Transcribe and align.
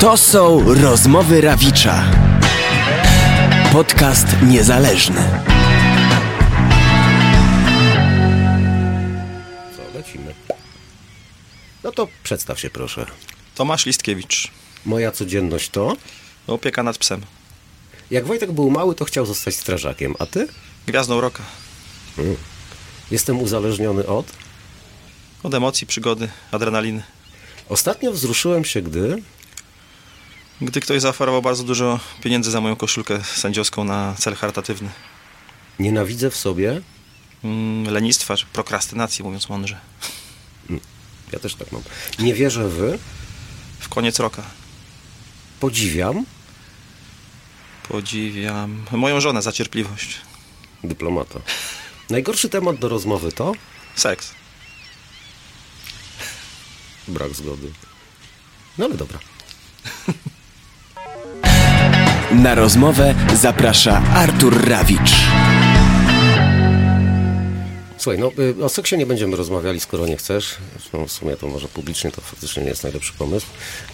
To 0.00 0.16
są 0.16 0.74
rozmowy 0.74 1.40
Rawicza. 1.40 2.10
Podcast 3.72 4.26
niezależny. 4.42 5.42
Co, 9.76 9.98
lecimy. 9.98 10.34
No 11.84 11.92
to 11.92 12.08
przedstaw 12.22 12.60
się 12.60 12.70
proszę. 12.70 13.06
Tomasz 13.54 13.86
Listkiewicz. 13.86 14.50
Moja 14.86 15.12
codzienność 15.12 15.68
to? 15.68 15.96
Opieka 16.46 16.82
nad 16.82 16.98
psem. 16.98 17.22
Jak 18.10 18.26
Wojtek 18.26 18.52
był 18.52 18.70
mały, 18.70 18.94
to 18.94 19.04
chciał 19.04 19.26
zostać 19.26 19.54
strażakiem, 19.56 20.14
a 20.18 20.26
ty? 20.26 20.48
Gwiazdą 20.86 21.20
roka. 21.20 21.42
Jestem 23.10 23.40
uzależniony 23.40 24.06
od? 24.06 24.26
Od 25.42 25.54
emocji, 25.54 25.86
przygody, 25.86 26.28
adrenaliny. 26.52 27.02
Ostatnio 27.68 28.12
wzruszyłem 28.12 28.64
się, 28.64 28.82
gdy... 28.82 29.22
Gdy 30.60 30.80
ktoś 30.80 31.00
zaoferował 31.00 31.42
bardzo 31.42 31.64
dużo 31.64 32.00
pieniędzy 32.22 32.50
za 32.50 32.60
moją 32.60 32.76
koszulkę 32.76 33.24
sędziowską 33.24 33.84
na 33.84 34.14
cel 34.18 34.34
charytatywny. 34.34 34.90
Nienawidzę 35.78 36.30
w 36.30 36.36
sobie... 36.36 36.80
Mm, 37.44 37.92
lenistwa, 37.92 38.36
czy 38.36 38.46
prokrastynacji, 38.46 39.24
mówiąc 39.24 39.48
mądrze. 39.48 39.80
Ja 41.32 41.38
też 41.38 41.54
tak 41.54 41.72
mam. 41.72 41.82
Nie 42.18 42.34
wierzę 42.34 42.68
w... 42.68 42.98
W 43.78 43.88
koniec 43.88 44.18
roka. 44.18 44.42
Podziwiam... 45.60 46.24
Podziwiam 47.88 48.84
moją 48.92 49.20
żonę 49.20 49.42
za 49.42 49.52
cierpliwość. 49.52 50.20
Dyplomata. 50.84 51.40
Najgorszy 52.10 52.48
temat 52.48 52.76
do 52.76 52.88
rozmowy 52.88 53.32
to? 53.32 53.52
Seks. 53.96 54.34
Brak 57.08 57.34
zgody. 57.34 57.72
No 58.78 58.84
ale 58.84 58.94
dobra. 58.94 59.18
Na 62.32 62.54
rozmowę 62.54 63.14
zaprasza 63.34 64.02
Artur 64.14 64.68
Rawicz. 64.68 65.12
Słuchaj, 67.98 68.18
no 68.18 68.30
y, 68.60 68.64
o 68.64 68.68
seksie 68.68 68.98
nie 68.98 69.06
będziemy 69.06 69.36
rozmawiali, 69.36 69.80
skoro 69.80 70.06
nie 70.06 70.16
chcesz. 70.16 70.56
Zresztą 70.72 71.06
w 71.06 71.12
sumie 71.12 71.36
to 71.36 71.46
może 71.46 71.68
publicznie 71.68 72.10
to 72.10 72.20
faktycznie 72.20 72.62
nie 72.62 72.68
jest 72.68 72.82
najlepszy 72.82 73.12
pomysł. 73.12 73.46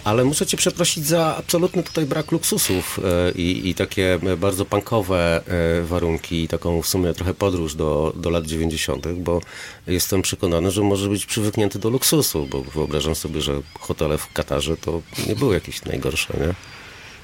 Ale 0.05 0.25
muszę 0.25 0.47
cię 0.47 0.57
przeprosić 0.57 1.07
za 1.07 1.37
absolutny 1.37 1.83
tutaj 1.83 2.07
brak 2.07 2.33
luksusów 2.33 3.01
e, 3.05 3.31
i, 3.31 3.69
i 3.69 3.75
takie 3.75 4.19
e, 4.23 4.37
bardzo 4.37 4.65
punkowe 4.65 5.43
e, 5.47 5.83
warunki 5.83 6.43
i 6.43 6.49
taką 6.49 6.83
w 6.83 6.89
sumie 6.89 7.15
trochę 7.15 7.35
podróż 7.35 7.75
do, 7.75 8.13
do 8.17 8.31
lat 8.31 8.47
90., 8.47 9.09
bo 9.09 9.41
jestem 9.87 10.23
przekonany, 10.23 10.71
że 10.71 10.83
może 10.83 11.09
być 11.09 11.27
przywyknięty 11.27 11.79
do 11.79 11.91
luksusu, 11.91 12.47
bo 12.47 12.63
wyobrażam 12.63 13.15
sobie, 13.15 13.41
że 13.41 13.61
hotele 13.81 14.19
w 14.19 14.33
Katarze 14.33 14.77
to 14.77 15.03
nie 15.29 15.37
były 15.37 15.55
jakieś 15.55 15.85
najgorsze, 15.85 16.35
nie? 16.41 16.55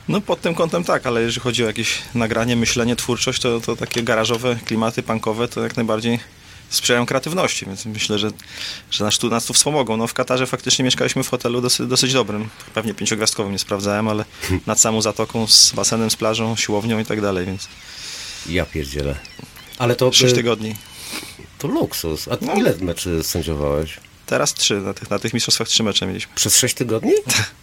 No 0.08 0.20
pod 0.20 0.40
tym 0.40 0.54
kątem 0.54 0.84
tak, 0.84 1.06
ale 1.06 1.22
jeżeli 1.22 1.40
chodzi 1.40 1.64
o 1.64 1.66
jakieś 1.66 1.98
nagranie, 2.14 2.56
myślenie, 2.56 2.96
twórczość, 2.96 3.40
to, 3.42 3.60
to 3.60 3.76
takie 3.76 4.02
garażowe 4.02 4.56
klimaty 4.66 5.02
punkowe 5.02 5.48
to 5.48 5.62
jak 5.62 5.76
najbardziej 5.76 6.18
sprzyjają 6.70 7.06
kreatywności, 7.06 7.66
więc 7.66 7.86
myślę, 7.86 8.18
że, 8.18 8.30
że 8.90 9.04
nas, 9.04 9.18
tu, 9.18 9.28
nas 9.30 9.44
tu 9.44 9.52
wspomogą. 9.54 9.96
No 9.96 10.06
w 10.06 10.14
Katarze 10.14 10.46
faktycznie 10.46 10.84
mieszkaliśmy 10.84 11.22
w 11.24 11.28
hotelu 11.28 11.60
dosyć, 11.60 11.86
dosyć 11.86 12.12
dobrym, 12.12 12.48
pewnie 12.74 12.94
pięciogwiazdkowym, 12.94 13.52
nie 13.52 13.58
sprawdzałem, 13.58 14.08
ale 14.08 14.24
nad 14.66 14.80
samą 14.80 15.02
zatoką, 15.02 15.46
z 15.46 15.72
basenem, 15.72 16.10
z 16.10 16.16
plażą, 16.16 16.56
siłownią 16.56 16.98
i 16.98 17.04
tak 17.04 17.20
dalej, 17.20 17.46
więc 17.46 17.68
Ja 18.48 18.66
pierdzielę. 18.66 19.14
Ale 19.78 19.96
to, 19.96 20.12
sześć 20.12 20.32
y, 20.32 20.36
tygodni. 20.36 20.74
to 21.58 21.68
luksus. 21.68 22.28
A 22.28 22.36
No. 22.40 22.54
ile 22.54 22.74
meczy 22.80 23.22
sędziowałeś? 23.22 23.96
Teraz 24.30 24.54
trzy, 24.54 24.80
na 24.80 24.94
tych, 24.94 25.10
na 25.10 25.18
tych 25.18 25.34
mistrzostwach 25.34 25.68
trzy 25.68 25.82
mecze 25.82 26.06
mieliśmy. 26.06 26.34
Przez 26.34 26.56
6 26.56 26.74
tygodni? 26.74 27.12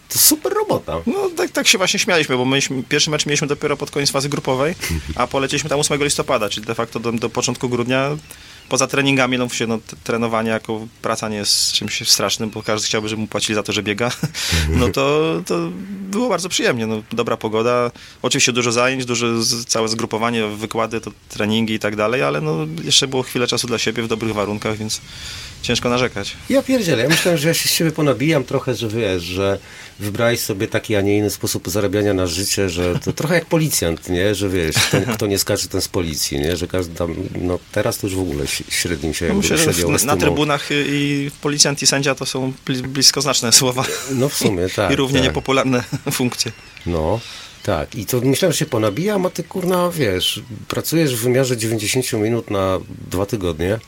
To 0.08 0.18
super 0.18 0.52
robota. 0.52 1.00
No 1.06 1.30
tak, 1.36 1.50
tak 1.50 1.68
się 1.68 1.78
właśnie 1.78 2.00
śmialiśmy, 2.00 2.36
bo 2.36 2.44
myśmy, 2.44 2.82
pierwszy 2.82 3.10
mecz 3.10 3.26
mieliśmy 3.26 3.46
dopiero 3.46 3.76
pod 3.76 3.90
koniec 3.90 4.10
fazy 4.10 4.28
grupowej, 4.28 4.74
a 5.14 5.26
polecieliśmy 5.26 5.70
tam 5.70 5.80
8 5.80 6.04
listopada, 6.04 6.48
czyli 6.48 6.66
de 6.66 6.74
facto 6.74 7.00
do, 7.00 7.12
do 7.12 7.30
początku 7.30 7.68
grudnia. 7.68 8.16
Poza 8.68 8.86
treningami, 8.86 9.38
no, 9.38 9.48
się, 9.48 9.66
no 9.66 9.78
trenowanie 10.04 10.50
jako 10.50 10.86
praca 11.02 11.28
nie 11.28 11.36
jest 11.36 11.72
czymś 11.72 12.10
strasznym, 12.10 12.50
bo 12.50 12.62
każdy 12.62 12.86
chciałby, 12.86 13.08
żeby 13.08 13.22
mu 13.22 13.28
płacili 13.28 13.54
za 13.54 13.62
to, 13.62 13.72
że 13.72 13.82
biega. 13.82 14.10
No 14.68 14.88
to, 14.88 15.34
to 15.46 15.68
było 16.10 16.28
bardzo 16.28 16.48
przyjemnie. 16.48 16.86
No, 16.86 17.02
dobra 17.12 17.36
pogoda, 17.36 17.90
oczywiście 18.22 18.52
dużo 18.52 18.72
zajęć, 18.72 19.04
duże 19.04 19.42
z, 19.42 19.64
całe 19.64 19.88
zgrupowanie, 19.88 20.46
wykłady, 20.46 21.00
to 21.00 21.10
treningi 21.28 21.74
i 21.74 21.78
tak 21.78 21.96
dalej, 21.96 22.22
ale 22.22 22.40
no, 22.40 22.56
jeszcze 22.84 23.08
było 23.08 23.22
chwilę 23.22 23.46
czasu 23.46 23.66
dla 23.66 23.78
siebie 23.78 24.02
w 24.02 24.08
dobrych 24.08 24.34
warunkach, 24.34 24.76
więc 24.76 25.00
ciężko 25.62 25.88
narzekać. 25.88 26.36
Ja 26.50 26.62
pierdzielę, 26.62 27.02
ja 27.02 27.08
myślałem, 27.08 27.38
że 27.38 27.48
ja 27.48 27.54
się 27.54 27.68
z 27.68 27.72
siebie 27.72 27.90
ponabijam 27.90 28.44
trochę, 28.44 28.74
że 28.74 28.88
wiesz, 28.88 29.22
że 29.22 29.58
wybrałeś 29.98 30.40
sobie 30.40 30.68
taki, 30.68 30.96
a 30.96 31.00
nie 31.00 31.16
inny 31.18 31.30
sposób 31.30 31.68
zarabiania 31.68 32.14
na 32.14 32.26
życie, 32.26 32.68
że 32.70 32.98
to 32.98 33.12
trochę 33.12 33.34
jak 33.34 33.46
policjant, 33.46 34.08
nie? 34.08 34.34
Że 34.34 34.48
wiesz, 34.48 34.74
ten, 34.90 35.04
kto 35.14 35.26
nie 35.26 35.38
skacze, 35.38 35.68
ten 35.68 35.80
z 35.80 35.88
policji, 35.88 36.38
nie? 36.40 36.56
Że 36.56 36.66
każdy 36.66 36.94
tam, 36.94 37.14
no 37.40 37.58
teraz 37.72 37.98
to 37.98 38.06
już 38.06 38.16
w 38.16 38.20
ogóle 38.20 38.46
średnim 38.68 39.14
się 39.14 39.28
No, 39.28 39.34
myślę, 39.34 39.58
że 39.58 39.72
w, 39.72 39.88
na 39.88 39.94
estymą. 39.96 40.16
trybunach 40.16 40.68
i- 40.70 41.30
policjant 41.40 41.82
i 41.82 41.86
sędzia 41.86 42.14
to 42.14 42.26
są 42.26 42.52
bli, 42.66 42.82
bliskoznaczne 42.82 43.52
słowa 43.52 43.84
No 44.10 44.28
w 44.28 44.34
sumie, 44.34 44.68
tak. 44.76 44.90
i 44.92 44.96
równie 44.96 45.18
tak. 45.18 45.28
niepopularne 45.28 45.82
funkcje. 46.12 46.52
No, 46.86 47.20
tak. 47.62 47.94
I 47.94 48.06
to 48.06 48.20
myślałem, 48.20 48.52
że 48.52 48.58
się 48.58 48.66
ponabijam, 48.66 49.26
a 49.26 49.30
ty 49.30 49.42
kurna, 49.44 49.90
wiesz, 49.90 50.40
pracujesz 50.68 51.16
w 51.16 51.20
wymiarze 51.22 51.56
90 51.56 52.12
minut 52.12 52.50
na 52.50 52.78
dwa 53.10 53.26
tygodnie, 53.26 53.78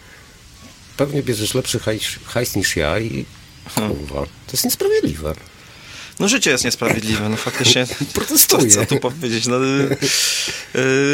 pewnie 0.97 1.23
bierzesz 1.23 1.55
lepszy 1.55 1.79
hajs, 1.79 2.03
hajs 2.25 2.57
niż 2.57 2.77
ja 2.77 2.99
i 2.99 3.25
Hmm. 3.75 3.97
kurwa, 3.97 4.21
to 4.23 4.53
jest 4.53 4.65
niesprawiedliwe. 4.65 5.35
No 6.21 6.29
życie 6.29 6.51
jest 6.51 6.65
niesprawiedliwe, 6.65 7.29
no 7.29 7.37
faktycznie. 7.37 7.87
Protestuję. 8.15 8.71
Co, 8.71 8.81
co 8.81 8.87
tu 8.87 9.01
powiedzieć? 9.01 9.47
No, 9.47 9.65
y, 9.65 9.97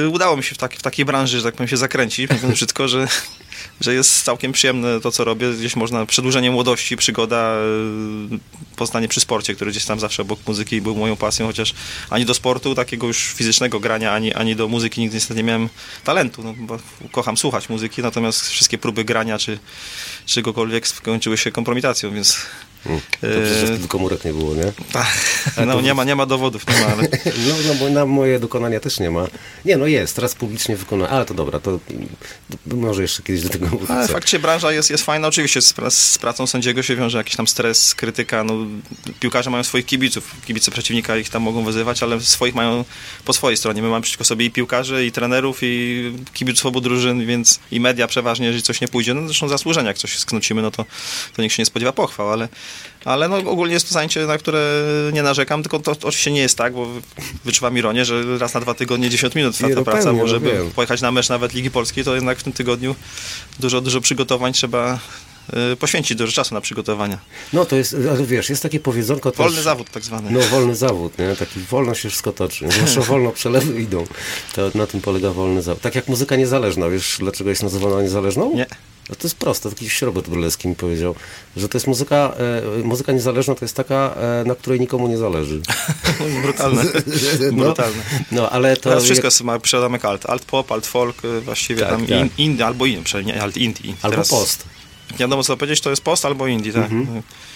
y, 0.05 0.09
udało 0.09 0.37
mi 0.37 0.45
się 0.45 0.55
w, 0.55 0.59
tak, 0.59 0.75
w 0.75 0.83
takiej 0.83 1.05
branży, 1.05 1.37
że 1.37 1.43
tak 1.43 1.55
powiem, 1.55 1.69
się 1.69 1.77
zakręcić, 1.77 2.31
mówiąc 2.31 2.55
brzydko, 2.59 2.89
że, 2.89 3.09
że 3.81 3.95
jest 3.95 4.25
całkiem 4.25 4.53
przyjemne 4.53 5.01
to, 5.01 5.13
co 5.13 5.25
robię. 5.25 5.53
Gdzieś 5.53 5.77
można, 5.77 6.07
przedłużenie 6.07 6.51
młodości, 6.51 6.97
przygoda, 6.97 7.57
y, 8.33 8.77
poznanie 8.77 9.09
przy 9.09 9.21
sporcie, 9.21 9.55
który 9.55 9.71
gdzieś 9.71 9.85
tam 9.85 10.01
zawsze 10.01 10.23
obok 10.23 10.39
muzyki 10.47 10.81
był 10.81 10.97
moją 10.97 11.17
pasją, 11.17 11.47
chociaż 11.47 11.75
ani 12.11 12.25
do 12.25 12.35
sportu 12.35 12.75
takiego 12.75 13.07
już 13.07 13.19
fizycznego 13.19 13.81
grania, 13.81 14.13
ani, 14.13 14.35
ani 14.35 14.57
do 14.57 14.69
muzyki 14.69 15.01
nigdy 15.01 15.15
niestety 15.15 15.35
nie 15.35 15.45
miałem 15.45 15.69
talentu, 16.05 16.43
no, 16.43 16.55
bo 16.59 16.79
kocham 17.13 17.37
słuchać 17.37 17.69
muzyki, 17.69 18.03
natomiast 18.03 18.49
wszystkie 18.49 18.79
próby 18.79 19.05
grania, 19.05 19.39
czy 19.39 19.59
czegokolwiek 20.27 20.89
skończyły 20.89 21.39
się 21.39 21.53
kompromitacją, 21.53 22.15
więc... 22.15 22.37
Dobrze, 23.23 23.55
że 23.55 23.63
y, 23.65 23.67
wtedy 23.67 23.89
komórek 23.89 24.25
nie 24.25 24.33
było, 24.33 24.55
nie? 24.55 24.73
no 25.67 25.73
to- 25.75 25.81
nie 25.81 25.95
ma, 25.95 26.05
nie 26.05 26.17
ma 26.17 26.27
dowodów, 26.27 26.67
nie 26.69 26.81
ma, 26.81 26.87
ale 26.87 27.03
No, 27.49 27.55
no 27.69 27.75
bo 27.75 27.89
na 27.91 28.07
moje 28.07 28.41
dokonania 28.41 28.81
też 28.81 29.01
nie 29.01 29.11
ma. 29.11 29.27
Nie, 29.65 29.77
no 29.77 29.87
jest, 29.87 30.17
teraz 30.17 30.35
publicznie 30.35 30.77
wykonane, 30.77 31.11
ale 31.11 31.25
to 31.25 31.35
dobra, 31.35 31.61
to, 31.61 31.79
to 32.71 32.77
może 32.77 33.03
jeszcze 33.03 33.23
kiedyś 33.23 33.43
do 33.43 33.49
tego 33.49 33.67
wrócę. 33.67 33.95
Ale 33.95 34.09
faktycznie 34.09 34.39
branża 34.39 34.73
jest, 34.73 34.91
jest 34.91 35.05
fajna. 35.05 35.29
Oczywiście 35.29 35.63
z, 35.63 35.75
pra- 35.75 35.91
z 35.91 36.19
pracą 36.19 36.47
sędziego 36.47 36.83
się 36.83 36.97
wiąże 36.97 37.19
jakiś 37.19 37.37
tam 37.37 37.47
stres, 37.47 37.95
krytyka. 37.95 38.45
No, 38.45 38.55
piłkarze 39.21 39.51
mają 39.51 39.65
swoich 39.65 39.87
kibiców, 39.87 40.35
kibice 40.47 40.71
przeciwnika 40.71 41.17
ich 41.17 41.29
tam 41.31 41.43
mogą 41.43 41.65
wyzywać, 41.65 42.03
ale 42.03 42.21
swoich 42.21 42.55
mają 42.55 42.85
po 43.25 43.33
swojej 43.33 43.57
stronie. 43.57 43.83
My 43.83 43.89
mamy 43.89 44.03
przeciwko 44.03 44.25
sobie 44.25 44.45
i 44.47 44.51
piłkarzy, 44.51 45.07
i 45.07 45.13
trenerów, 45.13 45.59
i 45.63 46.13
kibiców 46.35 46.67
obu 46.67 46.81
drużyn, 46.81 47.27
więc 47.27 47.61
i 47.71 47.81
media 47.81 48.07
przeważnie, 48.07 48.47
jeżeli 48.47 48.63
coś 48.63 48.81
nie 48.81 48.89
pójdzie, 48.89 49.15
no 49.15 49.27
zresztą 49.27 49.49
zasłużenia, 49.49 49.89
jak 49.89 49.99
coś 49.99 50.19
sknucimy, 50.19 50.63
no 50.63 50.71
to, 50.71 50.85
to 51.37 51.43
nikt 51.43 51.55
się 51.55 51.63
nie 51.63 51.67
spodziewa 51.67 51.93
pochwał, 51.93 52.33
ale, 52.33 52.49
ale 53.07 53.29
no, 53.29 53.37
ogólnie 53.37 53.75
jest 53.75 53.89
to 53.89 53.95
zajęcie, 53.95 54.27
na 54.27 54.39
które 54.39 54.83
nie 55.13 55.23
narzekam, 55.23 55.63
tylko 55.63 55.79
to 55.79 55.93
oczywiście 55.93 56.33
nie 56.33 56.41
jest 56.41 56.59
tak, 56.59 56.73
bo 56.73 56.87
wyczuwam 57.45 57.79
ironię, 57.79 58.05
że 58.05 58.39
raz 58.39 58.55
na 58.55 58.61
dwa 58.61 58.75
tygodnie 58.75 59.11
10 59.11 59.35
minut 59.35 59.61
Nie, 59.61 59.69
ta 59.69 59.75
no 59.75 59.85
praca, 59.85 60.13
bo 60.13 60.19
no 60.19 60.29
żeby 60.29 60.53
wiem. 60.53 60.71
pojechać 60.71 61.01
na 61.01 61.13
mecz 61.13 61.29
nawet 61.29 61.55
Ligi 61.55 61.71
Polskiej, 61.71 62.05
to 62.05 62.15
jednak 62.15 62.39
w 62.39 62.43
tym 62.43 62.53
tygodniu 62.53 62.95
dużo, 63.61 63.81
dużo 63.81 64.01
przygotowań 64.01 64.53
trzeba 64.53 64.99
y, 65.73 65.77
poświęcić 65.77 66.19
dużo 66.19 66.33
czasu 66.33 66.55
na 66.55 66.61
przygotowania. 66.61 67.19
No 67.53 67.65
to 67.65 67.77
jest, 67.77 67.97
ale 68.11 68.25
wiesz, 68.25 68.51
jest 68.51 68.63
takie 68.63 68.81
powiedzonko 68.81 69.31
też... 69.31 69.39
Wolny 69.39 69.63
zawód 69.63 69.91
tak 69.91 70.03
zwany. 70.03 70.31
No, 70.31 70.41
wolny 70.41 70.77
zawód, 70.77 71.19
nie? 71.19 71.37
Taki 71.37 71.61
wolno 71.61 71.95
się 71.95 72.09
wszystko 72.09 72.33
toczy. 72.33 72.69
Zwłaszcza 72.73 73.01
wolno 73.01 73.33
przelewy 73.33 73.83
idą. 73.83 74.07
To 74.55 74.71
na 74.75 74.87
tym 74.87 75.01
polega 75.01 75.31
wolny 75.31 75.63
zawód. 75.63 75.83
Tak 75.83 75.95
jak 75.95 76.09
muzyka 76.09 76.37
niezależna. 76.37 76.89
Wiesz, 76.89 77.17
dlaczego 77.21 77.51
jest 77.51 77.63
nazywana 77.63 78.03
niezależną? 78.03 78.55
Nie. 78.55 78.67
No 79.11 79.15
to 79.17 79.23
jest 79.23 79.37
proste. 79.37 79.71
Taki 79.71 79.89
Robert 80.03 80.29
Brylewski 80.29 80.69
mi 80.69 80.75
powiedział, 80.75 81.15
że 81.57 81.69
to 81.69 81.79
jest 81.79 81.87
muzyka, 81.87 82.35
e, 82.79 82.83
muzyka 82.85 83.13
niezależna 83.13 83.55
to 83.55 83.65
jest 83.65 83.77
taka, 83.77 84.15
e, 84.15 84.45
na 84.47 84.55
której 84.55 84.81
nikomu 84.81 85.09
nie 85.09 85.19
zależy. 85.19 85.61
Brutalne. 86.43 86.85
No, 87.53 87.65
Brutalne. 87.65 88.03
no 88.33 88.51
ale 88.51 88.77
to... 88.77 88.83
Teraz 88.83 89.05
wszystko 89.05 89.27
jest, 89.27 89.43
ma 89.43 89.59
przydomek 89.59 90.05
alt. 90.05 90.27
Alt 90.27 90.45
pop, 90.45 90.73
alt 90.73 90.87
folk, 90.87 91.25
y, 91.25 91.41
właściwie 91.41 91.81
Tak, 91.81 91.91
tam 91.91 92.07
tak. 92.07 92.39
in, 92.39 92.63
albo 92.63 92.87
indie, 92.87 93.05
przynajmniej 93.05 93.39
alt 93.39 93.57
indie. 93.57 93.95
Albo 94.03 94.11
Teraz 94.11 94.29
post. 94.29 94.65
Nie 95.13 95.19
wiadomo 95.19 95.43
co 95.43 95.57
powiedzieć, 95.57 95.81
to 95.81 95.91
jest 95.91 96.03
post 96.03 96.25
albo 96.25 96.47
indie, 96.47 96.73
tak. 96.73 96.91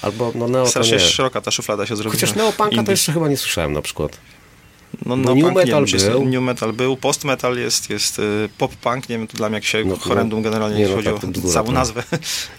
Albo 0.02 0.32
no 0.34 0.48
neo 0.48 0.64
to 0.64 0.70
Strasznie 0.70 0.92
nie. 0.96 1.00
szeroka 1.00 1.40
ta 1.40 1.50
szuflada 1.50 1.86
się 1.86 1.96
zrobiła. 1.96 2.14
Chociaż 2.14 2.34
neopunka 2.34 2.82
to 2.82 2.90
jeszcze 2.90 3.12
chyba 3.12 3.28
nie 3.28 3.36
słyszałem 3.36 3.72
na 3.72 3.82
przykład. 3.82 4.18
No, 5.06 5.16
no 5.16 5.34
no, 5.34 5.34
new 5.34 5.54
metal 5.54 5.84
wiem, 5.84 6.10
był. 6.10 6.24
New 6.24 6.42
metal 6.42 6.72
był, 6.72 6.96
post 6.96 7.24
metal 7.24 7.56
jest, 7.56 7.90
jest 7.90 8.18
y, 8.18 8.48
pop 8.58 8.76
punk, 8.76 9.08
nie 9.08 9.18
wiem, 9.18 9.26
to 9.26 9.36
dla 9.36 9.48
mnie 9.48 9.56
jak 9.56 9.64
się 9.64 9.84
No, 9.84 9.96
horrendum 9.96 10.38
no, 10.42 10.44
generalnie 10.50 10.76
nie, 10.76 10.80
jeśli 10.82 10.96
no 10.96 11.02
chodzi 11.02 11.20
tak, 11.20 11.24
o 11.30 11.32
bzdura, 11.32 11.54
całą 11.54 11.66
to- 11.66 11.72
nazwę. 11.72 12.02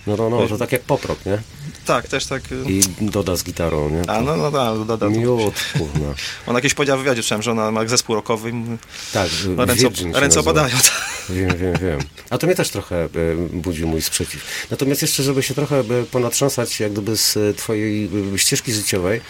No, 0.08 0.16
no, 0.18 0.30
no, 0.30 0.48
to 0.50 0.58
tak 0.58 0.72
jak 0.72 0.82
poprok, 0.82 1.26
nie? 1.26 1.38
Tak, 1.86 2.08
też 2.08 2.26
tak. 2.26 2.42
y, 2.52 2.72
I 2.72 2.82
doda 3.02 3.36
z 3.36 3.44
gitarą, 3.44 3.90
nie? 3.90 4.10
A, 4.10 4.22
no, 4.22 4.38
no, 4.38 4.52
no, 4.52 4.86
no. 5.02 5.10
Miód, 5.10 5.54
kurna. 5.74 6.14
On 6.48 6.56
jakieś 6.56 6.74
powiedział 6.74 6.98
w 6.98 7.02
wywiadzie, 7.02 7.22
słyszałem, 7.22 7.42
że 7.42 7.52
ona 7.52 7.72
ma 7.72 7.88
zespół 7.88 8.16
rockowy 8.16 8.50
i 8.50 8.54
mówi, 8.54 8.78
Tak, 9.14 9.30
no, 9.58 9.66
ręce, 9.66 9.82
się 9.82 9.90
ręce 9.90 10.20
nazywa. 10.22 10.42
opadają. 10.42 10.76
Wiem, 11.30 11.58
wiem, 11.58 11.74
wiem. 11.82 12.00
A 12.30 12.38
to 12.38 12.48
mnie 12.48 12.56
też 12.56 12.70
trochę 12.70 13.04
e, 13.04 13.08
budzi 13.54 13.86
mój 13.86 14.02
sprzeciw. 14.02 14.68
Natomiast 14.72 15.02
jeszcze, 15.02 15.24
żeby 15.24 15.44
się 15.44 15.54
trochę 15.54 15.84
ponatrząsać 16.12 16.80
jak 16.80 16.92
gdyby 16.92 17.18
z 17.18 17.58
twojej 17.58 18.10
ścieżki 18.36 18.74
życiowej 18.74 19.22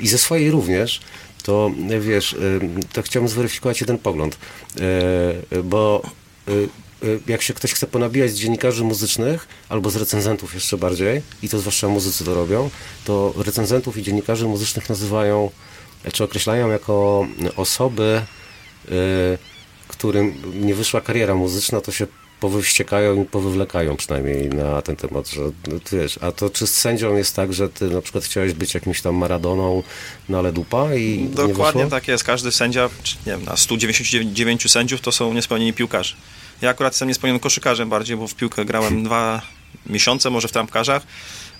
i 0.00 0.08
ze 0.08 0.18
swojej 0.18 0.50
również, 0.50 1.00
to 1.42 1.70
wiesz, 2.00 2.32
e, 2.32 2.36
to 2.92 3.02
chciałbym 3.02 3.28
zweryfikować 3.28 3.80
jeden 3.80 3.98
pogląd, 3.98 4.38
E, 5.52 5.62
bo 5.62 6.02
e, 6.48 6.52
jak 7.26 7.42
się 7.42 7.54
ktoś 7.54 7.72
chce 7.72 7.86
ponabijać 7.86 8.30
z 8.30 8.34
dziennikarzy 8.34 8.84
muzycznych, 8.84 9.48
albo 9.68 9.90
z 9.90 9.96
recenzentów 9.96 10.54
jeszcze 10.54 10.76
bardziej, 10.76 11.22
i 11.42 11.48
to 11.48 11.58
zwłaszcza 11.58 11.88
muzycy 11.88 12.24
to 12.24 12.34
robią, 12.34 12.70
to 13.04 13.34
recenzentów 13.36 13.96
i 13.96 14.02
dziennikarzy 14.02 14.46
muzycznych 14.46 14.88
nazywają, 14.88 15.50
czy 16.12 16.24
określają 16.24 16.70
jako 16.70 17.26
osoby, 17.56 18.22
którym 19.88 20.34
nie 20.54 20.74
wyszła 20.74 21.00
kariera 21.00 21.34
muzyczna, 21.34 21.80
to 21.80 21.92
się 21.92 22.06
powywściekają 22.42 23.22
i 23.22 23.24
powywlekają 23.24 23.96
przynajmniej 23.96 24.48
na 24.48 24.82
ten 24.82 24.96
temat, 24.96 25.28
że 25.28 25.40
no, 25.40 25.78
wiesz, 25.92 26.18
a 26.20 26.32
to 26.32 26.50
czy 26.50 26.66
z 26.66 26.74
sędzią 26.74 27.16
jest 27.16 27.36
tak, 27.36 27.52
że 27.52 27.68
ty 27.68 27.90
na 27.90 28.02
przykład 28.02 28.24
chciałeś 28.24 28.52
być 28.52 28.74
jakimś 28.74 29.00
tam 29.00 29.14
Maradoną, 29.14 29.82
no 30.28 30.38
ale 30.38 30.52
dupa 30.52 30.94
i 30.94 31.18
nie 31.18 31.28
Dokładnie 31.28 31.86
tak 31.86 32.08
jest. 32.08 32.24
Każdy 32.24 32.52
sędzia, 32.52 32.88
nie 33.26 33.32
wiem, 33.32 33.44
na 33.44 33.56
199 33.56 34.70
sędziów 34.70 35.00
to 35.00 35.12
są 35.12 35.34
niespełnieni 35.34 35.72
piłkarze. 35.72 36.14
Ja 36.62 36.70
akurat 36.70 36.92
jestem 36.92 37.08
niespełnionym 37.08 37.40
koszykarzem 37.40 37.88
bardziej, 37.88 38.16
bo 38.16 38.28
w 38.28 38.34
piłkę 38.34 38.64
grałem 38.64 39.04
dwa 39.04 39.42
miesiące, 39.86 40.30
może 40.30 40.48
w 40.48 40.52
trampkarzach. 40.52 41.02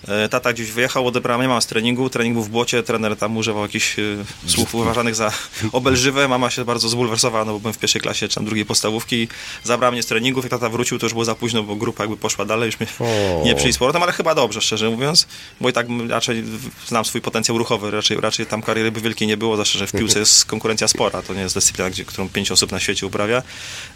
E, 0.07 0.29
Tata 0.29 0.53
gdzieś 0.53 0.71
wyjechał, 0.71 1.07
odebrała 1.07 1.37
mnie 1.37 1.47
mama 1.47 1.61
z 1.61 1.67
treningu. 1.67 2.09
Trening 2.09 2.33
był 2.35 2.43
w 2.43 2.49
błocie, 2.49 2.83
trener 2.83 3.17
tam 3.17 3.37
używał 3.37 3.61
jakichś 3.63 3.99
e, 3.99 4.03
słów 4.47 4.75
uważanych 4.75 5.15
za 5.15 5.31
obelżywe. 5.71 6.27
Mama 6.27 6.49
się 6.49 6.65
bardzo 6.65 6.89
zbulwersowała, 6.89 7.45
no 7.45 7.53
bo 7.53 7.59
byłem 7.59 7.73
w 7.73 7.77
pierwszej 7.77 8.01
klasie, 8.01 8.27
czy 8.27 8.35
tam 8.35 8.45
drugiej 8.45 8.65
podstawówki. 8.65 9.27
Zabrała 9.63 9.91
mnie 9.91 10.03
z 10.03 10.05
treningów, 10.05 10.43
jak 10.43 10.51
tata 10.51 10.69
wrócił, 10.69 10.99
to 10.99 11.05
już 11.05 11.13
było 11.13 11.25
za 11.25 11.35
późno, 11.35 11.63
bo 11.63 11.75
grupa 11.75 12.03
jakby 12.03 12.17
poszła 12.17 12.45
dalej, 12.45 12.65
już 12.65 12.79
mnie 12.79 12.89
O. 12.99 13.41
nie 13.45 13.55
przyjęli 13.55 13.73
z 13.73 13.77
powrotem, 13.77 14.03
ale 14.03 14.11
chyba 14.11 14.35
dobrze, 14.35 14.61
szczerze 14.61 14.89
mówiąc, 14.89 15.27
bo 15.61 15.69
i 15.69 15.73
tak 15.73 15.87
raczej 16.09 16.43
znam 16.87 17.05
swój 17.05 17.21
potencjał 17.21 17.57
ruchowy, 17.57 17.91
raczej, 17.91 18.17
raczej 18.21 18.45
tam 18.45 18.61
kariery 18.61 18.91
by 18.91 19.01
wielkiej 19.01 19.27
nie 19.27 19.37
było, 19.37 19.55
zwłaszcza, 19.55 19.79
że 19.79 19.87
w 19.87 19.91
piłce 19.91 20.19
jest 20.19 20.45
konkurencja 20.45 20.87
spora, 20.87 21.21
to 21.21 21.33
nie 21.33 21.41
jest 21.41 21.55
dyscyplina, 21.55 21.89
gdzie, 21.89 22.05
którą 22.05 22.29
pięć 22.29 22.51
osób 22.51 22.71
na 22.71 22.79
świecie 22.79 23.07
uprawia. 23.07 23.43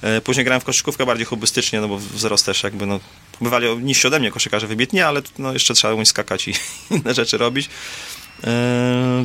E, 0.01 0.21
Później 0.21 0.45
grałem 0.45 0.61
w 0.61 0.63
koszykówkę 0.63 1.05
bardziej 1.05 1.25
hobbystycznie, 1.25 1.81
no 1.81 1.87
bo 1.87 1.97
wzrost 1.97 2.45
też 2.45 2.63
jakby, 2.63 2.85
no, 2.85 2.99
bywali 3.41 3.77
niżsi 3.77 4.07
ode 4.07 4.19
mnie 4.19 4.31
koszykarze 4.31 4.67
wybitni, 4.67 5.01
ale 5.01 5.21
no, 5.39 5.53
jeszcze 5.53 5.73
trzeba 5.73 5.93
umieć 5.93 6.09
skakać 6.09 6.47
i 6.47 6.53
inne 6.95 7.13
rzeczy 7.13 7.37
robić. 7.37 7.69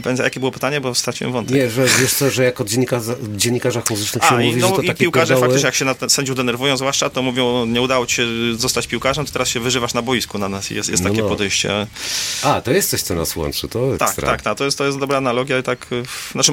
Więc 0.06 0.20
jakie 0.20 0.40
było 0.40 0.52
pytanie, 0.52 0.80
bo 0.80 0.94
straciłem 0.94 1.32
wątek. 1.32 1.56
Nie, 1.56 1.70
że 1.70 1.84
wiesz 2.00 2.14
co, 2.14 2.30
że 2.30 2.44
jak 2.44 2.60
o 2.60 2.64
dziennikarza, 2.64 3.14
dziennikarzach 3.36 3.90
muzycznych 3.90 4.24
się 4.24 4.28
A, 4.30 4.38
mówi, 4.38 4.60
że 4.60 4.66
no, 4.66 4.70
to 4.70 4.82
i 4.82 4.86
takie 4.86 4.98
piłkarze 4.98 5.36
faktycznie, 5.36 5.66
jak 5.66 5.74
się 5.74 5.84
na 5.84 5.94
sędziów 6.08 6.36
denerwują, 6.36 6.76
zwłaszcza, 6.76 7.10
to 7.10 7.22
mówią, 7.22 7.66
nie 7.66 7.80
udało 7.82 8.06
ci 8.06 8.14
się 8.16 8.26
zostać 8.56 8.86
piłkarzem, 8.86 9.26
to 9.26 9.32
teraz 9.32 9.48
się 9.48 9.60
wyżywasz 9.60 9.94
na 9.94 10.02
boisku 10.02 10.38
na 10.38 10.48
nas. 10.48 10.70
Jest, 10.70 10.88
jest 10.90 11.02
No, 11.02 11.08
takie 11.10 11.22
no. 11.22 11.28
podejście. 11.28 11.86
A, 12.42 12.60
to 12.60 12.70
jest 12.70 12.90
coś, 12.90 13.02
co 13.02 13.14
nas 13.14 13.36
łączy, 13.36 13.68
to 13.68 13.96
Tak, 13.98 14.08
ekstra. 14.08 14.28
tak, 14.28 14.42
tak, 14.42 14.58
to 14.58 14.64
jest, 14.64 14.78
to 14.78 14.84
jest 14.84 14.98
dobra 14.98 15.18
analogia 15.18 15.58
i 15.58 15.62
tak, 15.62 15.86
znaczy 16.32 16.52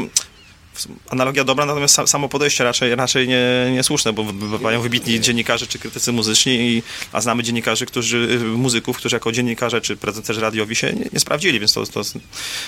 analogia 1.09 1.43
dobra, 1.43 1.65
natomiast 1.65 1.95
sa- 1.97 2.07
samo 2.07 2.29
podejście 2.29 2.63
raczej, 2.63 2.95
raczej 2.95 3.27
nie, 3.27 3.71
niesłuszne, 3.71 4.13
bo 4.13 4.23
bywają 4.23 4.81
wybitni 4.81 5.19
dziennikarze 5.19 5.67
czy 5.67 5.79
krytycy 5.79 6.11
muzyczni, 6.11 6.53
i, 6.53 6.83
a 7.11 7.21
znamy 7.21 7.43
dziennikarzy, 7.43 7.85
którzy, 7.85 8.17
y, 8.17 8.39
muzyków, 8.39 8.97
którzy 8.97 9.15
jako 9.15 9.31
dziennikarze 9.31 9.81
czy 9.81 9.97
prezenterzy 9.97 10.41
radiowi 10.41 10.75
się 10.75 10.93
nie, 10.93 11.05
nie 11.13 11.19
sprawdzili, 11.19 11.59
więc 11.59 11.73
to, 11.73 11.83
to 11.85 11.99
jest 11.99 12.17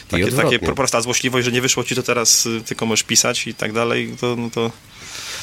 takie, 0.09 0.31
takie 0.31 0.59
prosta 0.59 1.01
złośliwość, 1.01 1.45
że 1.45 1.51
nie 1.51 1.61
wyszło 1.61 1.83
ci 1.83 1.95
to 1.95 2.03
teraz, 2.03 2.45
y, 2.45 2.61
tylko 2.65 2.85
możesz 2.85 3.03
pisać 3.03 3.47
i 3.47 3.53
tak 3.53 3.73
dalej, 3.73 4.15
to, 4.21 4.35
no 4.35 4.49
to 4.49 4.71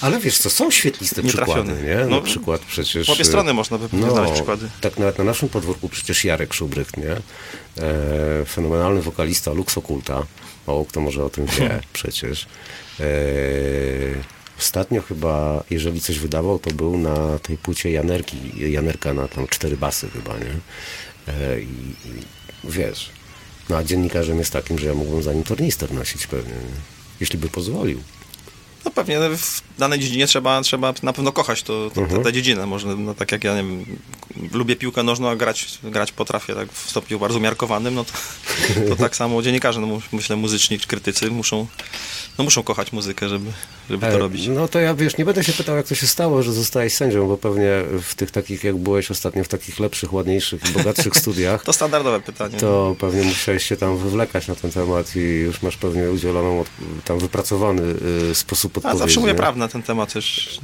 Ale 0.00 0.20
wiesz 0.20 0.38
co, 0.38 0.50
są 0.50 0.70
świetliste 0.70 1.22
przykłady, 1.22 1.72
nie? 1.84 1.94
Na 1.96 2.06
No, 2.06 2.20
przykład 2.22 2.60
przecież... 2.60 3.06
w 3.06 3.10
obie 3.10 3.20
y, 3.20 3.24
strony 3.24 3.54
można 3.54 3.78
by 3.78 3.88
znaleźć 4.12 4.34
przykłady. 4.34 4.68
Tak 4.80 4.98
nawet 4.98 5.18
na 5.18 5.24
naszym 5.24 5.48
podwórku 5.48 5.88
przecież 5.88 6.24
Jarek 6.24 6.54
Szubrych, 6.54 6.96
nie? 6.96 7.10
E, 7.10 8.44
fenomenalny 8.44 9.02
wokalista 9.02 9.52
Lux 9.52 9.78
Oculta. 9.78 10.22
Mało 10.68 10.84
kto 10.84 11.00
może 11.00 11.24
o 11.24 11.30
tym 11.30 11.46
wie 11.46 11.80
przecież. 11.92 12.46
E, 13.00 13.04
ostatnio 14.58 15.02
chyba, 15.02 15.64
jeżeli 15.70 16.00
coś 16.00 16.18
wydawał, 16.18 16.58
to 16.58 16.70
był 16.70 16.98
na 16.98 17.38
tej 17.38 17.58
płycie 17.58 17.90
Janerki, 17.90 18.36
Janerka 18.72 19.14
na 19.14 19.28
tam 19.28 19.46
cztery 19.46 19.76
basy 19.76 20.08
chyba, 20.10 20.38
nie? 20.38 20.54
E, 21.34 21.60
i, 21.60 21.64
I 21.64 22.22
wiesz, 22.64 23.10
no 23.68 23.76
a 23.76 23.84
dziennikarzem 23.84 24.38
jest 24.38 24.52
takim, 24.52 24.78
że 24.78 24.86
ja 24.86 24.94
mógłbym 24.94 25.22
za 25.22 25.32
nim 25.32 25.44
tornister 25.44 25.92
nosić 25.92 26.26
pewnie, 26.26 26.52
nie? 26.52 26.80
jeśli 27.20 27.38
by 27.38 27.48
pozwolił. 27.48 28.02
No 28.84 28.90
pewnie 28.90 29.18
w 29.36 29.62
danej 29.78 29.98
dziedzinie 29.98 30.26
trzeba, 30.26 30.60
trzeba 30.62 30.94
na 31.02 31.12
pewno 31.12 31.32
kochać 31.32 31.62
to, 31.62 31.90
to, 31.94 32.00
Mhm. 32.00 32.22
tę 32.24 32.32
dziedzinę. 32.32 32.66
Może, 32.66 32.86
no, 32.96 33.14
tak 33.14 33.32
jak 33.32 33.44
ja 33.44 33.50
nie 33.54 33.62
wiem, 33.62 33.84
lubię 34.52 34.76
piłkę 34.76 35.02
nożną, 35.02 35.28
a 35.28 35.36
grać, 35.36 35.78
grać 35.82 36.12
potrafię 36.12 36.54
tak 36.54 36.72
w 36.72 36.90
stopniu 36.90 37.18
bardzo 37.18 37.38
umiarkowanym, 37.38 37.94
no 37.94 38.04
to, 38.04 38.12
to 38.88 38.96
tak 39.04 39.16
samo 39.16 39.42
dziennikarze, 39.42 39.80
no, 39.80 40.00
myślę 40.12 40.36
muzyczni 40.36 40.78
czy 40.78 40.86
krytycy 40.86 41.30
muszą, 41.30 41.66
no, 42.38 42.44
muszą 42.44 42.62
kochać 42.62 42.92
muzykę, 42.92 43.28
żeby, 43.28 43.50
żeby 43.90 44.06
to 44.06 44.12
E, 44.12 44.18
robić. 44.18 44.46
No 44.48 44.68
to 44.68 44.78
ja 44.80 44.94
wiesz, 44.94 45.16
nie 45.16 45.24
będę 45.24 45.44
się 45.44 45.52
pytał, 45.52 45.76
jak 45.76 45.86
to 45.86 45.94
się 45.94 46.06
stało, 46.06 46.42
że 46.42 46.52
zostałeś 46.52 46.94
sędzią, 46.94 47.28
bo 47.28 47.36
pewnie 47.36 47.70
w 48.02 48.14
tych 48.14 48.30
takich, 48.30 48.64
jak 48.64 48.76
byłeś 48.76 49.10
ostatnio, 49.10 49.44
w 49.44 49.48
takich 49.48 49.80
lepszych, 49.80 50.12
ładniejszych 50.12 50.70
i 50.70 50.72
bogatszych 50.72 51.16
studiach, 51.22 51.64
To 51.64 51.72
standardowe 51.72 52.20
pytanie. 52.20 52.58
to 52.58 52.96
pewnie 52.98 53.22
musiałeś 53.22 53.64
się 53.66 53.76
tam 53.76 53.98
wywlekać 53.98 54.48
na 54.48 54.54
ten 54.54 54.70
temat 54.70 55.16
i 55.16 55.20
już 55.20 55.62
masz 55.62 55.76
pewnie 55.76 56.10
udzieloną, 56.10 56.64
tam 57.04 57.18
wypracowany 57.18 57.82
y, 58.30 58.34
sposób 58.34 58.72
a 58.76 58.78
odpowiedzi. 58.78 58.98
zawsze 58.98 59.20
mówię 59.20 59.34
prawdę 59.34 59.58
na 59.58 59.68
ten 59.68 59.82
temat 59.82 60.12
też. 60.12 60.58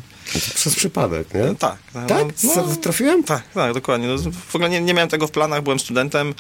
Przez 0.55 0.75
przypadek, 0.75 1.35
nie? 1.35 1.55
Tak. 1.59 1.76
no, 1.94 2.06
Tak? 2.06 2.25
no, 2.44 2.53
Co, 2.55 2.76
Trafiłem? 2.76 3.25
Tak, 3.25 3.43
tak, 3.55 3.75
dokładnie. 3.75 4.09
No, 4.09 4.19
w 4.49 4.55
ogóle 4.55 4.71
nie, 4.71 4.81
nie 4.81 4.94
miałem 4.94 5.09
tego 5.09 5.26
w 5.26 5.31
planach, 5.31 5.62
byłem 5.62 5.79
studentem 5.81 6.35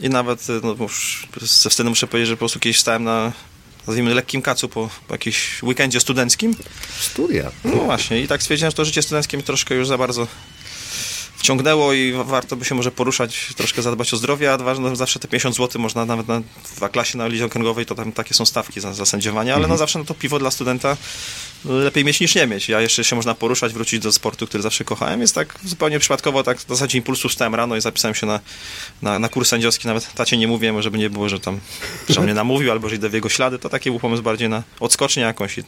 i 0.00 0.08
nawet, 0.08 0.46
no, 0.62 0.74
ze 1.40 1.70
wstydem 1.70 1.90
muszę 1.90 2.06
powiedzieć, 2.06 2.28
że 2.28 2.34
po 2.34 2.38
prostu 2.38 2.58
kiedyś 2.60 2.78
stałem 2.80 3.04
na, 3.04 3.32
nazwijmy, 3.88 4.14
lekkim 4.14 4.42
kacu 4.42 4.68
po, 4.68 4.90
po 5.08 5.14
jakimś 5.14 5.62
weekendzie 5.62 6.00
studenckim. 6.00 6.54
Studia. 7.00 7.50
No 7.64 7.76
właśnie, 7.76 8.20
i 8.20 8.28
tak 8.28 8.42
stwierdziłem, 8.42 8.70
że 8.70 8.76
to 8.76 8.84
życie 8.84 9.02
studenckie 9.02 9.36
mnie 9.36 9.44
troszkę 9.46 9.74
już 9.74 9.88
za 9.88 9.98
bardzo 9.98 10.26
wciągnęło 11.38 11.92
i 11.92 12.12
wa- 12.12 12.24
warto 12.24 12.56
by 12.56 12.64
się 12.64 12.74
może 12.74 12.90
poruszać, 12.90 13.46
troszkę 13.56 13.82
zadbać 13.82 14.14
o 14.14 14.16
zdrowie, 14.16 14.52
a 14.52 14.56
dwa, 14.56 14.74
no, 14.74 14.96
zawsze 14.96 15.18
te 15.18 15.28
50 15.28 15.56
zł 15.56 15.82
można 15.82 16.04
nawet 16.04 16.28
na, 16.28 16.42
w 16.64 16.82
A-klasie 16.82 17.18
na 17.18 17.26
lidze 17.26 17.44
okręgowej, 17.44 17.86
to 17.86 17.94
tam 17.94 18.12
takie 18.12 18.34
są 18.34 18.46
stawki 18.46 18.80
za, 18.80 18.94
za 18.94 19.06
sędziowanie, 19.06 19.54
ale 19.54 19.68
no 19.68 19.76
zawsze 19.76 19.98
no 19.98 20.04
to 20.04 20.14
piwo 20.14 20.38
dla 20.38 20.50
studenta 20.50 20.96
lepiej 21.64 22.04
mieć 22.04 22.20
niż 22.20 22.34
nie 22.34 22.46
mieć. 22.46 22.68
Ja 22.68 22.80
jeszcze 22.80 23.04
się 23.04 23.16
można 23.16 23.34
poruszać, 23.34 23.72
wrócić 23.72 24.00
do 24.00 24.12
sportu, 24.12 24.46
który 24.46 24.62
zawsze 24.62 24.84
kochałem, 24.84 25.20
jest 25.20 25.34
tak 25.34 25.58
zupełnie 25.64 25.98
przypadkowo, 25.98 26.42
tak 26.42 26.58
w 26.58 26.68
zasadzie 26.68 26.98
impulsu 26.98 27.28
wstałem 27.28 27.54
rano 27.54 27.76
i 27.76 27.80
zapisałem 27.80 28.14
się 28.14 28.26
na, 28.26 28.40
na, 29.02 29.18
na 29.18 29.28
kurs 29.28 29.48
sędziowski, 29.48 29.86
nawet 29.86 30.12
tacie 30.14 30.36
nie 30.36 30.48
mówię, 30.48 30.82
żeby 30.82 30.98
nie 30.98 31.10
było, 31.10 31.28
że 31.28 31.40
tam, 31.40 31.60
że 32.08 32.20
on 32.20 32.24
mnie 32.24 32.34
namówił, 32.34 32.70
albo 32.72 32.88
że 32.88 32.94
idę 32.94 33.08
w 33.08 33.12
jego 33.12 33.28
ślady, 33.28 33.58
to 33.58 33.68
taki 33.68 33.90
był 33.90 34.00
pomysł 34.00 34.22
bardziej 34.22 34.48
na 34.48 34.62
odskocznię 34.80 35.22
jakąś 35.22 35.58
i 35.58 35.62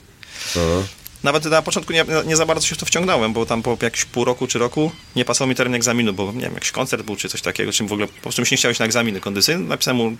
Aha. 0.56 0.87
Nawet 1.23 1.45
na 1.45 1.62
początku 1.62 1.93
nie, 1.93 2.05
nie 2.27 2.37
za 2.37 2.47
bardzo 2.47 2.67
się 2.67 2.75
w 2.75 2.79
to 2.79 2.87
wciągnąłem, 2.87 3.33
bo 3.33 3.47
tam 3.47 3.62
po 3.62 3.77
jakimś 3.83 4.05
pół 4.05 4.25
roku 4.25 4.47
czy 4.47 4.59
roku 4.59 4.93
nie 5.17 5.25
pasował 5.25 5.49
mi 5.49 5.55
termin 5.55 5.75
egzaminu, 5.75 6.12
bo 6.12 6.33
nie 6.33 6.41
wiem, 6.41 6.55
jakiś 6.55 6.71
koncert 6.71 7.03
był 7.03 7.17
czy 7.17 7.29
coś 7.29 7.43
takiego, 7.43 7.73
czym 7.73 7.87
w 7.89 7.93
ogóle 7.93 8.09
po 8.09 8.21
prostu 8.23 8.43
mi 8.43 8.47
się 8.47 8.55
nie 8.55 8.59
chciało 8.59 8.71
iść 8.71 8.81
na 8.81 8.87
egzaminy 8.87 9.21
kondycyjne. 9.21 9.61
Napisałem 9.65 9.97
mu 9.97 10.17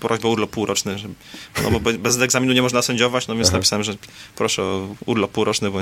prośbę 0.00 0.28
o 0.28 0.30
urlop 0.30 0.50
półroczny, 0.50 0.98
że, 0.98 1.08
no 1.62 1.70
bo 1.70 1.80
be- 1.80 1.98
bez 1.98 2.20
egzaminu 2.20 2.52
nie 2.52 2.62
można 2.62 2.82
sędziować, 2.82 3.26
no 3.26 3.34
więc 3.34 3.48
Aha. 3.48 3.56
napisałem, 3.56 3.84
że 3.84 3.94
proszę 4.36 4.62
o 4.62 4.88
urlop 5.06 5.30
półroczny, 5.30 5.70
bo 5.70 5.80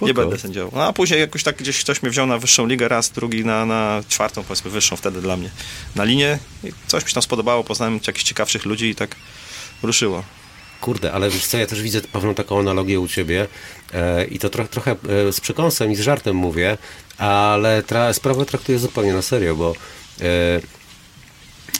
No 0.00 0.06
nie 0.06 0.14
będę 0.14 0.38
sędziował. 0.38 0.72
No, 0.74 0.84
a 0.86 0.92
później 0.92 1.20
jakoś 1.20 1.42
tak 1.42 1.56
gdzieś 1.56 1.80
ktoś 1.80 2.02
mnie 2.02 2.10
wziął 2.10 2.26
na 2.26 2.38
wyższą 2.38 2.66
ligę 2.66 2.88
raz, 2.88 3.10
drugi 3.10 3.44
na, 3.44 3.66
na 3.66 4.02
czwartą, 4.08 4.42
powiedzmy 4.44 4.70
wyższą 4.70 4.96
wtedy 4.96 5.20
dla 5.20 5.36
mnie, 5.36 5.50
na 5.96 6.04
linię 6.04 6.38
i 6.64 6.68
coś 6.86 7.02
mi 7.04 7.08
się 7.10 7.14
tam 7.14 7.22
spodobało, 7.22 7.64
poznałem 7.64 8.00
jakichś 8.06 8.24
ciekawszych 8.24 8.64
ludzi 8.64 8.86
i 8.86 8.94
tak 8.94 9.16
ruszyło. 9.82 10.24
Kurde, 10.80 11.12
ale 11.12 11.30
wiesz 11.30 11.46
co, 11.46 11.58
ja 11.58 11.66
też 11.66 11.82
widzę 11.82 12.00
pewną 12.00 12.34
taką 12.34 12.58
analogię 12.60 13.00
u 13.00 13.08
ciebie 13.08 13.46
i 14.30 14.38
to 14.38 14.50
tro, 14.50 14.68
trochę 14.68 14.90
e, 15.28 15.32
z 15.32 15.40
przekąsem 15.40 15.92
i 15.92 15.96
z 15.96 16.00
żartem 16.00 16.36
mówię, 16.36 16.78
ale 17.18 17.82
tra, 17.82 18.12
sprawę 18.12 18.44
traktuję 18.46 18.78
zupełnie 18.78 19.12
na 19.12 19.22
serio, 19.22 19.56
bo 19.56 19.72
e, 20.20 20.24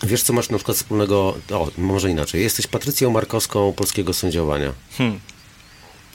wiesz 0.03 0.23
co 0.23 0.33
masz 0.33 0.49
na 0.51 0.57
przykład 0.59 0.77
wspólnego, 0.77 1.37
o, 1.53 1.69
może 1.79 2.11
inaczej, 2.11 2.43
jesteś 2.43 2.67
Patrycją 2.67 3.11
Markowską 3.11 3.73
polskiego 3.73 4.15
sędziowania. 4.15 4.73
Hmm. 4.99 5.21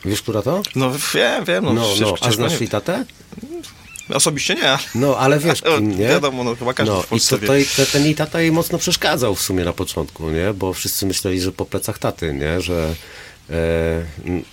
Wiesz, 0.05 0.21
która 0.21 0.41
to? 0.41 0.61
No 0.75 0.91
wiem, 1.13 1.45
wiem. 1.45 1.65
No, 1.65 1.73
No, 1.73 1.87
no, 2.01 2.15
a 2.21 2.31
znasz 2.31 2.59
jej 2.59 2.69
tatę? 2.69 3.05
Osobiście 4.13 4.55
nie, 4.55 4.77
No, 4.95 5.17
ale 5.17 5.39
wiesz, 5.39 5.61
kim, 5.77 5.91
nie? 5.99 6.07
wiadomo, 6.07 6.43
no, 6.43 6.55
chyba 6.55 6.73
każdy 6.73 6.93
no, 6.93 7.01
w 7.01 7.05
i 7.05 7.09
Polsce 7.09 7.29
to, 7.39 7.53
wie. 7.53 7.65
to, 7.65 7.75
te- 7.75 7.85
ten 7.85 8.05
jej 8.05 8.15
tata 8.15 8.41
jej 8.41 8.51
mocno 8.51 8.77
przeszkadzał 8.77 9.35
w 9.35 9.41
sumie 9.41 9.63
na 9.65 9.73
początku, 9.73 10.29
nie? 10.29 10.53
Bo 10.53 10.73
wszyscy 10.73 11.05
myśleli, 11.05 11.41
że 11.41 11.51
po 11.51 11.65
plecach 11.65 11.97
taty, 11.99 12.33
nie? 12.33 12.61
Że 12.61 12.95
e, 13.49 13.55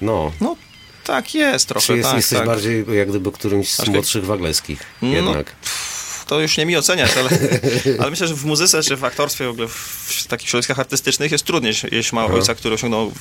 no, 0.01 0.33
No, 0.41 0.57
tak 1.04 1.35
jest 1.35 1.68
trochę, 1.68 1.87
Czy 1.87 1.97
jest, 1.97 2.09
tak, 2.09 2.16
jesteś 2.16 2.38
tak. 2.38 2.47
bardziej 2.47 2.85
jak 2.92 3.09
gdyby 3.09 3.32
którymś 3.32 3.68
z 3.68 3.80
Aczkolwiek- 3.80 3.92
młodszych 3.94 4.25
Wagleskich 4.25 4.80
No, 5.02 5.09
jednak? 5.09 5.47
Pff, 5.56 6.25
to 6.26 6.40
już 6.40 6.56
nie 6.56 6.66
mi 6.66 6.76
oceniać, 6.76 7.11
ale, 7.16 7.30
ale 8.00 8.11
myślę, 8.11 8.26
że 8.28 8.35
w 8.35 8.44
muzyce, 8.44 8.82
czy 8.82 8.97
w 8.97 9.04
aktorstwie, 9.04 9.47
w 9.47 9.50
ogóle 9.50 9.68
w 9.68 10.25
takich 10.28 10.49
środowiskach 10.49 10.78
artystycznych 10.78 11.32
jest 11.32 11.44
trudniej, 11.44 11.75
jeśli 11.92 12.16
ma 12.16 12.25
ojca, 12.26 12.54
który 12.54 12.75
osiągnął 12.75 13.12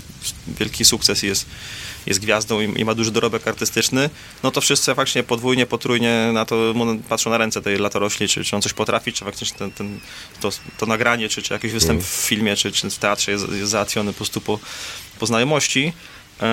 wielki 0.47 0.85
sukces 0.85 1.23
i 1.23 1.27
jest, 1.27 1.45
jest 2.05 2.19
gwiazdą 2.19 2.61
i, 2.61 2.79
i 2.81 2.85
ma 2.85 2.93
duży 2.95 3.11
dorobek 3.11 3.47
artystyczny, 3.47 4.09
no 4.43 4.51
to 4.51 4.61
wszyscy 4.61 4.95
faktycznie 4.95 5.23
podwójnie, 5.23 5.65
potrójnie 5.65 6.29
na 6.33 6.45
to 6.45 6.73
patrzą 7.09 7.29
na 7.29 7.37
ręce 7.37 7.61
tej 7.61 7.77
latorośli, 7.77 8.27
czy, 8.27 8.43
czy 8.43 8.55
on 8.55 8.61
coś 8.61 8.73
potrafi, 8.73 9.13
czy 9.13 9.25
faktycznie 9.25 9.57
ten, 9.57 9.71
ten, 9.71 9.99
to, 10.41 10.49
to 10.77 10.85
nagranie, 10.85 11.29
czy, 11.29 11.41
czy 11.41 11.53
jakiś 11.53 11.71
występ 11.71 12.03
w 12.03 12.07
filmie, 12.07 12.55
czy, 12.55 12.71
czy 12.71 12.89
w 12.89 12.97
teatrze 12.97 13.31
jest, 13.31 13.45
jest 13.51 13.71
załatwiony 13.71 14.13
po 14.13 14.17
prostu 14.17 14.41
po, 14.41 14.59
po 15.19 15.25
znajomości. 15.25 15.93
E, 16.41 16.45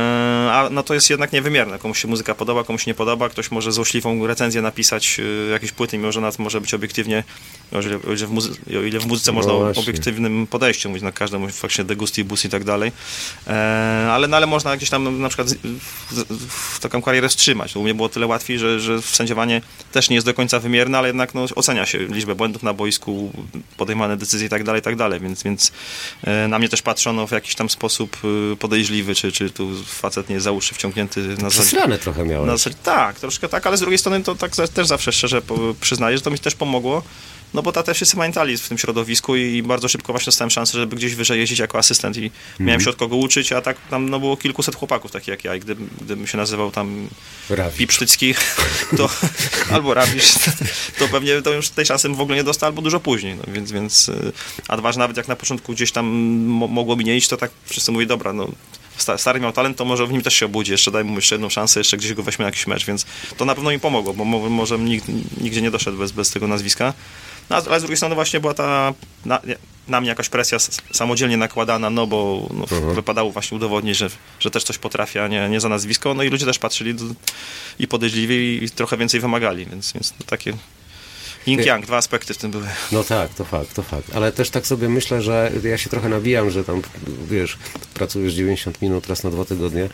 A 0.53 0.69
no 0.71 0.83
to 0.83 0.95
jest 0.95 1.11
jednak 1.11 1.33
niewymierne. 1.33 1.79
Komuś 1.79 2.03
się 2.03 2.09
muzyka 2.09 2.35
podoba, 2.35 2.65
komuś 2.65 2.87
nie 2.87 2.95
podoba. 2.95 3.29
Ktoś 3.29 3.51
może 3.51 3.73
złośliwą 3.73 4.27
recenzję 4.27 4.63
napisać 4.63 5.17
y, 5.19 5.49
jakiejś 5.53 5.73
płyty, 5.73 5.99
mimo 5.99 6.13
że 6.13 6.19
ona 6.21 6.31
może 6.39 6.61
być 6.61 6.75
obiektywnie, 6.75 7.25
o 7.73 7.81
ile, 7.81 7.97
o 7.97 8.13
ile, 8.13 8.27
w, 8.27 8.31
muzy- 8.33 8.79
o 8.79 8.83
ile 8.83 9.01
w 9.01 9.07
muzyce 9.07 9.33
można 9.33 9.53
o 9.53 9.73
obiektywnym 9.77 10.47
podejściu 10.47 10.89
mówić 10.89 11.03
na 11.03 11.13
każdemu, 11.13 11.49
faktycznie 11.49 11.85
degust 11.85 12.19
i 12.19 12.25
bus 12.25 12.45
i 12.45 12.49
tak 12.49 12.65
dalej. 12.65 12.93
E, 13.47 14.09
ale, 14.13 14.29
no, 14.29 14.37
ale 14.37 14.47
można 14.47 14.77
gdzieś 14.77 14.91
tam 14.91 15.05
no, 15.05 15.11
na 15.11 15.29
przykład 15.29 15.49
w, 16.49 16.81
taką 16.81 17.03
karierę 17.03 17.29
wstrzymać. 17.29 17.77
U 17.77 17.83
mnie 17.83 17.95
było 17.95 18.09
tyle 18.09 18.27
łatwiej, 18.27 18.59
że, 18.59 18.81
że 18.81 19.03
sędziowanie 19.03 19.61
też 19.93 20.11
nie 20.11 20.15
jest 20.15 20.27
do 20.27 20.35
końca 20.35 20.61
wymierne, 20.61 20.99
ale 20.99 21.09
jednak 21.09 21.35
no, 21.35 21.47
ocenia 21.55 21.87
się 21.87 21.99
liczbę 21.99 22.35
błędów 22.35 22.63
na 22.63 22.75
boisku, 22.75 23.33
podejmowane 23.77 24.17
decyzje 24.17 24.47
i 24.47 24.51
tak 24.51 24.65
dalej, 24.65 24.81
i 24.81 24.85
tak 24.85 24.97
dalej. 24.97 25.21
Więc, 25.21 25.43
więc 25.43 25.73
e, 26.25 26.49
na 26.49 26.59
mnie 26.59 26.69
też 26.69 26.83
patrzono 26.83 27.27
w 27.27 27.31
jakiś 27.31 27.55
tam 27.55 27.71
sposób 27.71 28.17
podejrzliwy, 28.59 29.15
czy, 29.15 29.33
czy 29.33 29.51
tu 29.51 29.78
facet 29.87 30.29
nie 30.29 30.35
jest 30.35 30.45
za 30.45 30.53
uszy 30.53 30.75
wciągnięty 30.75 31.21
na 31.21 31.51
zasadzie. 31.51 31.99
Trochę 31.99 32.25
miałeś. 32.25 32.47
Na 32.47 32.57
zasadzie, 32.57 32.77
tak, 32.83 33.21
troszkę 33.21 33.49
tak, 33.49 33.67
ale 33.67 33.77
z 33.77 33.81
drugiej 33.81 33.99
strony 33.99 34.23
to 34.23 34.35
tak 34.35 34.53
też 34.75 34.87
zawsze 34.87 35.13
szczerze 35.13 35.43
przyznaję, 35.81 36.17
że 36.17 36.23
to 36.23 36.31
mi 36.31 36.39
też 36.39 36.55
pomogło. 36.55 37.03
No 37.55 37.63
bo 37.63 37.73
ta 37.73 37.83
też 37.83 38.01
jest 38.01 38.15
mentalizm 38.15 38.65
w 38.65 38.69
tym 38.69 38.79
środowisku 38.79 39.37
i 39.37 39.63
bardzo 39.63 39.89
szybko 39.89 40.13
właśnie 40.13 40.25
dostałem 40.25 40.51
szansę, 40.51 40.79
żeby 40.79 40.97
gdzieś 40.97 41.15
wyżej 41.15 41.41
jeździć 41.41 41.59
jako 41.59 41.79
asystent 41.79 42.17
i 42.17 42.31
miałem 42.61 42.81
się 42.81 42.91
od 42.91 42.97
kogo 42.97 43.17
uczyć, 43.17 43.53
a 43.53 43.61
tak 43.61 43.77
tam 43.91 44.09
no, 44.11 44.21
było 44.21 44.37
kilkuset 44.37 44.75
chłopaków 44.75 45.11
takich 45.11 45.29
jak 45.29 45.45
ja 45.45 45.55
i 45.55 45.61
gdybym, 45.61 45.91
gdybym 46.01 46.27
się 46.27 46.39
nazywał 46.39 46.71
tam. 46.71 47.09
Pipsztycki, 47.79 48.35
to 48.97 49.09
albo 49.71 49.95
Rabisz, 49.95 50.35
to 50.99 51.09
pewnie 51.09 51.43
to 51.43 51.53
już 51.53 51.69
tej 51.69 51.87
szansy 51.87 52.09
w 52.09 52.21
ogóle 52.21 52.37
nie 52.37 52.45
dostał, 52.45 52.67
albo 52.67 52.83
dużo 52.83 53.01
później, 53.01 53.35
no, 53.37 53.53
więc, 53.53 53.73
więc 53.73 54.09
y, 54.09 54.33
a 54.69 54.77
dwa, 54.77 54.93
że 54.93 54.99
nawet 54.99 55.17
jak 55.17 55.29
na 55.29 55.37
początku 55.37 55.73
gdzieś 55.73 55.93
tam 55.93 56.07
mo- 56.07 56.69
mogło 56.69 56.97
mi 56.97 57.05
nie 57.05 57.17
iść, 57.17 57.29
to 57.29 57.37
tak 57.37 57.51
wszyscy 57.67 57.93
mówili, 57.93 58.09
dobra, 58.09 58.33
no 58.33 58.49
stary 59.03 59.41
miał 59.41 59.53
talent, 59.53 59.77
to 59.77 59.85
może 59.85 60.07
w 60.07 60.13
nim 60.13 60.23
też 60.23 60.35
się 60.35 60.47
obudzi, 60.47 60.73
jeszcze 60.73 60.91
daj 60.91 61.05
mu 61.05 61.15
jeszcze 61.15 61.35
jedną 61.35 61.49
szansę, 61.49 61.81
jeszcze 61.81 61.97
gdzieś 61.97 62.15
go 62.15 62.23
weźmie 62.23 62.43
na 62.43 62.49
jakiś 62.49 62.67
mecz, 62.67 62.87
więc 62.87 63.07
to 63.37 63.45
na 63.45 63.55
pewno 63.55 63.71
mi 63.71 63.81
pomogło, 63.81 64.15
bo 64.15 64.25
mo- 64.25 64.51
może 64.51 64.79
nigdzie 65.41 65.63
nie 65.63 65.71
doszedł 65.71 65.99
bez, 65.99 66.13
bez 66.13 66.31
tego 66.31 66.49
nazwiska. 66.49 66.95
No, 67.51 67.57
ale 67.57 67.79
z 67.81 67.83
drugiej 67.83 67.97
strony 67.97 68.15
właśnie 68.15 68.41
była 68.41 68.55
ta 68.55 68.95
na, 69.25 69.41
na 69.89 70.01
mnie 70.01 70.09
jakaś 70.09 70.29
presja 70.29 70.59
samodzielnie 70.93 71.37
nakładana, 71.37 71.91
no 71.91 72.07
bo 72.07 72.49
no, 72.55 72.67
wypadało 72.95 73.31
właśnie 73.31 73.57
udowodnić, 73.57 73.97
że, 73.97 74.11
że 74.41 74.51
też 74.51 74.65
coś 74.65 74.79
potrafię, 74.79 75.25
a 75.25 75.29
nie, 75.29 75.49
nie 75.49 75.61
za 75.61 75.69
nazwisko. 75.69 76.15
No 76.15 76.23
i 76.23 76.29
ludzie 76.29 76.47
też 76.47 76.59
patrzyli 76.59 76.95
do, 76.95 77.05
i 77.79 77.89
podejrzliwi 77.89 78.65
i 78.65 78.71
trochę 78.71 78.97
więcej 78.97 79.21
wymagali, 79.21 79.67
więc, 79.67 79.93
więc 79.93 80.15
takie 80.27 80.53
yin-yang, 81.57 81.87
dwa 81.87 81.97
aspekty 81.97 82.35
w 82.35 82.39
tym 82.39 82.51
były. 82.51 82.67
No 82.93 83.05
tak, 83.05 83.35
to 83.35 83.45
fakt, 83.45 83.75
to 83.75 83.83
fakt. 83.83 84.17
Ale 84.17 84.33
też 84.33 84.51
tak 84.51 84.67
sobie 84.67 84.89
myślę, 84.89 85.23
że 85.23 85.53
ja 85.65 85.79
się 85.79 85.91
trochę 85.91 86.09
nabijam, 86.09 86.51
że 86.51 86.65
tam, 86.65 86.83
wiesz, 87.31 87.59
pracujesz 87.95 88.35
90 88.35 88.83
minut 88.83 89.07
raz 89.07 89.25
na 89.25 89.31
dwa 89.31 89.45
tygodnie, 89.45 89.89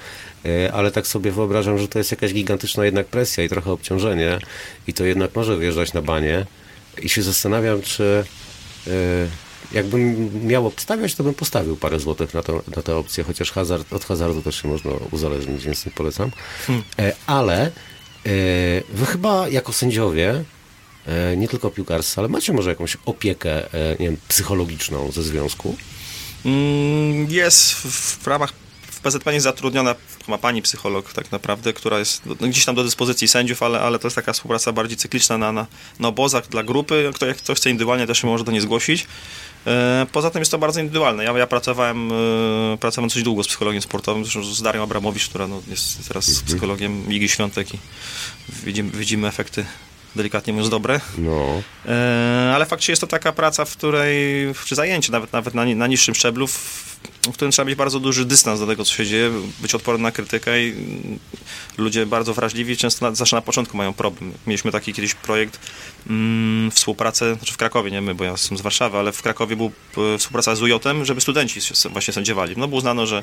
e, 0.44 0.72
ale 0.72 0.90
tak 0.90 1.06
sobie 1.06 1.32
wyobrażam, 1.32 1.78
że 1.78 1.88
to 1.88 1.98
jest 1.98 2.10
jakaś 2.10 2.32
gigantyczna 2.32 2.84
jednak 2.84 3.06
presja 3.06 3.44
i 3.44 3.48
trochę 3.48 3.72
obciążenie 3.72 4.38
i 4.86 4.92
to 4.94 5.04
jednak 5.04 5.36
może 5.36 5.58
wjeżdżać 5.58 5.92
na 5.92 6.02
banie 6.02 6.46
i 7.02 7.08
się 7.08 7.22
zastanawiam, 7.22 7.82
czy 7.82 8.24
e, 8.86 8.90
jakbym 9.72 10.30
miał 10.46 10.66
obstawiać, 10.66 11.14
to 11.14 11.24
bym 11.24 11.34
postawił 11.34 11.76
parę 11.76 12.00
złotych 12.00 12.34
na, 12.34 12.42
to, 12.42 12.62
na 12.76 12.82
tę 12.82 12.96
opcję, 12.96 13.24
chociaż 13.24 13.52
hazard, 13.52 13.92
od 13.92 14.04
hazardu 14.04 14.42
też 14.42 14.62
się 14.62 14.68
można 14.68 14.90
uzależnić, 15.10 15.64
więc 15.64 15.86
nie 15.86 15.92
polecam. 15.92 16.30
E, 16.98 17.12
Ale 17.26 17.70
wy 18.88 19.06
chyba 19.06 19.48
jako 19.48 19.72
sędziowie 19.72 20.44
nie 21.36 21.48
tylko 21.48 21.70
piłkarscy, 21.70 22.20
ale 22.20 22.28
macie 22.28 22.52
może 22.52 22.70
jakąś 22.70 22.96
opiekę 23.06 23.74
e, 23.74 23.90
nie 24.00 24.06
wiem, 24.06 24.16
psychologiczną 24.28 25.12
ze 25.12 25.22
związku? 25.22 25.76
Mm, 26.44 27.30
Jest 27.30 27.72
w, 27.74 28.26
ramach 28.26 28.52
w 28.90 29.00
PZPN 29.00 29.34
jest 29.34 29.44
zatrudniona 29.44 29.94
ma 30.28 30.38
pani 30.38 30.62
psycholog 30.62 31.12
tak 31.12 31.32
naprawdę, 31.32 31.72
która 31.72 31.98
jest 31.98 32.26
no, 32.26 32.34
gdzieś 32.34 32.64
tam 32.64 32.74
do 32.74 32.84
dyspozycji 32.84 33.28
sędziów, 33.28 33.62
ale, 33.62 33.80
ale 33.80 33.98
to 33.98 34.06
jest 34.06 34.14
taka 34.14 34.32
współpraca 34.32 34.72
bardziej 34.72 34.96
cykliczna 34.96 35.38
na, 35.38 35.52
na, 35.52 35.66
na 36.00 36.08
obozach 36.08 36.48
dla 36.48 36.62
grupy. 36.62 37.10
Kto, 37.14 37.26
jak 37.26 37.36
ktoś 37.36 37.58
chce 37.58 37.70
indywidualnie, 37.70 38.06
też 38.06 38.18
się 38.18 38.26
może 38.26 38.44
do 38.44 38.52
niej 38.52 38.60
zgłosić. 38.60 39.06
E, 39.66 40.06
Poza 40.12 40.30
tym 40.30 40.40
jest 40.40 40.50
to 40.50 40.58
bardzo 40.58 40.80
indywidualne. 40.80 41.24
Ja, 41.24 41.38
ja 41.38 41.46
pracowałem, 41.46 42.12
e, 42.12 42.78
pracowałem 42.80 43.08
dosyć 43.08 43.22
długo 43.22 43.42
z 43.42 43.48
psychologiem 43.48 43.82
sportowym, 43.82 44.24
z 44.24 44.62
Darią 44.62 44.82
Abramowicz, 44.82 45.28
która 45.28 45.46
no, 45.46 45.62
jest 45.68 46.08
teraz 46.08 46.42
psychologiem 46.46 47.12
Igi 47.12 47.28
Świątek 47.28 47.74
i 47.74 47.78
widzimy, 48.64 48.90
widzimy 48.90 49.28
efekty 49.28 49.64
delikatnie 50.16 50.52
mówiąc 50.52 50.70
dobre. 50.70 51.00
No. 51.18 51.62
E, 51.86 52.52
ale 52.54 52.66
faktycznie 52.66 52.92
jest 52.92 53.00
to 53.00 53.06
taka 53.06 53.32
praca, 53.32 53.64
w 53.64 53.76
której, 53.76 54.14
czy 54.64 54.74
zajęcie 54.74 55.12
nawet, 55.12 55.32
nawet 55.32 55.54
na, 55.54 55.64
na 55.64 55.86
niższym 55.86 56.14
szczeblu, 56.14 56.46
w, 56.46 56.96
w 57.32 57.34
którym 57.34 57.52
trzeba 57.52 57.68
mieć 57.68 57.76
bardzo 57.76 58.00
duży 58.00 58.24
dystans 58.24 58.60
do 58.60 58.66
tego, 58.66 58.84
co 58.84 58.94
się 58.94 59.06
dzieje, 59.06 59.30
być 59.60 59.74
odporny 59.74 60.02
na 60.02 60.12
krytykę 60.12 60.64
i 60.64 60.74
ludzie 61.78 62.06
bardzo 62.06 62.34
wrażliwi 62.34 62.76
często 62.76 63.10
na, 63.10 63.14
zawsze 63.14 63.36
na 63.36 63.42
początku 63.42 63.76
mają 63.76 63.92
problem. 63.92 64.32
Mieliśmy 64.46 64.72
taki 64.72 64.92
kiedyś 64.92 65.14
projekt, 65.14 65.58
mm, 66.10 66.70
współpracę, 66.70 67.34
znaczy 67.34 67.52
w 67.52 67.56
Krakowie, 67.56 67.90
nie 67.90 68.00
my, 68.00 68.14
bo 68.14 68.24
ja 68.24 68.30
jestem 68.30 68.58
z 68.58 68.60
Warszawy, 68.60 68.98
ale 68.98 69.12
w 69.12 69.22
Krakowie 69.22 69.56
był 69.56 69.72
współpraca 70.18 70.56
z 70.56 70.62
UJ-em, 70.62 71.04
żeby 71.04 71.20
studenci 71.20 71.60
właśnie 71.90 72.14
sędziowali. 72.14 72.54
No 72.56 72.68
bo 72.68 72.76
uznano, 72.76 73.06
że 73.06 73.22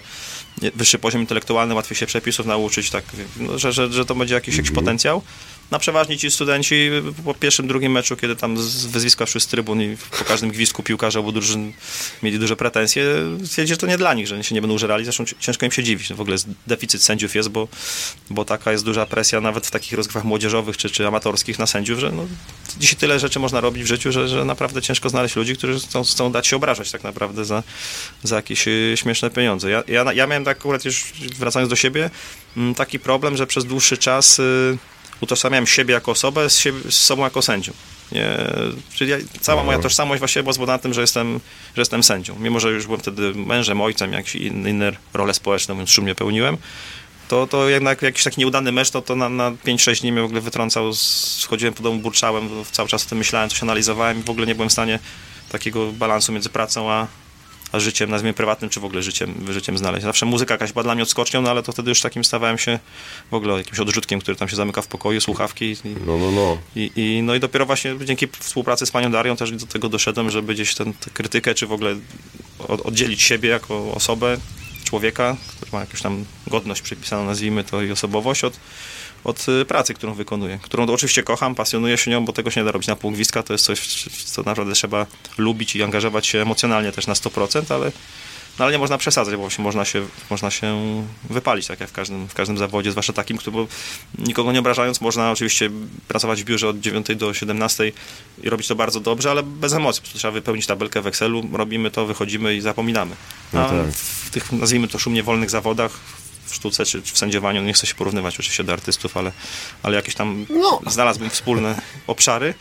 wyższy 0.76 1.00
poziom 1.00 1.22
intelektualny, 1.22 1.76
łatwiej 1.76 1.98
się 1.98 2.06
przepisów 2.06 2.46
nauczyć, 2.46 2.90
tak, 2.90 3.04
no, 3.38 3.60
że, 3.60 3.74
że, 3.74 3.92
że 3.92 4.06
to 4.06 4.16
będzie 4.16 4.36
jakiś, 4.36 4.58
jakiś 4.58 4.72
potencjał. 4.72 5.22
Na 5.72 5.80
przeważnie 5.80 6.18
ci 6.18 6.32
studenci 6.32 6.90
po 7.26 7.34
pierwszym, 7.34 7.68
drugim 7.68 7.92
meczu, 7.92 8.18
kiedy 8.18 8.36
tam 8.36 8.58
z 8.58 8.86
wyzwiska 8.86 9.26
szły 9.26 9.42
z 9.42 9.48
trybun 9.48 9.82
i 9.82 9.98
po 10.20 10.26
każdym 10.26 10.52
gwizdku 10.52 10.84
piłkarze 10.84 11.20
obu 11.20 11.32
drużyn 11.32 11.74
mieli 12.24 12.40
duże 12.40 12.56
pretensje, 12.56 13.06
stwierdzili, 13.46 13.76
że 13.76 13.78
to 13.78 13.88
nie 13.88 13.91
dla 13.98 14.14
nich, 14.14 14.28
że 14.28 14.44
się 14.44 14.56
nie 14.56 14.62
będą 14.62 14.76
użerali. 14.76 15.04
Zresztą 15.04 15.26
ci- 15.26 15.36
ciężko 15.40 15.66
im 15.66 15.72
się 15.72 15.84
dziwić. 15.84 16.10
No 16.10 16.16
w 16.16 16.22
ogóle 16.22 16.38
deficyt 16.68 17.04
sędziów 17.04 17.36
jest, 17.36 17.50
bo, 17.50 17.68
bo 18.30 18.46
taka 18.46 18.72
jest 18.72 18.86
duża 18.86 19.06
presja 19.06 19.42
nawet 19.42 19.68
w 19.68 19.72
takich 19.72 19.94
rozgrywkach 19.94 20.24
młodzieżowych 20.24 20.78
czy, 20.78 20.90
czy 20.90 21.08
amatorskich 21.08 21.60
na 21.60 21.68
sędziów, 21.68 22.00
że 22.00 22.12
no, 22.12 22.26
dzisiaj 22.78 22.96
tyle 22.96 23.20
rzeczy 23.20 23.40
można 23.40 23.62
robić 23.62 23.84
w 23.84 23.88
życiu, 23.88 24.12
że, 24.12 24.28
że 24.28 24.46
naprawdę 24.46 24.82
ciężko 24.82 25.10
znaleźć 25.10 25.36
ludzi, 25.36 25.56
którzy 25.56 25.80
chcą, 25.80 26.04
chcą 26.04 26.32
dać 26.32 26.48
się 26.48 26.56
obrażać 26.56 26.92
tak 26.92 27.04
naprawdę 27.04 27.46
za, 27.46 27.64
za 28.24 28.36
jakieś 28.36 28.68
y, 28.68 28.94
śmieszne 28.96 29.30
pieniądze. 29.30 29.70
Ja, 29.70 29.84
ja, 29.88 30.14
ja 30.14 30.28
miałem 30.28 30.46
tak 30.46 30.58
akurat 30.58 30.86
już 30.86 31.14
wracając 31.40 31.70
do 31.70 31.76
siebie, 31.76 32.10
mm, 32.58 32.76
taki 32.76 33.00
problem, 33.00 33.38
że 33.38 33.48
przez 33.48 33.66
dłuższy 33.66 33.98
czas 33.98 34.40
y, 34.40 34.78
utożsamiałem 35.22 35.68
siebie 35.68 35.94
jako 35.94 36.12
osobę 36.12 36.50
z, 36.50 36.58
siebie, 36.58 36.80
z 36.92 36.96
sobą 36.98 37.24
jako 37.24 37.42
sędzią. 37.42 37.74
Nie, 38.12 38.38
czyli 38.94 39.12
ja, 39.12 39.18
cała 39.42 39.64
moja 39.64 39.80
tożsamość 39.80 40.20
właśnie 40.20 40.44
była 40.44 40.54
zbudowana 40.54 40.78
na 40.78 40.84
tym, 40.84 40.94
że 40.94 41.02
jestem, 41.02 41.40
że 41.76 41.82
jestem 41.82 42.04
sędzią. 42.04 42.36
Mimo, 42.40 42.60
że 42.60 42.72
już 42.72 42.86
byłem 42.86 43.02
wtedy 43.02 43.34
mężem, 43.36 43.82
ojcem, 43.82 44.14
jakieś 44.14 44.36
inne, 44.36 44.70
inne 44.70 44.92
role 45.14 45.34
społeczne, 45.34 45.74
mówiąc 45.74 45.90
szumnie 45.90 46.16
pełniłem, 46.16 46.58
to, 47.28 47.48
to 47.48 47.70
jednak 47.70 48.02
jakiś 48.02 48.24
taki 48.24 48.40
nieudany 48.40 48.72
mecz, 48.72 48.90
to, 48.90 49.02
to 49.02 49.16
na, 49.16 49.30
na 49.30 49.52
5-6 49.52 50.02
dni 50.02 50.12
mnie 50.12 50.22
w 50.22 50.26
ogóle 50.26 50.42
wytrącał, 50.42 50.94
z, 50.94 51.46
chodziłem 51.50 51.74
po 51.74 51.84
domu, 51.84 52.00
burczałem, 52.00 52.50
cały 52.72 52.90
czas 52.90 53.06
o 53.06 53.10
tym 53.10 53.18
myślałem, 53.18 53.50
coś 53.50 53.64
analizowałem 53.64 54.20
i 54.20 54.24
w 54.24 54.30
ogóle 54.30 54.48
nie 54.48 54.56
byłem 54.56 54.70
w 54.70 54.72
stanie 54.72 55.00
takiego 55.52 55.92
balansu 55.92 56.32
między 56.32 56.50
pracą 56.50 56.92
a 56.92 57.08
życiem, 57.80 58.10
nazwijmy 58.10 58.34
prywatnym, 58.34 58.70
czy 58.70 58.80
w 58.80 58.86
ogóle 58.86 59.04
życiem, 59.04 59.36
życiem 59.50 59.78
znaleźć. 59.78 60.04
Zawsze 60.04 60.26
muzyka 60.26 60.54
jakaś 60.54 60.72
była 60.72 60.84
dla 60.84 60.94
mnie 60.96 61.04
odskocznią, 61.04 61.42
no 61.42 61.50
ale 61.50 61.64
to 61.64 61.72
wtedy 61.72 61.90
już 61.90 62.02
takim 62.02 62.24
stawałem 62.24 62.58
się 62.58 62.80
w 63.32 63.34
ogóle 63.34 63.58
jakimś 63.58 63.80
odrzutkiem, 63.80 64.20
który 64.20 64.38
tam 64.38 64.50
się 64.50 64.56
zamyka 64.56 64.82
w 64.82 64.88
pokoju, 64.88 65.22
słuchawki 65.22 65.66
i, 65.66 65.76
No, 66.06 66.18
no, 66.18 66.32
no. 66.32 66.58
i, 66.76 66.92
i, 66.96 67.22
no 67.24 67.36
i 67.36 67.40
dopiero 67.40 67.66
właśnie 67.66 67.96
dzięki 68.06 68.28
współpracy 68.40 68.86
z 68.86 68.92
panią 68.92 69.12
Darią 69.12 69.36
też 69.36 69.52
do 69.52 69.66
tego 69.66 69.90
doszedłem, 69.90 70.30
żeby 70.30 70.54
gdzieś 70.54 70.76
tę 70.76 70.86
krytykę, 71.14 71.56
czy 71.56 71.68
w 71.68 71.72
ogóle 71.72 71.96
od, 72.68 72.82
oddzielić 72.82 73.22
siebie 73.22 73.50
jako 73.50 73.92
osobę, 73.92 74.38
człowieka, 74.84 75.38
który 75.56 75.72
ma 75.72 75.80
jakąś 75.80 76.02
tam 76.02 76.26
godność 76.48 76.82
przypisaną, 76.82 77.26
nazwijmy 77.26 77.64
to, 77.64 77.82
i 77.82 77.92
osobowość 77.92 78.44
od, 78.44 78.60
od 79.24 79.50
y, 79.50 79.66
pracy, 79.66 79.94
którą 79.94 80.14
wykonuję. 80.14 80.60
Którą 80.62 80.86
oczywiście 80.86 81.24
kocham, 81.24 81.56
pasjonuję 81.56 81.98
się 81.98 82.12
nią, 82.12 82.26
bo 82.26 82.34
tego 82.34 82.52
się 82.52 82.62
nie 82.62 82.66
da 82.66 82.72
robić 82.72 82.88
na 82.88 82.96
pół 82.96 83.12
gwizdka. 83.12 83.44
To 83.44 83.54
jest 83.54 83.66
coś, 83.66 84.04
co 84.26 84.44
naprawdę 84.44 84.74
trzeba 84.74 85.06
lubić 85.38 85.76
i 85.76 85.84
angażować 85.84 86.28
się 86.28 86.42
emocjonalnie 86.42 86.92
też 86.92 87.08
na 87.08 87.14
100%, 87.14 87.74
ale, 87.74 87.92
no 88.60 88.66
ale 88.66 88.72
nie 88.72 88.78
można 88.78 88.98
przesadzać, 88.98 89.36
bo 89.36 89.42
właśnie 89.42 89.64
można 89.64 89.86
się, 89.86 90.06
można 90.30 90.52
się 90.52 90.78
wypalić, 91.30 91.68
tak 91.68 91.80
jak 91.80 91.90
w 91.90 91.94
każdym, 91.94 92.28
w 92.28 92.34
każdym 92.34 92.58
zawodzie, 92.58 92.92
zwłaszcza 92.92 93.14
takim, 93.14 93.38
który, 93.38 93.52
bo 93.58 93.68
nikogo 94.20 94.52
nie 94.52 94.60
obrażając, 94.60 95.02
można 95.02 95.32
oczywiście 95.32 95.70
pracować 96.08 96.42
w 96.42 96.46
biurze 96.46 96.68
od 96.68 96.80
9 96.80 97.08
do 97.16 97.34
17 97.34 97.92
i 98.44 98.50
robić 98.50 98.68
to 98.68 98.76
bardzo 98.76 99.00
dobrze, 99.00 99.32
ale 99.32 99.44
bez 99.44 99.74
emocji. 99.74 100.04
Trzeba 100.14 100.32
wypełnić 100.32 100.66
tabelkę 100.66 101.02
w 101.02 101.08
Excelu, 101.08 101.44
robimy 101.54 101.92
to, 101.92 102.06
wychodzimy 102.06 102.56
i 102.56 102.62
zapominamy. 102.62 103.16
A 103.54 103.58
No 103.58 103.70
tak. 103.70 103.92
w 103.94 104.30
tych, 104.30 104.52
nazwijmy 104.52 104.88
to, 104.88 105.00
szumnie 105.00 105.24
wolnych 105.24 105.50
zawodach, 105.50 106.00
w 106.46 106.56
sztuce 106.56 106.86
czy, 106.86 107.02
w 107.02 107.18
sędziowaniu, 107.18 107.62
nie 107.64 107.74
chcę 107.74 107.88
się 107.88 107.96
porównywać 107.96 108.40
oczywiście 108.40 108.64
do 108.64 108.74
artystów, 108.74 109.18
ale, 109.18 109.32
ale 109.84 109.96
jakieś 109.96 110.16
tam 110.16 110.46
No. 110.50 110.82
znalazłbym 110.88 111.30
wspólne 111.30 111.82
obszary. 112.08 112.54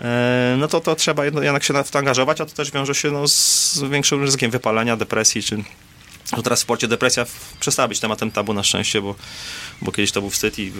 e, 0.00 0.56
no 0.58 0.68
to, 0.68 0.80
to 0.80 0.96
trzeba 0.96 1.24
jednak 1.24 1.64
się 1.64 1.74
w 1.84 1.90
to 1.90 1.98
angażować, 1.98 2.40
a 2.40 2.46
to 2.46 2.52
też 2.52 2.70
wiąże 2.70 2.94
się 2.94 3.10
no, 3.10 3.28
z 3.28 3.78
większym 3.90 4.22
ryzykiem 4.22 4.50
wypalenia, 4.50 4.96
depresji, 4.96 5.42
czy 5.42 5.64
no 6.36 6.42
teraz 6.42 6.58
w 6.58 6.62
sporcie 6.62 6.88
depresja 6.88 7.26
przestała 7.60 7.88
być 7.88 8.00
tematem 8.00 8.30
tabu 8.30 8.54
na 8.54 8.62
szczęście, 8.62 9.02
bo, 9.02 9.14
bo 9.82 9.92
kiedyś 9.92 10.12
to 10.12 10.20
był 10.20 10.30
wstyd 10.30 10.58
i 10.58 10.72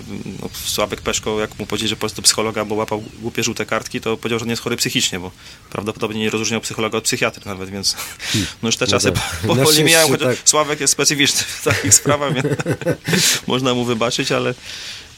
no, 0.42 0.48
Sławek 0.64 1.00
Peszko, 1.00 1.40
jak 1.40 1.58
mu 1.58 1.66
powiedzieć, 1.66 1.88
że 1.88 1.96
po 1.96 2.00
prostu 2.00 2.22
psychologa, 2.22 2.64
bo 2.64 2.74
łapał 2.74 3.04
głupie 3.20 3.42
żółte 3.42 3.66
kartki, 3.66 4.00
to 4.00 4.16
powiedział, 4.16 4.38
że 4.38 4.44
nie 4.44 4.52
jest 4.52 4.62
chory 4.62 4.76
psychicznie, 4.76 5.20
bo 5.20 5.30
prawdopodobnie 5.70 6.20
nie 6.20 6.30
rozróżniał 6.30 6.60
psychologa 6.60 6.98
od 6.98 7.04
psychiatry 7.04 7.42
nawet, 7.46 7.70
więc 7.70 7.96
no 8.62 8.68
już 8.68 8.76
te 8.76 8.86
czasy 8.86 9.12
tak. 9.12 9.22
po, 9.46 9.56
powoli 9.56 9.84
mijają, 9.84 10.08
chociaż 10.08 10.36
tak. 10.36 10.48
Sławek 10.48 10.80
jest 10.80 10.92
specyficzny 10.92 11.40
w 11.40 11.64
takich 11.64 11.94
sprawach, 11.94 12.34
więc 12.34 12.46
można 13.46 13.74
mu 13.74 13.84
wybaczyć, 13.84 14.32
ale, 14.32 14.54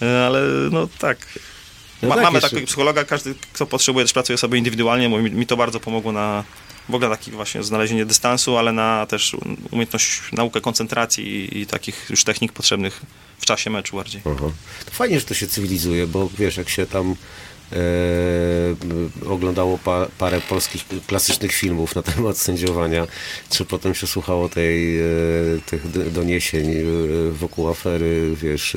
ale 0.01 0.41
no 0.71 0.89
tak. 0.99 1.19
No 2.03 2.09
Ma, 2.09 2.15
tak, 2.15 2.25
mamy 2.25 2.37
jeszcze- 2.37 2.51
takiego 2.51 2.67
psychologa, 2.67 3.05
każdy, 3.05 3.35
kto 3.53 3.67
potrzebuje, 3.67 4.05
też 4.05 4.13
pracuje 4.13 4.39
sobie 4.39 4.59
indywidualnie, 4.59 5.09
bo 5.09 5.19
mi, 5.19 5.31
mi 5.31 5.47
to 5.47 5.57
bardzo 5.57 5.81
pomogło 5.81 6.13
na 6.13 6.45
w 6.89 6.95
ogóle 6.95 7.11
taki 7.11 7.31
właśnie 7.31 7.63
znalezienie 7.63 8.07
dystansu, 8.07 8.57
ale 8.57 8.73
na 8.73 9.07
też 9.07 9.37
umiejętność, 9.71 10.21
naukę 10.33 10.61
koncentracji 10.61 11.59
i, 11.59 11.67
takich 11.67 12.07
już 12.11 12.25
technik 12.25 12.53
potrzebnych 12.53 13.03
w 13.39 13.47
czasie 13.47 13.71
meczu 13.71 13.97
bardziej. 13.97 14.23
Aha. 14.25 14.47
Fajnie, 14.91 15.21
że 15.21 15.27
to 15.27 15.35
się 15.35 15.47
cywilizuje, 15.47 16.07
bo 16.07 16.29
wiesz, 16.39 16.57
jak 16.57 16.69
się 16.69 16.87
tam 16.87 17.17
e, 17.73 17.77
oglądało 19.29 19.79
pa, 19.79 20.07
parę 20.19 20.41
polskich 20.41 20.85
klasycznych 21.07 21.53
filmów 21.53 21.95
na 21.95 22.03
temat 22.03 22.39
sędziowania, 22.39 23.07
czy 23.51 23.65
potem 23.65 23.95
się 23.95 24.07
słuchało 24.07 24.49
tej, 24.49 25.01
e, 25.01 25.05
tych 25.67 26.13
doniesień 26.13 26.71
e, 26.73 26.83
wokół 27.33 27.69
afery, 27.69 28.37
wiesz, 28.43 28.77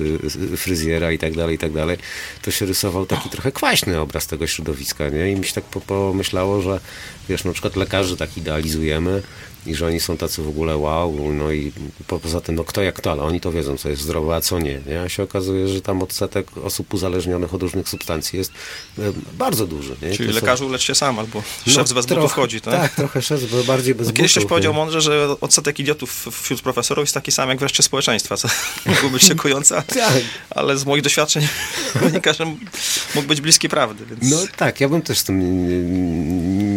fryzjera 0.58 1.12
i 1.12 1.17
tak 1.17 1.34
dalej, 1.36 1.56
i 1.56 1.60
tak 1.60 1.72
dalej, 1.72 1.98
to 2.41 2.51
się 2.51 2.65
rysował 2.65 3.06
taki 3.06 3.29
trochę 3.29 3.51
kwaśny 3.51 4.00
obraz 4.00 4.27
tego 4.27 4.48
środowiska, 4.48 5.10
nie? 5.10 5.32
I 5.32 5.36
mi 5.36 5.46
się 5.46 5.53
tak 5.53 5.63
po- 5.63 5.82
pomyślało, 5.82 6.62
że 6.62 6.79
wiesz, 7.29 7.44
na 7.44 7.51
przykład 7.53 7.75
lekarzy 7.75 8.17
tak 8.17 8.38
idealizujemy, 8.38 9.22
i 9.66 9.76
że 9.76 9.86
oni 9.88 10.00
są 10.00 10.18
tacy 10.18 10.42
w 10.42 10.48
ogóle 10.48 10.78
wow, 10.78 11.34
no 11.34 11.52
i 11.52 11.72
po, 12.08 12.20
poza 12.20 12.42
tym, 12.42 12.56
no 12.56 12.64
kto 12.64 12.82
jak 12.82 13.02
to, 13.02 13.12
ale 13.12 13.24
oni 13.24 13.42
to 13.42 13.52
wiedzą, 13.52 13.78
co 13.78 13.90
jest 13.90 14.02
zdrowe, 14.02 14.36
a 14.36 14.42
co 14.42 14.60
nie, 14.60 14.80
nie? 14.88 15.02
A 15.02 15.10
się 15.10 15.24
okazuje, 15.24 15.68
że 15.68 15.82
tam 15.82 16.02
odsetek 16.04 16.58
osób 16.58 16.94
uzależnionych 16.94 17.54
od 17.54 17.62
różnych 17.64 17.90
substancji 17.90 18.40
jest 18.40 18.52
e, 19.00 19.02
bardzo 19.38 19.68
duży, 19.68 19.96
nie? 20.02 20.12
Czyli 20.16 20.30
to 20.30 20.36
są- 20.36 20.42
lekarzu 20.42 20.70
lecz 20.70 20.82
się 20.82 20.96
sam, 20.96 21.20
albo 21.20 21.44
No, 21.68 21.74
szef 21.74 21.88
z 21.88 21.94
bez 21.94 22.06
trochę- 22.06 22.22
butów 22.22 22.36
chodzi. 22.36 22.62
Tak? 22.62 22.74
Tak, 22.82 22.96
trochę 22.96 23.22
szef, 23.22 23.52
bo 23.52 23.64
bardziej 23.64 23.96
bez 23.96 24.08
Kiedyś 24.08 24.32
ktoś 24.32 24.44
butów, 24.44 24.50
powiedział 24.50 24.74
nie? 24.74 24.78
mądrze, 24.80 25.02
że 25.02 25.36
odsetek 25.42 25.80
idiotów 25.80 26.28
wśród 26.42 26.62
profesorów 26.62 27.04
jest 27.04 27.14
taki 27.14 27.32
sam 27.32 27.50
jak 27.50 27.60
wreszcie 27.60 27.84
społeczeństwa, 27.84 28.38
co 28.38 28.48
mogło 28.86 29.10
być 29.10 29.24
szokujące, 29.28 29.84
Tak. 29.88 30.14
ale 30.50 30.78
z 30.78 30.86
moich 30.86 31.04
doświadczeń 31.04 31.48
że 32.38 32.46
mógł 33.15 33.27
być 33.27 33.41
bliski 33.41 33.70
prawdy. 33.70 34.06
Więc... 34.06 34.32
No 34.32 34.38
tak, 34.58 34.82
ja 34.82 34.89
bym 34.89 35.01
też 35.01 35.17
z 35.17 35.24
tym 35.24 35.38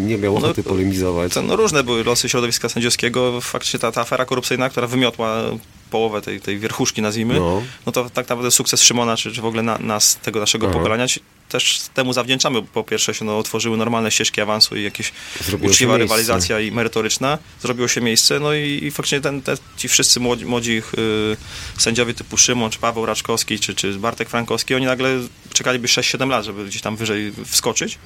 nie, 0.09 0.19
miał 0.19 0.33
No, 0.35 0.39
ochoty 0.39 0.63
polemizować. 0.63 1.35
To, 1.35 1.43
no, 1.43 1.57
różne 1.57 1.85
były 1.85 2.05
losy 2.05 2.29
środowiska 2.29 2.69
sędziowskiego. 2.69 3.41
Faktycznie 3.41 3.79
ta, 3.79 3.93
ta 3.93 4.01
afera 4.01 4.25
korupcyjna, 4.25 4.69
która 4.69 4.87
wymiotła 4.87 5.43
połowę 5.91 6.23
tej, 6.23 6.41
tej 6.41 6.59
wierchuszki, 6.59 7.03
nazwijmy, 7.03 7.35
No. 7.35 7.63
no. 7.87 7.93
to 7.93 8.05
tak 8.05 8.29
naprawdę 8.29 8.51
sukces 8.51 8.83
Szymona, 8.83 9.17
czy, 9.17 9.33
czy 9.33 9.41
w 9.43 9.47
ogóle 9.47 9.63
na, 9.63 9.79
nas, 9.79 10.17
tego 10.17 10.41
naszego 10.41 10.67
Aha. 10.67 10.77
pokolenia, 10.79 11.07
też 11.49 11.81
temu 11.95 12.13
zawdzięczamy. 12.13 12.63
bo 12.63 12.69
Po 12.69 12.85
pierwsze 12.85 13.15
się 13.15 13.25
no, 13.25 13.39
otworzyły 13.39 13.77
normalne 13.77 14.11
ścieżki 14.11 14.41
awansu 14.41 14.77
i 14.77 14.83
jakieś 14.83 15.13
Zrobiło 15.41 15.71
uczciwa 15.71 15.97
rywalizacja 15.97 16.61
i 16.61 16.73
merytoryczna. 16.73 17.39
Zrobiło 17.63 17.89
się 17.89 18.01
miejsce, 18.01 18.41
no 18.41 18.55
i, 18.55 18.85
i 18.85 18.91
faktycznie 18.91 19.21
ten, 19.21 19.43
te, 19.43 19.55
ci 19.77 19.89
wszyscy 19.89 20.21
młodzi, 20.21 20.47
młodzi 20.47 20.83
y, 20.99 21.37
sędziowie 21.79 22.15
typu 22.15 22.37
Szymon, 22.37 22.71
czy 22.71 22.79
Paweł 22.79 23.07
Raczkowski, 23.07 23.59
czy, 23.61 23.75
czy 23.75 23.95
Bartek 23.95 24.31
Frankowski, 24.31 24.75
oni 24.75 24.87
nagle 24.87 25.11
czekaliby 25.53 25.89
6-7 25.89 26.29
lat, 26.29 26.45
żeby 26.45 26.67
gdzieś 26.67 26.83
tam 26.83 26.97
wyżej 26.97 27.33
wskoczyć, 27.47 27.99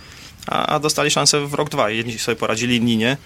a, 0.46 0.66
a 0.66 0.78
dostali 0.80 1.10
szansę 1.10 1.46
w 1.46 1.54
rok, 1.54 1.68
dwa. 1.68 1.90
Jedni 1.90 2.18
sobie 2.18 2.36
poradzili, 2.36 2.76
inni 2.76 2.96
nie. 2.96 3.16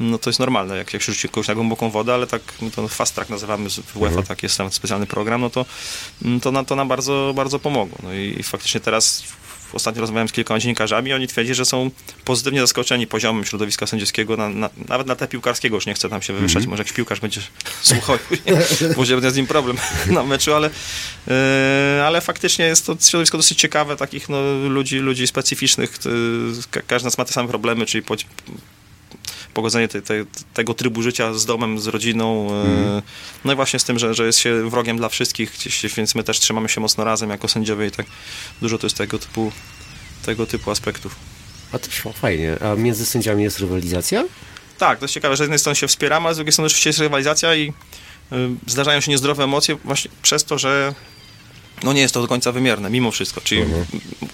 No 0.00 0.18
to 0.18 0.30
jest 0.30 0.40
normalne, 0.40 0.76
jak, 0.76 0.92
jak 0.92 1.02
się 1.02 1.12
rzuci 1.12 1.28
kogoś 1.28 1.48
na 1.48 1.54
głęboką 1.54 1.90
wodę, 1.90 2.14
ale 2.14 2.26
tak 2.26 2.42
my 2.62 2.70
to 2.70 2.88
fast 2.88 3.14
track 3.14 3.30
nazywamy 3.30 3.70
w 3.70 3.96
UEFA, 3.96 4.06
Mhm. 4.08 4.26
tak 4.26 4.42
jest 4.42 4.58
tam 4.58 4.72
specjalny 4.72 5.06
program, 5.06 5.40
no 5.40 5.50
to, 5.50 5.66
mm, 6.24 6.40
to, 6.40 6.52
nam, 6.52 6.64
to 6.64 6.76
nam 6.76 6.88
bardzo, 6.88 7.32
bardzo 7.36 7.58
pomogło. 7.58 7.98
No 8.02 8.14
i, 8.14 8.36
i 8.38 8.42
faktycznie 8.42 8.80
teraz 8.80 9.22
ostatnio 9.72 10.00
rozmawiałem 10.00 10.28
z 10.28 10.32
kilkoma 10.32 10.60
dziennikarzami 10.60 11.12
oni 11.12 11.26
twierdzi, 11.26 11.54
że 11.54 11.64
są 11.64 11.90
pozytywnie 12.24 12.60
zaskoczeni 12.60 13.06
poziomem 13.06 13.44
środowiska 13.44 13.86
sędziowskiego, 13.86 14.36
na, 14.36 14.48
na, 14.48 14.70
nawet 14.88 15.06
na 15.06 15.16
te 15.16 15.28
piłkarskiego, 15.28 15.76
już 15.76 15.86
nie 15.86 15.94
chcę 15.94 16.08
tam 16.08 16.22
się 16.22 16.32
wywyższać, 16.32 16.56
Mhm. 16.62 16.70
może 16.70 16.80
jakiś 16.80 16.92
piłkarz 16.92 17.20
będzie 17.20 17.40
słuchał, 17.82 18.18
może 18.96 19.14
będzie 19.14 19.30
z 19.30 19.36
nim 19.36 19.46
problem 19.46 19.76
na 20.06 20.22
meczu, 20.22 20.54
ale, 20.54 20.70
yy, 21.26 21.32
ale 22.04 22.20
faktycznie 22.20 22.64
jest 22.64 22.86
to 22.86 22.96
środowisko 23.00 23.36
dosyć 23.36 23.58
ciekawe, 23.58 23.96
takich 23.96 24.28
no, 24.28 24.38
ludzi, 24.68 24.98
ludzi 24.98 25.26
specyficznych, 25.26 25.98
yy, 26.04 26.12
ka- 26.70 26.82
każdy 26.86 27.00
z 27.02 27.04
nas 27.04 27.18
ma 27.18 27.24
te 27.24 27.32
same 27.32 27.48
problemy, 27.48 27.86
czyli 27.86 28.02
po, 28.02 28.14
pogodzenie 29.56 29.88
te, 29.88 30.02
te, 30.02 30.14
tego 30.54 30.74
trybu 30.74 31.02
życia 31.02 31.34
z 31.34 31.46
domem, 31.46 31.78
z 31.80 31.86
rodziną. 31.86 32.48
e, 32.52 33.02
No 33.44 33.52
i 33.52 33.56
właśnie 33.56 33.78
z 33.78 33.84
tym, 33.84 33.98
że, 33.98 34.14
że 34.14 34.26
jest 34.26 34.38
się 34.38 34.70
wrogiem 34.70 34.96
dla 34.96 35.08
wszystkich, 35.08 35.52
gdzieś, 35.52 35.94
więc 35.94 36.14
my 36.14 36.24
też 36.24 36.40
trzymamy 36.40 36.68
się 36.68 36.80
mocno 36.80 37.04
razem 37.04 37.30
jako 37.30 37.48
sędziowie 37.48 37.86
i 37.86 37.90
tak 37.90 38.06
dużo 38.60 38.78
to 38.78 38.86
jest 38.86 38.96
tego 38.96 39.18
typu, 39.18 39.52
tego 40.26 40.46
typu 40.46 40.70
aspektów. 40.70 41.16
A 41.72 41.78
to 41.78 41.90
się 41.90 42.12
fajnie. 42.12 42.56
A 42.62 42.74
między 42.74 43.06
sędziami 43.06 43.42
jest 43.42 43.58
rywalizacja? 43.58 44.24
Tak, 44.78 44.98
to 44.98 45.04
jest 45.04 45.14
ciekawe, 45.14 45.36
że 45.36 45.44
z 45.44 45.46
jednej 45.46 45.58
strony 45.58 45.76
się 45.76 45.88
wspieramy, 45.88 46.28
a 46.28 46.34
z 46.34 46.36
drugiej 46.36 46.52
strony 46.52 46.66
oczywiście 46.66 46.90
jest 46.90 46.98
rywalizacja 46.98 47.54
i 47.54 47.68
y, 47.68 48.34
zdarzają 48.66 49.00
się 49.00 49.10
niezdrowe 49.10 49.44
emocje 49.44 49.76
właśnie 49.84 50.10
przez 50.22 50.44
to, 50.44 50.58
że 50.58 50.94
no 51.82 51.92
nie 51.92 52.00
jest 52.00 52.14
to 52.14 52.22
do 52.22 52.28
końca 52.28 52.52
wymierne, 52.52 52.90
mimo 52.90 53.10
wszystko. 53.10 53.40
Czyli 53.40 53.62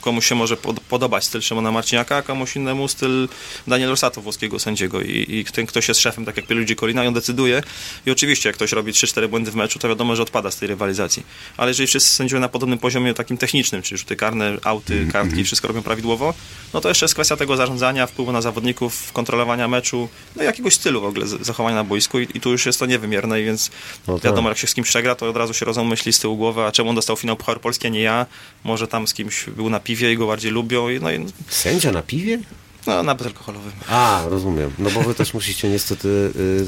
komuś 0.01 0.27
się 0.27 0.35
może 0.35 0.57
pod, 0.57 0.81
podobać 0.81 1.25
styl 1.25 1.41
Szymona 1.43 1.73
Marciniaka, 1.73 2.17
a 2.17 2.23
komuś 2.23 2.57
innemu 2.57 2.89
styl 2.89 3.29
Daniel 3.67 3.91
Rosato, 3.91 4.21
włoskiego 4.21 4.59
sędziego. 4.59 5.01
I, 5.01 5.27
I 5.29 5.45
ten 5.45 5.67
ktoś 5.67 5.89
jest 5.89 6.01
szefem, 6.01 6.25
tak 6.25 6.37
jak 6.37 6.47
Pierluigi 6.47 6.77
Colina, 6.77 7.05
i 7.05 7.07
on 7.07 7.15
decyduje. 7.15 7.63
I 8.07 8.11
oczywiście, 8.11 8.49
jak 8.49 8.57
ktoś 8.57 8.73
robi 8.73 8.93
3-4 8.93 9.29
błędy 9.29 9.51
w 9.51 9.55
meczu, 9.55 9.79
to 9.79 9.89
wiadomo, 9.89 10.17
że 10.17 10.23
odpada 10.23 10.51
z 10.51 10.57
tej 10.57 10.69
rywalizacji. 10.69 11.23
Ale 11.57 11.71
jeżeli 11.71 11.87
wszyscy 11.87 12.11
sędziowie 12.11 12.41
na 12.41 12.49
podobnym 12.49 12.79
poziomie 12.79 13.15
takim 13.15 13.37
technicznym, 13.37 13.83
czyli 13.83 13.99
rzuty 13.99 14.17
karne, 14.17 14.57
auty, 14.65 15.07
kartki, 15.13 15.45
wszystko 15.45 15.69
robią 15.69 15.83
prawidłowo, 15.83 16.35
no 16.75 16.81
to 16.81 16.89
jeszcze 16.89 17.05
jest 17.05 17.15
kwestia 17.15 17.37
tego 17.37 17.57
zarządzania, 17.57 18.07
wpływu 18.07 18.33
na 18.33 18.41
zawodników, 18.43 19.13
kontrolowania 19.13 19.69
meczu, 19.69 20.09
no 20.37 20.43
jakiegoś 20.43 20.75
stylu 20.75 21.01
w 21.01 21.05
ogóle 21.05 21.27
zachowania 21.27 21.77
na 21.77 21.85
boisku 21.85 22.21
i, 22.21 22.29
i 22.35 22.41
tu 22.41 22.51
już 22.51 22.67
jest 22.67 22.79
to 22.79 22.87
niewymierne, 22.87 23.41
i 23.41 23.45
więc 23.45 23.71
No 24.09 24.15
tak. 24.15 24.23
wiadomo, 24.25 24.49
jak 24.49 24.59
się 24.59 24.67
z 24.67 24.75
kimś 24.75 24.89
przegra, 24.89 25.15
to 25.15 25.29
od 25.29 25.37
razu 25.37 25.55
się 25.55 25.65
rodzą 25.67 25.85
myśli 25.85 26.13
z 26.13 26.19
tyłu 26.19 26.37
głowy, 26.37 26.63
a 26.63 26.73
czemu 26.73 26.91
on 26.91 26.97
dostał 26.97 27.17
finał 27.17 27.32
Pucharu 27.37 27.61
Polski, 27.61 27.87
a 27.87 27.91
nie 27.91 28.01
ja? 28.01 28.27
Może 28.65 28.89
tam 28.89 29.07
z 29.09 29.15
kimś 29.15 29.45
był 29.45 29.71
na 29.71 29.81
piwie 29.81 30.13
i 30.13 30.17
go 30.17 30.27
bardziej 30.27 30.51
lubią, 30.51 30.89
i, 30.89 31.01
no 31.01 31.13
i 31.13 31.27
Sędzia 31.49 31.93
na 31.93 32.03
piwie? 32.03 32.39
no, 32.87 33.03
na 33.03 33.15
bezalkoholowym. 33.15 33.73
A, 33.89 34.23
rozumiem. 34.29 34.71
No 34.79 34.91
bo 34.91 35.03
wy 35.03 35.15
też 35.15 35.35
musicie 35.35 35.69
niestety, 35.69 36.09
y, 36.09 36.65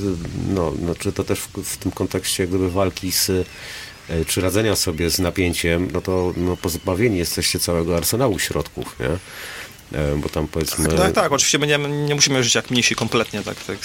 no, 0.49 0.73
znaczy 0.73 1.13
to 1.13 1.25
też 1.25 1.41
w, 1.41 1.49
w 1.49 1.77
tym 1.77 1.93
kontekście 1.93 2.43
jak 2.43 2.51
gdyby 2.51 2.71
walki 2.71 3.13
z, 3.13 3.29
y, 3.29 3.45
czy 4.27 4.41
radzenia 4.41 4.77
sobie 4.77 5.11
z 5.11 5.19
napięciem, 5.19 5.89
no 5.93 6.01
to 6.01 6.33
no, 6.37 6.57
pozbawieni 6.57 7.19
jesteście 7.19 7.59
całego 7.59 7.97
arsenału 7.97 8.39
środków, 8.39 8.97
nie? 9.01 9.11
E, 9.95 10.17
Bo 10.17 10.29
tam 10.29 10.49
powiedzmy... 10.49 10.89
Tak, 10.89 11.13
tak, 11.13 11.33
oczywiście 11.33 11.59
my 11.59 11.67
nie, 11.89 12.15
musimy 12.15 12.45
żyć 12.45 12.55
jak 12.55 12.71
mnisi 12.71 12.95
kompletnie, 12.95 13.43
tak, 13.43 13.57
tak 13.65 13.79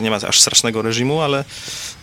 nie 0.00 0.10
ma 0.10 0.16
aż 0.16 0.40
strasznego 0.40 0.82
reżimu, 0.82 1.20
ale 1.20 1.44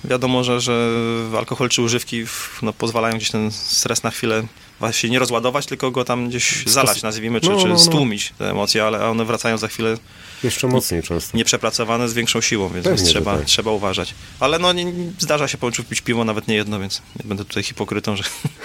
wiadomo, 0.03 0.43
że, 0.43 0.61
że 0.61 0.91
alkohol 1.37 1.69
czy 1.69 1.81
używki 1.81 2.25
no, 2.61 2.73
pozwalają 2.73 3.15
gdzieś 3.15 3.31
ten 3.31 3.51
stres 3.51 4.03
na 4.03 4.11
chwilę 4.11 4.43
właśnie 4.79 5.09
nie 5.09 5.19
rozładować, 5.19 5.65
tylko 5.65 5.91
go 5.91 6.05
tam 6.05 6.29
gdzieś 6.29 6.63
zalać, 6.65 7.01
nazwijmy, 7.01 7.41
czy, 7.41 7.49
No, 7.49 7.57
czy 7.57 7.67
no, 7.67 7.73
no. 7.73 7.79
stłumić 7.79 8.33
te 8.37 8.49
emocje, 8.51 8.83
ale 8.83 9.09
one 9.09 9.25
wracają 9.25 9.57
za 9.57 9.67
chwilę 9.67 9.97
Jeszcze 10.43 10.67
mocniej 10.67 11.03
często. 11.03 11.37
nieprzepracowane 11.37 12.09
z 12.09 12.13
większą 12.13 12.41
siłą, 12.41 12.69
więc, 12.69 12.85
Pewnie, 12.87 13.05
trzeba, 13.05 13.37
tak. 13.37 13.45
trzeba 13.45 13.71
uważać. 13.71 14.15
Ale 14.39 14.59
no 14.59 14.73
nie, 14.73 14.93
zdarza 15.19 15.47
się 15.47 15.57
połączyć 15.57 15.87
pić 15.87 16.01
piwo, 16.01 16.25
nawet 16.25 16.47
nie 16.47 16.55
jedno, 16.55 16.79
więc 16.79 17.01
nie 17.23 17.27
będę 17.27 17.45
tutaj 17.45 17.63
hipokrytą, 17.63 18.15
że, 18.15 18.23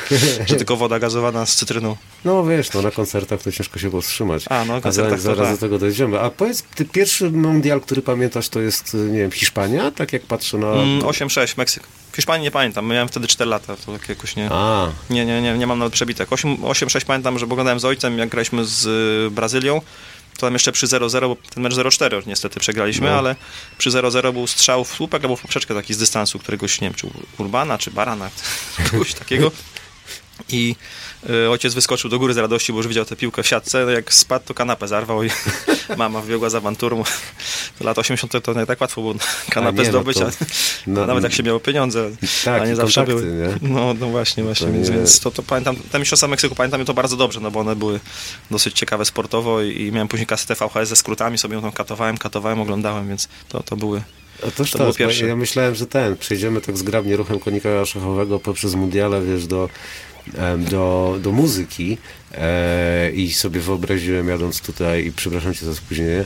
że 0.48 0.56
tylko 0.56 0.76
woda 0.76 0.98
gazowana 0.98 1.46
z 1.46 1.56
cytryną. 1.56 1.96
No 2.24 2.44
wiesz, 2.46 2.72
no 2.72 2.82
na 2.82 2.90
koncertach 2.90 3.42
to 3.42 3.52
ciężko 3.52 3.78
się 3.78 3.90
powstrzymać. 3.90 4.44
A, 4.50 4.58
no, 4.58 4.64
na 4.72 4.74
A 4.74 4.80
koncertach 4.80 5.20
zaraz, 5.20 5.36
zaraz 5.36 5.50
tak. 5.50 5.60
do 5.60 5.66
tego 5.66 5.78
dojdziemy. 5.78 6.20
A 6.20 6.30
powiedz, 6.30 6.62
ty 6.74 6.84
pierwszy 6.84 7.30
mundial, 7.30 7.80
który 7.80 8.02
pamiętasz, 8.02 8.48
to 8.48 8.60
jest, 8.60 8.94
nie 8.94 9.18
wiem, 9.18 9.30
Hiszpania? 9.30 9.90
Tak 9.90 10.12
jak 10.12 10.22
patrzę 10.22 10.58
na... 10.58 10.72
Mm, 10.72 11.00
8-6, 11.00 11.58
Meksyk. 11.58 11.82
Hiszpanii 12.18 12.44
nie 12.44 12.50
pamiętam, 12.50 12.86
miałem 12.86 13.08
wtedy 13.08 13.28
4 13.28 13.50
lata, 13.50 13.76
to 13.76 13.92
tak 13.92 14.08
jakoś 14.08 14.36
nie... 14.36 14.48
A, 14.52 14.88
Nie, 15.10 15.26
nie, 15.26 15.42
nie, 15.42 15.58
nie 15.58 15.66
mam 15.66 15.78
nawet 15.78 15.92
przebitek. 15.92 16.32
8 16.32 16.56
8-6 16.56 17.04
pamiętam, 17.04 17.38
że 17.38 17.44
oglądałem 17.44 17.80
z 17.80 17.84
ojcem, 17.84 18.18
jak 18.18 18.28
graliśmy 18.28 18.64
z 18.64 18.86
y, 18.86 19.30
Brazylią. 19.30 19.80
To 20.34 20.40
tam 20.40 20.52
jeszcze 20.52 20.72
przy 20.72 20.86
0-0, 20.86 21.20
bo 21.20 21.36
ten 21.54 21.62
mecz 21.62 21.74
0-4 21.74 22.26
niestety 22.26 22.60
przegraliśmy, 22.60 23.10
No. 23.10 23.18
ale 23.18 23.36
przy 23.78 23.90
0-0 23.90 24.32
był 24.32 24.46
strzał 24.46 24.84
w 24.84 24.88
słupek 24.92 25.22
albo 25.22 25.36
w 25.36 25.40
poprzeczkę 25.42 25.74
taki 25.74 25.94
z 25.94 25.98
dystansu 25.98 26.38
któregoś, 26.38 26.80
nie 26.80 26.86
wiem, 26.88 26.94
czy 26.94 27.06
Urbana, 27.38 27.78
czy 27.78 27.90
Barana, 27.90 28.30
kogoś 28.90 29.14
takiego. 29.14 29.50
I 30.48 30.76
ojciec 31.50 31.74
wyskoczył 31.74 32.10
do 32.10 32.18
góry 32.18 32.34
z 32.34 32.36
radości, 32.36 32.72
bo 32.72 32.78
już 32.78 32.88
widział 32.88 33.04
tę 33.04 33.16
piłkę 33.16 33.42
w 33.42 33.46
siatce. 33.46 33.84
No 33.84 33.90
jak 33.90 34.14
spadł, 34.14 34.44
to 34.44 34.54
kanapę 34.54 34.88
zarwał 34.88 35.24
i 35.24 35.30
mama 35.96 36.20
wybiegła 36.20 36.50
z 36.50 36.54
awanturą. 36.54 37.02
To 37.78 37.84
lat 37.84 37.98
80. 37.98 38.44
to 38.44 38.54
nie 38.54 38.66
tak 38.66 38.80
łatwo 38.80 39.00
było 39.00 39.14
kanapę 39.50 39.76
nie, 39.78 39.82
no 39.84 39.90
zdobyć, 39.90 40.18
to- 40.18 40.26
a, 40.26 40.30
no- 40.86 41.02
a 41.02 41.06
nawet 41.10 41.22
jak 41.24 41.32
się 41.32 41.42
miało 41.42 41.60
pieniądze, 41.60 42.10
Tak, 42.44 42.62
a 42.62 42.66
nie 42.66 42.76
zawsze 42.76 43.00
kontakty, 43.04 43.22
były. 43.30 43.36
nie? 43.62 43.68
No, 43.74 43.94
no 44.00 44.06
właśnie, 44.08 44.44
właśnie. 44.44 44.66
To 44.66 44.72
więc, 44.72 44.88
nie- 44.88 44.94
więc 44.96 45.20
to, 45.20 45.30
to 45.30 45.42
pamiętam, 45.42 45.76
te 45.76 45.98
Mistrzostwa 45.98 46.28
Meksyku 46.28 46.54
pamiętam 46.54 46.80
je 46.80 46.86
to 46.86 46.94
bardzo 46.94 47.16
dobrze, 47.16 47.40
no 47.40 47.50
bo 47.50 47.60
one 47.60 47.76
były 47.76 48.00
dosyć 48.50 48.74
ciekawe 48.78 49.04
sportowo 49.04 49.62
i, 49.62 49.82
i 49.82 49.92
miałem 49.92 50.08
później 50.08 50.26
kasetę 50.26 50.54
VHS 50.54 50.88
ze 50.88 50.96
skrótami, 50.96 51.38
sobie 51.38 51.54
ją 51.56 51.72
katowałem, 51.72 52.18
katowałem, 52.18 52.60
oglądałem, 52.60 53.08
więc 53.08 53.28
to, 53.48 53.62
to 53.62 53.76
były... 53.76 54.02
A 54.46 54.50
toż 54.50 54.70
To 54.70 54.78
tak, 54.78 54.86
było 54.86 54.94
pierwsze. 54.94 55.26
Ja 55.26 55.36
myślałem, 55.36 55.74
że 55.74 55.86
ten, 55.86 56.16
przejdziemy 56.16 56.60
tak 56.60 56.76
zgrabnie 56.76 57.16
ruchem 57.16 57.38
konika 57.38 57.84
szachowego 57.86 58.38
poprzez 58.38 58.74
mundiale, 58.74 59.22
wiesz, 59.22 59.46
do, 59.46 59.68
do, 60.70 61.18
do 61.22 61.32
muzyki 61.32 61.98
e, 62.34 63.10
i 63.10 63.32
sobie 63.32 63.60
wyobraziłem 63.60 64.28
jadąc 64.28 64.60
tutaj, 64.60 65.06
i 65.06 65.12
przepraszam 65.12 65.54
cię 65.54 65.66
za 65.66 65.74
spóźnienie, 65.74 66.24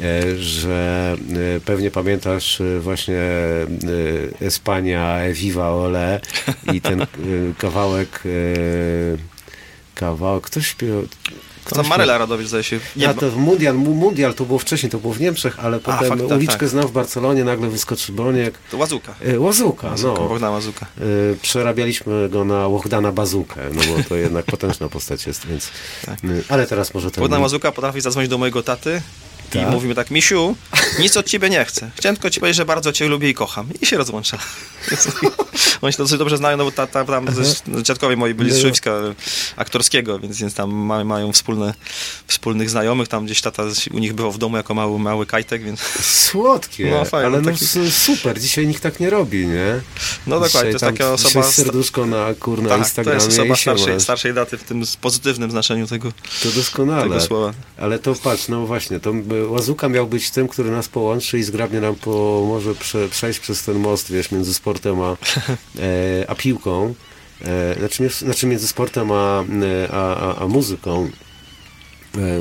e, 0.00 0.36
że 0.36 1.16
e, 1.56 1.60
pewnie 1.60 1.90
pamiętasz 1.90 2.60
e, 2.60 2.80
właśnie 2.80 3.16
e, 3.16 3.66
Espania 4.40 5.18
Viva 5.32 5.68
Ole 5.68 6.20
i 6.72 6.80
ten 6.80 7.02
e, 7.02 7.06
kawałek 7.58 8.22
kawałek, 9.98 10.44
ktoś 10.44 10.66
śpiewał 10.66 11.02
To 11.68 11.76
tam 11.76 11.86
Maryla 11.86 12.18
Radowicz 12.18 12.48
zdaje 12.48 12.64
się... 12.64 12.80
nie, 12.96 13.06
Nie, 13.06 13.14
to 13.14 13.30
mundial, 13.30 13.74
mu- 13.74 13.94
mundial 13.94 14.34
to 14.34 14.44
było 14.44 14.58
wcześniej, 14.58 14.90
to 14.90 14.98
było 14.98 15.14
w 15.14 15.20
Niemczech, 15.20 15.58
ale 15.64 15.80
potem 15.80 16.08
fakt, 16.08 16.22
tak, 16.28 16.38
uliczkę 16.38 16.58
tak. 16.58 16.68
znam 16.68 16.86
w 16.86 16.92
Barcelonie, 16.92 17.44
nagle 17.44 17.68
wyskoczy 17.68 18.12
Boniek. 18.12 18.58
to 18.70 18.76
Łazuka. 18.76 19.14
E, 19.24 19.40
Łazuka, 19.40 19.94
no. 20.02 20.14
Bogdana 20.14 20.50
Łazuka. 20.50 20.86
E, 21.00 21.02
Przerabialiśmy 21.42 22.28
go 22.28 22.44
na 22.44 22.66
Łohdana 22.68 23.12
Bazukę, 23.12 23.60
no 23.74 23.80
bo 23.96 24.02
to 24.08 24.16
jednak 24.16 24.44
potężna 24.54 24.88
postać 24.88 25.26
jest, 25.26 25.46
więc... 25.46 25.70
Tak. 26.06 26.18
e, 26.24 26.28
Ale 26.48 26.66
teraz 26.66 26.94
może 26.94 27.10
ten... 27.10 27.22
Bogdan 27.22 27.42
Łazuka 27.42 27.72
potrafi 27.72 28.00
zadzwonić 28.00 28.30
do 28.30 28.38
mojego 28.38 28.62
taty 28.62 29.02
Tak? 29.50 29.70
mówi 29.70 29.88
mi 29.88 29.94
tak, 29.94 30.10
Misiu, 30.10 30.56
nic 30.98 31.16
od 31.16 31.26
ciebie 31.26 31.50
nie 31.50 31.64
chcę. 31.64 31.90
Chciałem 31.96 32.16
tylko 32.16 32.30
ci 32.30 32.40
powiedzieć, 32.40 32.56
że 32.56 32.64
bardzo 32.64 32.92
cię 32.92 33.08
lubię 33.08 33.28
i 33.30 33.34
kocham. 33.34 33.68
I 33.80 33.86
się 33.86 33.96
rozłącza. 33.96 34.38
Oni 35.82 35.92
się 35.92 35.98
dosyć 35.98 36.18
dobrze 36.18 36.36
znają, 36.36 36.56
no 36.56 36.64
bo 36.64 36.70
tata, 36.72 37.04
tam 37.04 37.26
też 37.26 37.48
dziadkowie 37.82 38.16
moi 38.16 38.34
byli 38.34 38.50
z 38.52 38.54
środowiska 38.54 38.90
aktorskiego, 39.56 40.18
więc, 40.18 40.38
więc 40.40 40.54
tam 40.54 40.70
ma, 40.74 41.04
mają 41.04 41.32
wspólne, 41.32 41.74
wspólnych 42.26 42.70
znajomych. 42.70 43.08
Tam 43.08 43.24
gdzieś 43.24 43.40
tata 43.40 43.62
u 43.92 43.98
nich 43.98 44.12
było 44.12 44.32
w 44.32 44.38
domu 44.38 44.56
jako 44.56 44.74
mały, 44.74 44.98
mały 44.98 45.26
kajtek, 45.26 45.62
więc 45.62 45.80
Słodkie, 46.00 46.90
No, 46.90 47.04
fajne, 47.04 47.26
ale 47.26 47.40
no 47.40 47.50
taki- 47.52 47.90
super, 47.90 48.40
dzisiaj 48.40 48.66
nikt 48.66 48.82
tak 48.82 49.00
nie 49.00 49.10
robi, 49.10 49.46
nie? 49.46 49.80
no 50.26 50.40
dokładnie, 50.40 50.60
to 50.60 50.66
jest 50.74 50.84
taka 50.84 51.04
tam 51.04 51.12
osoba... 51.14 51.42
serduszko 51.50 52.06
na, 52.06 52.34
kur, 52.40 52.62
na 52.62 52.68
Tak, 52.68 52.78
to 52.78 52.84
Instagramie 52.84 53.16
jest 53.24 53.28
osoba 53.38 53.54
i 53.54 53.58
starszej, 53.58 54.00
starszej 54.00 54.34
daty 54.34 54.58
w 54.58 54.64
tym 54.64 54.82
pozytywnym 55.00 55.50
znaczeniu 55.50 55.86
tego, 55.86 56.12
To 56.42 56.48
doskonale. 56.50 57.02
tego 57.02 57.20
słowa. 57.20 57.52
Ale 57.78 57.98
to 57.98 58.14
patrz, 58.14 58.48
no 58.48 58.66
właśnie, 58.66 59.00
to 59.00 59.10
y, 59.10 59.37
Łazuka 59.48 59.88
miał 59.88 60.06
być 60.06 60.30
tym, 60.30 60.48
który 60.48 60.70
nas 60.70 60.88
połączy 60.88 61.38
i 61.38 61.42
zgrabnie 61.42 61.80
nam 61.80 61.94
pomoże 61.94 62.74
prze, 62.74 63.08
przejść 63.08 63.40
przez 63.40 63.64
ten 63.64 63.78
most, 63.78 64.12
wiesz, 64.12 64.30
między 64.30 64.54
sportem 64.54 65.00
a, 65.00 65.10
e, 65.78 66.30
a 66.30 66.34
piłką. 66.34 66.94
E, 67.44 67.74
znaczy, 67.78 68.08
znaczy 68.08 68.46
między 68.46 68.68
sportem 68.68 69.12
a, 69.12 69.44
e, 69.62 69.92
a, 69.92 70.16
a, 70.16 70.38
a 70.38 70.46
muzyką. 70.46 71.10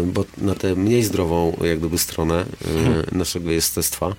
Bo 0.06 0.26
na 0.38 0.56
tę 0.56 0.76
mniej 0.76 1.04
zdrową 1.04 1.58
jak 1.62 1.80
gdyby 1.80 1.98
stronę 1.98 2.46
e, 3.12 3.16
naszego 3.18 3.52
jestestwa. 3.52 4.08
E, 4.08 4.16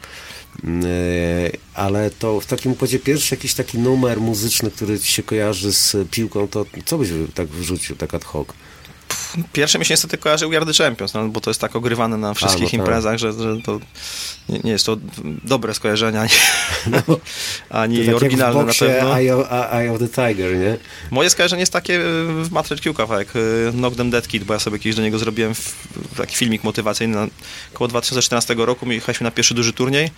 ale 1.74 2.10
to 2.10 2.40
w 2.40 2.46
takim 2.46 2.72
układzie 2.72 2.98
pierwszy 2.98 3.34
jakiś 3.34 3.54
taki 3.54 3.78
numer 3.78 4.20
muzyczny, 4.20 4.70
który 4.70 5.00
ci 5.00 5.12
się 5.12 5.22
kojarzy 5.22 5.72
z 5.72 5.96
piłką, 6.10 6.48
to 6.48 6.66
co 6.84 6.98
byś 6.98 7.08
tak 7.34 7.48
wrzucił, 7.48 7.96
tak 7.96 8.14
ad 8.14 8.24
hoc? 8.24 8.48
Pierwsze 9.52 9.78
mi 9.78 9.84
się 9.84 9.92
niestety 9.92 10.18
kojarzy 10.18 10.48
We 10.48 10.56
Are 10.56 10.66
The 10.66 10.84
Champions, 10.84 11.14
no, 11.14 11.28
bo 11.28 11.40
to 11.40 11.50
jest 11.50 11.60
tak 11.60 11.76
ogrywane 11.76 12.16
na 12.16 12.34
wszystkich 12.34 12.62
no 12.62 12.70
tak. 12.70 12.78
imprezach, 12.78 13.18
że, 13.18 13.32
że 13.32 13.56
to 13.64 13.80
nie, 14.48 14.60
nie 14.64 14.72
jest 14.72 14.86
to 14.86 14.96
dobre 15.44 15.74
skojarzenie, 15.74 16.20
ani, 16.20 16.30
ani 17.70 17.98
To 17.98 18.06
tak 18.06 18.14
oryginalne 18.14 18.58
jak 18.58 18.66
na 18.66 18.86
pewno. 18.86 19.18
Eye 19.18 19.36
of, 19.36 19.46
Eye 19.72 19.92
of 19.92 19.98
the 19.98 20.08
Tiger, 20.08 20.56
nie? 20.56 20.76
Moje 21.10 21.30
skojarzenie 21.30 21.60
jest 21.60 21.72
takie 21.72 21.94
y, 21.94 22.44
w 22.44 22.50
Matred 22.50 22.80
Q 22.80 22.94
kawałek, 22.94 23.36
y, 23.36 23.72
Knock 23.72 23.96
Them 23.96 24.10
Dead 24.10 24.28
Kid, 24.28 24.44
bo 24.44 24.54
ja 24.54 24.60
sobie 24.60 24.78
kiedyś 24.78 24.96
do 24.96 25.02
niego 25.02 25.18
zrobiłem 25.18 25.54
w, 25.54 25.58
w 26.12 26.16
taki 26.16 26.36
filmik 26.36 26.64
motywacyjny 26.64 27.16
na, 27.16 27.26
około 27.74 27.88
2014 27.88 28.54
roku, 28.54 28.86
my 28.86 28.94
jechaliśmy 28.94 29.24
na 29.24 29.30
pierwszy 29.30 29.54
duży 29.54 29.72
turniej, 29.72 30.10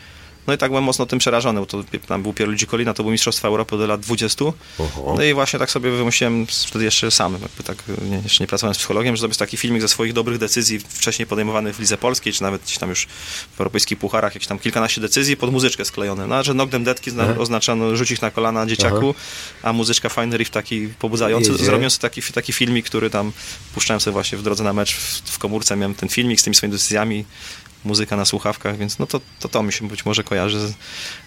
no 0.46 0.54
i 0.54 0.58
tak 0.58 0.70
byłem 0.70 0.84
mocno 0.84 1.06
tym 1.06 1.18
przerażony, 1.18 1.60
bo 1.60 1.66
to 1.66 1.84
tam 2.08 2.22
był 2.22 2.32
Pierluigi 2.32 2.66
Colina, 2.66 2.94
to 2.94 3.02
był 3.02 3.12
Mistrzostwa 3.12 3.48
Europy 3.48 3.78
do 3.78 3.86
lat 3.86 4.00
20. 4.00 4.44
Oho. 4.78 5.14
No 5.16 5.22
i 5.24 5.34
właśnie 5.34 5.58
tak 5.58 5.70
sobie 5.70 5.90
wymyśliłem, 5.90 6.46
wtedy 6.46 6.84
jeszcze 6.84 7.10
sam, 7.10 7.32
jakby 7.32 7.62
tak, 7.62 7.76
nie, 8.10 8.16
jeszcze 8.16 8.44
nie 8.44 8.48
pracowałem 8.48 8.74
z 8.74 8.78
psychologiem, 8.78 9.16
że 9.16 9.20
zrobić 9.20 9.38
taki 9.38 9.56
filmik 9.56 9.82
ze 9.82 9.88
swoich 9.88 10.12
dobrych 10.12 10.38
decyzji 10.38 10.80
wcześniej 10.80 11.26
podejmowanych 11.26 11.76
w 11.76 11.80
Lidze 11.80 11.98
Polskiej, 11.98 12.32
czy 12.32 12.42
nawet 12.42 12.62
gdzieś 12.62 12.78
tam 12.78 12.88
już 12.88 13.06
w 13.56 13.60
europejskich 13.60 13.98
pucharach, 13.98 14.34
jakieś 14.34 14.48
tam 14.48 14.58
kilkanaście 14.58 15.00
decyzji 15.00 15.36
pod 15.36 15.52
muzyczkę 15.52 15.84
sklejone. 15.84 16.26
No, 16.26 16.42
że 16.42 16.54
Deadki 16.84 17.10
zna- 17.10 17.22
Aha. 17.22 17.34
oznaczano 17.38 17.96
rzucić 17.96 18.20
na 18.20 18.30
kolana 18.30 18.66
dzieciaku, 18.66 19.14
a 19.62 19.72
muzyczka 19.72 20.08
fajny 20.08 20.36
riff 20.36 20.50
taki 20.50 20.88
pobudzający. 20.98 21.52
Jedzie. 21.52 21.64
Zrobiłem 21.64 21.90
sobie 21.90 22.00
taki, 22.02 22.22
taki 22.22 22.52
filmik, 22.52 22.86
który 22.86 23.10
tam 23.10 23.32
puszczałem 23.74 24.00
sobie 24.00 24.12
właśnie 24.12 24.38
w 24.38 24.42
drodze 24.42 24.64
na 24.64 24.72
mecz 24.72 24.94
w, 24.94 25.30
w 25.30 25.38
komórce, 25.38 25.76
miałem 25.76 25.94
ten 25.94 26.08
filmik 26.08 26.40
z 26.40 26.42
tymi 26.42 26.56
swoimi 26.56 26.72
decyzjami, 26.72 27.24
muzyka 27.84 28.16
na 28.16 28.24
słuchawkach, 28.24 28.76
więc 28.76 28.98
no 28.98 29.06
to, 29.06 29.20
to, 29.40 29.48
to 29.48 29.62
mi 29.62 29.72
się 29.72 29.88
być 29.88 30.04
może 30.04 30.24
kojarzy 30.24 30.68
z, 30.68 30.72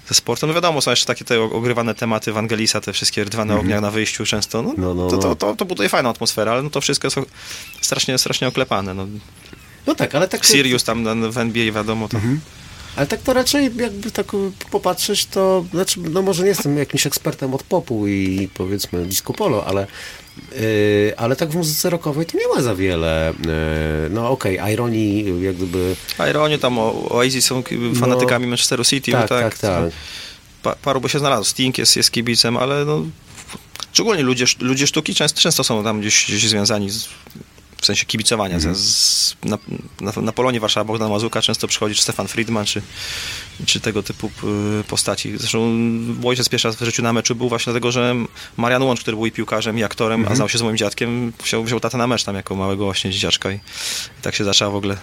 ze 0.08 0.14
sportem. 0.16 0.50
No 0.50 0.54
wiadomo, 0.56 0.82
są 0.82 0.92
jeszcze 0.92 1.06
takie 1.06 1.26
te 1.26 1.42
ogrywane 1.42 1.96
tematy 1.96 2.32
Wangelisa, 2.34 2.82
te 2.82 2.94
wszystkie 2.94 3.24
rydwane 3.24 3.56
ognia 3.56 3.82
na 3.82 3.92
wyjściu 3.92 4.26
często. 4.26 4.62
No, 4.62 4.74
No, 4.78 4.94
no, 4.94 5.08
to, 5.10 5.16
no. 5.16 5.22
to, 5.22 5.36
to, 5.36 5.56
to 5.56 5.66
buduje 5.66 5.90
fajną 5.90 6.10
atmosferę, 6.10 6.52
ale 6.52 6.64
no 6.64 6.70
to 6.70 6.82
wszystko 6.82 7.08
jest 7.08 7.20
strasznie, 7.82 8.18
strasznie 8.18 8.48
oklepane. 8.48 8.94
No. 8.94 9.08
No 9.88 9.96
tak, 9.96 10.16
ale 10.16 10.28
tak... 10.28 10.46
Sirius 10.46 10.84
tam 10.84 11.32
w 11.32 11.38
NBA 11.38 11.72
wiadomo, 11.72 12.08
to 12.10 12.18
Ale 12.96 13.08
tak 13.08 13.22
to 13.22 13.34
raczej 13.34 13.72
jakby 13.78 14.12
tak 14.12 14.34
y, 14.34 14.38
popatrzeć, 14.72 15.26
to 15.26 15.66
znaczy, 15.72 16.00
no 16.00 16.22
może 16.22 16.44
nie 16.44 16.50
jestem 16.50 16.78
jakimś 16.78 17.08
ekspertem 17.08 17.54
od 17.54 17.64
popu 17.64 18.08
i 18.08 18.50
powiedzmy 18.54 19.06
disco 19.06 19.34
polo, 19.34 19.66
ale, 19.66 19.88
yy, 20.52 21.14
ale 21.18 21.36
tak 21.36 21.50
w 21.50 21.56
muzyce 21.56 21.90
rockowej 21.90 22.26
to 22.26 22.38
nie 22.38 22.48
ma 22.56 22.62
za 22.62 22.76
wiele. 22.76 23.34
Yy, 24.04 24.10
no 24.10 24.30
okej, 24.30 24.60
Ironii 24.74 25.42
jak 25.44 25.56
gdyby... 25.56 25.96
A 26.18 26.28
Ironię 26.28 26.58
tam 26.58 26.80
o- 26.80 27.10
Oasis 27.10 27.46
są 27.46 27.64
fanatykami 28.00 28.48
Manchesteru 28.48 28.84
City, 28.84 29.12
Tak, 29.12 29.22
no 29.22 29.28
tak, 29.28 29.58
tak. 29.58 29.84
Pa, 30.64 30.76
paru 30.76 31.02
by 31.02 31.10
się 31.10 31.20
znalazło. 31.20 31.46
Sting 31.46 31.78
jest, 31.78 31.96
jest 31.96 32.12
kibicem, 32.12 32.58
ale 32.58 32.86
no, 32.86 33.02
szczególnie 33.94 34.24
ludzie, 34.24 34.46
ludzie 34.60 34.88
sztuki 34.88 35.16
często, 35.16 35.42
często 35.42 35.64
są 35.64 35.84
tam 35.84 36.00
gdzieś, 36.00 36.26
gdzieś 36.26 36.50
związani 36.50 36.90
z, 36.90 37.10
w 37.84 37.86
sensie 37.86 38.06
kibicowania. 38.06 38.56
Mhm. 38.56 38.76
Z, 38.76 38.80
z, 38.80 39.36
na, 39.44 39.58
na, 40.02 40.12
na 40.22 40.32
Polonie 40.32 40.60
Warszawa 40.60 40.84
Bogdan 40.84 41.12
Mazuka 41.12 41.42
często 41.42 41.68
przychodzi, 41.68 41.96
czy 41.96 42.02
Stefan 42.02 42.28
Friedman, 42.28 42.66
czy, 42.66 42.82
czy 43.66 43.80
tego 43.80 44.04
typu 44.04 44.28
y, 44.28 44.84
postaci. 44.84 45.38
Zresztą 45.38 45.78
ojciec 46.26 46.50
pierwszy 46.50 46.68
raz 46.68 46.76
w 46.76 46.84
życiu 46.84 47.04
na 47.04 47.14
meczu 47.14 47.36
był 47.36 47.50
właśnie 47.50 47.72
dlatego, 47.74 47.92
że 47.92 48.16
Marian 48.58 48.84
Łącz, 48.84 49.02
który 49.02 49.18
był 49.18 49.26
i 49.26 49.32
piłkarzem, 49.32 49.78
i 49.80 49.84
aktorem, 49.84 50.20
Mhm. 50.20 50.34
a 50.34 50.36
znał 50.36 50.50
się 50.50 50.58
z 50.58 50.62
moim 50.62 50.78
dziadkiem, 50.78 51.34
wziął, 51.44 51.64
wziął 51.64 51.80
tatę 51.80 51.98
na 51.98 52.08
mecz 52.08 52.24
tam 52.24 52.36
jako 52.36 52.56
małego 52.56 52.86
właśnie 52.86 53.12
dzieciaczka 53.12 53.52
i, 53.52 53.56
i 54.20 54.22
tak 54.22 54.36
się 54.36 54.44
zaczęła 54.44 54.72
w 54.72 54.76
ogóle 54.76 54.98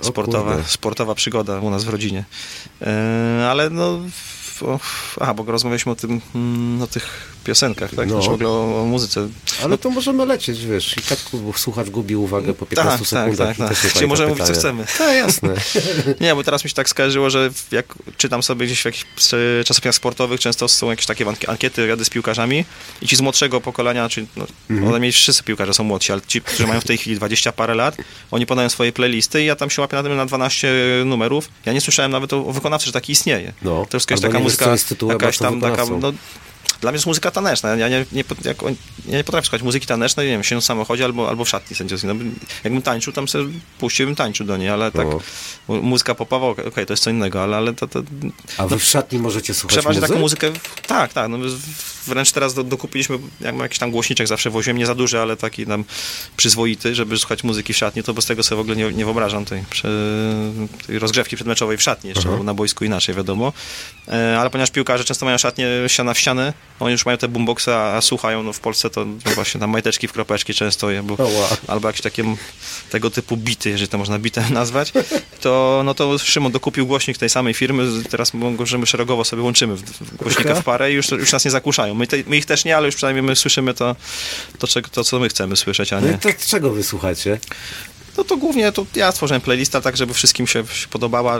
sportowa, 0.00 0.64
sportowa 0.66 1.14
przygoda 1.14 1.60
u 1.60 1.70
nas 1.70 1.84
w 1.84 1.88
rodzinie. 1.88 2.24
E, 2.82 3.48
ale 3.50 3.70
no. 3.70 4.00
O, 4.62 4.80
aha, 5.20 5.34
bo 5.34 5.44
rozmawialiśmy 5.44 5.92
o 5.92 5.94
tym, 5.94 6.20
mm, 6.34 6.82
o 6.82 6.86
tych 6.86 7.34
piosenkach, 7.44 7.94
tak? 7.94 8.08
No. 8.08 8.14
Znaczy 8.14 8.30
w 8.30 8.34
ogóle 8.34 8.48
o, 8.48 8.82
o 8.82 8.84
muzyce. 8.84 9.28
Ale 9.64 9.78
to 9.78 9.90
możemy 9.90 10.26
lecieć, 10.26 10.66
wiesz, 10.66 10.96
i 10.96 11.02
tak 11.02 11.18
słuchacz 11.56 11.90
gubi 11.90 12.16
uwagę 12.16 12.54
po 12.54 12.66
15 12.66 12.98
tak, 12.98 13.08
sekundach 13.08 13.56
tak, 13.56 13.66
i 13.66 13.68
tak. 13.68 13.80
Czyli 13.80 13.92
pamięta 13.92 14.08
możemy 14.08 14.28
mówić, 14.28 14.46
co 14.46 14.52
chcemy. 14.52 14.84
Tak, 14.98 15.16
jasne. 15.16 15.54
Nie, 16.20 16.34
bo 16.34 16.44
teraz 16.44 16.64
mi 16.64 16.70
się 16.70 16.76
tak 16.76 16.88
skojarzyło, 16.88 17.30
że 17.30 17.50
jak 17.72 17.94
czytam 18.16 18.42
sobie 18.42 18.66
gdzieś 18.66 18.82
w 18.82 18.84
jakichś 18.84 19.04
sportowych, 19.92 20.40
często 20.40 20.68
są 20.68 20.90
jakieś 20.90 21.06
takie 21.06 21.26
ankiety, 21.46 21.82
wywiady 21.82 22.04
z 22.04 22.10
piłkarzami 22.10 22.64
i 23.02 23.08
ci 23.08 23.16
z 23.16 23.20
młodszego 23.20 23.60
pokolenia, 23.60 24.08
czyli 24.08 24.26
no, 24.36 24.46
Mhm. 24.70 24.88
one 24.88 25.00
mieli 25.00 25.12
wszyscy 25.12 25.42
piłkarze 25.42 25.74
są 25.74 25.84
młodsi, 25.84 26.12
ale 26.12 26.20
ci, 26.26 26.40
którzy 26.40 26.66
mają 26.66 26.80
w 26.80 26.84
tej 26.84 26.98
chwili 26.98 27.16
20 27.16 27.52
parę 27.52 27.74
lat, 27.74 27.96
oni 28.30 28.46
podają 28.46 28.68
swoje 28.68 28.92
playlisty 28.92 29.42
i 29.42 29.46
ja 29.46 29.56
tam 29.56 29.70
się 29.70 29.82
łapię 29.82 29.96
na 29.96 30.02
tym 30.02 30.16
na 30.16 30.26
12 30.26 30.74
numerów. 31.04 31.48
Ja 31.66 31.72
nie 31.72 31.80
słyszałem 31.80 32.12
nawet 32.12 32.32
o, 32.32 32.46
o 32.46 32.52
wykonawcy, 32.52 32.86
że 32.86 32.92
taki 32.92 33.12
istnieje. 33.12 33.52
No. 33.62 33.86
To 33.90 33.96
jest 33.96 34.10
jakaś 34.10 34.22
taka 34.22 34.38
muzyka, 34.38 34.76
jakaś 35.08 35.38
tam 35.38 35.60
taka, 35.60 35.84
no, 35.86 36.12
dla 36.80 36.90
mnie 36.90 36.96
jest 36.96 37.06
muzyka 37.06 37.30
taneczna. 37.30 37.76
Ja 37.76 37.88
nie, 37.88 38.06
nie, 38.12 38.24
jak, 38.44 38.62
ja 39.08 39.16
nie 39.18 39.24
potrafię 39.24 39.46
słuchać 39.46 39.62
muzyki 39.62 39.86
tanecznej, 39.86 40.26
nie 40.26 40.32
wiem, 40.32 40.44
siedząc 40.44 40.64
w 40.64 40.66
samochodzie 40.66 41.04
albo, 41.04 41.28
albo 41.28 41.44
w 41.44 41.48
szatni 41.48 41.76
sędziowskiej. 41.76 42.08
No, 42.08 42.14
bym- 42.14 42.38
jakbym 42.64 42.82
tańczył, 42.82 43.12
tam 43.12 43.28
sobie 43.28 43.44
puściłbym 43.78 44.16
tańczył 44.16 44.46
do 44.46 44.56
niej, 44.56 44.68
ale 44.68 44.92
tak 44.92 45.06
No. 45.06 45.20
mu- 45.68 45.82
muzyka 45.82 46.14
popowa, 46.14 46.46
okej, 46.46 46.64
okej, 46.66 46.86
to 46.86 46.92
jest 46.92 47.02
co 47.02 47.10
innego, 47.10 47.42
ale, 47.42 47.56
ale 47.56 47.74
to, 47.74 47.88
to 47.88 48.02
A 48.58 48.66
wy 48.66 48.78
w 48.78 48.84
szatni 48.84 49.18
możecie 49.18 49.54
słuchać 49.54 49.78
przeważnie 49.78 50.02
taką 50.02 50.18
muzykę, 50.18 50.50
tak, 50.86 51.12
tak, 51.12 51.28
no, 51.30 51.38
w- 51.38 51.99
wręcz 52.06 52.32
teraz 52.32 52.54
do, 52.54 52.64
dokupiliśmy, 52.64 53.18
jak 53.40 53.54
mam 53.54 53.62
jakiś 53.62 53.78
tam 53.78 53.90
głośniczek 53.90 54.26
zawsze 54.26 54.50
woziłem, 54.50 54.78
nie 54.78 54.86
za 54.86 54.94
duży, 54.94 55.20
ale 55.20 55.36
taki 55.36 55.66
tam 55.66 55.84
przyzwoity, 56.36 56.94
żeby 56.94 57.18
słuchać 57.18 57.44
muzyki 57.44 57.72
w 57.72 57.76
szatni, 57.76 58.02
to 58.02 58.14
bez 58.14 58.26
tego 58.26 58.42
sobie 58.42 58.56
w 58.56 58.60
ogóle 58.60 58.76
nie, 58.76 58.92
nie 58.92 59.04
wyobrażam 59.04 59.44
tej, 59.44 59.64
tej 60.86 60.98
rozgrzewki 60.98 61.36
przedmeczowej 61.36 61.76
w 61.76 61.82
szatni 61.82 62.08
jeszcze, 62.10 62.28
bo 62.28 62.42
na 62.42 62.54
boisku 62.54 62.84
inaczej 62.84 63.14
wiadomo. 63.14 63.52
E, 64.08 64.38
ale 64.40 64.50
ponieważ 64.50 64.70
piłkarze 64.70 65.04
często 65.04 65.26
mają 65.26 65.38
szatnie 65.38 65.68
ściana 65.86 66.14
w 66.14 66.18
ścianę, 66.18 66.52
oni 66.80 66.92
już 66.92 67.06
mają 67.06 67.18
te 67.18 67.28
boomboxy, 67.28 67.74
a, 67.74 67.96
a 67.96 68.00
słuchają, 68.00 68.42
no 68.42 68.52
w 68.52 68.60
Polsce 68.60 68.90
to 68.90 69.06
właśnie 69.34 69.60
tam 69.60 69.70
majteczki 69.70 70.08
w 70.08 70.12
kropeczki 70.12 70.54
często, 70.54 70.88
albo, 70.88 71.14
O, 71.14 71.28
wow. 71.28 71.48
albo 71.68 71.88
jakieś 71.88 72.02
takie 72.02 72.24
tego 72.90 73.10
typu 73.10 73.36
bity, 73.36 73.70
jeżeli 73.70 73.88
to 73.88 73.98
można 73.98 74.18
bitem 74.18 74.44
nazwać, 74.60 74.92
to 75.40 75.82
no 75.84 75.94
to 75.94 76.18
Szymon 76.18 76.52
dokupił 76.52 76.86
głośnik 76.86 77.18
tej 77.18 77.28
samej 77.28 77.54
firmy, 77.54 77.88
teraz 78.10 78.34
możemy 78.34 78.86
szeregowo 78.86 79.24
sobie 79.24 79.42
łączymy 79.42 79.76
głośnika 80.18 80.54
w 80.54 80.64
parę 80.64 80.92
i 80.92 80.94
już, 80.94 81.10
już 81.10 81.32
nas 81.32 81.44
nie 81.44 81.50
zakłuszają. 81.90 81.94
My, 81.94 82.06
te, 82.06 82.30
my 82.30 82.36
ich 82.36 82.46
też 82.46 82.64
nie, 82.64 82.76
ale 82.76 82.86
już 82.86 82.94
przynajmniej 82.96 83.22
my 83.22 83.36
słyszymy 83.36 83.74
to, 83.74 83.96
to, 84.58 84.66
czego- 84.66 84.88
to 84.88 85.04
co 85.04 85.18
my 85.18 85.28
chcemy 85.28 85.56
słyszeć, 85.56 85.92
a 85.92 86.00
No 86.00 86.06
nie... 86.06 86.12
i 86.14 86.18
to 86.18 86.28
czego 86.46 86.70
wy 86.70 86.82
słuchacie? 86.82 87.38
No 88.18 88.24
to 88.24 88.36
głównie 88.36 88.72
to 88.72 88.86
ja 88.94 89.12
stworzyłem 89.12 89.40
playlista 89.40 89.80
tak, 89.80 89.96
żeby 89.96 90.14
wszystkim 90.14 90.46
się, 90.46 90.66
się 90.66 90.88
podobała. 90.88 91.38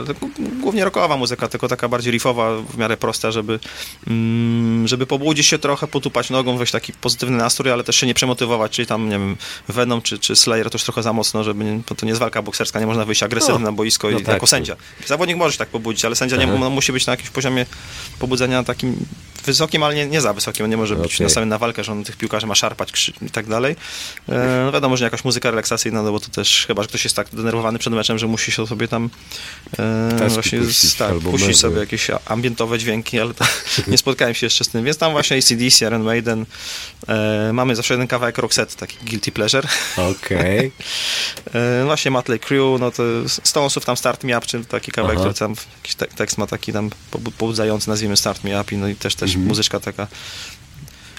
Głównie 0.61 0.83
rockowa 0.85 1.17
muzyka, 1.17 1.47
tylko 1.47 1.67
taka 1.67 1.87
bardziej 1.89 2.11
riffowa, 2.11 2.57
w 2.61 2.77
miarę 2.77 2.97
prosta, 2.97 3.31
żeby, 3.31 3.59
mm, 4.07 4.87
żeby 4.87 5.05
pobudzić 5.07 5.47
się 5.47 5.59
trochę, 5.59 5.87
potupać 5.87 6.29
nogą, 6.29 6.57
wejść 6.57 6.71
taki 6.71 6.93
pozytywny 6.93 7.37
nastrój, 7.37 7.71
ale 7.71 7.83
też 7.83 7.95
się 7.95 8.07
nie 8.07 8.13
przemotywować, 8.13 8.71
czyli 8.71 8.85
tam, 8.85 9.05
nie 9.09 9.19
wiem, 9.19 9.37
Venom 9.67 10.01
czy, 10.01 10.19
czy 10.19 10.35
Slayer 10.35 10.69
to 10.69 10.75
już 10.75 10.83
trochę 10.83 11.03
za 11.03 11.13
mocno, 11.13 11.43
żeby 11.43 11.63
nie, 11.63 11.81
bo 11.89 11.95
to 11.95 12.05
nie 12.05 12.09
jest 12.09 12.19
walka 12.19 12.41
bokserska, 12.41 12.79
nie 12.79 12.85
można 12.85 13.05
wyjść 13.05 13.23
agresywnie 13.23 13.59
No. 13.59 13.65
na 13.65 13.71
boisko 13.71 14.11
No 14.11 14.19
i 14.19 14.23
tak. 14.23 14.33
jako 14.33 14.47
sędzia. 14.47 14.75
Zawodnik 15.07 15.37
może 15.37 15.51
się 15.51 15.57
tak 15.57 15.69
pobudzić, 15.69 16.05
ale 16.05 16.15
sędzia 16.15 16.37
nie, 16.37 16.47
no, 16.47 16.69
musi 16.69 16.91
być 16.91 17.05
na 17.05 17.13
jakimś 17.13 17.29
poziomie 17.29 17.65
pobudzenia 18.19 18.63
takim 18.63 18.95
wysokim, 19.45 19.83
ale 19.83 19.95
nie, 19.95 20.05
nie 20.05 20.21
za 20.21 20.33
wysokim. 20.33 20.63
On 20.63 20.69
nie 20.69 20.77
może 20.77 20.95
być 20.95 21.15
Okej. 21.15 21.25
nastawiony 21.25 21.49
na 21.49 21.57
walkę, 21.57 21.83
że 21.83 21.91
on 21.91 22.03
tych 22.03 22.17
piłkarzy 22.17 22.47
ma 22.47 22.55
szarpać 22.55 23.11
i 23.21 23.29
tak 23.29 23.47
dalej. 23.47 23.75
E, 24.29 24.61
no 24.65 24.71
wiadomo, 24.71 24.97
że 24.97 25.03
jakaś 25.05 25.23
muzyka 25.23 25.49
relaksacyjna, 25.51 26.01
no 26.03 26.11
bo 26.11 26.19
to 26.19 26.29
też 26.29 26.60
chyba, 26.67 26.81
że 26.81 26.87
ktoś 26.87 27.03
jest 27.03 27.15
tak 27.15 27.27
denerwowany 27.35 27.79
przed 27.79 27.93
meczem, 27.93 28.17
że 28.17 28.27
musi 28.27 28.51
się 28.51 28.67
sobie 28.67 28.87
tam 28.87 29.09
e, 29.79 30.27
właśnie 30.29 30.59
puścić, 30.59 30.93
tak, 30.93 31.13
puścić 31.19 31.59
sobie 31.59 31.79
jakieś 31.79 32.07
ambientowe 32.25 32.79
dźwięki, 32.79 33.19
ale 33.19 33.33
nie 33.87 33.97
spotkałem 33.97 34.33
się 34.33 34.45
jeszcze 34.45 34.63
z 34.63 34.69
tym. 34.69 34.85
Więc 34.85 34.97
tam 34.97 35.11
właśnie 35.11 35.37
ACDC, 35.37 35.85
Iron 35.85 36.03
Maiden. 36.03 36.45
E, 37.07 37.49
mamy 37.53 37.75
zawsze 37.75 37.93
jeden 37.93 38.07
kawałek 38.07 38.37
Roxette, 38.37 38.75
taki 38.75 38.97
guilty 39.05 39.31
pleasure. 39.31 39.67
Okej. 39.97 40.71
E, 41.53 41.85
właśnie 41.85 42.11
Motley 42.11 42.39
Crue, 42.39 42.77
no 42.79 42.91
to 42.91 43.03
Stonesów 43.27 43.85
tam 43.85 43.97
Start 43.97 44.23
Me 44.23 44.37
Up, 44.37 44.47
czy 44.47 44.65
taki 44.65 44.91
kawałek, 44.91 45.17
Aha. 45.17 45.29
który 45.29 45.39
tam, 45.39 45.55
jakiś 45.77 45.95
te, 45.95 46.07
tekst 46.07 46.37
ma 46.37 46.47
taki 46.47 46.73
tam 46.73 46.89
pobu- 47.11 47.31
pobudzający, 47.37 47.89
nazwijmy 47.89 48.17
Start 48.17 48.43
Me 48.43 48.61
Up 48.61 48.75
i 48.75 48.77
no 48.77 48.87
i 48.87 48.95
też, 48.95 49.15
też 49.15 49.29
Mhm. 49.31 49.47
muzyczka 49.47 49.79
taka 49.79 50.07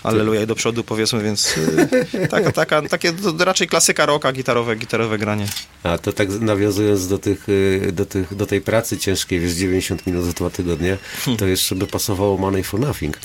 Alleluja 0.03 0.43
i 0.43 0.47
do 0.47 0.55
przodu 0.55 0.85
powiedzmy, 0.85 1.23
więc 1.23 1.55
y, 1.57 2.29
taka, 2.31 2.53
taka, 2.53 2.83
takie 2.83 3.13
raczej 3.39 3.69
klasyka 3.69 4.07
rocka, 4.07 4.33
gitarowe, 4.33 4.77
gitarowe 4.77 5.19
granie. 5.19 5.47
A 5.83 5.99
to 5.99 6.13
tak 6.13 6.29
nawiązując 6.29 7.09
do, 7.09 7.19
tych, 7.19 7.49
y, 7.49 7.91
do, 7.93 8.07
tych, 8.07 8.35
do 8.35 8.47
tej 8.47 8.61
pracy 8.61 8.99
ciężkiej, 8.99 9.41
wiesz, 9.41 9.53
90 9.53 10.07
minut 10.07 10.27
dwa 10.31 10.51
tygodnie, 10.51 10.99
to 11.39 11.47
jeszcze 11.47 11.75
by 11.75 11.87
pasowało 11.87 12.39
Money 12.39 12.65
for 12.65 12.81
Nothing. 12.81 13.17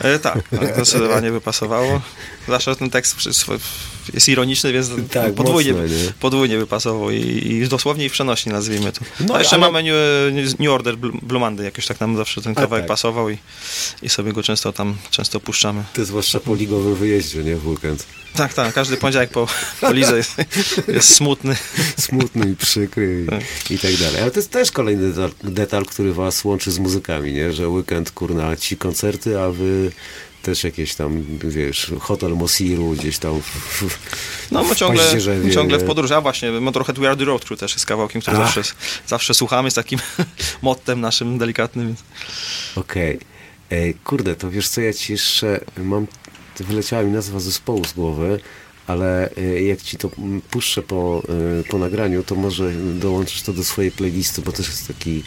E, 0.00 0.18
tak, 0.18 0.48
tak, 0.48 0.74
zdecydowanie 0.74 1.30
by 1.30 1.40
pasowało. 1.40 2.00
Zawsze 2.48 2.76
ten 2.76 2.90
tekst 2.90 3.16
przy- 3.16 3.32
jest 4.14 4.28
ironiczny, 4.28 4.72
więc 4.72 4.90
Tak, 5.10 5.32
podwójnie, 5.34 5.72
mocno, 5.72 5.86
nie? 5.96 6.12
podwójnie 6.20 6.58
by 6.58 6.66
pasował 6.66 7.10
i, 7.10 7.16
i 7.46 7.68
dosłownie 7.68 8.04
i 8.04 8.08
w 8.08 8.12
przenośni 8.12 8.52
nazwijmy 8.52 8.92
to. 8.92 9.00
No, 9.20 9.26
No, 9.28 9.38
jeszcze 9.38 9.56
ale- 9.56 9.70
mamy 9.72 9.82
New, 10.32 10.58
New 10.58 10.70
Order 10.70 10.96
Bl- 10.98 11.18
Blue 11.22 11.40
Monday, 11.40 11.64
jakoś 11.64 11.86
tak 11.86 12.00
nam 12.00 12.16
zawsze 12.16 12.42
ten 12.42 12.52
A, 12.52 12.60
kawałek 12.60 12.82
tak. 12.84 12.88
pasował 12.88 13.30
i, 13.30 13.38
i 14.02 14.08
sobie 14.08 14.32
go 14.32 14.42
często 14.42 14.72
tam 14.72 14.96
często 15.10 15.40
puszczamy. 15.40 15.84
To 15.92 16.04
zwłaszcza 16.04 16.40
po 16.40 16.54
ligowym 16.54 16.94
wyjeździe, 16.94 17.44
nie? 17.44 17.56
W 17.56 17.66
weekend. 17.68 18.06
Tak, 18.34 18.54
tak, 18.54 18.74
każdy 18.74 18.96
poniedziałek 18.96 19.30
po, 19.30 19.46
po 19.80 19.92
lidze 19.92 20.16
jest, 20.16 20.34
jest 20.88 21.14
smutny. 21.14 21.56
Smutny 21.98 22.50
i 22.50 22.56
przykry 22.56 23.26
i, 23.70 23.74
i 23.74 23.78
tak 23.78 23.96
dalej. 23.96 24.20
Ale 24.22 24.30
to 24.30 24.38
jest 24.38 24.50
też 24.50 24.70
kolejny 24.72 25.08
detal, 25.12 25.30
detal, 25.44 25.84
który 25.86 26.12
was 26.12 26.44
łączy 26.44 26.70
z 26.72 26.78
muzykami, 26.78 27.32
nie? 27.32 27.52
Że 27.52 27.68
weekend, 27.68 28.10
kurna, 28.10 28.56
ci 28.56 28.76
koncerty, 28.76 29.40
a 29.40 29.50
wy 29.50 29.90
też 30.48 30.64
jakieś 30.64 30.94
tam, 30.94 31.24
wiesz, 31.44 31.92
hotel 32.00 32.36
Mosiru 32.36 32.90
gdzieś 32.90 33.18
tam 33.18 33.42
w, 33.42 33.82
w, 33.82 33.98
No 34.50 34.64
my 34.64 34.74
w 34.74 34.78
ciągle, 34.78 35.04
paździerzewie, 35.04 35.50
ciągle 35.50 35.78
w 35.78 35.84
podróży, 35.84 36.16
a 36.16 36.20
właśnie 36.20 36.50
Motorhead 36.50 36.98
We 36.98 37.08
Are 37.08 37.16
The 37.16 37.24
Road 37.24 37.44
Crew 37.44 37.60
też 37.60 37.72
jest 37.72 37.86
kawałkiem, 37.86 38.22
który 38.22 38.36
zawsze, 38.36 38.62
zawsze 39.06 39.34
słuchamy 39.34 39.70
z 39.70 39.74
takim 39.74 39.98
mottem 40.62 41.00
naszym 41.00 41.38
delikatnym. 41.38 41.94
Okej. 42.76 43.18
Ej, 43.70 43.94
Kurde, 43.94 44.36
to 44.36 44.50
wiesz 44.50 44.68
co, 44.68 44.80
ja 44.80 44.92
ci 44.92 45.12
jeszcze 45.12 45.60
mam, 45.76 46.06
wyleciała 46.60 47.02
mi 47.02 47.10
nazwa 47.10 47.40
zespołu 47.40 47.84
z 47.84 47.92
głowy, 47.92 48.40
ale 48.86 49.30
e, 49.36 49.62
jak 49.62 49.82
ci 49.82 49.96
to 49.96 50.10
puszczę 50.50 50.82
po, 50.82 51.22
e, 51.60 51.64
po 51.64 51.78
nagraniu, 51.78 52.22
to 52.22 52.34
może 52.34 52.72
dołączysz 52.74 53.42
to 53.42 53.52
do 53.52 53.64
swojej 53.64 53.90
playlisty, 53.90 54.42
bo 54.42 54.52
też 54.52 54.68
jest 54.68 54.88
taki... 54.88 55.22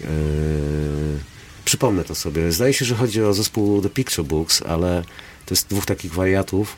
E, 0.00 1.33
przypomnę 1.64 2.04
to 2.04 2.14
sobie. 2.14 2.52
Zdaje 2.52 2.74
się, 2.74 2.84
że 2.84 2.94
chodzi 2.94 3.22
o 3.22 3.34
zespół 3.34 3.82
The 3.82 3.90
Picture 3.90 4.24
Books, 4.24 4.62
ale 4.62 5.02
to 5.46 5.54
jest 5.54 5.68
dwóch 5.68 5.86
takich 5.86 6.14
wariatów, 6.14 6.76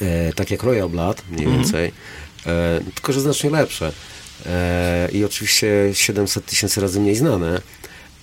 e, 0.00 0.32
tak 0.32 0.50
jak 0.50 0.62
Royal 0.62 0.88
Blood 0.88 1.22
mniej 1.30 1.46
więcej, 1.46 1.92
e, 2.46 2.80
tylko 2.94 3.12
że 3.12 3.20
znacznie 3.20 3.50
lepsze. 3.50 3.92
E, 4.46 5.08
I 5.12 5.24
oczywiście 5.24 5.90
700 5.92 6.46
tysięcy 6.46 6.80
razy 6.80 7.00
mniej 7.00 7.16
znane, 7.16 7.60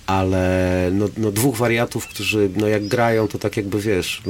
ale 0.06 0.90
no, 0.92 1.08
no 1.16 1.32
dwóch 1.32 1.56
wariatów, 1.56 2.06
którzy 2.06 2.50
no 2.56 2.68
jak 2.68 2.86
grają, 2.86 3.28
to 3.28 3.38
tak 3.38 3.56
jakby 3.56 3.80
wiesz, 3.80 4.22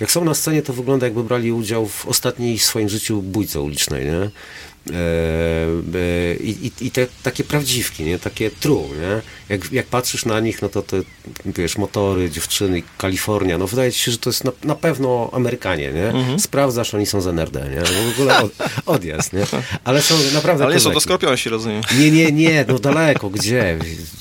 jak 0.00 0.10
są 0.10 0.24
na 0.24 0.34
scenie, 0.34 0.62
to 0.62 0.72
wygląda 0.72 1.06
jakby 1.06 1.24
brali 1.24 1.52
udział 1.52 1.86
w 1.86 2.06
ostatniej 2.06 2.58
w 2.58 2.64
swoim 2.64 2.88
życiu 2.88 3.22
bójce 3.22 3.60
ulicznej, 3.60 4.06
nie? 4.06 4.30
E, 4.90 5.98
e, 5.98 6.34
I, 6.34 6.72
i, 6.80 6.90
te 6.90 7.06
takie 7.22 7.44
prawdziwki, 7.44 8.04
nie? 8.04 8.18
Takie 8.18 8.50
true, 8.50 8.88
nie? 8.88 9.22
Jak, 9.48 9.72
jak 9.72 9.86
patrzysz 9.86 10.24
na 10.24 10.40
nich, 10.40 10.62
no 10.62 10.68
to 10.68 10.82
te, 10.82 11.02
wiesz, 11.46 11.78
motory, 11.78 12.30
dziewczyny, 12.30 12.82
Kalifornia, 12.98 13.58
no 13.58 13.66
wydaje 13.66 13.92
ci 13.92 13.98
się, 13.98 14.12
że 14.12 14.18
to 14.18 14.30
jest 14.30 14.44
na, 14.44 14.52
na 14.64 14.74
pewno 14.74 15.30
Amerykanie, 15.32 15.92
nie? 15.92 16.08
Mhm. 16.08 16.40
Sprawdzasz, 16.40 16.94
oni 16.94 17.06
są 17.06 17.20
z 17.20 17.26
NRD, 17.26 17.68
nie? 17.70 17.76
No 17.76 18.10
w 18.10 18.14
ogóle 18.14 18.38
od, 18.44 18.52
odjazd, 18.86 19.32
nie? 19.32 19.46
Ale 19.84 20.02
są 20.02 20.14
naprawdę 20.34 20.64
Ale 20.64 20.74
nie 20.74 20.80
są 20.80 20.92
to 20.92 21.00
skorpionsi, 21.00 21.48
rozumiem. 21.48 21.82
Nie, 21.98 22.10
nie, 22.10 22.32
nie, 22.32 22.64
no 22.68 22.78
daleko, 22.78 23.30
gdzie? 23.30 23.78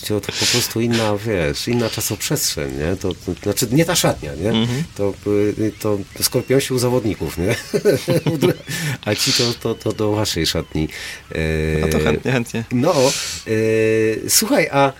To, 0.08 0.21
to 0.21 0.32
po 0.32 0.45
prostu 0.45 0.82
inna, 0.82 1.17
wiesz, 1.17 1.67
inna 1.67 1.89
czasoprzestrzeń, 1.89 2.71
nie? 2.77 2.95
To, 2.95 3.10
to 3.13 3.43
znaczy 3.43 3.67
nie 3.71 3.86
ta 3.86 3.95
szatnia, 3.95 4.36
nie? 4.36 4.49
Mhm. 4.49 4.84
To, 4.97 5.13
y, 5.60 5.71
to 5.79 5.97
skorpionsi 6.21 6.73
u 6.73 6.79
zawodników, 6.79 7.38
nie? 7.38 7.55
A 9.05 9.15
ci 9.15 9.34
to, 9.34 9.43
to, 9.60 9.75
to 9.75 9.91
do 9.91 10.12
waszej 10.12 10.45
szatni. 10.45 10.59
No 11.82 11.88
to 11.88 12.00
chętnie, 12.00 12.32
chętnie. 12.32 12.63
No, 12.72 12.93
e, 12.98 14.30
słuchaj, 14.30 14.67
a 14.72 14.88
e, 14.88 14.93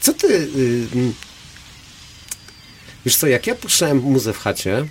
co 0.00 0.12
ty... 0.12 0.48
wiesz 3.04 3.16
co, 3.16 3.26
jak 3.26 3.46
ja 3.46 3.54
puszczałem 3.54 3.98
muzę 3.98 4.32
w 4.32 4.38
chacie, 4.38 4.86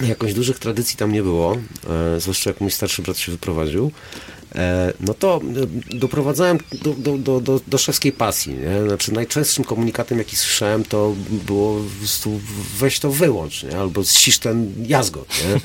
jakoś 0.00 0.34
dużych 0.34 0.58
tradycji 0.58 0.96
tam 0.96 1.12
nie 1.12 1.22
było, 1.22 1.56
e, 2.16 2.20
zwłaszcza 2.20 2.50
jak 2.50 2.60
mój 2.60 2.70
starszy 2.70 3.02
brat 3.02 3.18
się 3.18 3.32
wyprowadził, 3.32 3.92
e, 4.54 4.92
no 5.00 5.14
to 5.14 5.40
e, 5.92 5.96
doprowadzałem 5.96 6.58
do, 6.82 6.94
do, 6.94 7.18
do, 7.18 7.40
do, 7.40 7.60
do 7.66 7.78
szewskiej 7.78 8.12
pasji. 8.12 8.54
Nie? 8.54 8.88
Znaczy 8.88 9.12
najczęstszym 9.12 9.64
komunikatem, 9.64 10.18
jaki 10.18 10.36
słyszałem, 10.36 10.84
to 10.84 11.14
było 11.30 11.80
po 11.80 11.98
prostu 11.98 12.40
weź 12.78 13.00
to 13.00 13.10
wyłącz, 13.10 13.62
nie? 13.62 13.78
albo 13.78 14.04
ścisz 14.04 14.38
ten 14.38 14.74
jazgot. 14.86 15.28
Nie? 15.44 15.60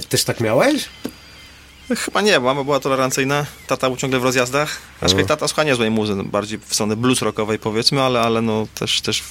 Też 0.00 0.24
tak 0.24 0.40
miałeś? 0.40 0.84
Chyba 1.96 2.20
nie, 2.20 2.40
bo 2.40 2.46
mama 2.46 2.64
była 2.64 2.80
tolerancyjna, 2.80 3.46
tata 3.66 3.88
był 3.88 3.96
ciągle 3.96 4.20
w 4.20 4.24
rozjazdach, 4.24 4.78
aczkolwiek 5.00 5.24
No. 5.28 5.36
tata 5.36 5.48
słucha 5.48 5.64
niezłej 5.64 5.90
muzy, 5.90 6.14
no, 6.16 6.24
bardziej 6.24 6.58
w 6.66 6.74
stronę 6.74 6.96
blues 6.96 7.22
rockowej 7.22 7.58
powiedzmy, 7.58 8.02
ale, 8.02 8.20
ale 8.20 8.42
no 8.42 8.66
też, 8.74 9.00
też, 9.00 9.22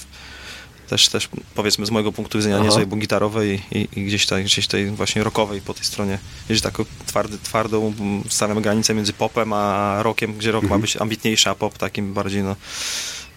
też, 0.89 1.09
też 1.09 1.29
powiedzmy 1.55 1.85
z 1.85 1.91
mojego 1.91 2.11
punktu 2.11 2.37
widzenia 2.37 2.55
Aha. 2.55 2.65
niezłej, 2.65 2.85
bo 2.85 2.95
gitarowej 2.95 3.61
i, 3.71 3.87
i 3.95 4.05
gdzieś, 4.05 4.25
tej, 4.25 4.43
gdzieś 4.43 4.67
tej 4.67 4.89
właśnie 4.91 5.23
rockowej 5.23 5.61
po 5.61 5.73
tej 5.73 5.83
stronie, 5.85 6.19
gdzieś 6.49 6.61
taką 6.61 6.85
twardy, 7.05 7.37
twardą 7.37 7.93
stawiamy 8.29 8.61
granicę 8.61 8.93
między 8.93 9.13
popem 9.13 9.53
a 9.53 9.97
rockiem, 10.03 10.33
gdzie 10.33 10.51
rock 10.51 10.63
Mhm. 10.63 10.79
ma 10.79 10.81
być 10.81 10.97
ambitniejszy, 10.97 11.49
a 11.49 11.55
pop 11.55 11.77
takim 11.77 12.13
bardziej 12.13 12.43
no 12.43 12.55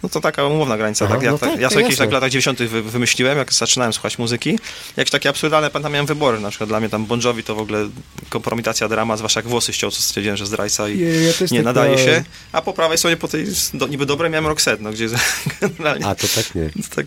no 0.02 0.08
to 0.08 0.20
taka 0.20 0.46
umowna 0.46 0.76
granica. 0.76 1.04
Aha, 1.04 1.14
tak, 1.14 1.22
ja, 1.22 1.30
no 1.30 1.38
tak, 1.38 1.50
tak, 1.50 1.60
ja 1.60 1.70
sobie 1.70 1.82
jakieś 1.82 1.92
jasne. 1.92 2.04
tak 2.04 2.10
w 2.10 2.12
latach 2.12 2.30
90. 2.30 2.58
Wy, 2.58 2.82
wymyśliłem, 2.82 3.38
jak 3.38 3.52
zaczynałem 3.52 3.92
słuchać 3.92 4.18
muzyki. 4.18 4.58
Jakieś 4.96 5.10
takie 5.10 5.28
absurdalne, 5.28 5.70
pamiętam, 5.70 5.92
miałem 5.92 6.06
wybory. 6.06 6.40
Na 6.40 6.50
przykład 6.50 6.68
dla 6.68 6.80
mnie 6.80 6.88
tam 6.88 7.06
Bon 7.06 7.20
Jovi 7.20 7.44
to 7.44 7.54
w 7.54 7.58
ogóle 7.58 7.88
kompromitacja 8.28 8.88
drama, 8.88 9.16
zwłaszcza 9.16 9.40
jak 9.40 9.48
włosy 9.48 9.72
ściął, 9.72 9.90
co 9.90 10.02
stwierdziłem, 10.02 10.36
że 10.36 10.46
zdrajca 10.46 10.88
i 10.88 10.98
Nie, 10.98 11.04
ja 11.04 11.32
też 11.32 11.50
nie 11.50 11.58
tak 11.58 11.64
nadaje 11.64 11.98
się. 11.98 12.24
A 12.52 12.62
po 12.62 12.72
prawej 12.72 12.98
stronie, 12.98 13.16
po 13.16 13.28
tej 13.28 13.46
do, 13.74 13.86
niby 13.86 14.06
dobrej 14.06 14.30
miałem 14.30 14.46
Roxette, 14.46 14.82
no, 14.82 14.90
gdzie 14.90 15.08
generalnie... 15.60 16.06
A, 16.06 16.14
to 16.14 16.26
tak 16.28 16.54
nie. 16.54 16.70
Tak, 16.96 17.06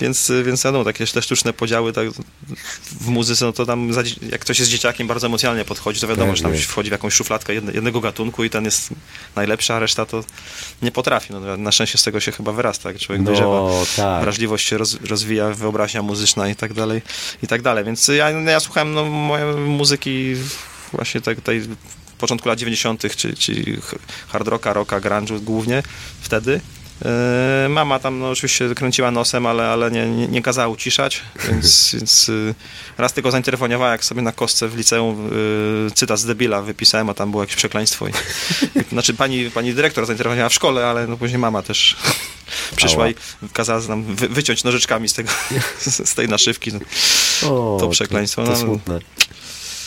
więc, 0.00 0.32
więc 0.44 0.64
no, 0.64 0.84
takie 0.84 1.06
te 1.06 1.22
sztuczne 1.22 1.52
podziały 1.52 1.92
tak, 1.92 2.08
w 3.00 3.08
muzyce, 3.08 3.44
no 3.44 3.52
to 3.52 3.66
tam 3.66 3.92
za, 3.92 4.02
jak 4.30 4.40
ktoś 4.40 4.58
jest 4.58 4.70
dzieciakiem, 4.70 5.06
bardzo 5.06 5.26
emocjonalnie 5.26 5.64
podchodzi, 5.64 6.00
to 6.00 6.08
wiadomo, 6.08 6.36
że 6.36 6.42
tam 6.42 6.50
Pewnie. 6.50 6.66
wchodzi 6.66 6.90
w 6.90 6.92
jakąś 6.92 7.14
szufladkę 7.14 7.54
jedne, 7.54 7.72
jednego 7.72 8.00
gatunku 8.00 8.44
i 8.44 8.50
ten 8.50 8.64
jest 8.64 8.88
najlepszy, 9.36 9.72
a 9.72 9.78
reszta 9.78 10.06
to 10.06 10.24
nie 10.82 10.92
potrafi. 10.92 11.32
No, 11.32 11.56
na 11.56 11.72
szczęście 11.72 11.98
z 11.98 12.02
tego 12.02 12.20
się 12.20 12.32
chyba 12.36 12.52
wyrasta, 12.52 12.88
jak 12.88 12.98
człowiek 12.98 13.24
dojrzewa 13.24 13.50
No, 13.50 13.82
tak. 13.96 14.22
wrażliwość 14.22 14.68
się 14.68 14.78
roz, 14.78 14.98
rozwija, 15.10 15.50
wyobraźnia 15.50 16.02
muzyczna 16.02 16.48
i 16.48 16.56
tak 16.56 16.72
dalej, 16.72 17.02
i 17.42 17.46
tak 17.46 17.62
dalej. 17.62 17.84
Więc 17.84 18.08
ja, 18.08 18.30
ja 18.30 18.60
słuchałem 18.60 18.94
no, 18.94 19.04
mojej 19.04 19.54
muzyki 19.56 20.34
właśnie 20.92 21.20
tej, 21.20 21.36
tej 21.36 21.62
początku 22.18 22.48
lat 22.48 22.58
90., 22.58 23.02
czyli, 23.16 23.36
czyli 23.36 23.76
hard 24.28 24.48
rocka, 24.48 24.72
rocka, 24.72 25.00
grunge'u 25.00 25.40
głównie 25.40 25.82
wtedy. 26.20 26.60
E, 27.02 27.68
Mama 27.68 27.98
tam 27.98 28.18
no, 28.18 28.30
oczywiście 28.30 28.74
kręciła 28.74 29.10
nosem, 29.10 29.46
ale, 29.46 29.68
ale 29.68 29.90
nie, 29.90 30.06
nie, 30.06 30.28
nie 30.28 30.42
kazała 30.42 30.68
uciszać, 30.68 31.22
więc, 31.48 31.94
więc 31.94 32.28
y, 32.28 32.54
raz 32.98 33.12
tylko 33.12 33.30
zainterweniowała, 33.30 33.92
jak 33.92 34.04
sobie 34.04 34.22
na 34.22 34.32
kostce 34.32 34.68
w 34.68 34.76
liceum 34.76 35.30
y, 35.88 35.90
cytat 35.94 36.18
z 36.18 36.24
debila 36.24 36.62
wypisałem, 36.62 37.10
a 37.10 37.14
tam 37.14 37.30
było 37.30 37.42
jakieś 37.42 37.56
przekleństwo. 37.56 38.08
I, 38.08 38.12
znaczy 38.92 39.14
pani, 39.14 39.50
pani 39.50 39.74
dyrektor 39.74 40.06
zainterweniowała 40.06 40.48
w 40.48 40.54
szkole, 40.54 40.86
ale 40.86 41.06
no, 41.06 41.16
później 41.16 41.38
mama 41.38 41.62
też 41.62 41.96
przyszła 42.76 43.02
Ała. 43.04 43.10
i 43.10 43.14
kazała 43.52 43.80
nam 43.80 44.04
wy, 44.04 44.28
wyciąć 44.28 44.64
nożyczkami 44.64 45.08
z, 45.08 45.12
tego, 45.12 45.30
z, 45.78 46.08
z 46.08 46.14
tej 46.14 46.28
naszywki. 46.28 46.70
No, 46.72 46.78
O, 47.50 47.76
to 47.80 47.88
przekleństwo, 47.88 48.44
To, 48.44 48.52
to 48.52 48.66
no. 48.86 48.98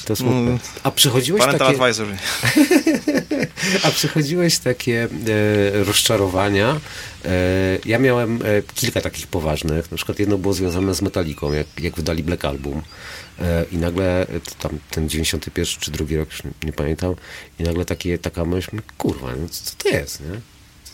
To 0.08 0.16
smutne. 0.16 0.40
Mm. 0.40 0.60
A 0.84 0.92
przechodziłeś 0.92 1.40
Parental 1.40 1.68
takie... 1.68 1.82
advisory. 1.82 2.18
A 3.84 3.92
przechodziłeś 3.92 4.58
takie 4.58 5.04
e, 5.04 5.84
rozczarowania. 5.84 6.80
E, 7.26 7.30
ja 7.86 8.00
miałem 8.00 8.42
e, 8.42 8.62
kilka 8.76 9.02
takich 9.02 9.28
poważnych. 9.28 9.92
Na 9.92 9.98
przykład 9.98 10.20
jedno 10.20 10.38
było 10.38 10.54
związane 10.54 10.96
z 10.96 11.02
Metaliką, 11.02 11.54
jak, 11.54 11.68
jak 11.80 11.96
wydali 11.96 12.24
Black 12.24 12.46
Album. 12.46 12.82
E, 13.40 13.66
I 13.72 13.78
nagle, 13.78 14.22
e, 14.22 14.28
tam 14.60 14.80
ten 14.92 15.10
91 15.10 15.66
czy 15.66 15.92
drugi 15.92 16.18
rok, 16.18 16.30
już 16.32 16.44
nie, 16.44 16.52
nie 16.64 16.74
pamiętam, 16.74 17.16
i 17.60 17.64
nagle 17.64 17.86
takie, 17.86 18.18
taka 18.18 18.46
myśl, 18.46 18.72
kurwa, 18.98 19.28
no 19.42 19.50
co 19.50 19.76
to 19.78 19.90
jest, 19.90 20.22
nie? 20.22 20.42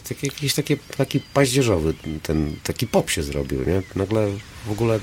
Taki, 0.09 0.27
jakiś 0.27 0.53
taki, 0.53 0.77
taki 0.77 1.19
paździerzowy, 1.19 1.93
ten, 2.23 2.55
taki 2.63 2.87
pop 2.87 3.09
się 3.09 3.23
zrobił, 3.23 3.59
nie? 3.59 3.81
Nagle 3.95 4.27
w 4.65 4.71
ogóle 4.71 4.99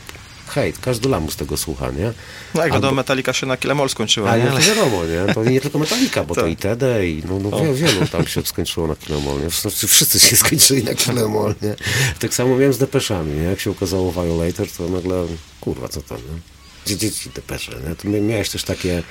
hejt, 0.51 0.79
każdy 0.79 1.09
lamus 1.09 1.37
tego 1.37 1.57
słucha, 1.57 1.91
nie? 1.91 2.13
No 2.55 2.61
jak 2.63 2.73
Albo- 2.73 2.75
wiadomo, 2.75 2.95
Metallica 2.95 3.33
się 3.33 3.47
na 3.47 3.57
Kill 3.57 3.71
Em 3.71 3.81
All 3.81 3.89
skończyła, 3.89 4.31
a 4.31 4.37
nie? 4.37 4.51
Ale, 4.51 4.61
wiadomo, 4.61 5.03
nie? 5.05 5.35
To 5.35 5.45
nie 5.45 5.61
tylko 5.61 5.79
Metallica, 5.79 6.25
bo 6.25 6.35
to 6.41 6.47
i 6.47 6.57
TD 6.57 7.09
i 7.09 7.23
no, 7.29 7.39
no 7.39 7.61
wielu, 7.61 7.75
wielu 7.75 8.07
tam 8.07 8.27
się 8.27 8.43
skończyło 8.43 8.87
na 8.87 8.97
Kilemol, 8.97 9.41
nie? 9.43 9.51
Znaczy, 9.51 9.87
wszyscy 9.87 10.21
się 10.21 10.37
skończyli 10.37 10.85
na 10.85 10.95
Kilemol, 10.95 11.55
nie? 11.63 11.75
Tak 12.21 12.35
samo 12.35 12.57
miałem 12.57 12.73
z 12.73 12.79
Depeszami, 12.79 13.33
nie? 13.33 13.43
Jak 13.43 13.61
się 13.61 13.71
ukazało 13.71 14.13
Violator, 14.13 14.67
to 14.79 14.89
nagle, 14.89 15.27
kurwa, 15.61 15.89
co 15.89 16.03
to, 16.03 16.15
nie? 16.17 16.23
Dzieci 16.87 17.31
Depesze, 17.35 17.73
nie? 17.89 17.97
To 17.97 18.09
mia- 18.09 18.21
miałeś 18.23 18.49
też 18.49 18.65
takie... 18.65 19.03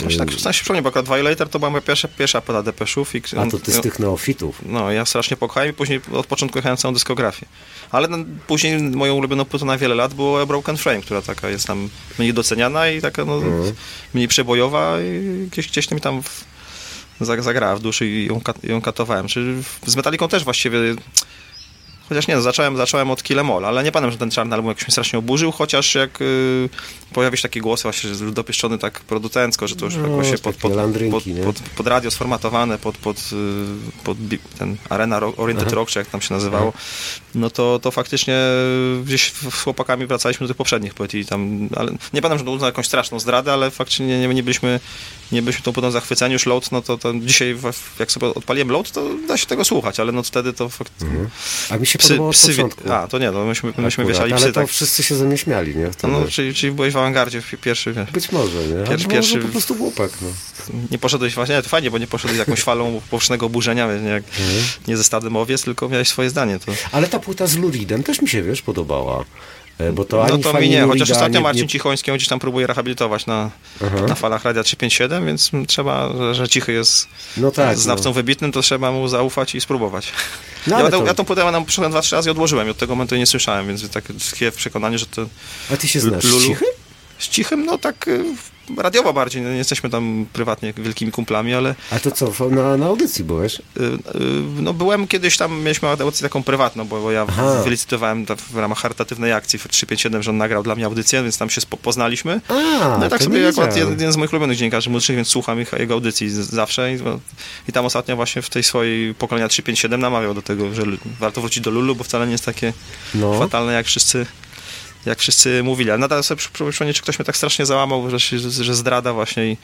Właśnie 0.00 0.18
tak 0.18 0.32
sam 0.40 0.52
się 0.52 0.58
przypomnę, 0.60 0.82
bo 0.82 0.88
akurat 0.88 1.06
Violator 1.08 1.48
to 1.48 1.58
była 1.58 1.70
moja 1.70 1.80
pierwsza, 1.82 2.08
pierwsza 2.08 2.40
płyta 2.40 2.62
Depeszów. 2.62 3.14
I, 3.14 3.22
a 3.36 3.46
to 3.50 3.58
ty 3.58 3.72
z 3.72 3.80
tych 3.80 3.98
neofitów. 3.98 4.58
No, 4.66 4.92
ja 4.92 5.04
strasznie 5.06 5.36
pokochałem 5.36 5.70
i 5.70 5.72
później 5.72 6.00
od 6.12 6.26
początku 6.26 6.58
jechałem 6.58 6.76
całą 6.76 6.94
dyskografię. 6.94 7.46
Ale 7.90 8.08
no, 8.08 8.18
później 8.46 8.78
moją 8.82 9.14
ulubioną 9.14 9.44
płytą 9.44 9.66
na 9.66 9.78
wiele 9.78 9.94
lat 9.94 10.14
było 10.14 10.46
Broken 10.46 10.76
Frame, 10.76 11.00
która 11.00 11.22
taka 11.22 11.48
jest 11.48 11.66
tam 11.66 11.88
mniej 12.18 12.34
doceniana 12.34 12.88
i 12.90 13.00
taka 13.00 13.24
no, 13.24 13.40
mniej 14.14 14.28
przebojowa 14.28 14.96
i 15.00 15.46
gdzieś, 15.52 15.68
gdzieś 15.68 15.90
mi 15.90 16.00
tam 16.00 16.22
w, 16.22 16.44
za- 17.20 17.42
zagrała 17.42 17.76
w 17.76 17.80
duszy 17.80 18.06
i 18.06 18.26
ją, 18.26 18.40
ją 18.62 18.80
katowałem. 18.82 19.28
Czy 19.28 19.54
z 19.86 19.96
Metaliką 19.96 20.28
też 20.28 20.44
właściwie... 20.44 20.78
Chociaż 22.10 22.28
nie, 22.28 22.36
no, 22.36 22.42
zacząłem, 22.42 22.76
zacząłem 22.76 23.10
od 23.10 23.22
Kill 23.22 23.38
Em 23.38 23.50
All, 23.50 23.64
ale 23.64 23.84
nie 23.84 23.92
pamiętam, 23.92 24.12
że 24.12 24.18
ten 24.18 24.30
czarny 24.30 24.54
album 24.54 24.68
jakoś 24.68 24.82
mnie 24.82 24.92
strasznie 24.92 25.18
oburzył, 25.18 25.52
chociaż 25.52 25.94
jak 25.94 26.20
y, 26.20 26.68
pojawi 27.12 27.36
się 27.36 27.42
takie 27.42 27.60
głosy 27.60 27.82
właśnie, 27.82 28.14
że 28.14 28.30
dopieszczony 28.30 28.78
tak 28.78 29.00
producencko, 29.00 29.68
że 29.68 29.76
to 29.76 29.84
już 29.84 29.96
No, 29.96 30.08
jakoś 30.08 30.30
się 30.30 30.38
pod, 30.38 30.56
pod, 30.56 30.76
landrynki, 30.76 31.12
pod, 31.12 31.26
nie? 31.26 31.42
pod, 31.42 31.60
pod 31.60 31.86
radio 31.86 32.10
sformatowane, 32.10 32.78
pod, 32.78 32.98
pod, 32.98 33.16
y, 33.18 34.04
pod 34.04 34.16
ten 34.58 34.76
Arena 34.88 35.20
Rock, 35.20 35.38
Oriented 35.38 35.68
Aha. 35.68 35.76
Rock, 35.76 35.90
czy 35.90 35.98
jak 35.98 36.08
tam 36.08 36.20
się 36.20 36.34
nazywało, 36.34 36.72
no 37.34 37.50
to, 37.50 37.78
to 37.78 37.90
faktycznie 37.90 38.38
gdzieś 39.04 39.32
z 39.32 39.62
chłopakami 39.62 40.06
wracaliśmy 40.06 40.44
do 40.44 40.48
tych 40.48 40.56
poprzednich 40.56 40.94
płyt 40.94 41.14
i 41.14 41.24
tam, 41.24 41.68
ale 41.76 41.92
nie 41.92 42.22
pamiętam, 42.22 42.38
że 42.38 42.44
to 42.44 42.50
uznał 42.50 42.68
jakąś 42.68 42.86
straszną 42.86 43.20
zdradę, 43.20 43.52
ale 43.52 43.70
faktycznie 43.70 44.06
nie, 44.06 44.18
nie, 44.18 44.34
nie 44.34 44.42
byliśmy 44.42 44.80
nie 45.32 45.42
byliśmy 45.42 45.62
tą 45.62 45.72
płytą 45.72 45.90
zachwyceni, 45.90 46.32
już 46.32 46.46
Load, 46.46 46.72
no 46.72 46.82
to, 46.82 46.98
to 46.98 47.12
dzisiaj 47.14 47.56
jak 47.98 48.12
sobie 48.12 48.26
odpaliłem 48.26 48.70
Load, 48.70 48.90
to 48.90 49.02
da 49.28 49.36
się 49.36 49.46
tego 49.46 49.64
słuchać, 49.64 50.00
ale 50.00 50.12
no 50.12 50.22
wtedy 50.22 50.52
to 50.52 50.68
faktycznie 50.68 51.10
A 51.70 51.76
mi 51.76 51.86
się 51.86 51.98
psy, 52.00 52.18
psy, 52.32 52.48
początku. 52.54 52.92
a 52.92 53.06
to 53.08 53.18
nie, 53.18 53.30
no 53.30 53.44
myśmy, 53.44 53.68
myśmy 53.68 53.86
Akurat, 54.04 54.08
wieszali 54.08 54.32
ale 54.32 54.40
psy, 54.42 54.52
to 54.52 54.60
tak, 54.60 54.68
wszyscy 54.68 55.02
się 55.02 55.14
ze 55.14 55.24
mnie 55.24 55.38
śmiali, 55.38 55.76
nie? 55.76 55.90
Wtedy. 55.92 56.12
no, 56.12 56.24
czyli, 56.30 56.54
czyli 56.54 56.72
byłeś 56.72 56.94
w 56.94 56.96
awangardzie 56.96 57.40
w 57.42 57.50
pierwszy. 57.60 57.94
Być 58.12 58.32
może, 58.32 58.58
nie? 58.66 58.84
Pierwszy- 59.08 59.08
może 59.36 59.38
po 59.38 59.48
prostu 59.52 59.74
głupek, 59.74 60.12
no. 60.22 60.28
nie 60.90 60.98
poszedłeś 60.98 61.34
właśnie, 61.34 61.54
nie, 61.54 61.62
to 61.62 61.68
fajnie, 61.68 61.90
bo 61.90 61.98
nie 61.98 62.06
poszedłeś 62.06 62.38
jakąś 62.38 62.60
falą 62.60 63.00
powszechnego 63.10 63.46
oburzenia, 63.46 63.86
nie, 63.96 64.08
jak, 64.08 64.22
Mhm. 64.40 64.62
nie 64.88 64.96
ze 64.96 65.04
stadem 65.04 65.36
owiec, 65.36 65.62
tylko 65.62 65.88
miałeś 65.88 66.08
swoje 66.08 66.30
zdanie. 66.30 66.58
To, 66.58 66.72
Ale 66.92 67.08
ta 67.08 67.18
płyta 67.18 67.46
z 67.46 67.56
Luridem 67.56 68.02
też 68.02 68.22
mi 68.22 68.28
się, 68.28 68.42
wiesz, 68.42 68.62
podobała. 68.62 69.24
E, 69.88 69.92
Bo 69.92 70.04
to 70.04 70.16
no 70.16 70.22
ani 70.34 70.42
to 70.42 70.52
fani 70.52 70.64
mi 70.66 70.70
nie, 70.70 70.80
chociaż 70.82 70.98
Lurida, 71.00 71.14
ostatnio 71.14 71.40
Marcin 71.40 71.62
nie- 71.62 71.68
Cichoński 71.68 72.10
on 72.10 72.16
gdzieś 72.16 72.28
tam 72.28 72.38
próbuje 72.38 72.66
rehabilitować 72.66 73.26
na, 73.26 73.50
Aha. 73.86 73.96
na 74.08 74.14
falach 74.14 74.44
Radia 74.44 74.62
357, 74.62 75.26
więc 75.26 75.50
trzeba, 75.68 76.08
że, 76.34 76.48
Cichy 76.48 76.72
jest 76.72 77.08
No 77.36 77.50
tak, 77.50 77.78
znawcą 77.78 78.08
no. 78.10 78.14
wybitnym, 78.14 78.52
to 78.52 78.62
trzeba 78.62 78.92
mu 78.92 79.08
zaufać 79.08 79.54
i 79.54 79.60
spróbować. 79.60 80.12
No, 80.66 80.80
ja, 80.80 80.90
to- 80.90 81.06
ja 81.06 81.14
tą 81.14 81.24
płytę 81.24 81.52
nam 81.52 81.64
przyszedłem 81.64 81.92
dwa, 81.92 82.00
trzy 82.02 82.16
razy 82.16 82.28
i 82.28 82.30
odłożyłem 82.30 82.66
i 82.68 82.70
od 82.70 82.76
tego 82.78 82.94
momentu 82.94 83.16
nie 83.16 83.26
słyszałem, 83.26 83.66
więc 83.66 83.90
tak 83.90 84.04
tkwię 84.30 84.50
w 84.50 84.54
przekonaniu, 84.56 84.98
że 84.98 85.06
to 85.06 85.26
A 85.72 85.76
ty 85.76 85.88
się 85.88 86.00
znasz 86.00 86.24
Lulu- 86.24 86.46
Cichy? 86.46 86.64
Z 87.20 87.28
Cichym, 87.28 87.64
no 87.66 87.78
tak 87.78 88.08
y, 88.08 88.24
radiowo 88.76 89.12
bardziej, 89.12 89.42
no, 89.42 89.50
nie 89.50 89.56
jesteśmy 89.56 89.90
tam 89.90 90.26
prywatnie 90.32 90.72
wielkimi 90.72 91.12
kumplami, 91.12 91.54
ale 91.54 91.74
A 91.90 91.98
to 91.98 92.10
co, 92.10 92.48
na, 92.50 92.76
na 92.76 92.86
audycji 92.86 93.24
byłeś? 93.24 93.58
Y, 93.58 93.60
y, 93.82 93.98
No 94.60 94.74
byłem 94.74 95.06
kiedyś 95.06 95.36
tam, 95.36 95.60
mieliśmy 95.62 95.88
audycję 95.88 96.22
taką 96.28 96.42
prywatną, 96.42 96.84
bo, 96.84 97.00
bo 97.00 97.10
ja 97.12 97.26
Aha. 97.28 97.62
wylicytowałem 97.64 98.26
w 98.50 98.56
ramach 98.56 98.78
charytatywnej 98.78 99.32
akcji 99.32 99.58
w 99.58 99.68
357, 99.68 100.22
że 100.22 100.30
on 100.30 100.36
nagrał 100.36 100.62
dla 100.62 100.74
mnie 100.74 100.84
audycję, 100.86 101.22
więc 101.22 101.38
tam 101.38 101.50
się 101.50 101.60
poznaliśmy. 101.82 102.40
A, 102.48 102.98
No 103.00 103.06
i 103.06 103.10
tak 103.10 103.22
sobie 103.22 103.48
akurat 103.48 103.76
jeden, 103.76 103.90
jeden 103.92 104.12
z 104.12 104.16
moich 104.16 104.32
ulubionych 104.32 104.56
dziennikarzy 104.56 104.90
młodszych, 104.90 105.16
więc 105.16 105.28
słucham 105.28 105.60
ich, 105.60 105.72
jego 105.78 105.94
audycji 105.94 106.30
zawsze. 106.30 106.94
I, 106.94 106.98
I 107.68 107.72
tam 107.72 107.84
ostatnio 107.84 108.16
właśnie 108.16 108.42
w 108.42 108.50
tej 108.50 108.62
swojej 108.62 109.14
pokolenia 109.14 109.48
357 109.48 110.00
namawiał 110.00 110.34
do 110.34 110.42
tego, 110.42 110.74
że 110.74 110.82
warto 111.20 111.40
wrócić 111.40 111.62
do 111.62 111.70
Lulu, 111.70 111.94
bo 111.94 112.04
wcale 112.04 112.26
nie 112.26 112.32
jest 112.32 112.44
takie 112.44 112.72
No. 113.14 113.38
fatalne, 113.38 113.72
jak 113.72 113.86
wszyscy 113.86 114.26
jak 115.06 115.18
wszyscy 115.18 115.62
mówili. 115.62 115.90
Ale 115.90 115.98
nadal 115.98 116.24
sobie 116.24 116.38
przy- 116.38 116.48
próbuję 116.52 116.72
przypomnieć, 116.72 116.96
czy 116.96 117.02
ktoś 117.02 117.18
mnie 117.18 117.26
tak 117.26 117.36
strasznie 117.36 117.66
załamał, 117.66 118.10
że, 118.18 118.38
że, 118.64 118.74
zdrada 118.74 119.12
właśnie 119.12 119.52
i 119.52 119.56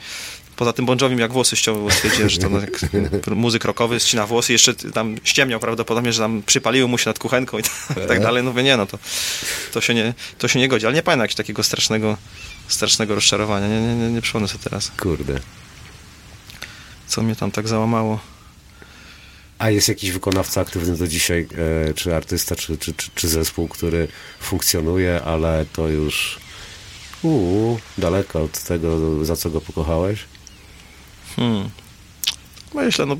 poza 0.55 0.73
tym 0.73 0.85
Bon 0.85 0.97
Jovim 1.01 1.19
jak 1.19 1.31
włosy 1.31 1.55
ściął, 1.55 1.75
bo 1.83 1.91
stwierdziłem, 1.91 2.29
że 2.29 2.37
to 2.37 2.49
no, 2.49 3.35
muzyk 3.35 3.65
rockowy 3.65 3.99
ścina 3.99 4.27
włosy, 4.27 4.53
jeszcze 4.53 4.73
tam 4.75 5.15
ściemniał 5.23 5.59
prawdopodobnie, 5.59 6.13
że 6.13 6.21
tam 6.21 6.43
przypaliły 6.45 6.87
mu 6.87 6.97
się 6.97 7.09
nad 7.09 7.19
kuchenką 7.19 7.57
i 7.57 7.63
tak, 7.87 8.03
i 8.05 8.07
tak 8.07 8.21
dalej. 8.21 8.43
No 8.43 8.49
mówię, 8.49 8.63
nie, 8.63 8.77
no 8.77 8.85
to, 8.85 8.99
to, 9.71 9.81
się 9.81 9.93
nie, 9.93 10.13
to 10.37 10.47
się 10.47 10.59
nie 10.59 10.67
godzi. 10.67 10.85
Ale 10.85 10.95
nie 10.95 11.03
pamiętam 11.03 11.23
jakiegoś 11.23 11.35
takiego 11.35 11.63
strasznego, 11.63 12.17
strasznego 12.67 13.15
rozczarowania. 13.15 13.67
Nie, 13.67 13.81
nie, 13.81 13.95
nie, 13.95 14.09
nie 14.09 14.21
przypomnę 14.21 14.47
sobie 14.47 14.63
teraz, 14.63 14.91
Kurde. 14.99 15.39
co 17.07 17.21
mnie 17.21 17.35
tam 17.35 17.51
tak 17.51 17.67
załamało. 17.67 18.19
A 19.59 19.69
jest 19.69 19.89
jakiś 19.89 20.11
wykonawca 20.11 20.61
aktywny 20.61 20.97
do 20.97 21.07
dzisiaj, 21.07 21.47
e, 21.89 21.93
czy 21.93 22.15
artysta, 22.15 22.55
czy, 22.55 22.77
czy, 22.77 22.93
czy, 22.93 23.09
czy 23.15 23.27
zespół, 23.27 23.67
który 23.67 24.07
funkcjonuje, 24.39 25.21
ale 25.23 25.65
to 25.73 25.87
już 25.87 26.39
uu, 27.23 27.79
daleko 27.97 28.43
od 28.43 28.63
tego, 28.63 29.25
za 29.25 29.35
co 29.35 29.49
go 29.49 29.61
pokochałeś? 29.61 30.19
Hmm. 31.35 31.69
Myślę, 32.73 33.05
no 33.05 33.17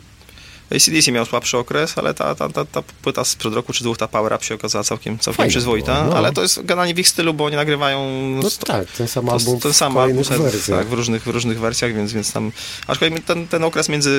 ACDC 0.75 1.11
miał 1.11 1.25
słabszy 1.25 1.57
okres, 1.57 1.97
ale 1.97 2.13
ta, 2.13 2.35
ta, 2.35 2.49
ta, 2.49 2.65
ta 2.65 2.81
płyta 3.01 3.23
sprzed 3.25 3.53
roku 3.53 3.73
czy 3.73 3.83
dwóch, 3.83 3.97
ta 3.97 4.07
Power 4.07 4.33
Up 4.33 4.45
się 4.45 4.55
okazała 4.55 4.83
całkiem, 4.83 5.19
całkiem 5.19 5.47
przyzwoita, 5.47 6.03
no. 6.03 6.17
ale 6.17 6.33
to 6.33 6.41
jest 6.41 6.61
generalnie 6.65 6.93
w 6.93 6.99
ich 6.99 7.09
stylu, 7.09 7.33
bo 7.33 7.45
oni 7.45 7.55
nagrywają 7.55 7.99
No 8.43 8.49
sto- 8.49 8.65
tak, 8.65 8.91
ten 8.91 9.07
sam 9.07 9.25
to, 9.25 9.31
album 9.31 9.59
ten 9.59 9.73
sam 9.73 9.97
album 9.97 10.23
tak, 10.69 10.87
w, 10.87 10.93
różnych, 10.93 11.23
w 11.23 11.27
różnych 11.27 11.59
wersjach, 11.59 11.93
więc, 11.93 12.13
więc 12.13 12.31
tam 12.33 12.51
aczkolwiek 12.87 13.23
ten, 13.25 13.47
ten 13.47 13.63
okres 13.63 13.89
między 13.89 14.11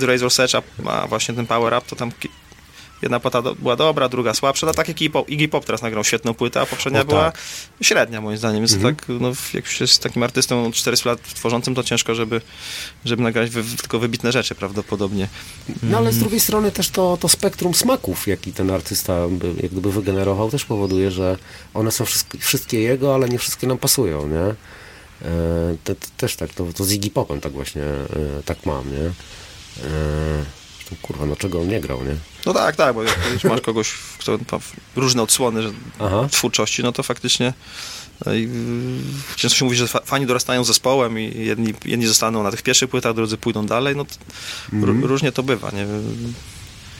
The 0.00 0.06
Razor 0.06 0.30
Edge 0.38 0.54
a, 0.54 0.62
a 0.90 1.06
właśnie 1.06 1.34
ten 1.34 1.46
Power 1.46 1.74
Up, 1.78 1.86
to 1.90 1.96
tam 1.96 2.12
jedna 3.02 3.20
płyta 3.20 3.42
do, 3.42 3.54
była 3.54 3.76
dobra, 3.76 4.08
druga 4.08 4.34
słabsza, 4.34 4.66
no 4.66 4.74
tak 4.74 4.88
jak 4.88 5.00
Iggy 5.02 5.12
Pop, 5.12 5.28
Iggy 5.30 5.48
Pop 5.48 5.64
teraz 5.64 5.82
nagrał 5.82 6.04
świetną 6.04 6.34
płytę, 6.34 6.60
a 6.60 6.66
poprzednia 6.66 7.00
O, 7.00 7.04
była 7.04 7.22
tak. 7.30 7.40
średnia 7.82 8.20
moim 8.20 8.38
zdaniem, 8.38 8.60
więc 8.60 8.72
Mhm. 8.72 8.96
tak, 8.96 9.06
no, 9.08 9.28
jak 9.54 9.64
już 9.64 9.80
jest 9.80 10.02
takim 10.02 10.22
artystą 10.22 10.66
od 10.66 10.74
400 10.74 11.10
lat 11.10 11.22
tworzącym, 11.34 11.74
to 11.74 11.82
ciężko, 11.82 12.14
żeby, 12.14 12.40
żeby 13.04 13.22
nagrać 13.22 13.50
wy, 13.50 13.64
tylko 13.76 13.98
wybitne 13.98 14.32
rzeczy 14.32 14.54
prawdopodobnie. 14.54 15.28
No 15.82 15.98
ale 15.98 16.12
z 16.12 16.18
drugiej 16.18 16.40
strony 16.40 16.72
też 16.72 16.88
to, 16.90 17.16
to 17.20 17.28
spektrum 17.28 17.74
smaków, 17.74 18.26
jaki 18.26 18.52
ten 18.52 18.70
artysta 18.70 19.28
by, 19.28 19.54
jak 19.62 19.72
gdyby 19.72 19.92
wygenerował, 19.92 20.50
też 20.50 20.64
powoduje, 20.64 21.10
że 21.10 21.36
one 21.74 21.92
są 21.92 22.04
wszystkie, 22.04 22.38
wszystkie 22.38 22.80
jego, 22.80 23.14
ale 23.14 23.28
nie 23.28 23.38
wszystkie 23.38 23.66
nam 23.66 23.78
pasują, 23.78 24.28
nie? 24.28 24.38
E, 24.38 24.54
te, 25.84 25.94
te, 25.94 26.06
też 26.16 26.36
tak, 26.36 26.54
to, 26.54 26.66
to 26.76 26.84
z 26.84 26.92
Iggy 26.92 27.10
Popem 27.10 27.40
tak 27.40 27.52
właśnie 27.52 27.82
e, 27.82 28.42
tak 28.44 28.66
mam, 28.66 28.84
nie? 28.92 29.04
E, 29.06 30.44
kurwa, 31.02 31.26
no 31.26 31.36
czego 31.36 31.60
on 31.60 31.68
nie 31.68 31.80
grał, 31.80 32.04
nie? 32.04 32.16
No 32.46 32.54
tak, 32.54 32.76
tak, 32.76 32.94
bo 32.94 33.02
jak 33.02 33.44
masz 33.44 33.60
kogoś, 33.60 33.92
kto 34.18 34.32
ma 34.32 34.58
różne 34.96 35.22
odsłony 35.22 35.60
Aha. 36.00 36.28
twórczości, 36.30 36.82
no 36.82 36.92
to 36.92 37.02
faktycznie 37.02 37.52
no 38.26 38.34
i, 38.34 38.44
y, 39.34 39.36
często 39.36 39.58
się 39.58 39.64
mówi, 39.64 39.76
że 39.76 39.88
fa- 39.88 40.00
fani 40.04 40.26
dorastają 40.26 40.64
zespołem 40.64 41.18
i 41.18 41.44
jedni, 41.44 41.74
jedni 41.84 42.06
zostaną 42.06 42.42
na 42.42 42.50
tych 42.50 42.62
pierwszych 42.62 42.90
płytach, 42.90 43.14
drudzy 43.14 43.36
pójdą 43.36 43.66
dalej, 43.66 43.96
no 43.96 44.04
to 44.04 44.14
ró- 44.72 45.02
różnie 45.06 45.32
to 45.32 45.42
bywa, 45.42 45.70
nie 45.70 45.86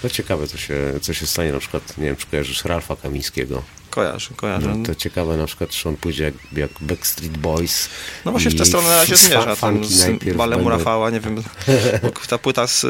No 0.04 0.10
ciekawe, 0.10 0.46
co 0.46 0.58
się, 0.58 0.76
co 1.02 1.14
się 1.14 1.26
stanie, 1.26 1.52
na 1.52 1.58
przykład, 1.58 1.98
nie 1.98 2.04
wiem, 2.04 2.16
czy 2.16 2.26
kojarzysz 2.26 2.64
Ralfa 2.64 2.96
Kamińskiego. 2.96 3.62
kojarzę, 3.90 4.30
kojarzę. 4.36 4.74
No, 4.76 4.86
to 4.86 4.94
ciekawe 4.94 5.36
na 5.36 5.46
przykład, 5.46 5.70
czy 5.70 5.88
on 5.88 5.96
pójdzie 5.96 6.24
jak, 6.24 6.34
jak 6.52 6.70
Backstreet 6.80 7.36
Boys. 7.38 7.88
No 8.24 8.30
właśnie 8.30 8.50
w 8.50 8.58
tę 8.58 8.64
stronę 8.64 8.88
na 8.88 8.96
razie 8.96 9.16
zmierza, 9.16 9.56
tam 9.56 9.84
z 9.84 10.06
Balemu 10.36 10.64
będą- 10.64 10.78
Rafała, 10.78 11.10
nie 11.10 11.20
wiem, 11.20 11.42
ta 12.28 12.38
płyta 12.38 12.66
z, 12.66 12.84
y, 12.84 12.88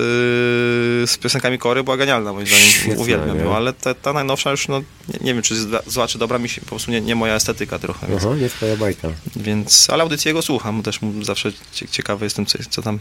z 1.06 1.18
piosenkami 1.18 1.58
Kory 1.58 1.84
była 1.84 1.96
genialna, 1.96 2.32
moim 2.32 2.46
zdaniem, 2.46 2.64
Świetna, 2.66 3.02
uwielbiam 3.02 3.38
ją, 3.38 3.56
ale 3.56 3.72
ta, 3.72 3.94
ta 3.94 4.12
najnowsza 4.12 4.50
już, 4.50 4.68
no, 4.68 4.78
nie, 5.08 5.18
nie 5.20 5.34
wiem, 5.34 5.42
czy 5.42 5.54
jest 5.54 5.66
zła, 5.86 6.06
czy 6.08 6.18
dobra, 6.18 6.38
mi 6.38 6.48
się 6.48 6.60
po 6.60 6.66
prostu 6.66 6.90
nie, 6.90 7.00
nie 7.00 7.14
moja 7.14 7.34
estetyka 7.34 7.78
trochę, 7.78 8.06
więc, 8.06 8.24
Aha, 8.24 8.34
nie 8.40 8.48
twoja 8.48 8.76
bajka. 8.76 9.08
więc 9.36 9.90
ale 9.90 10.02
audycję 10.02 10.30
jego 10.30 10.42
słucham, 10.42 10.82
też 10.82 11.02
mu 11.02 11.24
zawsze 11.24 11.52
cie- 11.72 11.88
ciekawy 11.88 12.26
jestem, 12.26 12.46
co, 12.46 12.58
co 12.70 12.82
tam 12.82 12.98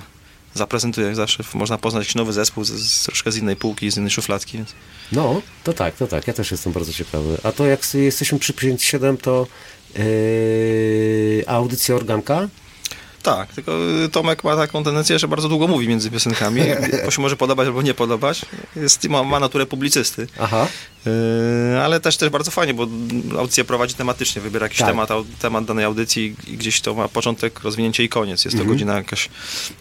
zaprezentuje, 0.54 1.16
zawsze 1.16 1.43
można 1.54 1.78
poznać 1.78 2.16
nowy 2.16 2.34
zespół 2.34 2.64
z, 2.64 2.70
z, 2.70 3.04
troszkę 3.04 3.32
z 3.32 3.38
innej 3.38 3.56
półki, 3.56 3.91
z 3.91 3.97
innej 3.97 4.12
szufladki, 4.12 4.58
więc 4.58 4.70
No, 5.12 5.41
to 5.64 5.74
tak, 5.74 5.95
to 5.95 6.08
tak, 6.08 6.28
ja 6.28 6.34
też 6.34 6.52
jestem 6.52 6.74
bardzo 6.74 6.93
ciekawy. 6.93 7.38
A 7.43 7.52
to 7.52 7.66
jak 7.66 7.93
jesteśmy 7.93 8.39
przy 8.39 8.54
57, 8.54 9.18
to 9.18 9.47
yy, 9.97 11.43
audycja 11.47 11.95
organka? 11.95 12.47
Tak, 13.22 13.53
tylko 13.53 13.72
y, 14.05 14.09
Tomek 14.09 14.43
ma 14.43 14.55
taką 14.55 14.84
tendencję, 14.84 15.19
że 15.19 15.28
bardzo 15.28 15.49
długo 15.49 15.67
mówi 15.67 15.88
między 15.88 16.11
piosenkami. 16.11 16.61
To 17.05 17.11
się 17.11 17.22
może 17.22 17.38
podobać 17.38 17.67
albo 17.67 17.82
nie 17.82 17.93
podobać. 17.93 18.45
Jest, 18.76 19.09
ma, 19.09 19.24
ma 19.24 19.39
naturę 19.39 19.65
publicysty. 19.65 20.28
Aha. 20.39 20.67
Yy, 21.05 21.82
ale 21.84 21.99
też 21.99 22.17
też 22.17 22.30
bardzo 22.30 22.51
fajnie, 22.51 22.74
bo 22.74 22.88
audycję 23.38 23.63
prowadzi 23.63 23.93
tematycznie, 23.93 24.41
wybiera 24.41 24.65
jakiś 24.65 24.80
Tak. 24.80 24.88
temat, 24.88 25.11
au, 25.11 25.26
temat 25.39 25.65
danej 25.65 25.86
audycji 25.86 26.36
i 26.47 26.57
gdzieś 26.57 26.82
to 26.82 26.93
ma 26.93 27.07
początek, 27.07 27.59
rozwinięcie 27.59 28.03
i 28.03 28.09
koniec. 28.09 28.45
Jest 28.45 28.57
to 28.57 28.65
godzina 28.65 28.95
jakaś 28.95 29.30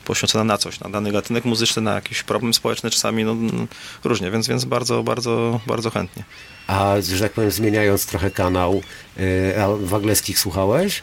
poświęcona 0.05 0.45
na 0.45 0.59
coś, 0.59 0.81
na 0.81 0.91
dany 0.91 1.13
gatunek 1.13 1.45
muzyczny, 1.45 1.83
na 1.83 1.95
jakiś 1.95 2.23
problem 2.23 2.55
społeczny 2.55 2.91
czasami, 2.91 3.25
no 3.25 3.33
mm, 3.33 3.69
różnie, 4.05 4.31
więc, 4.31 4.49
więc 4.49 4.65
bardzo, 4.65 5.03
bardzo, 5.03 5.61
bardzo 5.67 5.91
chętnie. 5.91 6.25
A, 6.67 6.95
że 7.01 7.25
tak 7.25 7.33
powiem, 7.33 7.51
zmieniając 7.51 8.07
trochę 8.07 8.31
kanał, 8.31 8.83
yy, 9.17 9.25
a 9.63 9.69
słuchałeś? 10.35 11.03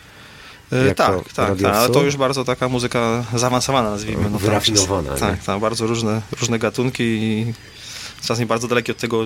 Jako 0.72 0.93
tak, 0.95 1.34
tak, 1.34 1.61
tak, 1.61 1.76
ale 1.76 1.89
to 1.89 2.03
już 2.03 2.18
bardzo 2.18 2.45
taka 2.45 2.70
muzyka 2.70 3.26
zaawansowana, 3.36 3.89
nazwijmy. 3.89 4.30
No, 4.30 4.39
Wyrafinowana? 4.39 5.15
Tak, 5.15 5.43
tak, 5.43 5.59
bardzo 5.59 5.88
różne, 5.88 6.22
różne 6.39 6.59
gatunki 6.59 7.03
i 7.03 7.53
czasami 8.22 8.45
bardzo 8.45 8.68
dalekie 8.68 8.91
od 8.91 8.97
tego, 8.97 9.22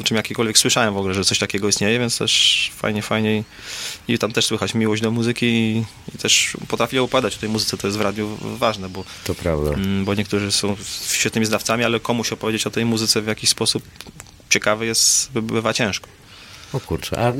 o 0.00 0.04
czym 0.04 0.16
jakikolwiek 0.16 0.58
słyszałem 0.58 0.94
w 0.94 0.96
ogóle, 0.96 1.14
że 1.14 1.24
coś 1.24 1.38
takiego 1.38 1.68
istnieje, 1.68 1.98
więc 1.98 2.18
też 2.18 2.70
fajnie, 2.76 3.02
fajnie 3.02 3.44
i, 4.08 4.18
tam 4.18 4.32
też 4.32 4.46
słychać 4.46 4.74
miłość 4.74 5.02
do 5.02 5.10
muzyki 5.10 5.46
i, 5.46 5.84
i 6.14 6.18
też 6.18 6.56
potrafi 6.68 7.00
upadać 7.00 7.36
o 7.36 7.38
tej 7.38 7.48
muzyce, 7.48 7.76
to 7.76 7.86
jest 7.86 7.98
w 7.98 8.00
radiu 8.00 8.38
ważne, 8.42 8.88
bo, 8.88 9.04
To 9.24 9.34
prawda. 9.34 9.70
mm, 9.70 10.04
bo 10.04 10.14
niektórzy 10.14 10.52
są 10.52 10.76
świetnymi 11.12 11.46
znawcami, 11.46 11.84
ale 11.84 12.00
komuś 12.00 12.32
opowiedzieć 12.32 12.66
o 12.66 12.70
tej 12.70 12.84
muzyce 12.84 13.22
w 13.22 13.26
jakiś 13.26 13.50
sposób 13.50 13.82
ciekawy 14.50 14.86
jest, 14.86 15.32
by- 15.32 15.42
bywa 15.42 15.72
ciężko. 15.72 16.08
O 16.72 16.80
kurczę, 16.80 17.18
a 17.18 17.32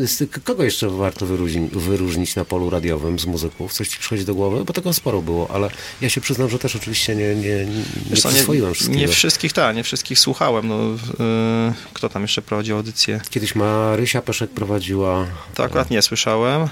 kogo 0.44 0.64
jeszcze 0.64 0.88
warto 0.88 1.26
wyróżni, 1.26 1.68
wyróżnić 1.72 2.36
na 2.36 2.44
polu 2.44 2.70
radiowym 2.70 3.18
z 3.18 3.26
muzyków? 3.26 3.72
Coś 3.72 3.88
ci 3.88 3.98
przychodzi 3.98 4.24
do 4.24 4.34
głowy? 4.34 4.64
Bo 4.64 4.72
tego 4.72 4.92
sporo 4.92 5.22
było, 5.22 5.50
ale 5.50 5.70
ja 6.00 6.08
się 6.08 6.20
przyznam, 6.20 6.50
że 6.50 6.58
też 6.58 6.76
oczywiście 6.76 7.16
nie, 7.16 7.34
nie, 7.34 7.64
nie 7.66 7.82
Wiesz 8.10 8.20
przyswoiłem 8.20 8.74
nie, 8.88 8.96
nie 8.96 9.08
wszystkich, 9.08 9.52
tak, 9.52 9.76
nie 9.76 9.84
wszystkich 9.84 10.18
słuchałem. 10.18 10.68
No, 10.68 10.78
yy, 10.78 11.74
kto 11.92 12.08
tam 12.08 12.22
jeszcze 12.22 12.42
prowadził 12.42 12.76
audycję? 12.76 13.20
Kiedyś 13.30 13.54
Marysia 13.54 14.22
Peszek 14.22 14.50
prowadziła... 14.50 15.26
To 15.54 15.64
akurat 15.64 15.90
nie 15.90 16.02
słyszałem. 16.02 16.68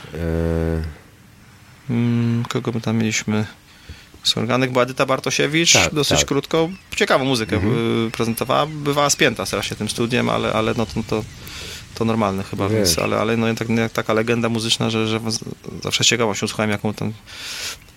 Mm, 1.90 2.44
kogo 2.48 2.72
my 2.74 2.80
tam 2.80 2.96
mieliśmy? 2.96 3.46
Z 4.22 4.36
organek 4.36 4.72
była 4.72 4.84
Edyta 4.84 5.06
Bartosiewicz, 5.06 5.72
Tak, 5.72 5.94
dosyć 5.94 6.18
tak. 6.18 6.28
krótko. 6.28 6.68
Ciekawą 6.96 7.24
muzykę 7.24 7.56
y, 7.56 8.10
prezentowała. 8.10 8.66
Bywała 8.66 9.10
spięta 9.10 9.46
strasznie 9.46 9.76
tym 9.76 9.88
studiem, 9.88 10.28
ale, 10.28 10.52
ale 10.52 10.74
no 10.76 10.86
to, 10.86 11.02
to, 11.08 11.24
to 11.94 12.04
normalne 12.04 12.42
chyba, 12.42 12.68
Wiesz. 12.68 12.78
więc, 12.78 12.98
ale, 12.98 13.18
ale 13.18 13.36
no, 13.36 13.54
tak, 13.54 13.68
jak 13.68 13.92
taka 13.92 14.12
legenda 14.12 14.48
muzyczna, 14.48 14.90
że, 14.90 15.08
że 15.08 15.20
zawsze 15.82 16.04
z 16.04 16.06
ciekawością 16.06 16.48
słuchałem, 16.48 16.70
jaką, 16.70 16.94
tam, 16.94 17.12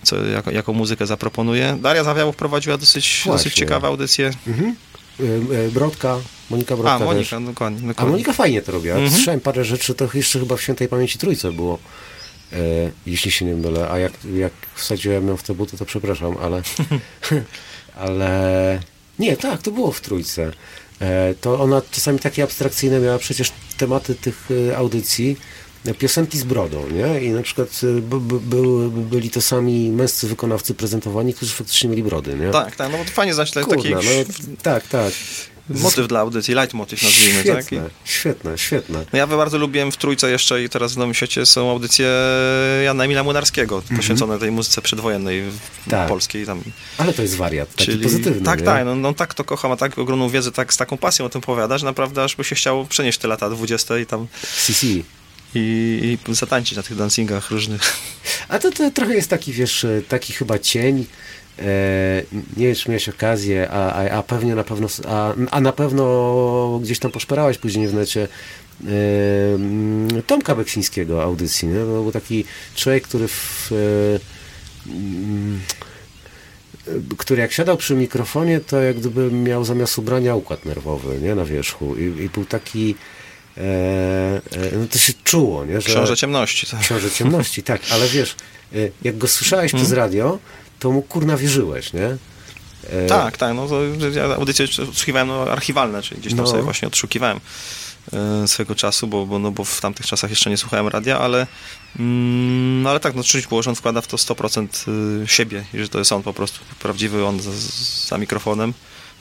co, 0.02 0.24
jako, 0.24 0.50
jaką 0.50 0.72
muzykę 0.72 1.06
zaproponuje. 1.06 1.78
Daria 1.82 2.04
Zawiałow 2.04 2.36
prowadziła 2.36 2.76
dosyć, 2.76 3.22
Właśnie. 3.24 3.32
dosyć 3.32 3.54
ciekawe 3.54 3.88
audycje. 3.88 4.30
mhm. 4.46 4.76
Brodka, 5.72 6.18
Monika 6.50 6.76
Brodka 6.76 6.94
A, 6.94 6.98
też. 6.98 7.06
Monika, 7.06 7.40
dokładnie. 7.40 7.78
A 7.84 7.88
dokładnie. 7.88 8.10
Monika 8.10 8.32
fajnie 8.32 8.62
to 8.62 8.72
robiła. 8.72 8.94
Mhm. 8.94 9.12
Słyszałem 9.12 9.40
parę 9.40 9.64
rzeczy, 9.64 9.94
to 9.94 10.08
jeszcze 10.14 10.40
chyba 10.40 10.56
w 10.56 10.62
Świętej 10.62 10.88
Pamięci 10.88 11.18
Trójce 11.18 11.52
było. 11.52 11.78
E, 12.52 12.56
jeśli 13.06 13.30
się 13.30 13.44
nie 13.44 13.54
mylę, 13.54 13.88
a 13.90 13.98
jak, 13.98 14.12
jak 14.34 14.52
wsadziłem 14.74 15.28
ją 15.28 15.36
w 15.36 15.42
te 15.42 15.54
buty, 15.54 15.78
to 15.78 15.84
przepraszam, 15.84 16.36
ale... 16.42 16.62
ale... 18.06 18.80
Nie, 19.18 19.36
tak, 19.36 19.62
to 19.62 19.70
było 19.70 19.92
w 19.92 20.00
Trójce. 20.00 20.52
E, 21.00 21.34
to 21.40 21.60
ona 21.60 21.82
czasami 21.90 22.18
takie 22.18 22.42
abstrakcyjne 22.42 23.00
miała 23.00 23.18
przecież 23.18 23.52
tematy 23.78 24.14
tych 24.14 24.48
e, 24.70 24.76
audycji, 24.76 25.36
e, 25.86 25.94
piosenki 25.94 26.38
z 26.38 26.44
brodą, 26.44 26.88
nie? 26.88 27.20
I 27.20 27.30
na 27.30 27.42
przykład 27.42 27.80
by, 28.02 28.20
by, 28.40 28.90
byli 28.90 29.30
to 29.30 29.40
sami 29.40 29.90
męscy 29.90 30.28
wykonawcy 30.28 30.74
prezentowani, 30.74 31.34
którzy 31.34 31.52
faktycznie 31.54 31.90
mieli 31.90 32.02
brody, 32.02 32.34
nie? 32.34 32.50
Tak, 32.50 32.76
tak, 32.76 32.92
no 32.92 32.98
bo 32.98 33.04
to 33.04 33.10
fajnie 33.10 33.34
znać 33.34 33.50
taki 33.50 33.66
Kurna, 33.66 33.96
no, 33.96 34.10
tak, 34.62 34.88
tak. 34.88 35.12
Motyw 35.68 36.08
dla 36.08 36.20
audycji, 36.20 36.54
leitmotiv 36.54 37.02
nazwijmy, 37.02 37.44
tak? 37.44 37.64
I, 37.64 37.68
Świetne, 37.68 37.90
świetne, 38.04 38.58
świetne. 38.58 39.04
No 39.12 39.18
ja 39.18 39.26
bardzo 39.26 39.58
lubiłem 39.58 39.92
w 39.92 39.96
Trójce 39.96 40.30
jeszcze 40.30 40.62
i 40.62 40.68
teraz 40.68 40.94
w 40.94 40.96
Nowym 40.96 41.14
Świecie 41.14 41.46
są 41.46 41.70
audycje 41.70 42.08
Jana 42.84 43.04
Emila 43.04 43.22
Młynarskiego, 43.22 43.82
poświęcone 43.96 44.38
tej 44.38 44.50
muzyce 44.50 44.82
przedwojennej 44.82 45.42
w-. 45.42 45.90
Tak. 45.90 46.08
polskiej. 46.08 46.46
Tam. 46.46 46.62
Ale 46.98 47.12
to 47.12 47.22
jest 47.22 47.36
wariat, 47.36 47.74
taki 47.74 47.96
pozytywny, 47.98 48.42
Tak, 48.44 48.58
nie? 48.60 48.64
tak, 48.66 48.84
no, 48.84 48.94
no 48.94 49.14
tak 49.14 49.34
to 49.34 49.44
kocha, 49.44 49.68
ma 49.68 49.76
tak 49.76 49.98
ogromną 49.98 50.28
wiedzę, 50.28 50.52
tak 50.52 50.74
z 50.74 50.76
taką 50.76 50.96
pasją 50.98 51.26
o 51.26 51.28
tym 51.28 51.40
powiada, 51.40 51.78
że 51.78 51.86
naprawdę 51.86 52.24
aż 52.24 52.36
by 52.36 52.44
się 52.44 52.54
chciało 52.54 52.84
przenieść 52.84 53.18
te 53.18 53.28
lata 53.28 53.50
20 53.50 53.98
i 53.98 54.06
tam 54.06 54.26
CC. 54.66 54.86
i, 54.86 56.18
i 56.28 56.34
zatańczyć 56.34 56.76
na 56.76 56.82
tych 56.82 56.96
dancingach 56.96 57.50
różnych. 57.50 57.80
A 58.48 58.58
to, 58.58 58.70
to 58.70 58.90
trochę 58.90 59.14
jest 59.14 59.30
taki, 59.30 59.52
wiesz, 59.52 59.86
taki 60.08 60.32
chyba 60.32 60.58
cień. 60.58 61.06
E, 61.58 62.22
nie 62.56 62.66
wiem, 62.66 62.74
czy 62.74 62.88
miałeś 62.88 63.08
okazję, 63.08 63.68
a, 63.70 63.92
a, 63.92 64.10
a 64.10 64.22
pewnie 64.22 64.54
na 64.54 64.64
pewno, 64.64 64.88
a, 65.08 65.34
a 65.50 65.60
na 65.60 65.72
pewno 65.72 66.80
gdzieś 66.82 66.98
tam 66.98 67.10
poszperałeś 67.10 67.58
później 67.58 67.88
w 67.88 67.94
necie 67.94 68.28
mm, 68.86 70.22
Tomka 70.22 70.54
Beksińskiego 70.54 71.22
audycji, 71.22 71.68
nie? 71.68 71.74
To 71.74 71.86
był 71.86 72.12
taki 72.12 72.44
człowiek, 72.74 73.04
który 73.04 73.28
w, 73.28 73.72
e, 73.72 74.90
mm, 74.90 75.60
który 77.18 77.40
jak 77.40 77.52
siadał 77.52 77.76
przy 77.76 77.94
mikrofonie, 77.94 78.60
to 78.60 78.82
jak 78.82 78.96
gdyby 78.96 79.30
miał 79.30 79.64
zamiast 79.64 79.98
ubrania 79.98 80.34
układ 80.34 80.64
nerwowy, 80.64 81.18
nie? 81.22 81.34
Na 81.34 81.44
wierzchu. 81.44 81.96
I, 81.96 82.02
i 82.24 82.28
był 82.28 82.44
taki 82.44 82.94
no 84.78 84.86
to 84.90 84.98
się 84.98 85.12
czuło, 85.24 85.64
nie? 85.64 85.80
Że, 85.80 85.88
Książę 85.88 86.16
ciemności. 86.16 86.66
Tak. 86.66 86.80
Książę 86.80 87.10
ciemności, 87.10 87.62
tak, 87.62 87.80
ale 87.90 88.08
wiesz, 88.08 88.36
y, 88.74 88.92
jak 89.02 89.18
go 89.18 89.28
słyszałeś 89.28 89.72
przez 89.78 89.92
radio, 89.92 90.38
to 90.84 90.90
mu 90.92 91.02
kurna 91.02 91.36
wierzyłeś, 91.36 91.92
nie? 91.92 92.16
E, 92.90 93.06
Tak, 93.08 93.36
tak, 93.36 93.54
no 93.56 93.68
to 93.68 93.80
ja 94.14 94.24
audycje 94.36 94.64
odsłuchiwałem 94.64 95.28
no, 95.28 95.42
archiwalne, 95.42 96.02
czyli 96.02 96.20
gdzieś 96.20 96.32
tam 96.34 96.44
No. 96.44 96.50
sobie 96.50 96.62
właśnie 96.62 96.88
odszukiwałem 96.88 97.40
e, 98.12 98.48
swego 98.48 98.74
czasu, 98.74 99.06
bo, 99.06 99.26
bo, 99.26 99.38
no, 99.38 99.50
bo 99.50 99.64
w 99.64 99.80
tamtych 99.80 100.06
czasach 100.06 100.30
jeszcze 100.30 100.50
nie 100.50 100.56
słuchałem 100.56 100.88
radia, 100.88 101.18
ale, 101.18 101.46
mm, 101.98 102.86
ale 102.86 103.00
tak, 103.00 103.14
no 103.14 103.22
czuć 103.24 103.46
było, 103.46 103.62
że 103.62 103.70
on 103.70 103.76
wkłada 103.76 104.00
w 104.00 104.06
to 104.06 104.16
100% 104.16 104.88
y, 105.22 105.28
siebie 105.28 105.64
i 105.74 105.78
że 105.78 105.88
to 105.88 105.98
jest 105.98 106.12
on 106.12 106.22
po 106.22 106.32
prostu, 106.34 106.60
prawdziwy 106.80 107.24
on 107.26 107.40
za, 107.40 107.50
za 108.08 108.18
mikrofonem, 108.18 108.74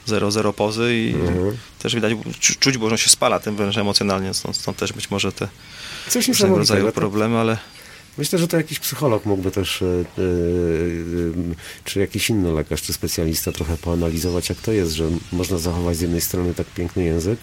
zero, 0.05 0.31
zero 0.31 0.53
pozy 0.53 0.95
i 0.95 1.13
Mhm. 1.13 1.57
też 1.79 1.95
widać, 1.95 2.13
czu- 2.39 2.59
czuć 2.59 2.77
było, 2.77 2.89
że 2.89 2.93
on 2.93 2.97
się 2.97 3.09
spala 3.09 3.39
tym 3.39 3.55
wręcz 3.55 3.77
emocjonalnie, 3.77 4.33
stąd, 4.33 4.57
stąd 4.57 4.77
też 4.77 4.93
być 4.93 5.11
może 5.11 5.31
te 5.31 5.47
Coś 6.09 6.27
różnego 6.27 6.57
rodzaju 6.57 6.85
To- 6.85 6.91
problemy, 6.91 7.37
ale 7.37 7.57
Myślę, 8.17 8.39
że 8.39 8.47
to 8.47 8.57
jakiś 8.57 8.79
psycholog 8.79 9.25
mógłby 9.25 9.51
też, 9.51 9.81
e, 9.81 9.85
e, 9.85 9.91
e, 9.91 10.03
czy 11.83 11.99
jakiś 11.99 12.29
inny 12.29 12.51
lekarz, 12.51 12.81
czy 12.81 12.93
specjalista 12.93 13.51
trochę 13.51 13.77
poanalizować, 13.77 14.49
jak 14.49 14.57
to 14.57 14.71
jest, 14.71 14.91
że 14.91 15.09
można 15.31 15.57
zachować 15.57 15.97
z 15.97 16.01
jednej 16.01 16.21
strony 16.21 16.53
tak 16.53 16.67
piękny 16.67 17.03
język, 17.03 17.39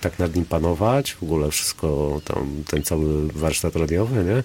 tak 0.00 0.18
nad 0.18 0.34
nim 0.34 0.44
panować, 0.44 1.12
w 1.12 1.22
ogóle 1.22 1.50
wszystko 1.50 2.20
tam, 2.24 2.64
ten 2.66 2.82
cały 2.82 3.28
warsztat 3.28 3.76
radiowy, 3.76 4.24
nie? 4.24 4.42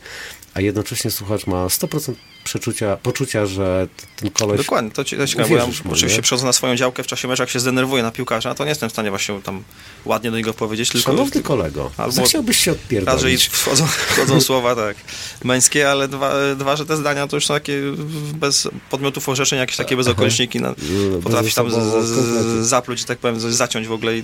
A 0.53 0.61
jednocześnie 0.61 1.11
słuchacz 1.11 1.47
ma 1.47 1.67
100% 1.67 2.13
przeczucia, 2.45 2.97
poczucia, 2.97 3.45
że 3.45 3.87
ten 4.15 4.31
koleś... 4.31 4.57
Dokładnie, 4.57 4.91
to 4.91 5.03
ci- 5.03 5.17
to 5.17 5.27
ciekawe, 5.27 5.49
bo 5.49 5.55
ja 5.55 5.65
mu, 5.65 5.73
oczywiście 5.91 6.17
nie? 6.17 6.21
przychodzę 6.23 6.45
na 6.45 6.53
swoją 6.53 6.75
działkę 6.75 7.03
w 7.03 7.07
czasie 7.07 7.27
meczu, 7.27 7.43
jak 7.43 7.49
się 7.49 7.59
zdenerwuję 7.59 8.03
na 8.03 8.11
piłkarza, 8.11 8.55
to 8.55 8.63
nie 8.63 8.69
jestem 8.69 8.89
w 8.89 8.91
stanie 8.93 9.09
właśnie 9.09 9.41
tam 9.41 9.63
ładnie 10.05 10.31
do 10.31 10.37
niego 10.37 10.53
powiedzieć, 10.53 10.89
tylko 10.89 11.11
Szanowny 11.11 11.41
kolego, 11.43 11.91
Albo- 11.97 12.11
zechciałbyś 12.11 12.57
się 12.59 12.71
odpierdolić. 12.71 13.47
wchodzą, 13.47 13.87
wchodzą 13.87 14.41
słowa 14.41 14.75
tak 14.75 14.97
męskie, 15.43 15.91
ale 15.91 16.07
dwa, 16.07 16.33
dwa, 16.55 16.75
że 16.75 16.85
te 16.85 16.97
zdania 16.97 17.27
to 17.27 17.37
już 17.37 17.45
są 17.45 17.53
takie 17.53 17.81
bez 18.33 18.67
podmiotów 18.89 19.29
orzeczeń, 19.29 19.59
jakieś 19.59 19.77
takie 19.77 19.97
bezokoliczniki, 19.97 20.59
no, 20.59 20.75
potrafisz 21.23 21.53
tam 21.53 21.71
z, 21.71 21.75
bezosobowo, 21.75 22.03
z, 22.03 22.67
zapluć, 22.67 22.99
że 22.99 23.05
tak 23.05 23.17
powiem, 23.17 23.39
coś 23.39 23.53
zaciąć 23.53 23.87
w 23.87 23.91
ogóle, 23.91 24.17
i, 24.17 24.23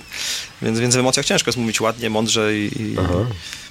więc, 0.62 0.78
więc 0.80 0.96
w 0.96 0.98
emocjach 0.98 1.26
ciężko 1.26 1.48
jest 1.48 1.58
mówić 1.58 1.80
ładnie, 1.80 2.10
mądrze 2.10 2.56
i, 2.58 2.82
i 2.82 2.96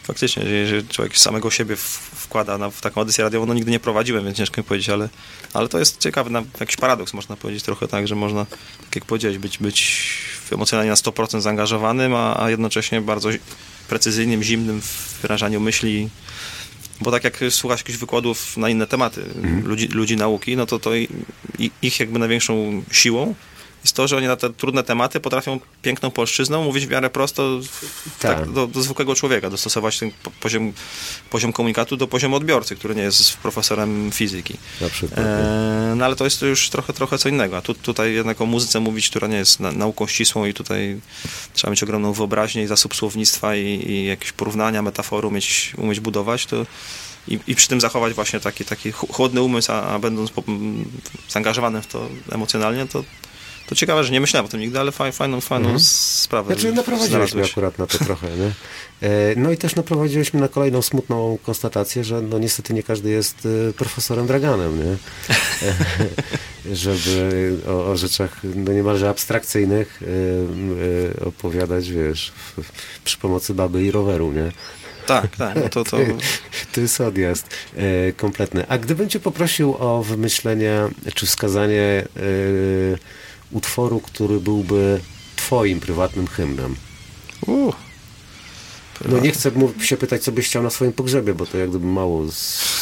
faktycznie, 0.04 0.43
jeżeli 0.43 0.88
człowiek 0.88 1.18
samego 1.18 1.52
siebie 1.52 1.76
wkłada 2.16 2.58
na, 2.58 2.70
w 2.70 2.82
taką 2.82 3.02
audycję 3.02 3.24
radiową, 3.24 3.45
no 3.45 3.54
nigdy 3.54 3.72
nie 3.72 3.80
prowadziłem, 3.80 4.26
więc 4.26 4.39
ciężko 4.41 4.61
mi 4.61 4.65
powiedzieć, 4.65 4.89
ale, 4.89 5.09
ale 5.53 5.69
to 5.69 5.79
jest 5.79 5.99
ciekawy, 5.99 6.31
jakiś 6.59 6.75
paradoks 6.75 7.13
można 7.13 7.35
powiedzieć 7.35 7.63
trochę 7.63 7.87
tak, 7.87 8.07
że 8.07 8.15
można, 8.15 8.45
tak 8.85 8.95
jak 8.95 9.05
powiedziałeś, 9.05 9.37
być, 9.37 9.57
być 9.57 10.07
emocjonalnie 10.51 10.89
na 10.89 10.95
100% 10.95 11.41
zaangażowanym, 11.41 12.15
a, 12.15 12.43
a 12.43 12.49
jednocześnie 12.49 13.01
bardzo 13.01 13.29
precyzyjnym, 13.89 14.43
zimnym 14.43 14.81
w 14.81 15.21
wyrażaniu 15.21 15.59
myśli, 15.59 16.09
bo 17.01 17.11
tak 17.11 17.23
jak 17.23 17.39
słuchasz 17.49 17.79
jakichś 17.79 17.97
wykładów 17.97 18.57
na 18.57 18.69
inne 18.69 18.87
tematy 18.87 19.25
ludzi, 19.63 19.87
ludzi 19.87 20.15
nauki, 20.15 20.55
no 20.57 20.65
to, 20.65 20.79
to 20.79 20.91
ich 21.81 21.99
jakby 21.99 22.19
największą 22.19 22.83
siłą 22.91 23.35
jest 23.84 23.95
to, 23.95 24.07
że 24.07 24.17
oni 24.17 24.27
na 24.27 24.36
te 24.36 24.49
trudne 24.49 24.84
tematy 24.84 25.19
potrafią 25.19 25.59
piękną 25.82 26.11
polszczyzną 26.11 26.63
mówić 26.63 26.86
w 26.88 26.89
miarę 26.89 27.09
prosto 27.09 27.59
Tak. 28.19 28.39
tak, 28.39 28.51
do, 28.51 28.67
do 28.67 28.82
zwykłego 28.82 29.15
człowieka, 29.15 29.49
dostosować 29.49 29.99
ten 29.99 30.11
po- 30.23 30.32
poziom, 30.32 30.73
poziom 31.29 31.53
komunikatu 31.53 31.97
do 31.97 32.07
poziomu 32.07 32.36
odbiorcy, 32.36 32.75
który 32.75 32.95
nie 32.95 33.01
jest 33.01 33.38
profesorem 33.38 34.11
fizyki. 34.11 34.57
Na 34.82 34.89
przykład. 34.89 35.19
E, 35.19 35.93
no 35.95 36.05
ale 36.05 36.15
to 36.15 36.23
jest 36.23 36.41
już 36.41 36.69
trochę, 36.69 36.93
trochę 36.93 37.17
co 37.17 37.29
innego. 37.29 37.57
A 37.57 37.61
tu, 37.61 37.73
tutaj 37.73 38.13
jednak 38.13 38.41
o 38.41 38.45
muzyce 38.45 38.79
mówić, 38.79 39.09
która 39.09 39.27
nie 39.27 39.38
jest 39.38 39.59
na, 39.59 39.71
nauką 39.71 40.07
ścisłą 40.07 40.45
i 40.45 40.53
tutaj 40.53 40.99
trzeba 41.53 41.71
mieć 41.71 41.84
ogromną 41.84 42.13
wyobraźnię 42.13 42.63
i 42.63 42.67
zasób 42.67 42.95
słownictwa 42.95 43.55
i, 43.55 43.61
i 43.91 44.05
jakieś 44.05 44.32
porównania, 44.32 44.82
metafory 44.82 45.27
umieć, 45.27 45.73
umieć 45.77 45.99
budować, 45.99 46.45
to 46.45 46.65
i, 47.27 47.39
i 47.47 47.55
przy 47.55 47.67
tym 47.67 47.82
zachować 47.82 48.13
właśnie 48.13 48.39
taki, 48.39 48.65
taki 48.65 48.91
ch- 48.91 49.05
chłodny 49.11 49.41
umysł, 49.41 49.71
a, 49.71 49.82
a 49.84 49.99
będąc 49.99 50.32
po, 50.32 50.43
zaangażowanym 51.29 51.82
w 51.82 51.88
to 51.88 52.09
emocjonalnie, 52.32 52.86
to, 52.88 53.03
to 53.72 53.76
ciekawe, 53.76 54.03
że 54.03 54.11
nie 54.11 54.22
myślałem 54.22 54.45
o 54.45 54.49
tym 54.49 54.59
nigdy, 54.59 54.80
ale 54.80 54.91
faj, 54.91 55.11
fajną, 55.11 55.41
fajną 55.41 55.80
sprawę 55.80 56.53
Znaczy 56.53 56.72
naprowadziłeś 56.72 57.09
mnie 57.11 57.28
znalazłeś. 57.28 57.51
akurat 57.51 57.78
na 57.80 57.88
to 57.88 57.97
trochę, 57.97 58.28
nie? 58.38 58.51
E, 59.07 59.36
No 59.36 59.51
i 59.51 59.57
też 59.57 59.76
naprowadziłeś 59.76 60.34
mnie 60.34 60.41
na 60.41 60.47
kolejną 60.47 60.82
smutną 60.82 61.38
konstatację, 61.43 62.03
że 62.03 62.22
no 62.22 62.39
niestety 62.39 62.74
nie 62.74 62.84
każdy 62.84 63.09
jest 63.09 63.47
e, 63.69 63.74
profesorem 63.74 64.28
Draganem, 64.28 64.78
nie? 64.86 64.91
E, 64.91 64.95
Żeby 66.76 67.57
o, 67.67 67.86
o 67.91 67.97
rzeczach 67.97 68.38
no 68.43 68.74
niemalże 68.74 69.09
abstrakcyjnych 69.09 69.99
opowiadać, 71.26 71.91
wiesz, 71.91 72.32
przy 73.03 73.17
pomocy 73.17 73.53
baby 73.53 73.84
i 73.84 73.91
roweru, 73.91 74.32
nie? 74.32 74.51
Tak, 75.07 75.36
tak, 75.36 75.55
no 75.55 75.69
to, 75.69 75.84
to 75.84 75.97
To 76.74 76.82
jest 76.82 77.01
odjazd 77.01 77.47
e, 77.76 78.13
kompletny. 78.13 78.65
A 78.67 78.78
gdybym 78.78 79.09
cię 79.09 79.19
poprosił 79.19 79.76
o 79.80 80.03
wymyślenie 80.03 80.82
czy 81.15 81.26
wskazanie 81.26 81.82
e, 81.82 82.03
utworu, 83.52 83.99
który 83.99 84.39
byłby 84.39 85.02
twoim 85.36 85.80
prywatnym 85.80 86.28
hymnem. 86.28 86.76
uh, 87.47 87.76
No 89.10 89.20
nie 89.20 89.32
chcę 89.32 89.52
się 89.82 89.97
pytać, 89.97 90.24
co 90.24 90.32
byś 90.32 90.47
chciał 90.47 90.64
na 90.64 90.70
swoim 90.70 90.93
pogrzebie, 90.93 91.34
bo 91.34 91.45
to 91.45 91.58
jak 91.58 91.70
gdyby 91.70 91.88
mało 91.88 92.26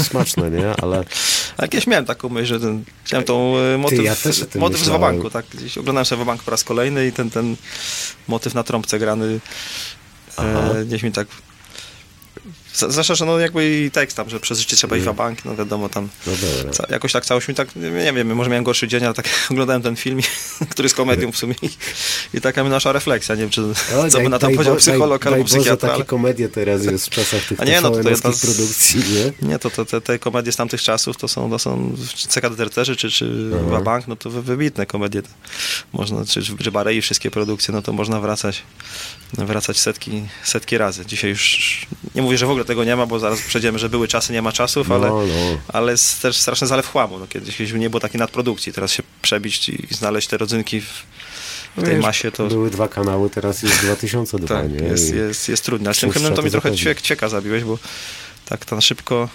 smaczne, 0.03 0.51
nie? 0.51 0.75
Ale 0.81 1.05
A 1.59 1.61
jakieś 1.61 1.87
miałem 1.87 2.05
taką 2.05 2.29
myśl, 2.29 2.45
że 2.47 2.59
ten, 2.59 2.83
chciałem 3.03 3.25
tą 3.25 3.57
e, 3.57 3.77
motyw, 3.77 4.03
ja 4.03 4.15
też 4.15 4.45
motyw 4.55 4.79
z. 4.79 4.87
Wabanku, 4.87 5.29
tak, 5.29 5.45
gdzieś 5.53 5.77
oglądałem 5.77 6.05
sobie 6.05 6.19
Wabank 6.19 6.43
po 6.43 6.51
raz 6.51 6.63
kolejny 6.63 7.07
i 7.07 7.11
ten, 7.11 7.29
ten 7.29 7.55
motyw 8.27 8.53
na 8.53 8.63
trąbce 8.63 8.99
grany 8.99 9.39
e, 10.37 10.85
gdzieś 10.85 11.03
mi 11.03 11.11
tak 11.11 11.27
z- 12.73 12.91
Zwłaszcza, 12.91 13.15
że 13.15 13.25
no 13.25 13.39
jakby 13.39 13.79
i 13.85 13.91
tekst 13.91 14.17
tam, 14.17 14.29
że 14.29 14.39
przez 14.39 14.59
życie 14.59 14.75
trzeba 14.75 14.95
iść 14.97 15.03
Mm. 15.03 15.15
w 15.15 15.17
bank, 15.17 15.45
no 15.45 15.55
wiadomo 15.55 15.89
tam, 15.89 16.09
no 16.27 16.33
ca- 16.73 16.87
jakoś 16.89 17.11
tak 17.11 17.25
całość 17.25 17.47
mi 17.47 17.55
tak, 17.55 17.75
nie 17.75 18.13
wiem, 18.13 18.35
może 18.35 18.49
miałem 18.49 18.63
gorszy 18.63 18.87
dzień, 18.87 19.05
ale 19.05 19.13
tak 19.13 19.29
oglądałem 19.51 19.81
ten 19.81 19.95
film, 19.95 20.19
który 20.71 20.85
jest 20.85 20.95
komedią 20.95 21.31
w 21.31 21.37
sumie 21.37 21.55
i, 21.61 21.69
i 22.37 22.41
taka 22.41 22.63
mi 22.63 22.69
nasza 22.69 22.91
refleksja, 22.91 23.35
nie 23.35 23.41
wiem, 23.41 23.49
czy, 23.49 23.61
O, 23.61 23.73
co 24.09 24.17
daj- 24.17 24.23
by 24.23 24.29
na 24.29 24.39
to 24.39 24.47
powiedział 24.49 24.73
Bo- 24.73 24.79
psycholog 24.79 25.23
daj, 25.23 25.33
albo 25.33 25.43
daj 25.43 25.43
Boże, 25.43 25.59
psychiatra, 25.59 25.89
ale... 25.89 25.97
takie 25.97 26.07
komedie 26.09 26.49
teraz 26.49 26.85
jest 26.85 27.05
w 27.07 27.09
czasach 27.09 27.43
tych 27.45 27.59
A 27.61 27.65
nie, 27.65 27.81
no 27.81 27.89
to- 27.89 28.03
to 28.03 28.09
jest 28.09 28.23
nas- 28.23 28.41
produkcji, 28.41 28.99
nie? 29.41 29.49
Nie, 29.49 29.59
to, 29.59 29.69
to 29.69 29.85
te, 29.85 30.01
te 30.01 30.19
komedie 30.19 30.51
z 30.51 30.55
tamtych 30.55 30.81
czasów 30.81 31.17
to 31.17 31.27
są, 31.27 31.49
to 31.49 31.59
są 31.59 31.95
CK 32.27 32.49
Deserterzy 32.49 32.95
czy, 32.95 33.11
czy 33.11 33.51
Aha. 33.55 33.69
Wabank, 33.69 34.07
no 34.07 34.15
to 34.15 34.29
wy- 34.29 34.41
wybitne 34.41 34.85
komedie. 34.85 35.21
Można, 35.93 36.25
czy, 36.25 36.41
czy 36.63 36.71
Barei, 36.71 37.01
wszystkie 37.01 37.31
produkcje, 37.31 37.73
no 37.73 37.81
to 37.81 37.93
można 37.93 38.19
wracać 38.19 38.63
wracać 39.33 39.77
setki, 39.79 40.23
setki 40.43 40.77
razy. 40.77 41.05
Dzisiaj 41.05 41.29
już 41.29 41.85
nie 42.15 42.21
mówię, 42.21 42.37
że 42.37 42.45
w 42.45 42.49
ogóle 42.49 42.65
tego 42.65 42.83
nie 42.83 42.95
ma, 42.95 43.05
bo 43.05 43.19
zaraz 43.19 43.41
przejdziemy, 43.41 43.79
że 43.79 43.89
były 43.89 44.07
czasy, 44.07 44.33
nie 44.33 44.41
ma 44.41 44.51
czasów, 44.51 44.91
ale, 44.91 45.07
No, 45.07 45.21
no. 45.21 45.57
ale 45.67 45.91
jest 45.91 46.21
też 46.21 46.37
straszny 46.37 46.67
zalew 46.67 46.87
chłamu. 46.91 47.19
No, 47.19 47.27
kiedyś, 47.27 47.73
nie 47.73 47.89
było 47.89 47.99
takiej 47.99 48.19
nadprodukcji, 48.19 48.73
teraz 48.73 48.91
się 48.91 49.03
przebić 49.21 49.69
i 49.69 49.87
znaleźć 49.91 50.27
te 50.27 50.37
rodzynki 50.37 50.81
w, 50.81 51.03
w 51.77 51.83
tej 51.83 51.95
Wiesz, 51.95 52.03
masie, 52.03 52.31
to 52.31 52.47
Były 52.47 52.69
dwa 52.69 52.87
kanały, 52.87 53.29
teraz 53.29 53.63
jest 53.63 53.81
2002, 53.85 54.47
tak, 54.47 54.71
nie? 54.71 54.87
jest, 54.87 55.13
jest, 55.13 55.49
jest 55.49 55.63
trudne. 55.65 55.89
A 55.89 55.93
z 55.93 55.99
tym 55.99 56.11
hymnem 56.11 56.33
to 56.33 56.41
mi 56.41 56.51
trochę 56.51 56.75
ćwiek, 56.75 57.01
ćwieka 57.01 57.29
zabiłeś, 57.29 57.63
bo 57.63 57.77
tak 58.45 58.65
to 58.65 58.75
na 58.75 58.81
szybko 58.81 59.29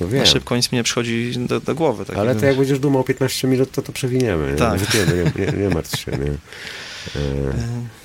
No 0.00 0.08
wiem. 0.08 0.20
na 0.20 0.26
szybko 0.26 0.56
nic 0.56 0.72
mi 0.72 0.76
nie 0.78 0.82
przychodzi 0.84 1.32
do, 1.36 1.60
do 1.60 1.74
głowy. 1.74 2.04
Tak 2.04 2.16
Ale 2.16 2.34
to 2.34 2.46
jak 2.46 2.56
będziesz 2.56 2.78
dumał 2.78 3.04
15 3.04 3.48
minut, 3.48 3.70
to 3.72 3.82
to 3.82 3.92
przewiniemy. 3.92 4.52
Nie? 4.52 4.58
Tak. 4.58 4.80
Wytniemy, 4.80 5.32
nie, 5.36 5.46
nie, 5.46 5.52
nie 5.52 5.68
martw 5.68 6.00
się. 6.00 6.12
Nie? 6.12 6.32
E, 7.16 7.97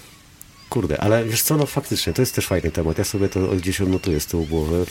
kurde, 0.73 1.01
ale 1.01 1.25
wiesz 1.25 1.41
co, 1.41 1.57
no 1.57 1.65
faktycznie, 1.65 2.13
to 2.13 2.21
jest 2.21 2.35
też 2.35 2.47
fajny 2.47 2.71
temat. 2.71 2.97
Ja 2.97 3.03
sobie 3.03 3.29
to 3.29 3.39
gdzieś 3.39 3.81
odnotuję 3.81 4.19
z 4.19 4.25
tyłu 4.25 4.45
głowy. 4.45 4.85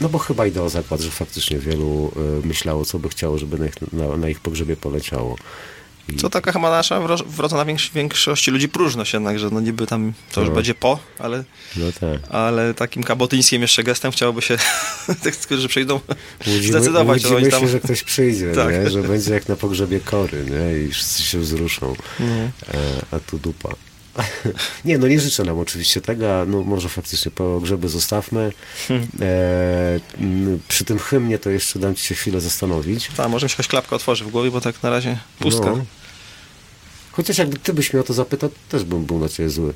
No 0.00 0.08
bo 0.08 0.18
chyba 0.18 0.46
idę 0.46 0.62
o 0.62 0.68
zakład, 0.68 1.00
że 1.00 1.10
faktycznie 1.10 1.58
wielu 1.58 2.12
e, 2.42 2.46
myślało, 2.46 2.84
co 2.84 2.98
by 2.98 3.08
chciało, 3.08 3.38
żeby 3.38 3.58
na 3.58 3.66
ich, 3.66 3.74
na, 3.92 4.16
na 4.16 4.28
ich 4.28 4.40
pogrzebie 4.40 4.76
poleciało. 4.76 5.36
I, 6.08 6.16
Co 6.16 6.30
taka 6.30 6.52
chyba 6.52 6.70
nasza 6.70 7.00
wro- 7.00 7.26
wrodzona 7.26 7.64
większość, 7.64 7.92
większości 7.92 8.50
ludzi 8.50 8.68
próżność 8.68 9.12
jednak, 9.12 9.38
że 9.38 9.50
no 9.50 9.60
niby 9.60 9.86
tam 9.86 10.12
to 10.32 10.40
już 10.40 10.48
No. 10.50 10.54
będzie 10.56 10.74
po, 10.74 10.98
ale, 11.18 11.44
No 11.76 11.86
tak. 12.00 12.20
ale 12.30 12.74
takim 12.74 13.02
kabotyńskim 13.02 13.62
jeszcze 13.62 13.82
gestem 13.84 14.12
chciałoby 14.12 14.42
się 14.42 14.56
tych, 15.22 15.38
którzy 15.38 15.68
przyjdą 15.68 16.00
Łudzimy, 16.46 16.62
zdecydować, 16.78 17.22
że 17.22 17.28
łudzimy 17.28 17.50
się, 17.50 17.56
tam... 17.58 17.68
że 17.68 17.80
ktoś 17.80 18.02
przyjdzie, 18.02 18.52
Tak. 18.64 18.74
nie? 18.74 18.90
że 18.90 19.02
będzie 19.02 19.34
jak 19.34 19.48
na 19.48 19.56
pogrzebie 19.56 20.00
kory 20.00 20.44
nie? 20.50 20.78
i 20.78 20.90
wszyscy 20.90 21.22
się 21.22 21.38
wzruszą. 21.38 21.94
No. 22.20 22.26
E, 22.26 22.50
a 23.10 23.20
tu 23.20 23.38
dupa. 23.38 23.68
nie, 24.84 24.98
no 24.98 25.08
nie 25.08 25.20
życzę 25.20 25.44
nam 25.44 25.58
oczywiście 25.58 26.00
tego, 26.00 26.26
no 26.46 26.62
może 26.62 26.88
faktycznie 26.88 27.30
pogrzeby 27.30 27.88
zostawmy. 27.88 28.52
E, 29.20 30.00
przy 30.68 30.84
tym 30.84 30.98
hymnie 30.98 31.38
to 31.38 31.50
jeszcze 31.50 31.78
dam 31.78 31.94
ci 31.94 32.06
się 32.06 32.14
chwilę 32.14 32.40
zastanowić. 32.40 33.10
Tak, 33.16 33.28
może 33.28 33.46
mi 33.46 33.50
się 33.50 33.54
jakaś 33.54 33.68
klapka 33.68 33.96
otworzy 33.96 34.24
w 34.24 34.30
głowie, 34.30 34.50
bo 34.50 34.60
tak 34.60 34.82
na 34.82 34.90
razie 34.90 35.18
pustka. 35.38 35.66
No. 35.66 35.84
Chociaż 37.12 37.38
jakby 37.38 37.58
ty 37.58 37.72
byś 37.72 37.92
mnie 37.92 38.00
o 38.00 38.04
to 38.04 38.14
zapytał, 38.14 38.48
to 38.50 38.56
też 38.68 38.84
bym 38.84 39.04
był 39.04 39.18
na 39.18 39.28
ciebie 39.28 39.50
zły. 39.50 39.74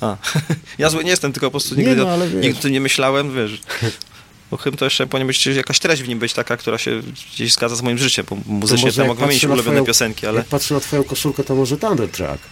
A, 0.00 0.16
ja 0.78 0.90
zły 0.90 1.04
nie 1.04 1.10
jestem, 1.10 1.32
tylko 1.32 1.46
po 1.46 1.50
prostu 1.50 1.74
Nie, 1.74 1.84
nigdy, 1.84 1.96
no, 1.96 2.10
ale 2.10 2.28
wiesz. 2.28 2.44
nigdy 2.44 2.70
nie 2.70 2.80
myślałem, 2.80 3.34
wiesz. 3.34 3.60
Bo 4.50 4.56
hymn 4.56 4.76
to 4.76 4.84
jeszcze 4.84 5.06
powinien 5.06 5.26
być 5.26 5.46
jakaś 5.46 5.78
treść 5.78 6.02
w 6.02 6.08
nim 6.08 6.18
być 6.18 6.32
taka, 6.32 6.56
która 6.56 6.78
się 6.78 7.00
gdzieś 7.34 7.52
zgadza 7.52 7.76
z 7.76 7.82
moim 7.82 7.98
życiem, 7.98 8.26
bo 8.30 8.36
muzycznie 8.46 8.92
to 8.92 9.00
jak 9.02 9.08
mogę 9.08 9.26
mieć 9.26 9.44
ulubione 9.44 9.62
twoją- 9.80 9.84
piosenki, 9.86 10.26
ale... 10.26 10.38
Jak 10.38 10.46
patrzę 10.46 10.74
na 10.74 10.80
twoją 10.80 11.04
koszulkę, 11.04 11.44
to 11.44 11.54
może 11.54 11.76
Thunder 11.76 12.08
Track. 12.08 12.42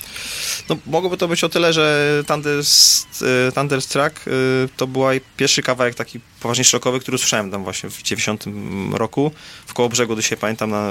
No, 0.68 0.76
mogłoby 0.86 1.16
to 1.16 1.28
być 1.28 1.44
o 1.44 1.48
tyle, 1.48 1.72
że 1.72 2.08
Thunders, 2.26 3.02
e, 3.48 3.52
Thunderstruck 3.52 4.20
e, 4.26 4.30
to 4.76 4.86
był 4.86 5.02
pierwszy 5.36 5.62
kawałek 5.62 5.94
taki 5.94 6.20
poważnie 6.40 6.64
rockowy, 6.72 7.00
który 7.00 7.18
słyszałem 7.18 7.50
tam 7.50 7.64
właśnie 7.64 7.90
w 7.90 8.02
90 8.02 8.44
roku. 8.92 9.30
W 9.66 9.74
koło 9.74 9.88
brzegu 9.88 10.16
do 10.16 10.22
dzisiaj 10.22 10.38
pamiętam 10.38 10.70
na 10.70 10.90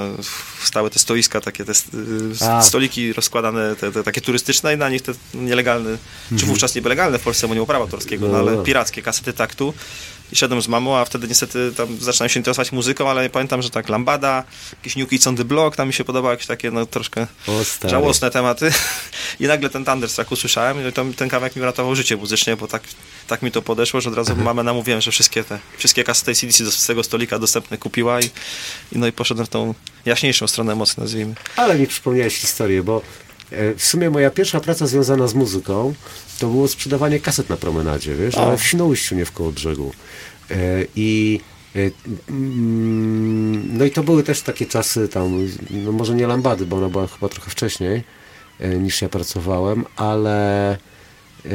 stałe 0.62 0.90
te 0.90 0.98
stoiska, 0.98 1.40
takie 1.40 1.64
te 1.64 1.72
A. 2.50 2.62
stoliki 2.62 3.12
rozkładane, 3.12 3.76
te, 3.76 3.92
te 3.92 4.02
takie 4.02 4.20
turystyczne 4.20 4.74
i 4.74 4.76
na 4.76 4.88
nich 4.88 5.02
te 5.02 5.12
nielegalne, 5.34 5.98
czy 6.38 6.46
wówczas 6.46 6.74
nielegalne 6.74 7.18
w 7.18 7.22
Polsce, 7.22 7.48
bo 7.48 7.54
nie 7.54 7.58
było 7.58 7.66
prawa 7.66 7.84
autorskiego, 7.84 8.26
no, 8.26 8.32
Mhm. 8.32 8.44
No, 8.44 8.50
ale 8.50 8.58
no. 8.58 8.64
pirackie 8.64 9.02
kasety 9.02 9.32
taktu. 9.32 9.74
I 10.32 10.36
szedłem 10.36 10.62
z 10.62 10.68
mamą, 10.68 10.91
a 10.98 11.04
wtedy 11.04 11.28
niestety 11.28 11.72
tam 11.76 11.98
zaczynałem 12.00 12.28
się 12.28 12.40
interesować 12.40 12.72
muzyką, 12.72 13.10
ale 13.10 13.30
pamiętam, 13.30 13.62
że 13.62 13.70
tak 13.70 13.88
Lambada, 13.88 14.44
jakieś 14.72 14.96
New 14.96 15.08
Kids 15.08 15.26
on 15.26 15.36
the 15.36 15.44
Block, 15.44 15.76
tam 15.76 15.88
mi 15.88 15.94
się 15.94 16.04
podobało 16.04 16.32
jakieś 16.32 16.46
takie 16.46 16.70
no 16.70 16.86
troszkę 16.86 17.26
O, 17.46 17.88
żałosne 17.88 18.30
tematy. 18.30 18.70
I 19.40 19.46
nagle 19.46 19.70
ten 19.70 19.84
Thunderstruck 19.84 20.32
usłyszałem 20.32 20.88
i 20.88 20.92
to, 20.92 21.04
ten 21.16 21.28
kawałek 21.28 21.56
mi 21.56 21.62
uratował 21.62 21.94
życie 21.94 22.16
muzycznie, 22.16 22.56
bo 22.56 22.68
tak, 22.68 22.82
tak 23.26 23.42
mi 23.42 23.50
to 23.50 23.62
podeszło, 23.62 24.00
że 24.00 24.10
od 24.10 24.16
razu 24.16 24.36
mamę 24.36 24.62
namówiłem, 24.62 25.00
że 25.00 25.10
wszystkie 25.10 25.44
te, 25.44 25.58
wszystkie 25.78 26.04
kasety 26.04 26.34
CDC 26.34 26.70
z 26.70 26.86
tego 26.86 27.02
stolika 27.02 27.38
dostępne 27.38 27.78
kupiła 27.78 28.20
i, 28.20 28.24
i 28.92 28.98
no 28.98 29.06
i 29.06 29.12
poszedłem 29.12 29.46
w 29.46 29.50
tą 29.50 29.74
jaśniejszą 30.04 30.46
stronę 30.46 30.72
emocji, 30.72 31.00
nazwijmy. 31.00 31.34
Ale 31.56 31.78
mi 31.78 31.86
przypomniałeś 31.86 32.36
historię, 32.36 32.82
bo 32.82 33.02
e, 33.50 33.74
w 33.74 33.84
sumie 33.84 34.10
moja 34.10 34.30
pierwsza 34.30 34.60
praca 34.60 34.86
związana 34.86 35.26
z 35.28 35.34
muzyką 35.34 35.94
to 36.38 36.46
było 36.46 36.68
sprzedawanie 36.68 37.20
kaset 37.20 37.48
na 37.48 37.56
promenadzie, 37.56 38.14
wiesz, 38.14 38.34
ale 38.34 38.56
w 38.56 38.62
Świnoujściu, 38.64 39.14
nie 39.14 39.24
w 39.24 39.32
Kołobrzegu. 39.32 39.92
E, 39.92 40.31
I 40.96 41.40
Y, 41.76 41.92
mm, 42.28 43.78
No 43.78 43.84
i 43.84 43.90
to 43.90 44.02
były 44.02 44.22
też 44.22 44.42
takie 44.42 44.66
czasy 44.66 45.08
tam, 45.08 45.48
no 45.70 45.92
może 45.92 46.14
nie 46.14 46.26
Lambady, 46.26 46.66
bo 46.66 46.76
ona 46.76 46.88
była 46.88 47.06
chyba 47.06 47.28
trochę 47.28 47.50
wcześniej 47.50 48.04
y, 48.60 48.78
niż 48.78 49.02
ja 49.02 49.08
pracowałem, 49.08 49.84
ale 49.96 50.74
y, 51.46 51.48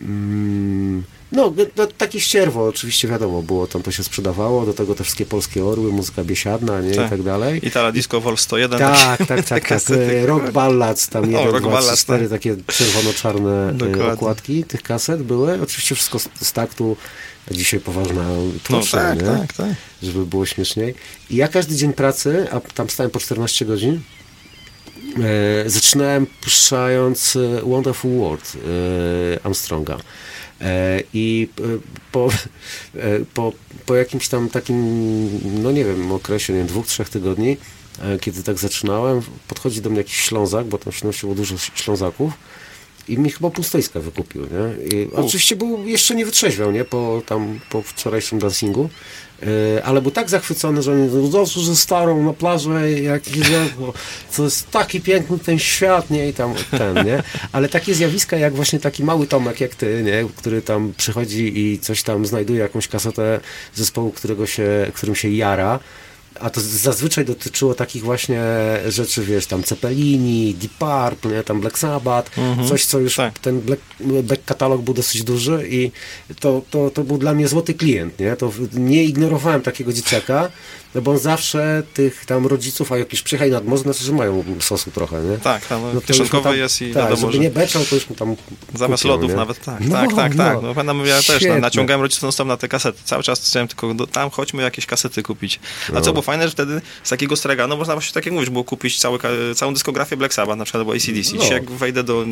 mm, 0.00 1.04
no, 1.32 1.52
no 1.76 1.86
takie 1.86 2.20
ścierwo 2.20 2.66
oczywiście 2.66 3.08
wiadomo 3.08 3.42
było, 3.42 3.66
tam 3.66 3.82
to 3.82 3.92
się 3.92 4.04
sprzedawało, 4.04 4.66
do 4.66 4.74
tego 4.74 4.94
te 4.94 5.04
wszystkie 5.04 5.26
polskie 5.26 5.64
orły, 5.64 5.92
muzyka 5.92 6.24
biesiadna, 6.24 6.80
nie, 6.80 6.94
Tak. 6.94 7.06
i 7.06 7.10
tak 7.10 7.22
dalej. 7.22 7.66
Itala 7.66 7.92
Disco 7.92 8.20
Vol 8.20 8.36
101. 8.36 8.78
Tak, 8.78 9.18
tak, 9.18 9.44
tak, 9.44 9.68
tak. 9.68 9.82
E, 9.90 10.26
Rock 10.26 10.50
Ballads, 10.50 11.08
tam 11.08 11.30
jeden, 11.30 11.46
Rock 11.46 11.60
dwa, 11.60 11.70
Ballads, 11.70 11.94
trzy, 11.94 12.04
cztery 12.04 12.28
tak. 12.28 12.30
takie 12.30 12.56
czerwono-czarne 12.66 13.74
e, 13.98 14.12
okładki 14.12 14.64
tych 14.64 14.82
kaset 14.82 15.22
były. 15.22 15.62
Oczywiście 15.62 15.94
wszystko 15.94 16.18
z, 16.18 16.28
z 16.40 16.52
taktu, 16.52 16.96
dzisiaj 17.50 17.80
poważna 17.80 18.22
No 18.22 18.52
tłuszcza, 18.64 18.96
tak, 18.96 19.18
nie? 19.22 19.26
tak, 19.26 19.52
tak. 19.52 19.74
żeby 20.02 20.26
było 20.26 20.46
śmieszniej. 20.46 20.94
I 21.30 21.36
ja 21.36 21.48
każdy 21.48 21.76
dzień 21.76 21.92
pracy, 21.92 22.46
a 22.50 22.60
tam 22.60 22.90
stałem 22.90 23.10
po 23.10 23.20
14 23.20 23.64
godzin, 23.64 24.00
e, 25.64 25.70
zaczynałem 25.70 26.26
puszczając 26.26 27.36
e, 27.36 27.62
Wonderful 27.62 28.18
World 28.18 28.52
e, 28.56 29.46
Armstronga. 29.46 29.98
E, 30.60 31.02
I 31.14 31.48
e, 31.60 31.62
po, 32.12 32.28
e, 32.96 33.00
po, 33.34 33.52
po 33.86 33.94
jakimś 33.94 34.28
tam 34.28 34.48
takim, 34.48 35.62
no 35.62 35.72
nie 35.72 35.84
wiem, 35.84 36.12
okresie, 36.12 36.52
nie 36.52 36.58
wiem, 36.58 36.68
dwóch, 36.68 36.86
trzech 36.86 37.08
tygodni, 37.08 37.56
kiedy 38.20 38.42
tak 38.42 38.58
zaczynałem, 38.58 39.22
podchodzi 39.48 39.80
do 39.82 39.90
mnie 39.90 39.98
jakiś 39.98 40.16
Ślązak, 40.16 40.66
bo 40.66 40.78
tam 40.78 40.92
się 40.92 41.06
nosiło 41.06 41.34
dużo 41.34 41.54
Ślązaków 41.58 42.32
i 43.08 43.18
mi 43.18 43.30
chyba 43.30 43.50
półstoiska 43.50 44.00
wykupił, 44.00 44.42
nie? 44.42 44.86
I 44.86 45.08
oczywiście 45.12 45.56
był, 45.56 45.86
jeszcze 45.86 46.14
nie 46.14 46.24
wytrzeźwiał, 46.24 46.72
nie? 46.72 46.84
Po 46.84 47.22
tam, 47.26 47.60
po 47.70 47.82
wczorajszym 47.82 48.38
dancingu, 48.38 48.88
e, 49.42 49.84
ale 49.84 50.02
był 50.02 50.10
tak 50.10 50.30
zachwycony, 50.30 50.82
że 50.82 50.92
on 50.92 51.30
zawsze 51.30 51.60
ze 51.60 51.76
starą 51.76 52.22
na 52.22 52.32
plażę, 52.32 52.92
jak 52.92 53.36
jeżdżą, 53.36 53.92
to 54.36 54.44
jest 54.44 54.70
taki 54.70 55.00
piękny 55.00 55.38
ten 55.38 55.58
świat, 55.58 56.10
nie? 56.10 56.28
I 56.28 56.32
tam 56.32 56.54
ten, 56.70 57.06
nie? 57.06 57.22
Ale 57.52 57.68
takie 57.68 57.94
zjawiska, 57.94 58.36
jak 58.36 58.54
właśnie 58.54 58.80
taki 58.80 59.04
mały 59.04 59.26
Tomek, 59.26 59.60
jak 59.60 59.74
ty, 59.74 60.02
nie? 60.02 60.28
Który 60.36 60.62
tam 60.62 60.92
przychodzi 60.96 61.58
i 61.58 61.78
coś 61.78 62.02
tam 62.02 62.26
znajduje, 62.26 62.60
jakąś 62.60 62.88
kasetę 62.88 63.40
zespołu, 63.74 64.10
którego 64.10 64.46
się, 64.46 64.90
którym 64.94 65.14
się 65.14 65.30
jara, 65.30 65.80
a 66.40 66.50
to 66.50 66.60
zazwyczaj 66.60 67.24
dotyczyło 67.24 67.74
takich 67.74 68.02
właśnie 68.02 68.42
rzeczy, 68.88 69.24
wiesz, 69.24 69.46
tam 69.46 69.62
Cepelini, 69.62 70.54
Deep 70.54 70.72
Purple, 70.72 71.30
nie, 71.36 71.42
tam 71.42 71.60
Black 71.60 71.78
Sabbath, 71.78 72.30
coś, 72.68 72.84
co 72.84 72.98
już 72.98 73.16
tak. 73.16 73.38
ten 73.38 73.60
Black, 73.60 73.82
back 74.00 74.44
katalog 74.44 74.82
był 74.82 74.94
dosyć 74.94 75.22
duży 75.24 75.66
i 75.70 75.90
to, 76.40 76.62
to, 76.70 76.90
to 76.90 77.04
był 77.04 77.18
dla 77.18 77.34
mnie 77.34 77.48
złoty 77.48 77.74
klient, 77.74 78.18
nie? 78.20 78.36
To 78.36 78.52
nie 78.72 79.04
ignorowałem 79.04 79.62
takiego 79.62 79.92
dzieciaka, 79.92 80.50
no 80.94 81.02
bo 81.02 81.10
on 81.10 81.18
zawsze 81.18 81.82
tych 81.94 82.24
tam 82.26 82.46
rodziców, 82.46 82.92
a 82.92 82.98
jakiś 82.98 83.22
przyjechaj 83.22 83.50
nad 83.50 83.66
morze, 83.66 83.82
znaczy, 83.82 84.04
że 84.04 84.12
mają 84.12 84.44
sosu 84.60 84.90
trochę, 84.90 85.22
nie? 85.22 85.38
Tak, 85.38 85.66
tam 85.66 85.82
No 85.94 86.00
kieszonkowy 86.00 86.44
tam- 86.44 86.56
jest 86.56 86.82
i 86.82 86.86
tak, 86.92 87.02
wiadomo, 87.02 87.16
żeby 87.20 87.32
że 87.32 87.38
nie 87.38 87.50
beczał, 87.50 87.84
to 87.84 87.94
już 87.94 88.08
mu 88.10 88.16
tam 88.16 88.36
zamiast 88.74 89.02
kupią, 89.02 89.14
lodów 89.14 89.30
nie? 89.30 89.36
nawet, 89.36 89.64
tak, 89.64 89.80
No, 89.80 89.94
tak, 89.96 90.14
tak, 90.14 90.34
tak. 90.36 90.54
no. 90.54 90.62
No, 90.62 90.74
pamiętam, 90.74 91.06
ja 91.06 91.22
też 91.22 91.44
naciągałem 91.60 92.00
rodziców 92.00 92.38
non 92.38 92.48
na 92.48 92.56
te 92.56 92.68
kasety. 92.68 92.98
Cały 93.04 93.22
czas 93.22 93.40
chciałem 93.48 93.68
tylko, 93.68 93.94
do, 93.94 94.06
tam 94.06 94.30
chodźmy 94.30 94.62
jakieś 94.62 94.86
kasety 94.86 95.22
kupić. 95.22 95.60
A 95.94 96.00
co 96.00 96.12
było 96.12 96.22
fajne, 96.24 96.44
że 96.44 96.50
wtedy 96.50 96.80
z 97.02 97.08
takiego 97.10 97.36
straganu 97.36 97.76
można 97.76 97.94
właśnie 97.94 98.12
tak 98.14 98.26
jak 98.26 98.34
mówisz, 98.34 98.50
było 98.50 98.64
kupić 98.64 98.98
cały, 98.98 99.18
całą 99.54 99.74
dyskografię 99.74 100.16
Black 100.16 100.34
Sabbath, 100.34 100.58
na 100.58 100.64
przykład 100.64 100.80
albo 100.80 100.92
ACDC. 100.92 101.32
No. 101.34 101.42
Dzisiaj 101.42 101.52
jak 101.52 101.70
wejdę 101.70 102.02
do 102.04 102.24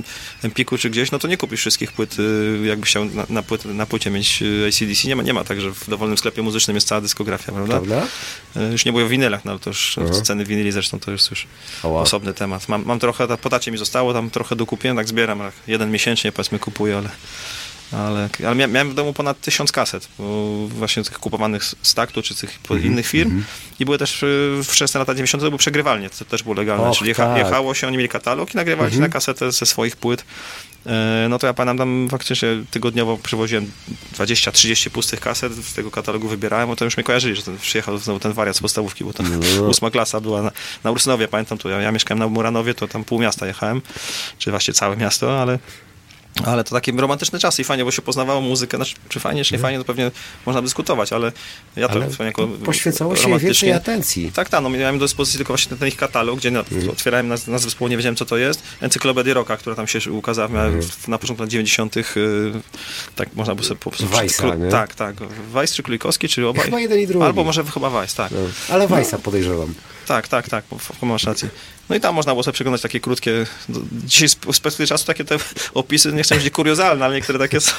Empiku 0.43 0.78
czy 0.78 0.90
gdzieś, 0.90 1.11
no 1.11 1.18
to 1.18 1.28
nie 1.28 1.36
kupisz 1.36 1.61
wszystkich 1.61 1.93
płyt, 1.93 2.16
y, 2.18 2.66
jakbyś 2.66 2.88
chciał 2.90 3.05
na, 3.05 3.26
na, 3.28 3.43
płyt, 3.43 3.64
na 3.64 3.86
płycie 3.86 4.11
mieć 4.11 4.43
y, 4.43 4.64
ACDC. 4.68 5.09
Nie 5.09 5.16
ma, 5.16 5.22
nie 5.22 5.32
ma 5.34 5.45
tak, 5.45 5.61
że 5.61 5.70
w 5.74 5.90
dowolnym 5.90 6.18
sklepie 6.18 6.43
muzycznym 6.43 6.74
jest 6.76 6.88
cała 6.88 7.01
dyskografia, 7.01 7.53
prawda? 7.53 7.80
Prawda? 7.80 8.07
Y, 8.57 8.72
Już 8.72 8.84
nie 8.84 8.93
mówię 8.93 9.05
o 9.05 9.09
winylach, 9.09 9.45
no 9.45 9.51
ale 9.51 9.61
to 9.61 9.70
już 9.70 9.97
Aha. 9.99 10.20
ceny 10.22 10.45
winyli 10.45 10.72
zresztą 10.72 11.01
to 11.01 11.11
jest 11.11 11.30
już 11.30 11.47
Ała. 11.82 12.01
osobny 12.03 12.34
temat. 12.34 12.68
Mam, 12.68 12.84
mam 12.84 12.99
trochę, 12.99 13.28
ta- 13.28 13.36
po 13.36 13.51
tacie 13.51 13.70
mi 13.70 13.78
zostało, 13.78 14.12
tam 14.12 14.30
trochę 14.30 14.57
dokupiłem, 14.57 14.97
tak 14.97 15.09
zbieram, 15.09 15.38
tak 15.38 15.53
jeden 15.66 15.90
miesięcznie 15.90 16.32
powiedzmy 16.32 16.59
kupuję, 16.59 16.97
ale, 16.99 17.11
ale, 17.93 18.28
ale 18.47 18.55
mia, 18.55 18.66
miałem 18.66 18.90
w 18.90 18.95
domu 18.95 19.12
ponad 19.12 19.40
tysiąc 19.40 19.72
kaset, 19.72 20.09
właśnie 20.68 21.05
tych 21.05 21.18
kupowanych 21.18 21.64
z- 21.64 21.95
taktu 21.95 22.22
czy 22.22 22.34
tych 22.34 22.59
po- 22.59 22.74
Mhm, 22.74 22.93
innych 22.93 23.07
firm 23.07 23.43
i 23.80 23.84
były 23.84 23.99
też 23.99 24.22
y, 24.22 24.61
wczesne 24.64 25.01
lata 25.01 25.14
90. 25.14 25.43
to 25.45 25.51
były 25.51 25.59
przegrywalnie, 25.59 26.11
to 26.11 26.24
też 26.24 26.43
było 26.43 26.55
legalne, 26.55 26.88
Och, 26.88 26.97
czyli 26.99 27.09
jecha, 27.09 27.26
tak. 27.26 27.38
jechało 27.38 27.74
się, 27.74 27.86
oni 27.86 27.97
mieli 27.97 28.09
katalog 28.09 28.55
i 28.55 28.57
nagrywali 28.57 28.86
Mhm. 28.86 29.01
na 29.03 29.09
kasetę 29.09 29.53
ze 29.53 29.66
swoich 29.66 29.97
płyt. 29.97 30.24
E, 30.86 31.26
No 31.28 31.38
to 31.38 31.47
ja 31.47 31.55
pamiętam, 31.55 31.78
tam 31.78 32.09
faktycznie 32.11 32.49
tygodniowo 32.70 33.16
przywoziłem 33.22 33.70
20-30 34.14 34.90
pustych 34.90 35.20
kaset, 35.20 35.53
z 35.53 35.74
tego 35.74 35.90
katalogu 35.90 36.28
wybierałem, 36.28 36.68
bo 36.68 36.76
to 36.76 36.84
już 36.84 36.97
mnie 36.97 37.05
kojarzyli, 37.05 37.36
że 37.36 37.43
ten, 37.43 37.59
przyjechał 37.59 37.99
znowu 37.99 38.20
ten 38.20 38.32
wariat 38.32 38.57
z 38.57 38.61
podstawówki, 38.61 39.05
bo 39.05 39.12
to 39.12 39.22
No. 39.22 39.62
ósma 39.72 39.90
klasa 39.90 40.20
była 40.20 40.43
na, 40.43 40.51
na 40.84 40.90
Ursynowie, 40.90 41.28
pamiętam, 41.28 41.59
tu 41.59 41.68
ja, 41.68 41.80
ja 41.80 41.93
mieszkałem 41.93 42.18
na 42.18 42.26
Muranowie, 42.28 42.74
to 42.74 42.88
tam 42.88 43.05
pół 43.05 43.18
miasta 43.20 43.47
jechałem, 43.47 43.82
czy 44.38 44.51
właściwie 44.51 44.74
całe 44.74 44.97
miasto, 44.97 45.43
ale 45.43 45.59
ale 46.45 46.64
to 46.64 46.70
takie 46.74 46.93
romantyczne 46.93 47.39
czasy 47.39 47.62
i 47.62 47.64
fajnie, 47.64 47.85
bo 47.85 47.91
się 47.91 48.03
poznawało 48.03 48.41
muzykę, 48.41 48.76
znaczy, 48.76 48.95
czy 49.09 49.20
fajnie, 49.20 49.45
czy 49.45 49.55
nie 49.55 49.61
fajnie, 49.61 49.78
to 49.78 49.85
pewnie 49.85 50.11
można 50.47 50.62
dyskutować, 50.62 51.12
ale 51.12 51.33
ja 51.76 51.89
to 51.89 51.95
Ale 51.95 52.07
jako 52.26 52.49
poświęcało 52.49 53.16
się 53.16 53.39
więcej 53.39 53.72
atencji. 53.72 54.33
tak, 54.35 54.49
tak, 54.49 54.62
no 54.62 54.70
miałem 54.70 54.99
do 54.99 55.05
dyspozycji 55.05 55.39
tylko 55.39 55.53
właśnie 55.53 55.76
ten, 55.76 55.89
ich 55.89 55.97
katalog, 55.97 56.39
gdzie 56.39 56.51
na, 56.51 56.61
Mhm. 56.61 56.91
otwierałem 56.91 57.28
naz- 57.28 57.49
nazwę 57.49 57.59
zespołu, 57.68 57.89
nie 57.89 57.97
wiedziałem 57.97 58.16
co 58.16 58.24
to 58.24 58.37
jest. 58.37 58.62
Encyklopedię 58.80 59.35
Rocka, 59.35 59.57
która 59.57 59.76
tam 59.76 59.87
się 59.87 60.12
ukazała 60.12 60.49
Mhm. 60.49 60.83
w, 60.83 61.09
na 61.09 61.18
początku 61.18 61.43
lat 61.43 61.51
90. 61.51 61.97
Y, 61.97 62.05
tak 63.16 63.35
można 63.35 63.55
było 63.55 63.66
sobie 63.68 63.80
po 63.80 63.91
prostu... 63.91 64.55
Nie? 64.59 64.70
Tak, 64.70 64.95
tak. 64.95 65.16
Weiss 65.53 65.74
czy 65.74 65.83
Królikowski, 65.83 66.28
czy 66.28 66.49
obaj? 66.49 66.64
Chyba 66.64 66.80
jeden 66.80 66.99
i 66.99 67.07
drugi. 67.07 67.24
Albo 67.26 67.45
może 67.45 67.64
chyba 67.64 67.91
Weiss, 67.91 68.14
tak. 68.14 68.30
No. 68.30 68.39
Ale 68.74 68.89
Weissa 68.89 69.18
podejrzewam. 69.18 69.74
Tak, 70.07 70.28
tak, 70.28 70.49
tak, 70.49 70.64
masz 71.03 71.24
rację. 71.24 71.49
No 71.89 71.97
i 71.97 72.01
tam 72.01 72.14
można 72.14 72.33
było 72.33 72.43
sobie 72.43 72.53
przeglądać 72.53 72.83
takie 72.83 73.01
krótkie, 73.01 73.47
dzisiaj 73.93 74.28
z 74.28 74.37
perspektywy 74.37 74.87
czasu 74.87 75.07
takie 75.07 75.24
te 75.24 75.37
opisy, 75.74 76.12
nie 76.12 76.22
chcę 76.22 76.35
powiedzieć 76.35 76.55
kuriozalne, 76.55 77.05
ale 77.05 77.14
niektóre 77.14 77.39
takie 77.39 77.61
są 77.61 77.72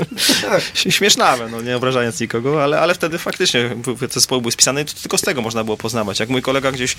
śmiesznawe, 0.90 1.48
no 1.48 1.60
nie 1.62 1.76
obrażając 1.76 2.20
nikogo, 2.20 2.64
ale, 2.64 2.80
ale 2.80 2.94
wtedy 2.94 3.18
faktycznie 3.18 3.70
te 4.00 4.08
zespoły 4.08 4.40
były 4.40 4.52
spisane 4.52 4.82
i 4.82 4.84
to 4.84 4.92
tylko 5.02 5.18
z 5.18 5.20
tego 5.22 5.42
można 5.42 5.64
było 5.64 5.76
poznawać. 5.76 6.20
Jak 6.20 6.28
mój 6.28 6.42
kolega 6.42 6.72
gdzieś, 6.72 6.96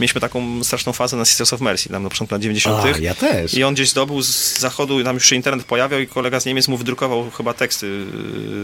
mieliśmy 0.00 0.20
taką 0.20 0.64
straszną 0.64 0.92
fazę 0.92 1.16
na 1.16 1.24
Sisters 1.24 1.52
of 1.52 1.60
Mercy, 1.60 1.88
tam 1.88 2.02
na 2.02 2.08
początku 2.08 2.34
lat 2.34 2.42
90. 2.42 2.84
A, 2.84 2.98
ja 2.98 3.14
też. 3.14 3.54
I 3.54 3.64
on 3.64 3.74
gdzieś 3.74 3.90
zdobył 3.90 4.22
z 4.22 4.58
zachodu, 4.58 5.04
tam 5.04 5.14
już 5.14 5.26
się 5.28 5.36
internet 5.36 5.64
pojawiał 5.66 6.00
i 6.00 6.06
kolega 6.06 6.40
z 6.40 6.46
Niemiec 6.46 6.68
mu 6.68 6.76
wydrukował 6.76 7.30
chyba 7.30 7.54
teksty 7.54 7.86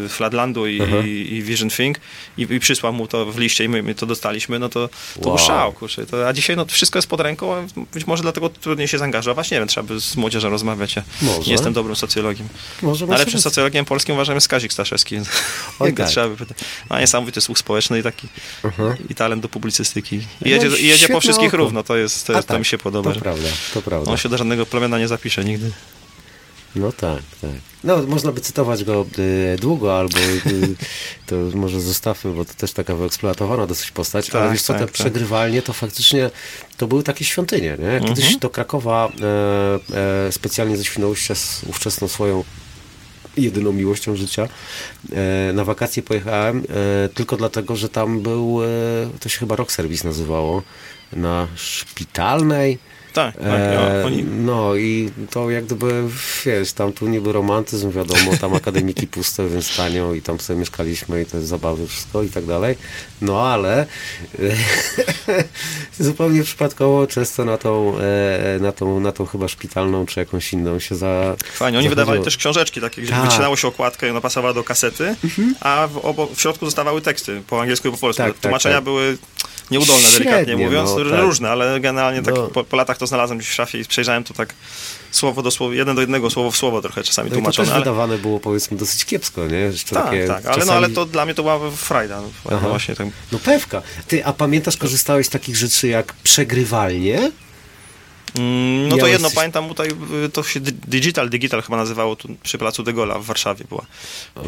yy, 0.02 0.08
Flatlandu 0.08 0.66
i, 0.66 0.82
Aha. 0.82 0.96
i, 1.06 1.42
Vision 1.42 1.70
Thing 1.70 1.98
i, 2.38 2.42
i 2.50 2.60
przysłał 2.60 2.92
mu 2.92 3.06
to 3.06 3.26
w 3.26 3.38
liście 3.38 3.64
i 3.64 3.68
my, 3.68 3.82
my 3.82 3.94
to 3.94 4.06
dostaliśmy, 4.06 4.58
no 4.58 4.68
to, 4.68 4.88
to 4.88 5.28
Wow. 5.28 5.36
był 5.36 5.46
szał, 5.46 5.72
kurczę. 5.72 6.06
To, 6.06 6.28
a 6.28 6.32
dzisiaj 6.32 6.56
no, 6.56 6.66
wszystko 6.66 6.98
jest 6.98 7.08
pod 7.08 7.20
ręką, 7.20 7.39
a 7.46 7.82
być 7.94 8.06
może 8.06 8.22
dlatego 8.22 8.48
trudniej 8.48 8.88
się 8.88 8.98
zaangażować, 8.98 9.50
nie 9.50 9.58
wiem, 9.58 9.68
trzeba 9.68 9.86
by 9.88 10.00
z 10.00 10.16
młodzieżą 10.16 10.50
rozmawiać. 10.50 10.96
Ja 10.96 11.02
Może. 11.22 11.40
nie 11.40 11.52
jestem 11.52 11.72
dobrym 11.72 11.96
socjologiem. 11.96 12.48
Może 12.82 13.06
Najlepszym 13.06 13.40
socjologiem 13.40 13.84
polskim 13.84 14.14
uważam 14.14 14.34
jest 14.34 14.48
Kazik 14.48 14.72
Staszewski. 14.72 15.16
Oj, 15.78 15.94
tak. 15.94 16.08
trzeba 16.08 16.28
by. 16.28 16.46
Ma 16.90 17.00
niesamowity 17.00 17.40
słuch 17.40 17.58
społeczny 17.58 17.98
i 17.98 18.02
taki 18.02 18.28
i 19.10 19.14
talent 19.14 19.42
do 19.42 19.48
publicystyki. 19.48 20.16
I 20.16 20.24
No 20.40 20.48
jedzie, 20.50 20.66
i 20.68 20.84
i 20.84 20.86
jedzie 20.86 21.08
po 21.08 21.20
wszystkich 21.20 21.48
oko. 21.48 21.56
równo, 21.56 21.82
to 21.82 21.96
jest, 21.96 22.26
to, 22.26 22.32
jest, 22.32 22.48
to 22.48 22.52
tak, 22.54 22.58
mi 22.58 22.64
się 22.64 22.78
podoba. 22.78 23.14
To 23.14 23.20
prawda, 23.20 23.48
to 23.74 23.82
prawda. 23.82 24.10
on 24.10 24.16
się 24.16 24.28
do 24.28 24.38
żadnego 24.38 24.66
plemiona 24.66 24.98
nie 24.98 25.08
zapisze 25.08 25.44
nigdy. 25.44 25.70
No 26.76 26.92
tak, 26.92 27.22
tak. 27.40 27.50
No, 27.84 28.02
można 28.02 28.32
by 28.32 28.40
cytować 28.40 28.84
go 28.84 29.06
y, 29.18 29.56
długo, 29.60 29.98
albo 29.98 30.18
y, 30.18 30.74
to 31.26 31.36
może 31.54 31.80
zostawmy, 31.80 32.32
bo 32.32 32.44
to 32.44 32.54
też 32.54 32.72
taka 32.72 32.94
wyeksploatowana 32.94 33.66
dosyć 33.66 33.90
postać, 33.90 34.30
ale 34.30 34.42
Tak, 34.44 34.52
wiesz 34.52 34.62
co, 34.62 34.72
tak, 34.72 34.80
te 34.80 34.86
tak. 34.86 34.94
przegrywalnie 34.94 35.62
to 35.62 35.72
faktycznie 35.72 36.30
to 36.76 36.86
były 36.86 37.02
takie 37.02 37.24
świątynie, 37.24 37.76
nie? 37.78 38.00
Kiedyś 38.08 38.24
Mhm. 38.24 38.38
do 38.40 38.50
Krakowa 38.50 39.08
e, 39.92 40.26
e, 40.26 40.32
specjalnie 40.32 40.76
ze 40.76 40.84
Świnoujścia 40.84 41.34
z 41.34 41.64
ówczesną 41.68 42.08
swoją 42.08 42.44
jedyną 43.36 43.72
miłością 43.72 44.16
życia. 44.16 44.48
E, 45.12 45.52
na 45.52 45.64
wakacje 45.64 46.02
pojechałem 46.02 46.62
tylko 47.14 47.36
dlatego, 47.36 47.76
że 47.76 47.88
tam 47.88 48.20
był, 48.20 48.58
to 49.20 49.28
się 49.28 49.38
chyba 49.38 49.56
Rock 49.56 49.72
Service 49.72 50.08
nazywało, 50.08 50.62
na 51.12 51.48
Szpitalnej. 51.56 52.78
Tak, 53.12 53.36
tak. 53.36 53.44
E, 53.44 54.04
oni, 54.06 54.24
No 54.24 54.76
i 54.76 55.10
to 55.30 55.50
jak 55.50 55.64
gdyby, 55.64 56.04
wiesz, 56.44 56.72
tam 56.72 56.92
tu 56.92 57.06
niby 57.06 57.32
romantyzm, 57.32 57.90
wiadomo, 57.90 58.36
tam 58.40 58.54
akademiki 58.54 59.06
puste, 59.14 59.48
więc 59.48 59.76
tanio 59.76 60.14
i 60.14 60.22
tam 60.22 60.40
sobie 60.40 60.58
mieszkaliśmy 60.58 61.22
i 61.22 61.26
te 61.26 61.42
zabawy, 61.42 61.86
wszystko 61.86 62.22
i 62.22 62.28
tak 62.28 62.44
dalej. 62.44 62.76
No 63.20 63.42
ale 63.42 63.86
zupełnie 65.98 66.42
przypadkowo 66.42 67.06
często 67.06 67.44
na 67.44 67.58
tą, 67.58 67.98
e, 67.98 68.58
na 68.60 68.72
tą, 68.72 69.00
na 69.00 69.12
tą 69.12 69.26
chyba 69.26 69.48
szpitalną 69.48 70.06
czy 70.06 70.20
jakąś 70.20 70.52
inną 70.52 70.78
się 70.78 70.94
za... 70.94 71.36
fajnie. 71.52 71.78
Oni 71.78 71.88
wydawali 71.88 72.24
też 72.24 72.36
książeczki 72.36 72.80
takie, 72.80 73.02
gdzie 73.02 73.10
Tak. 73.10 73.18
Mhm. 73.18 73.30
wycinało 73.30 73.56
się 73.56 73.68
okładkę 73.68 74.06
i 74.06 74.10
ona 74.10 74.20
pasowała 74.20 74.54
do 74.54 74.64
kasety, 74.64 75.14
a 75.60 75.88
w, 75.88 76.34
w 76.34 76.40
środku 76.40 76.64
zostawały 76.64 77.02
teksty 77.02 77.42
po 77.46 77.60
angielsku 77.60 77.88
i 77.88 77.90
po 77.90 77.96
polsku. 77.96 78.22
Tak, 78.22 78.32
tak, 78.32 78.40
Tłumaczenia 78.40 78.74
tak. 78.74 78.84
były 78.84 79.18
nieudolne, 79.70 80.02
delikatnie 80.02 80.44
Średnie, 80.44 80.64
mówiąc, 80.64 80.90
no, 80.90 81.10
tak. 81.10 81.20
różne, 81.20 81.50
ale 81.50 81.80
generalnie 81.80 82.22
tak 82.22 82.34
No. 82.34 82.48
po, 82.48 82.64
po 82.64 82.76
latach 82.76 82.98
to 82.98 83.06
znalazłem 83.06 83.38
gdzieś 83.38 83.50
w 83.50 83.54
szafie 83.54 83.78
i 83.78 83.84
przejrzałem 83.84 84.24
to 84.24 84.34
tak 84.34 84.54
słowo 85.10 85.42
do 85.42 85.50
słowa, 85.50 85.74
jeden 85.74 85.94
do 85.96 86.00
jednego, 86.00 86.30
słowo 86.30 86.50
w 86.50 86.56
słowo 86.56 86.82
trochę 86.82 87.02
czasami 87.02 87.28
No 87.30 87.30
to 87.30 87.36
tłumaczone, 87.40 87.66
też 87.66 87.74
ale... 87.74 87.80
wydawane 87.84 88.18
było 88.18 88.40
powiedzmy 88.40 88.76
dosyć 88.76 89.04
kiepsko, 89.04 89.46
nie? 89.46 89.56
Jeszcze 89.58 89.94
Tak, 89.94 90.04
takie 90.04 90.26
tak, 90.26 90.46
ale, 90.46 90.64
no, 90.64 90.72
ale 90.72 90.88
to 90.88 91.06
dla 91.06 91.24
mnie 91.24 91.34
to 91.34 91.42
była 91.42 91.70
frajda. 91.70 92.22
No, 92.50 92.58
właśnie 92.58 92.96
tak. 92.96 93.06
No 93.32 93.38
pewka. 93.38 93.82
Ty, 94.08 94.24
a 94.24 94.32
pamiętasz, 94.32 94.76
korzystałeś 94.76 95.26
z 95.26 95.30
takich 95.30 95.56
rzeczy 95.56 95.88
jak 95.88 96.12
przegrywalnie? 96.22 97.30
Mm, 98.38 98.88
No 98.88 98.96
to 98.96 99.06
jedno, 99.06 99.30
pamiętam 99.30 99.68
tutaj, 99.68 99.88
y, 100.24 100.28
to 100.28 100.42
się 100.42 100.60
di- 100.60 100.72
Digital, 100.72 101.30
Digital 101.30 101.62
chyba 101.62 101.76
nazywało 101.76 102.16
tu 102.16 102.28
przy 102.42 102.58
placu 102.58 102.82
De 102.82 102.92
Gola 102.92 103.18
w 103.18 103.24
Warszawie 103.24 103.64
była. 103.68 103.86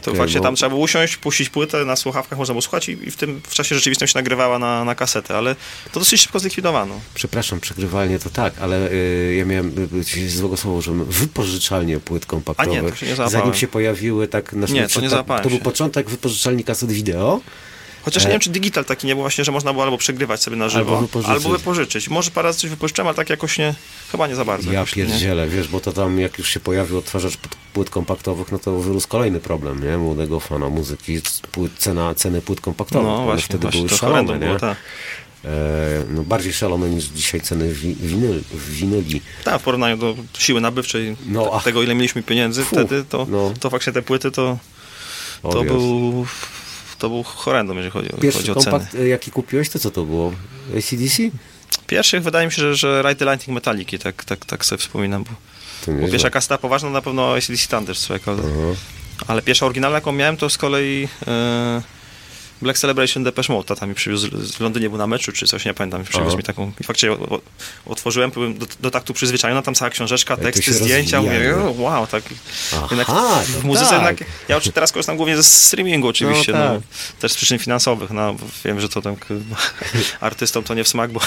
To 0.03 0.13
właśnie 0.13 0.39
bo- 0.41 0.45
tam 0.45 0.55
trzeba 0.57 0.71
było 0.71 0.83
usiąść, 0.83 1.17
puścić 1.17 1.49
płytę, 1.49 1.85
na 1.85 1.97
słuchawkach 1.97 2.39
można 2.39 2.53
było 2.55 2.63
słuchać 2.63 2.89
i, 2.89 2.93
i 2.93 3.11
w 3.11 3.17
tym 3.17 3.41
w 3.49 3.55
czasie 3.55 3.75
rzeczywistym 3.75 4.09
się 4.09 4.19
nagrywała 4.19 4.59
na, 4.59 4.85
na 4.85 4.95
kasetę, 4.95 5.37
ale 5.39 5.57
to 5.93 6.01
dosyć 6.01 6.21
szybko 6.21 6.39
zlikwidowano. 6.41 7.01
Przepraszam, 7.15 7.61
przegrywalnie 7.61 8.19
to 8.19 8.31
tak, 8.31 8.55
ale 8.61 8.91
y, 8.93 9.35
ja 9.39 9.45
miałem 9.45 9.89
y, 10.19 10.31
złego 10.31 10.57
słowa, 10.57 10.81
że 10.81 10.93
wypożyczalnie 10.93 12.01
płyt 12.01 12.27
kompaktowych. 12.27 12.79
A 12.79 12.83
nie, 12.83 12.91
to 12.91 12.97
się 12.97 13.07
nie 13.07 13.17
załapałem. 13.17 13.43
Zanim 13.43 13.61
się 13.61 13.69
pojawiły 13.69 14.29
tak 14.29 14.53
na 14.53 14.67
Nie, 14.67 14.89
to 14.89 15.01
nie 15.01 15.11
To 15.11 15.49
był 15.49 15.59
początek 15.59 16.11
wypożyczalni 16.11 16.65
kaset 16.65 16.93
wideo. 16.93 17.41
Chociaż 18.05 18.23
E. 18.23 18.27
nie 18.27 18.33
wiem, 18.33 18.41
czy 18.41 18.51
Digital 18.51 18.85
taki 18.85 19.07
nie 19.07 19.15
był 19.15 19.23
właśnie, 19.23 19.45
że 19.45 19.53
można 19.53 19.73
było 19.73 19.85
albo 19.85 19.99
przegrywać 19.99 20.43
sobie 20.43 20.57
na 20.57 20.69
żywo, 20.69 20.91
Albo 20.91 21.01
wypożyczyć. 21.07 21.33
albo 21.37 21.49
wypożyczyć. 21.59 22.09
Może 22.09 22.31
parę 22.31 22.49
razy 22.49 22.59
coś 22.61 22.71
wypożyczyłem, 22.71 23.07
ale 23.09 23.15
tak 23.17 23.31
jakoś 23.31 23.59
nie, 23.59 23.75
chyba 24.13 24.27
nie 24.27 24.35
za 24.35 24.45
bardzo. 24.45 24.73
Ja 24.73 24.85
pierdzielę, 24.87 25.49
wiesz, 25.49 25.69
bo 25.69 25.81
to 25.81 25.93
tam 25.93 26.19
jak 26.21 26.39
już 26.39 26.49
się 26.49 26.61
pojawił 26.61 26.99
odtwarzacz 26.99 27.35
płyt- 27.75 27.91
kompaktowych, 27.91 28.53
no 28.53 28.59
to 28.59 28.79
wyrósł 28.79 29.09
kolejny 29.09 29.41
problem, 29.41 29.85
nie? 29.85 29.99
Młodego 29.99 30.41
fana 30.41 30.69
muzyki, 30.69 31.21
płyt, 31.53 31.73
cena, 31.79 32.15
ceny 32.15 32.43
płyt 32.43 32.61
kompaktowych. 32.61 33.07
No 33.07 33.25
właśnie, 33.25 33.43
wtedy 33.45 33.63
właśnie 33.63 33.81
były 33.87 33.99
szalone, 33.99 34.33
nie? 34.33 34.39
było, 34.47 34.59
tak. 34.59 34.77
E, 35.45 35.49
no, 36.09 36.23
bardziej 36.23 36.53
szalone 36.53 36.91
niż 36.91 37.05
dzisiaj 37.05 37.41
ceny 37.41 37.73
wi, 37.73 37.95
winyl, 37.95 38.41
winyli. 38.69 39.21
Tak, 39.45 39.61
w 39.61 39.65
porównaniu 39.65 39.97
do 39.97 40.15
siły 40.39 40.61
nabywczej, 40.61 41.17
No, 41.27 41.51
ach. 41.53 41.65
tego 41.65 41.83
ile 41.83 41.95
mieliśmy 41.95 42.23
pieniędzy 42.23 42.65
Fu, 42.65 42.77
wtedy, 42.77 43.05
to, 43.09 43.27
no. 43.31 43.53
to 43.61 43.71
faktycznie 43.71 43.93
te 43.93 44.03
płyty 44.03 44.31
to, 44.31 44.59
to 45.43 45.63
był 45.65 46.27
to 47.03 47.09
był 47.09 47.23
horrendum, 47.23 47.77
jeżeli 47.77 47.93
chodzi, 47.93 48.09
o- 48.09 48.11
chodzi 48.11 48.23
Pierwszy 48.23 48.53
o 48.53 48.55
ceny. 48.55 48.71
kompakt, 48.79 48.95
e, 48.95 49.09
jaki 49.09 49.31
kupiłeś, 49.31 49.69
to 49.69 49.79
co 49.79 49.91
to 49.91 50.05
było? 50.05 50.33
ACDC? 50.79 51.23
Pierwszych 51.87 52.23
wydaje 52.23 52.47
mi 52.47 52.53
się, 52.53 52.63
że, 52.63 52.75
że 52.77 53.03
Ride 53.03 53.15
the 53.17 53.25
Lightning 53.25 53.55
Metaliki, 53.55 53.99
tak, 53.99 54.25
tak, 54.25 54.45
tak 54.45 54.65
sobie 54.65 54.79
wspominam, 54.79 55.25
bo, 55.25 55.31
bo 55.87 55.93
nieźle. 55.93 56.09
pierwsza 56.11 56.31
kaseta 56.31 56.59
poważna 56.59 56.91
na 56.91 57.03
pewno 57.03 57.35
ACDC 57.37 57.69
Thunder, 57.69 57.97
słuchaj, 57.97 58.21
Aha. 58.27 58.41
ale 59.27 59.43
pierwsza 59.43 59.67
oryginalna, 59.67 59.97
jaką 59.97 60.13
miałem, 60.13 60.37
to 60.37 60.51
z 60.51 60.59
kolei 60.59 61.09
e, 61.27 61.83
Black 62.63 62.79
Celebration 62.79 63.25
Depeche 63.25 63.53
Mode, 63.53 63.69
tata 63.69 63.87
mi 63.87 63.95
przywiózł, 63.95 64.29
w 64.31 64.61
Londynie 64.61 64.89
był 64.89 64.99
na 64.99 65.07
meczu, 65.07 65.33
czy 65.33 65.47
coś, 65.47 65.65
nie 65.65 65.75
pamiętam, 65.75 66.05
przywiózł 66.05 66.29
Aha. 66.29 66.37
mi 66.37 66.43
taką, 66.43 66.73
o, 67.11 67.35
o, 67.35 67.41
otworzyłem, 67.87 68.31
byłem 68.31 68.59
do, 68.59 68.67
do 68.81 68.91
taktu 68.91 69.15
przyzwyczajony, 69.15 69.63
tam 69.63 69.75
cała 69.75 69.91
książeczka, 69.91 70.37
teksty, 70.37 70.73
zdjęcia, 70.73 71.23
mówię, 71.23 71.55
wow, 71.77 72.07
tak, 72.07 72.25
Aha, 72.73 72.87
jednak 72.91 73.09
no 73.09 73.41
w 73.61 73.65
muzyce 73.65 73.91
tak. 73.91 73.93
jednak, 74.21 74.31
ja 74.49 74.61
teraz 74.75 74.93
korzystam 74.93 75.17
głównie 75.17 75.37
ze 75.37 75.43
streamingu 75.43 76.09
oczywiście, 76.09 76.53
No 76.53 76.59
no, 76.59 76.75
tak. 76.75 76.83
też 77.21 77.33
z 77.33 77.37
przyczyn 77.37 77.59
finansowych, 77.59 78.11
no, 78.11 78.35
wiem, 78.65 78.81
że 78.81 78.89
to 78.89 79.03
tak 79.03 79.27
no, 79.31 79.57
artystom 80.21 80.65
to 80.65 80.75
nie 80.75 80.85
w 80.85 80.89
smak, 80.89 81.13
bo, 81.13 81.21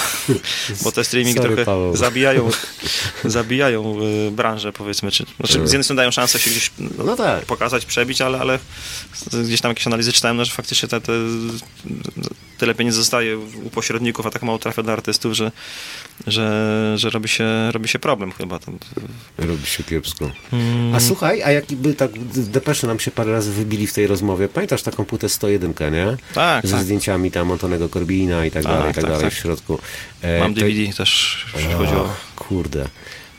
bo 0.82 0.92
te 0.92 1.04
streamingi 1.04 1.38
Sorry, 1.38 1.48
trochę 1.48 1.64
Paweł. 1.64 1.96
zabijają, 1.96 2.50
zabijają 3.24 3.96
y, 4.28 4.30
branżę, 4.30 4.72
powiedzmy, 4.72 5.10
czy, 5.10 5.24
znaczy 5.36 5.52
z 5.52 5.72
jednej 5.72 5.84
strony 5.84 5.96
dają 5.96 6.10
szansę 6.10 6.38
się 6.38 6.50
gdzieś 6.50 6.70
no, 6.78 7.04
No 7.04 7.16
tak. 7.16 7.44
pokazać, 7.44 7.86
przebić, 7.86 8.20
ale, 8.20 8.40
ale 8.40 8.58
gdzieś 9.44 9.60
tam 9.60 9.70
jakieś 9.70 9.86
analizy 9.86 10.12
czytałem, 10.12 10.36
no, 10.36 10.44
że 10.44 10.52
faktycznie 10.52 10.88
te, 10.88 11.00
te, 11.00 11.12
tyle 12.58 12.74
pieniędzy 12.74 12.98
zostaje 12.98 13.38
u 13.38 13.70
pośredników, 13.70 14.26
a 14.26 14.30
tak 14.30 14.42
mało 14.42 14.58
trafia 14.58 14.82
do 14.82 14.92
artystów, 14.92 15.32
że, 15.32 15.52
że, 16.26 16.92
że 16.96 17.10
robi, 17.10 17.28
się, 17.28 17.44
robi 17.72 17.88
się 17.88 17.98
problem 17.98 18.32
chyba. 18.32 18.58
Tam, 18.58 18.78
Robi 19.38 19.66
się 19.66 19.84
kiepsko. 19.84 20.30
Mm. 20.52 20.94
A 20.94 21.00
słuchaj, 21.00 21.42
a 21.42 21.50
jakby 21.50 21.94
tak 21.94 22.10
depesze 22.34 22.86
nam 22.86 23.00
się 23.00 23.10
parę 23.10 23.32
razy 23.32 23.52
wybili 23.52 23.86
w 23.86 23.92
tej 23.92 24.06
rozmowie, 24.06 24.48
pamiętasz 24.48 24.82
taką 24.82 25.04
płytę 25.04 25.28
101, 25.28 25.74
nie? 25.92 26.16
tak, 26.34 26.66
Ze 26.66 26.72
tak. 26.72 26.82
zdjęciami 26.84 27.30
tam 27.30 27.52
Antonego 27.52 27.88
Corbina 27.88 28.46
i 28.46 28.50
tak, 28.50 28.62
Tak, 28.62 28.72
dalej, 28.72 28.90
i 28.90 28.94
tak, 28.94 29.04
tak, 29.04 29.12
dalej 29.12 29.24
tak. 29.24 29.32
w 29.34 29.36
środku. 29.36 29.78
E, 30.22 30.40
Mam 30.40 30.54
to- 30.54 30.60
DVD 30.60 30.92
też, 30.92 31.44
jeśli 31.56 31.72
chodzi 31.72 31.92
o... 31.94 32.08
Kurde. 32.36 32.88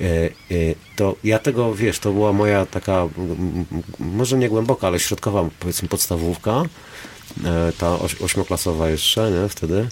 E, 0.01 0.05
e, 0.05 0.29
To 0.95 1.15
ja 1.23 1.39
tego, 1.39 1.75
wiesz, 1.75 1.99
to 1.99 2.11
była 2.11 2.33
moja 2.33 2.65
taka, 2.65 3.01
m, 3.01 3.65
m, 3.71 3.83
może 3.99 4.37
nie 4.37 4.49
głęboka, 4.49 4.87
ale 4.87 4.99
środkowa, 4.99 5.49
powiedzmy, 5.59 5.87
podstawówka. 5.87 6.63
E, 7.45 7.71
Ta 7.77 7.99
oś, 7.99 8.15
ośmioklasowa 8.21 8.89
jeszcze, 8.89 9.31
nie, 9.31 9.49
wtedy. 9.49 9.87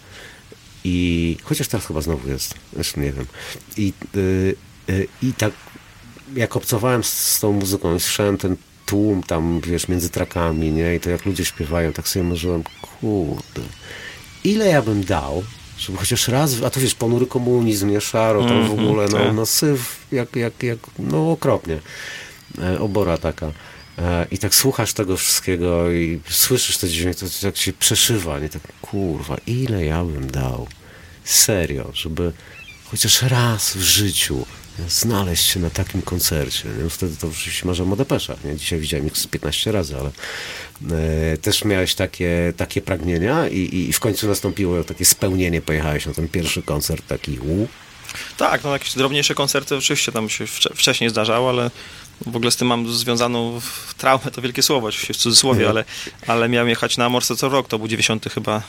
I 0.83 1.37
chociaż 1.43 1.67
teraz 1.67 1.85
chyba 1.85 2.01
znowu 2.01 2.29
jest, 2.29 2.53
jeszcze 2.77 3.01
nie 3.01 3.11
wiem. 3.11 3.25
I, 3.77 3.93
y, 4.15 4.55
y, 4.89 5.07
i 5.21 5.33
tak 5.33 5.53
jak 6.35 6.55
obcowałem 6.55 7.03
z, 7.03 7.13
z 7.13 7.39
tą 7.39 7.51
muzyką, 7.51 7.95
i 7.95 7.99
słyszałem 7.99 8.37
ten 8.37 8.55
tłum 8.85 9.23
tam, 9.23 9.61
wiesz, 9.61 9.87
między 9.87 10.09
trakami, 10.09 10.71
nie, 10.71 10.95
i 10.95 10.99
to 10.99 11.09
jak 11.09 11.25
ludzie 11.25 11.45
śpiewają, 11.45 11.93
tak 11.93 12.07
sobie 12.07 12.25
marzyłem, 12.25 12.63
kurde, 12.81 13.61
ile 14.43 14.67
ja 14.67 14.81
bym 14.81 15.03
dał, 15.03 15.43
żeby 15.77 15.97
chociaż 15.97 16.27
raz, 16.27 16.61
a 16.63 16.69
to 16.69 16.79
wiesz, 16.79 16.95
ponury 16.95 17.25
komunizm, 17.27 17.89
nie 17.89 18.01
szaro, 18.01 18.41
to 18.41 18.47
w 18.47 18.51
Mhm, 18.51 18.79
ogóle, 18.79 19.05
no, 19.11 19.17
tak. 19.17 19.33
no 19.35 19.45
syf, 19.45 19.97
jak, 20.11 20.35
jak, 20.35 20.63
jak, 20.63 20.79
no 20.99 21.31
okropnie, 21.31 21.79
e, 22.61 22.79
obora 22.79 23.17
taka. 23.17 23.51
E, 23.97 24.27
I 24.31 24.37
tak 24.37 24.55
słuchasz 24.55 24.93
tego 24.93 25.17
wszystkiego 25.17 25.91
i 25.91 26.19
słyszysz 26.29 26.77
te 26.77 26.89
dźwięki, 26.89 27.19
to 27.19 27.25
tak 27.41 27.57
się 27.57 27.73
przeszywa, 27.73 28.39
nie, 28.39 28.49
tak, 28.49 28.61
kurwa, 28.81 29.37
ile 29.47 29.85
ja 29.85 30.03
bym 30.03 30.31
dał, 30.31 30.67
serio, 31.23 31.91
żeby 31.93 32.31
chociaż 32.91 33.21
raz 33.21 33.73
w 33.77 33.81
życiu 33.81 34.45
znaleźć 34.89 35.45
się 35.45 35.59
na 35.59 35.69
takim 35.69 36.01
koncercie. 36.01 36.69
Nie? 36.83 36.89
Wtedy 36.89 37.15
to 37.17 37.27
oczywiście 37.27 37.65
marzyłem 37.65 37.93
o 37.93 37.95
depeszach. 37.95 38.43
Nie? 38.43 38.55
Dzisiaj 38.55 38.79
widziałem 38.79 39.07
ich 39.07 39.17
z 39.17 39.27
15 39.27 39.71
razy, 39.71 39.95
ale 39.97 40.11
e, 41.31 41.37
też 41.37 41.65
miałeś 41.65 41.95
takie, 41.95 42.53
takie 42.57 42.81
pragnienia 42.81 43.47
i, 43.47 43.75
i 43.89 43.93
w 43.93 43.99
końcu 43.99 44.27
nastąpiło 44.27 44.83
takie 44.83 45.05
spełnienie. 45.05 45.61
Pojechałeś 45.61 46.05
na 46.05 46.13
ten 46.13 46.27
pierwszy 46.27 46.61
koncert 46.61 47.07
taki 47.07 47.39
u. 47.39 47.67
Tak, 48.37 48.63
no 48.63 48.73
jakieś 48.73 48.93
drobniejsze 48.93 49.35
koncerty 49.35 49.75
oczywiście 49.75 50.11
tam 50.11 50.29
się 50.29 50.45
wcze- 50.45 50.75
wcześniej 50.75 51.09
zdarzało, 51.09 51.49
ale 51.49 51.71
w 52.21 52.35
ogóle 52.35 52.51
z 52.51 52.55
tym 52.55 52.67
mam 52.67 52.93
związaną 52.93 53.61
traumę, 53.97 54.31
to 54.31 54.41
wielkie 54.41 54.63
słowo, 54.63 54.87
oczywiście 54.87 55.13
w 55.13 55.17
cudzysłowie, 55.17 55.69
ale, 55.69 55.83
ale 56.27 56.49
miałem 56.49 56.69
jechać 56.69 56.97
na 56.97 57.09
Morse 57.09 57.35
co 57.35 57.49
rok, 57.49 57.67
to 57.67 57.77
był 57.77 57.87
90 57.87 58.25
chyba 58.33 58.61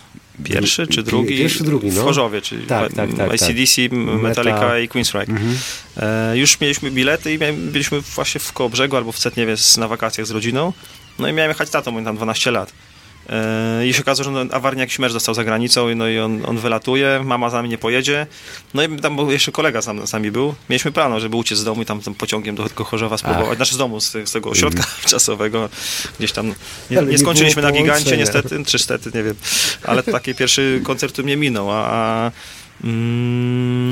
pierwszy 0.44 0.86
czy 0.86 1.02
drugi? 1.02 1.38
Pierwszy, 1.38 1.64
drugi, 1.64 1.88
no. 1.88 2.00
W 2.00 2.04
Chorzowie, 2.04 2.42
czyli 2.42 2.66
Tak, 2.66 2.92
tak, 2.92 3.08
tak, 3.08 3.16
tak. 3.16 3.34
ACDC, 3.34 3.88
Metallica 4.22 4.60
Meta. 4.60 4.78
i 4.78 4.88
Queensryche. 4.88 5.32
Mhm. 5.32 5.58
E, 5.96 6.38
już 6.38 6.60
mieliśmy 6.60 6.90
bilety 6.90 7.34
i 7.34 7.38
miałem, 7.38 7.70
byliśmy 7.72 8.00
właśnie 8.00 8.40
w 8.40 8.52
Kołobrzegu 8.52 8.96
albo 8.96 9.12
w 9.12 9.18
Cetniewie 9.18 9.54
na 9.78 9.88
wakacjach 9.88 10.26
z 10.26 10.30
rodziną, 10.30 10.72
no 11.18 11.28
i 11.28 11.32
miałem 11.32 11.50
jechać 11.50 11.70
tatą, 11.70 11.92
bo 11.92 12.02
tam 12.02 12.16
12 12.16 12.50
lat. 12.50 12.72
E, 13.28 13.86
I 13.86 13.94
się 13.94 14.00
okazało, 14.00 14.24
że 14.24 14.30
no, 14.30 14.54
awarnie 14.54 14.80
jakiś 14.80 14.98
mecz 14.98 15.12
został 15.12 15.34
za 15.34 15.44
granicą, 15.44 15.94
no 15.96 16.08
i 16.08 16.18
on, 16.18 16.42
on 16.46 16.58
wylatuje, 16.58 17.20
mama 17.24 17.50
z 17.50 17.52
nami 17.52 17.68
nie 17.68 17.78
pojedzie. 17.78 18.26
No 18.74 18.82
i 18.82 18.96
tam 18.96 19.16
był 19.16 19.30
jeszcze 19.30 19.52
kolega 19.52 19.82
z, 19.82 19.86
nam- 19.86 20.06
z 20.06 20.12
nami 20.12 20.30
był. 20.30 20.54
Mieliśmy 20.70 20.92
plan, 20.92 21.20
żeby 21.20 21.36
uciec 21.36 21.58
z 21.58 21.64
domu 21.64 21.82
i 21.82 21.86
tam 21.86 22.00
tym 22.00 22.14
pociągiem 22.14 22.54
do, 22.54 22.84
Chorzowa 22.84 23.18
spróbować. 23.18 23.56
Znaczy 23.56 23.74
z 23.74 23.78
domu, 23.78 24.00
z, 24.00 24.12
z 24.24 24.32
tego 24.32 24.50
ośrodka 24.50 24.84
czasowego. 25.10 25.68
Gdzieś 26.18 26.32
tam 26.32 26.54
nie, 26.90 27.02
nie 27.02 27.18
skończyliśmy 27.18 27.62
na 27.62 27.72
gigancie 27.72 28.16
niestety, 28.16 28.64
czy 28.64 28.78
stety, 28.78 29.10
nie 29.14 29.22
wiem. 29.22 29.34
Ale 29.82 30.02
taki 30.02 30.34
pierwszy 30.34 30.80
koncert 30.84 31.18
mnie 31.18 31.36
minął, 31.36 31.70
a... 31.70 31.86
a 31.88 32.30
Mm, 32.30 32.65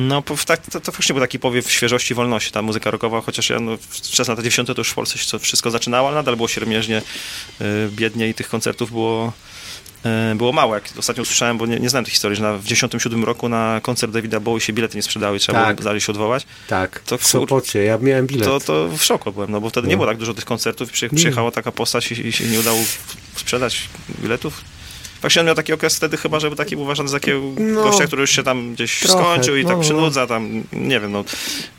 No, 0.08 0.22
po- 0.22 0.36
tak, 0.46 0.60
to, 0.66 0.80
to 0.80 0.92
faktycznie 0.92 1.12
był 1.14 1.20
taki 1.22 1.38
powiew 1.38 1.70
świeżości, 1.72 2.14
wolności, 2.14 2.50
ta 2.52 2.62
muzyka 2.62 2.90
rockowa, 2.90 3.20
chociaż 3.20 3.50
ja 3.50 3.60
no, 3.60 3.76
wczesne 3.90 4.32
lata 4.32 4.42
90 4.42 4.68
to 4.68 4.74
już 4.80 4.88
w 4.90 4.94
Polsce 4.94 5.18
się 5.18 5.38
wszystko 5.38 5.70
zaczynało, 5.70 6.08
ale 6.08 6.16
nadal 6.16 6.36
było 6.36 6.48
siermierznie, 6.48 7.02
y, 7.60 7.64
biednie 7.90 8.28
i 8.28 8.34
tych 8.34 8.48
koncertów 8.48 8.90
było, 8.90 9.32
y, 10.32 10.34
było 10.34 10.52
mało. 10.52 10.74
Jak 10.74 10.84
ostatnio 10.98 11.22
usłyszałem, 11.22 11.58
bo 11.58 11.66
nie, 11.66 11.78
nie 11.80 11.88
znam 11.90 12.04
tej 12.04 12.10
historii, 12.10 12.36
że 12.36 12.42
na, 12.42 12.52
w 12.58 12.64
97 12.64 13.24
roku 13.24 13.48
na 13.48 13.80
koncert 13.82 14.12
Davida 14.12 14.40
Bowie 14.40 14.60
się 14.60 14.72
bilety 14.72 14.96
nie 14.96 15.02
sprzedały 15.02 15.36
i 15.36 15.40
trzeba 15.40 15.64
Tak. 15.64 15.76
było 15.76 15.84
dalej 15.84 16.00
się 16.00 16.12
odwołać, 16.12 16.46
Tak, 16.68 17.00
To 17.00 17.18
w 17.18 17.26
Sopocie. 17.26 17.84
Ja 17.84 17.98
miałem 17.98 18.26
bilet. 18.26 18.44
to, 18.48 18.60
to 18.60 18.88
w 18.98 19.02
szoku 19.04 19.32
byłem, 19.32 19.50
no 19.50 19.60
bo 19.60 19.70
wtedy 19.70 19.88
nie 19.88 19.94
No. 19.94 19.98
było 19.98 20.08
tak 20.10 20.18
dużo 20.18 20.34
tych 20.34 20.44
koncertów, 20.44 21.02
Nie. 21.02 21.08
przyjechała 21.08 21.50
taka 21.50 21.72
postać 21.72 22.12
i, 22.12 22.26
i 22.26 22.32
się 22.32 22.44
nie 22.44 22.60
udało 22.60 22.78
sprzedać 23.36 23.88
biletów. 24.22 24.73
Faktycznie 25.24 25.40
on 25.40 25.46
miał 25.46 25.54
taki 25.54 25.72
okres 25.72 25.96
wtedy 25.96 26.16
chyba, 26.16 26.40
żeby 26.40 26.56
taki 26.56 26.76
był 26.76 26.84
uważany 26.84 27.08
za 27.08 27.20
takiego 27.20 27.40
No. 27.58 27.82
gościa, 27.84 28.06
który 28.06 28.20
już 28.20 28.30
się 28.30 28.42
tam 28.42 28.74
gdzieś 28.74 29.00
Trochę, 29.00 29.14
skończył 29.14 29.56
i 29.56 29.62
no, 29.62 29.68
tak 29.68 29.76
no. 29.76 29.82
przynudza 29.82 30.26
tam, 30.26 30.62
nie 30.72 31.00
wiem, 31.00 31.12
no 31.12 31.24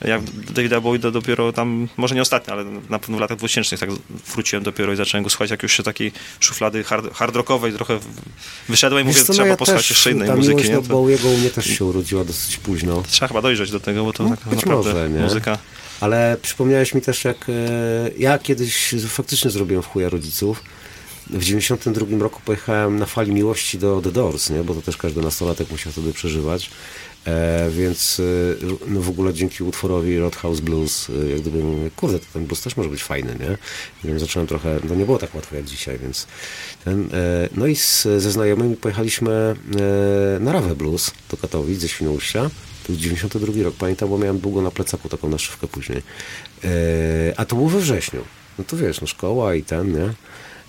jak 0.06 0.22
Davida 0.70 0.82
to 1.02 1.12
dopiero 1.12 1.54
tam, 1.54 1.88
może 1.98 2.16
nie 2.16 2.22
ostatnio, 2.22 2.54
ale 2.54 2.64
na 2.90 3.00
pewno 3.00 3.18
w 3.18 3.20
latach 3.20 3.38
2000 3.38 3.78
tak 3.78 3.90
wróciłem 4.34 4.64
dopiero 4.64 4.94
i 4.94 4.96
zacząłem 4.96 5.24
go 5.24 5.30
słuchać, 5.30 5.52
jak 5.52 5.64
już 5.64 5.74
się 5.74 5.84
takiej 5.84 6.12
szuflady 6.40 6.84
hard, 6.84 7.14
hard 7.14 7.36
rockowej 7.36 7.74
trochę 7.74 8.00
wyszedłem 8.70 9.02
i 9.02 9.06
mówię, 9.08 9.16
Wiesz 9.16 9.24
co, 9.28 9.34
no 9.34 9.36
trzeba 9.36 9.48
ja 9.48 9.58
posłuchać 9.58 9.90
jeszcze 9.90 10.12
innej 10.12 10.30
muzyki, 10.30 10.48
miłość 10.50 10.70
nie? 10.70 10.76
do 10.76 10.82
To, 10.82 10.88
Bowiego 10.88 11.28
u 11.30 11.38
mnie 11.38 11.50
też 11.50 11.66
się 11.66 11.86
urodziła 11.86 12.24
dosyć 12.26 12.58
późno. 12.58 13.04
trzeba 13.10 13.28
chyba 13.28 13.42
dojrzeć 13.42 13.72
do 13.72 13.80
tego, 13.80 14.04
bo 14.06 14.14
to 14.14 14.24
No, 14.24 14.30
tak 14.30 14.46
naprawdę 14.46 14.76
może, 14.94 15.10
nie? 15.10 15.20
muzyka... 15.20 15.58
Ale 16.02 16.38
przypomniałeś 16.42 16.94
mi 16.94 17.02
też, 17.02 17.24
jak 17.24 17.38
e, 17.50 17.54
ja 18.18 18.38
kiedyś 18.40 18.96
faktycznie 19.08 19.52
zrobiłem 19.52 19.84
w 19.84 19.88
chuja 19.88 20.10
rodziców. 20.10 20.64
W 21.30 21.44
92 21.44 22.18
roku 22.18 22.42
pojechałem 22.46 23.00
na 23.00 23.06
fali 23.06 23.32
miłości 23.32 23.78
do 23.78 24.02
The 24.02 24.12
Doors, 24.12 24.50
nie? 24.50 24.64
bo 24.64 24.74
to 24.74 24.82
też 24.82 24.98
każdy 24.98 25.22
nastolatek 25.22 25.72
musiał 25.72 25.92
wtedy 25.92 26.14
przeżywać. 26.14 26.70
E, 27.26 27.70
więc 27.70 28.20
e, 28.20 28.66
no 28.88 29.02
w 29.02 29.10
ogóle 29.10 29.34
dzięki 29.34 29.64
utworowi 29.64 30.20
Roadhouse 30.20 30.60
Blues, 30.60 31.10
e, 31.10 31.30
jak 31.30 31.42
gdyby 31.42 31.64
mówię, 31.64 31.92
kurde, 31.96 32.20
to 32.20 32.26
ten 32.34 32.46
blues 32.46 32.62
też 32.62 32.78
może 32.78 32.90
być 32.90 33.04
fajny, 33.04 33.36
nie? 33.40 33.58
Więc 34.04 34.22
zacząłem 34.22 34.48
trochę, 34.48 34.80
no 34.90 34.96
nie 34.96 35.06
było 35.06 35.18
tak 35.18 35.36
łatwo 35.36 35.56
jak 35.56 35.66
dzisiaj, 35.66 36.00
więc 36.00 36.28
ten, 36.84 37.10
e, 37.14 37.50
no 37.56 37.68
i 37.68 37.76
z, 37.76 38.04
ze 38.04 38.32
znajomymi 38.32 38.76
pojechaliśmy 38.76 39.56
e, 40.36 40.40
na 40.40 40.52
Rawę 40.52 40.76
Blues 40.76 41.12
do 41.32 41.38
Katowic 41.38 41.82
ze 41.82 41.88
Świnoujścia. 41.88 42.50
To 42.84 42.94
był 42.94 43.02
92 43.02 43.64
rok, 43.64 43.76
pamiętam, 43.76 44.10
bo 44.10 44.18
miałem 44.18 44.40
długo 44.40 44.62
na 44.62 44.72
plecaku 44.72 45.10
taką 45.10 45.30
naszywkę 45.30 45.68
później. 45.68 46.02
E, 46.64 46.70
a 47.38 47.46
to 47.46 47.56
było 47.56 47.70
we 47.70 47.80
wrześniu. 47.80 48.22
No 48.58 48.64
to 48.64 48.78
wiesz, 48.78 49.02
no 49.02 49.08
szkoła 49.08 49.56
i 49.56 49.64
ten, 49.64 49.94
nie? 49.94 50.14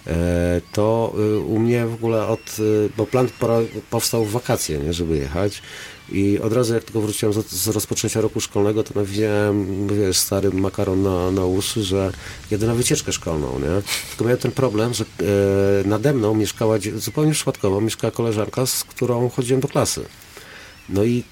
E, 0.06 0.60
to 0.72 1.12
y, 1.18 1.38
u 1.38 1.58
mnie 1.58 1.86
w 1.86 1.94
ogóle 1.94 2.26
od, 2.26 2.58
y, 2.58 2.90
bo 2.96 3.06
plan 3.06 3.28
powstał 3.90 4.24
w 4.24 4.30
wakacje, 4.30 4.78
nie, 4.78 4.92
żeby 4.92 5.16
jechać 5.16 5.62
i 6.12 6.38
od 6.38 6.52
razu 6.52 6.74
jak 6.74 6.84
tylko 6.84 7.00
wróciłem 7.00 7.32
z, 7.32 7.52
z 7.52 7.68
rozpoczęcia 7.68 8.20
roku 8.20 8.40
szkolnego, 8.40 8.82
to 8.82 8.94
nawijałem, 8.94 9.88
wiesz, 9.88 10.18
stary 10.18 10.50
makaron 10.50 11.02
na, 11.02 11.30
na 11.30 11.44
uszy, 11.44 11.82
że 11.82 12.12
jedę 12.50 12.66
na 12.66 12.74
wycieczkę 12.74 13.12
szkolną, 13.12 13.58
nie? 13.58 13.82
Tylko 14.08 14.24
miałem 14.24 14.38
ten 14.38 14.52
problem, 14.52 14.94
że 14.94 15.04
e, 15.04 15.88
nade 15.88 16.12
mną 16.12 16.34
mieszkała, 16.34 16.76
zupełnie 16.96 17.32
przypadkowo, 17.32 17.80
mieszkała 17.80 18.10
koleżanka, 18.10 18.66
z 18.66 18.84
którą 18.84 19.28
chodziłem 19.28 19.60
do 19.60 19.68
klasy. 19.68 20.04
No 20.88 21.04
i 21.04 21.24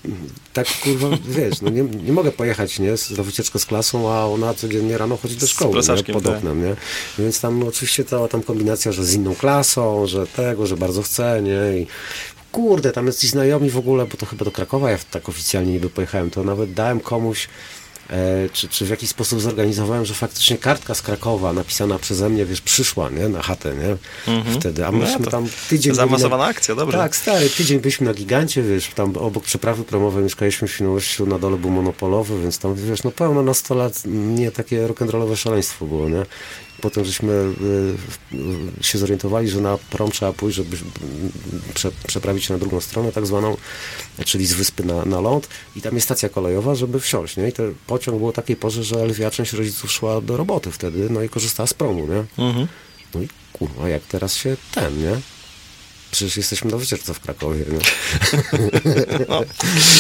tak 0.53 0.67
kurwa, 0.83 1.09
wiesz, 1.29 1.61
no 1.63 1.71
nie, 1.71 1.83
nie 1.83 2.13
mogę 2.13 2.33
pojechać, 2.33 2.79
nie, 2.79 2.95
na 3.17 3.23
wycieczkę 3.23 3.59
z 3.59 3.67
klasą, 3.67 4.13
a 4.13 4.27
ona 4.27 4.55
codziennie 4.55 4.99
rano 4.99 5.17
chodzi 5.17 5.37
do 5.37 5.47
szkoły, 5.47 5.81
nie, 6.09 6.15
pod 6.15 6.25
tak. 6.25 6.37
oknem, 6.37 6.65
nie? 6.65 6.77
Więc 7.19 7.41
tam 7.41 7.59
no, 7.59 7.67
oczywiście 7.67 8.05
cała 8.05 8.29
tam 8.29 8.43
kombinacja, 8.43 8.93
że 8.93 9.05
z 9.05 9.15
inną 9.15 9.35
klasą, 9.35 10.07
że 10.07 10.27
tego, 10.27 10.67
że 10.67 10.77
bardzo 10.77 11.03
chcę, 11.03 11.43
nie? 11.43 11.81
I 11.81 11.87
kurde, 12.53 12.93
tam 12.93 13.07
jest 13.07 13.21
ci 13.21 13.29
znajomi 13.29 13.71
w 13.71 13.79
ogóle, 13.79 14.07
bo 14.07 14.17
to 14.17 14.27
chyba 14.27 14.45
do 14.45 14.51
Krakowa 14.51 14.91
ja 14.91 14.99
tak 15.11 15.29
oficjalnie 15.29 15.73
niby 15.73 15.91
pojechałem, 15.91 16.31
to 16.31 16.45
nawet 16.45 16.73
dałem 16.73 17.01
komuś 17.01 17.49
czy, 18.53 18.69
czy 18.69 18.87
w 18.87 18.91
jakiś 18.91 19.11
sposób 19.11 19.41
zorganizowałem, 19.41 20.05
że 20.05 20.15
faktycznie 20.15 20.59
kartka 20.59 20.95
z 20.95 21.03
Krakowa 21.03 21.53
napisana 21.53 21.99
przeze 21.99 22.29
mnie, 22.29 22.47
wiesz, 22.47 22.61
przyszła, 22.61 23.11
nie, 23.11 23.29
na 23.29 23.43
chatę, 23.43 23.75
nie, 23.75 23.97
wtedy, 24.61 24.87
a 24.87 24.93
myśmy 24.93 25.15
Mhm. 25.15 25.25
No 25.25 25.31
tam 25.31 25.49
tydzień... 25.69 25.95
zaawansowana 25.95 26.45
akcja, 26.45 26.75
dobrze. 26.75 26.99
Tak, 26.99 27.17
stary, 27.17 27.51
tydzień 27.51 27.81
byliśmy 27.81 28.07
na 28.07 28.15
gigancie, 28.15 28.63
wiesz, 28.63 28.91
tam 28.95 29.17
obok 29.17 29.45
przeprawy 29.45 29.85
promowej 29.85 30.23
mieszkaliśmy 30.23 30.69
w 30.69 30.73
Świnoujściu, 30.73 31.27
na 31.27 31.39
dole 31.39 31.57
był 31.57 31.71
monopolowy, 31.71 32.43
więc 32.43 32.59
tam, 32.59 32.75
wiesz, 32.75 33.03
no 33.03 33.11
pełno 33.11 33.43
na 33.43 33.55
100 33.55 33.75
lat, 33.75 34.03
nie 34.07 34.51
takie 34.51 34.87
rock'n'rollowe 34.87 35.37
szaleństwo 35.37 35.87
było, 35.87 36.09
nie. 36.09 36.23
Potem 36.81 37.05
żeśmy 37.05 37.33
y, 38.83 38.85
się 38.85 38.99
zorientowali, 38.99 39.49
że 39.49 39.61
na 39.61 39.79
prom 39.91 40.11
trzeba 40.11 40.33
pójść, 40.33 40.57
żeby 40.57 40.77
prze, 41.75 41.91
przeprawić 42.07 42.45
się 42.45 42.53
na 42.53 42.59
drugą 42.59 42.81
stronę, 42.81 43.13
tak 43.13 43.27
zwaną, 43.27 43.57
czyli 44.25 44.47
z 44.47 44.53
wyspy 44.53 44.85
na, 44.85 45.05
na 45.05 45.21
ląd 45.21 45.49
i 45.77 45.81
tam 45.81 45.95
jest 45.95 46.05
stacja 46.07 46.29
kolejowa, 46.29 46.75
żeby 46.75 47.01
wsiąść, 47.01 47.37
nie? 47.37 47.49
I 47.49 47.53
ten 47.53 47.75
pociąg 47.87 48.19
był 48.19 48.29
o 48.29 48.33
takiej 48.33 48.57
porze, 48.57 48.85
że 48.85 49.07
lwia 49.07 49.31
część 49.31 49.53
rodziców 49.53 49.93
szła 49.93 50.21
do 50.21 50.37
roboty 50.37 50.73
wtedy, 50.73 51.11
no 51.11 51.23
i 51.23 51.29
korzystała 51.29 51.67
z 51.67 51.75
promu, 51.75 52.07
nie? 52.07 52.45
Mhm. 52.45 52.67
No 53.15 53.23
i 53.23 53.29
kurwa, 53.53 53.89
jak 53.89 54.03
teraz 54.03 54.35
się 54.37 54.57
ten, 54.75 55.03
nie? 55.03 55.21
Przecież 56.15 56.37
jesteśmy 56.37 56.71
na 56.71 56.77
wycieczce 56.77 57.15
w 57.15 57.21
Krakowie, 57.21 57.65
nie? 57.73 57.79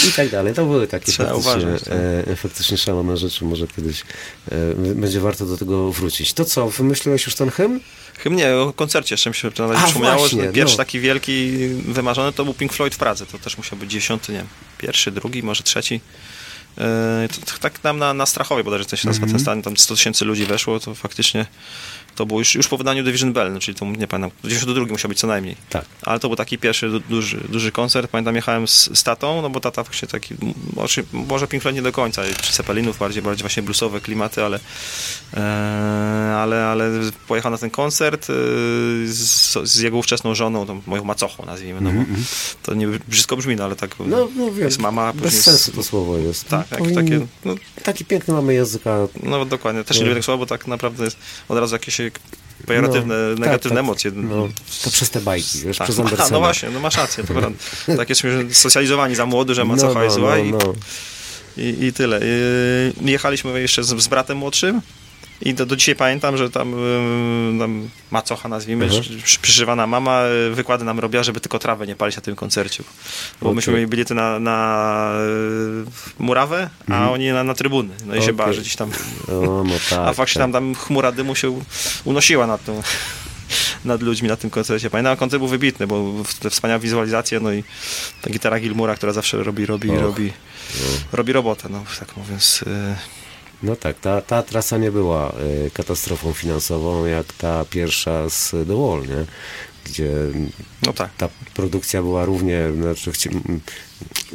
I 0.08 0.12
tak 0.16 0.30
dalej. 0.30 0.54
To 0.54 0.66
były 0.66 0.86
takie 0.86 1.12
Trzeba 1.12 1.28
faktycznie, 1.28 1.52
uważać, 1.52 1.82
tak. 1.82 1.92
e, 2.28 2.36
faktycznie 2.36 2.76
szalone 2.76 3.16
rzeczy. 3.16 3.44
Może 3.44 3.66
kiedyś 3.66 4.02
e, 4.50 4.74
będzie 4.94 5.20
warto 5.20 5.46
do 5.46 5.56
tego 5.56 5.92
wrócić. 5.92 6.32
To 6.32 6.44
co, 6.44 6.70
wymyśliłeś 6.70 7.26
już 7.26 7.34
ten 7.34 7.50
hymn? 7.50 7.80
Hymn 8.18 8.36
nie, 8.36 8.56
o 8.56 8.72
koncercie 8.72 9.14
jeszcze 9.14 9.30
mi 9.30 9.36
się 9.36 9.50
przypomniało, 9.50 10.28
że 10.28 10.52
pierwszy 10.52 10.74
no. 10.74 10.84
taki 10.84 11.00
wielki, 11.00 11.52
wymarzony 11.88 12.32
to 12.32 12.44
był 12.44 12.54
Pink 12.54 12.72
Floyd 12.72 12.94
w 12.94 12.98
Pradze. 12.98 13.26
To 13.26 13.38
też 13.38 13.58
musiał 13.58 13.78
być 13.78 13.90
dziesiąty, 13.90 14.32
nie 14.32 14.38
wiem, 14.38 14.48
pierwszy, 14.78 15.10
drugi, 15.10 15.42
może 15.42 15.62
trzeci. 15.62 16.00
E, 16.78 17.28
to, 17.28 17.52
to, 17.52 17.58
tak 17.60 17.84
nam 17.84 17.98
na, 17.98 18.14
na 18.14 18.26
Strachowie 18.26 18.64
bodajże 18.64 18.84
to 18.84 18.96
się 18.96 19.08
nazywa 19.08 19.24
Mhm. 19.24 19.32
ten 19.32 19.40
stan, 19.44 19.62
tam 19.62 19.76
100 19.76 19.94
tysięcy 19.94 20.24
ludzi 20.24 20.46
weszło, 20.46 20.80
to 20.80 20.94
faktycznie 20.94 21.46
to 22.14 22.26
było 22.26 22.40
już, 22.40 22.54
już 22.54 22.68
po 22.68 22.76
wydaniu 22.78 23.04
Division 23.04 23.32
Bell, 23.32 23.52
no, 23.52 23.60
czyli 23.60 23.74
to 23.74 23.84
nie 23.86 24.06
pamiętam, 24.06 24.30
92 24.44 24.86
musiał 24.86 25.08
być 25.08 25.18
co 25.18 25.26
najmniej. 25.26 25.56
Tak. 25.70 25.84
Ale 26.02 26.20
to 26.20 26.28
był 26.28 26.36
taki 26.36 26.58
pierwszy 26.58 26.88
du- 26.90 27.00
duży, 27.00 27.40
duży 27.48 27.72
koncert. 27.72 28.10
Pamiętam, 28.10 28.36
jechałem 28.36 28.68
z, 28.68 28.98
z 28.98 29.02
tatą, 29.02 29.42
no 29.42 29.50
bo 29.50 29.60
tata 29.60 29.82
właśnie 29.82 30.08
taki, 30.08 30.34
może, 30.76 31.02
może 31.12 31.46
Pink 31.48 31.62
Floyd 31.62 31.76
nie 31.76 31.82
do 31.82 31.92
końca, 31.92 32.22
czy 32.42 32.52
Ceppelinów, 32.52 32.98
bardziej, 32.98 33.22
bardziej 33.22 33.42
właśnie 33.42 33.62
bluesowe 33.62 34.00
klimaty, 34.00 34.44
ale, 34.44 34.60
e, 35.34 35.40
ale, 36.38 36.66
ale 36.66 36.90
pojechał 37.28 37.50
na 37.52 37.58
ten 37.58 37.70
koncert 37.70 38.22
e, 38.30 38.32
z, 39.06 39.58
z 39.64 39.78
jego 39.80 39.96
ówczesną 39.96 40.34
żoną, 40.34 40.66
tą 40.66 40.82
moją 40.86 41.04
macochą 41.04 41.46
nazwijmy, 41.46 41.80
no 41.80 41.92
bo 41.92 42.00
to 42.62 42.74
nie 42.74 42.86
brzydko 43.08 43.36
brzmi, 43.36 43.56
no 43.56 43.64
ale 43.64 43.76
tak 43.76 43.90
No, 44.06 44.28
no 44.36 44.52
wiem, 44.52 44.64
jest 44.64 44.78
mama, 44.78 45.12
bez 45.12 45.42
sensu 45.42 45.72
to 45.72 45.82
słowo 45.82 46.18
jest. 46.18 46.48
Tak, 46.48 46.66
Powinni- 46.68 46.94
takie, 46.94 47.26
no, 47.44 47.54
Taki 47.82 48.04
piękny 48.04 48.34
mamy 48.34 48.54
język, 48.54 48.86
a 48.86 48.98
no 49.22 49.44
dokładnie, 49.44 49.84
też 49.84 49.96
nie 49.96 50.00
No. 50.02 50.06
lubię 50.06 50.14
tego 50.14 50.24
słowa, 50.24 50.38
bo 50.38 50.46
tak 50.46 50.66
naprawdę 50.66 51.04
jest 51.04 51.16
od 51.48 51.58
razu 51.58 51.74
jakieś 51.74 52.00
pejoratywne, 52.66 53.14
no, 53.14 53.34
tak, 53.34 53.38
negatywne 53.38 53.76
tak, 53.76 53.84
emocje. 53.84 54.10
No, 54.14 54.48
to 54.84 54.90
przez 54.90 55.10
te 55.10 55.20
bajki, 55.20 55.58
wiesz, 55.58 55.78
Tak, 55.78 55.86
przez 55.86 55.98
a, 55.98 56.02
Andersena. 56.02 56.30
no 56.30 56.38
właśnie, 56.38 56.70
no 56.70 56.80
masz 56.80 56.96
rację, 56.96 57.24
to 57.24 57.32
prawda. 57.32 57.58
Tak 57.96 58.08
jesteśmy 58.08 58.54
socjalizowani 58.54 59.14
za 59.14 59.26
młody, 59.26 59.54
że 59.54 59.64
macocha 59.64 60.04
jest 60.04 60.16
zła 60.16 60.38
i, 60.38 60.50
no. 60.50 60.58
i, 61.56 61.84
i 61.84 61.92
tyle. 61.92 62.20
I, 62.22 63.10
jechaliśmy 63.10 63.60
jeszcze 63.60 63.84
z, 63.84 64.02
z 64.02 64.08
bratem 64.08 64.38
młodszym 64.38 64.80
i 65.44 65.54
do, 65.54 65.66
do 65.66 65.76
dzisiaj 65.76 65.96
pamiętam, 65.96 66.36
że 66.36 66.50
tam, 66.50 66.74
tam 67.58 67.88
macocha 68.10 68.48
nazwijmy, 68.48 68.84
Mhm. 68.84 69.02
przy- 69.02 69.38
przyszywana 69.38 69.86
mama 69.86 70.22
y, 70.50 70.54
wykłady 70.54 70.84
nam 70.84 71.00
robiła, 71.00 71.22
żeby 71.22 71.40
tylko 71.40 71.58
trawę 71.58 71.86
nie 71.86 71.96
palić 71.96 72.16
na 72.16 72.22
tym 72.22 72.36
koncercie. 72.36 72.84
Bo 73.40 73.46
Okej. 73.46 73.56
myśmy 73.56 73.72
mieli 73.72 73.86
bilety 73.86 74.14
na, 74.14 74.38
na 74.40 75.10
y, 76.18 76.22
murawę, 76.22 76.70
a 76.90 77.10
oni 77.10 77.32
na, 77.32 77.44
na 77.44 77.54
trybuny. 77.54 77.94
No 78.06 78.14
i 78.14 78.18
się 78.18 78.30
Mhm. 78.30 78.36
Bała, 78.36 78.52
że 78.52 78.60
gdzieś 78.60 78.76
tam 78.76 78.90
O, 79.28 79.64
no 79.64 79.74
tak. 79.90 79.98
a 79.98 80.12
faktycznie 80.12 80.38
tak. 80.42 80.52
tam, 80.52 80.52
tam 80.52 80.74
chmura 80.74 81.12
dymu 81.12 81.34
się 81.34 81.60
unosiła 82.04 82.46
nad, 82.46 82.64
tą, 82.64 82.82
nad 83.84 84.02
ludźmi 84.02 84.28
na 84.28 84.36
tym 84.36 84.50
koncercie. 84.50 84.90
Pamiętam, 84.90 85.16
koncert 85.16 85.38
był 85.40 85.48
wybitny, 85.48 85.86
bo 85.86 86.12
te 86.40 86.50
wspaniałe 86.50 86.80
wizualizacje, 86.80 87.40
no 87.40 87.52
i 87.52 87.64
ta 88.22 88.30
gitara 88.30 88.60
Gilmura, 88.60 88.94
która 88.96 89.12
zawsze 89.12 89.42
robi, 89.44 89.66
robi, 89.66 89.90
Och, 89.90 90.00
robi, 90.02 90.32
robi 91.12 91.32
robotę, 91.32 91.68
no 91.68 91.84
tak 91.98 92.16
mówiąc. 92.16 92.62
y, 92.62 92.66
No 93.64 93.76
tak, 93.76 94.00
ta, 94.00 94.20
ta 94.20 94.42
trasa 94.42 94.78
nie 94.78 94.90
była 94.90 95.32
y, 95.66 95.70
katastrofą 95.74 96.32
finansową 96.32 97.06
jak 97.06 97.32
ta 97.32 97.64
pierwsza 97.64 98.30
z 98.30 98.50
The 98.50 98.76
Wall, 98.86 99.00
nie? 99.00 99.24
Gdzie 99.84 100.10
No 100.86 100.92
tak. 100.92 101.10
ta 101.18 101.28
produkcja 101.54 102.02
była 102.02 102.24
równie, 102.24 102.60
znaczy 102.80 103.10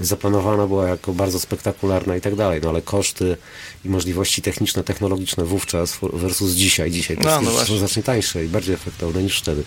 zaplanowana 0.01 0.67
była 0.67 0.87
jako 0.87 1.13
bardzo 1.13 1.39
spektakularna 1.39 2.15
i 2.15 2.21
tak 2.21 2.35
dalej, 2.35 2.61
no 2.63 2.69
ale 2.69 2.81
koszty 2.81 3.37
i 3.85 3.89
możliwości 3.89 4.41
techniczne, 4.41 4.83
technologiczne 4.83 5.45
wówczas 5.45 5.97
versus 6.13 6.51
dzisiaj, 6.51 6.91
dzisiaj 6.91 7.17
to 7.17 7.23
No, 7.23 7.29
jest- 7.29 7.41
no 7.43 7.49
są 7.51 7.55
właśnie. 7.57 7.77
znacznie 7.77 8.03
tańsze 8.03 8.45
i 8.45 8.47
bardziej 8.47 8.75
efektowne 8.75 9.23
niż 9.23 9.39
wtedy. 9.39 9.63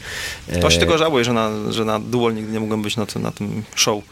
To 0.61 0.71
się 0.71 0.77
E, 0.77 0.81
tylko 0.81 0.99
żałuję, 0.99 1.25
że 1.25 1.33
na, 1.33 1.51
że 1.73 1.85
na 1.85 2.01
nigdy 2.35 2.53
nie 2.53 2.61
mogłem 2.61 2.83
być 2.83 2.97
na 2.97 3.07
tym, 3.07 3.23
na 3.23 3.31
tym 3.31 3.63
show. 3.75 4.05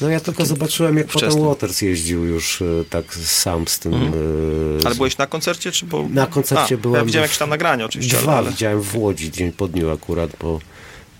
No 0.00 0.08
ja 0.10 0.20
tylko 0.20 0.46
zobaczyłem, 0.46 0.96
jak 0.96 1.06
potem 1.06 1.20
wczesnym. 1.30 1.48
Waters 1.48 1.82
jeździł 1.82 2.24
już 2.24 2.62
e, 2.62 2.64
tak 2.90 3.14
sam 3.14 3.68
z 3.68 3.78
tym... 3.78 3.94
e, 3.94 4.86
Ale 4.86 4.94
byłeś 4.94 5.18
na 5.18 5.26
koncercie, 5.26 5.72
czy 5.72 5.86
bo... 5.86 6.08
Na 6.10 6.26
koncercie 6.26 6.74
A, 6.74 6.78
byłem 6.78 6.98
Ja 7.00 7.04
widziałem 7.04 7.22
jakieś 7.24 7.38
tam 7.38 7.50
nagrania 7.50 7.84
oczywiście, 7.84 8.16
Dwa 8.16 8.36
ale... 8.36 8.50
widziałem 8.50 8.80
w 8.82 8.96
Łodzi 8.96 9.30
dzień 9.30 9.52
po 9.52 9.68
dniu 9.68 9.90
akurat, 9.90 10.30
bo 10.40 10.60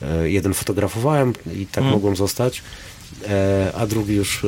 e, 0.02 0.30
jeden 0.30 0.54
fotografowałem 0.54 1.32
i 1.56 1.66
tak 1.66 1.78
Mhm. 1.78 1.92
mogłem 1.94 2.16
zostać, 2.16 2.62
a 3.74 3.86
drugi 3.86 4.14
już... 4.14 4.46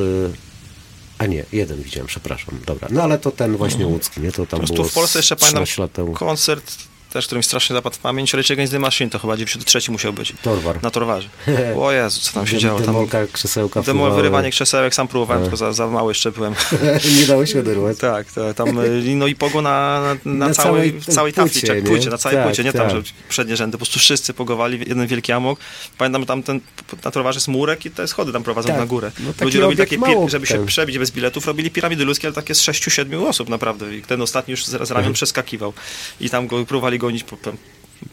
A 1.17 1.25
nie, 1.25 1.45
jeden 1.53 1.81
widziałem, 1.83 2.07
przepraszam. 2.07 2.55
Dobra, 2.65 2.87
no 2.91 3.03
ale 3.03 3.17
to 3.17 3.31
ten 3.31 3.57
właśnie 3.57 3.87
łódzki, 3.87 4.21
nie? 4.21 4.31
To 4.31 4.45
tam 4.45 4.59
Po 4.61 4.73
było 4.73 4.87
w 4.87 4.93
Polsce 4.93 5.19
jeszcze 5.19 5.35
pamiętam 5.35 5.65
13 5.65 5.81
lat 5.81 5.91
temu. 5.91 6.13
koncert, 6.13 6.75
też 7.15 7.25
który 7.25 7.39
mi 7.39 7.43
strasznie 7.43 7.73
zapadł 7.75 7.95
w 7.95 7.99
pamięć, 7.99 8.33
Rage 8.33 8.53
Against 8.53 8.73
the 8.73 8.79
Machine, 8.79 9.09
to 9.09 9.19
chyba 9.19 9.37
93 9.37 9.91
musiał 9.91 10.13
być. 10.13 10.33
Torwar. 10.41 10.83
Na 10.83 10.91
Torwarze. 10.91 11.29
O 11.79 11.91
Jezu, 11.91 12.19
co 12.21 12.33
tam 12.33 12.47
się 12.47 12.57
działo. 12.57 12.77
Tam 12.79 12.85
Demolka, 12.87 13.27
krzesełka 13.33 13.81
Demol, 13.81 14.11
wyrywanie 14.11 14.51
krzesełek, 14.51 14.95
sam 14.95 15.07
próbowałem, 15.07 15.43
tylko 15.43 15.57
za, 15.57 15.73
za 15.73 15.87
mały 15.87 16.11
jeszcze 16.11 16.31
byłem. 16.31 16.55
nie 17.19 17.27
dało 17.27 17.45
się 17.45 17.59
oderwać. 17.59 17.97
tak, 17.97 18.31
tak, 18.31 18.55
tam, 18.55 18.79
y, 18.79 19.15
no 19.15 19.27
i 19.27 19.35
pogo 19.35 19.61
na, 19.61 20.01
na, 20.01 20.31
na, 20.33 20.47
Na 20.47 20.53
całej, 20.53 21.01
całej 21.01 21.33
tafli, 21.33 21.61
płycie, 21.85 22.09
na 22.09 22.17
całej 22.17 22.37
Tak, 22.37 22.47
płycie, 22.47 22.63
nie 22.63 22.73
tam, 22.73 22.87
tak. 22.89 22.95
że 22.95 23.03
przednie 23.29 23.55
rzędy, 23.57 23.77
po 23.77 23.85
prostu 23.85 23.99
wszyscy 23.99 24.33
pogowali, 24.33 24.79
jeden 24.79 25.07
wielki 25.07 25.31
amok. 25.31 25.59
Pamiętam 25.97 26.25
tam 26.25 26.43
ten, 26.43 26.59
na 27.05 27.11
Torwarze 27.11 27.37
jest 27.37 27.47
murek 27.47 27.85
i 27.85 27.91
te 27.91 28.07
schody 28.07 28.33
tam 28.33 28.43
prowadzą 28.43 28.69
Tak. 28.69 28.77
na 28.77 28.85
górę. 28.85 29.11
No 29.19 29.33
Ludzie 29.41 29.59
robili 29.59 29.77
takie, 29.77 29.97
mało 29.97 30.29
żeby 30.29 30.47
się 30.47 30.65
przebić 30.65 30.97
bez 30.99 31.11
biletów, 31.11 31.47
robili 31.47 31.71
piramidy 31.71 32.05
ludzkie, 32.05 32.27
ale 32.27 32.35
takie 32.35 32.55
z 32.55 32.61
6-7 32.61 33.27
osób 33.27 33.49
naprawdę 33.49 33.95
i 33.95 34.01
ten 34.01 34.21
ostatni 34.21 34.51
już 34.51 34.65
z, 34.65 34.69
z 34.69 34.73
ramion 34.73 35.05
Mhm. 35.05 35.13
przeskakiwał 35.13 35.73
i 36.21 36.29
tam 36.29 36.47
go 36.47 36.65
próbowali 36.65 36.99
gonić 37.05 37.23
po, 37.23 37.37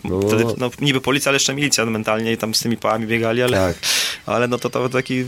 No. 0.04 0.20
Wtedy, 0.20 0.44
no, 0.58 0.70
niby 0.80 1.00
policja, 1.00 1.30
ale 1.30 1.36
jeszcze 1.36 1.54
milicja 1.54 1.86
mentalnie 1.86 2.32
i 2.32 2.36
tam 2.36 2.54
z 2.54 2.60
tymi 2.60 2.76
pałami 2.76 3.06
biegali, 3.06 3.42
ale, 3.42 3.56
Tak. 3.56 3.76
ale 4.26 4.48
no 4.48 4.58
to, 4.58 4.70
to 4.70 4.88
taki 4.88 5.24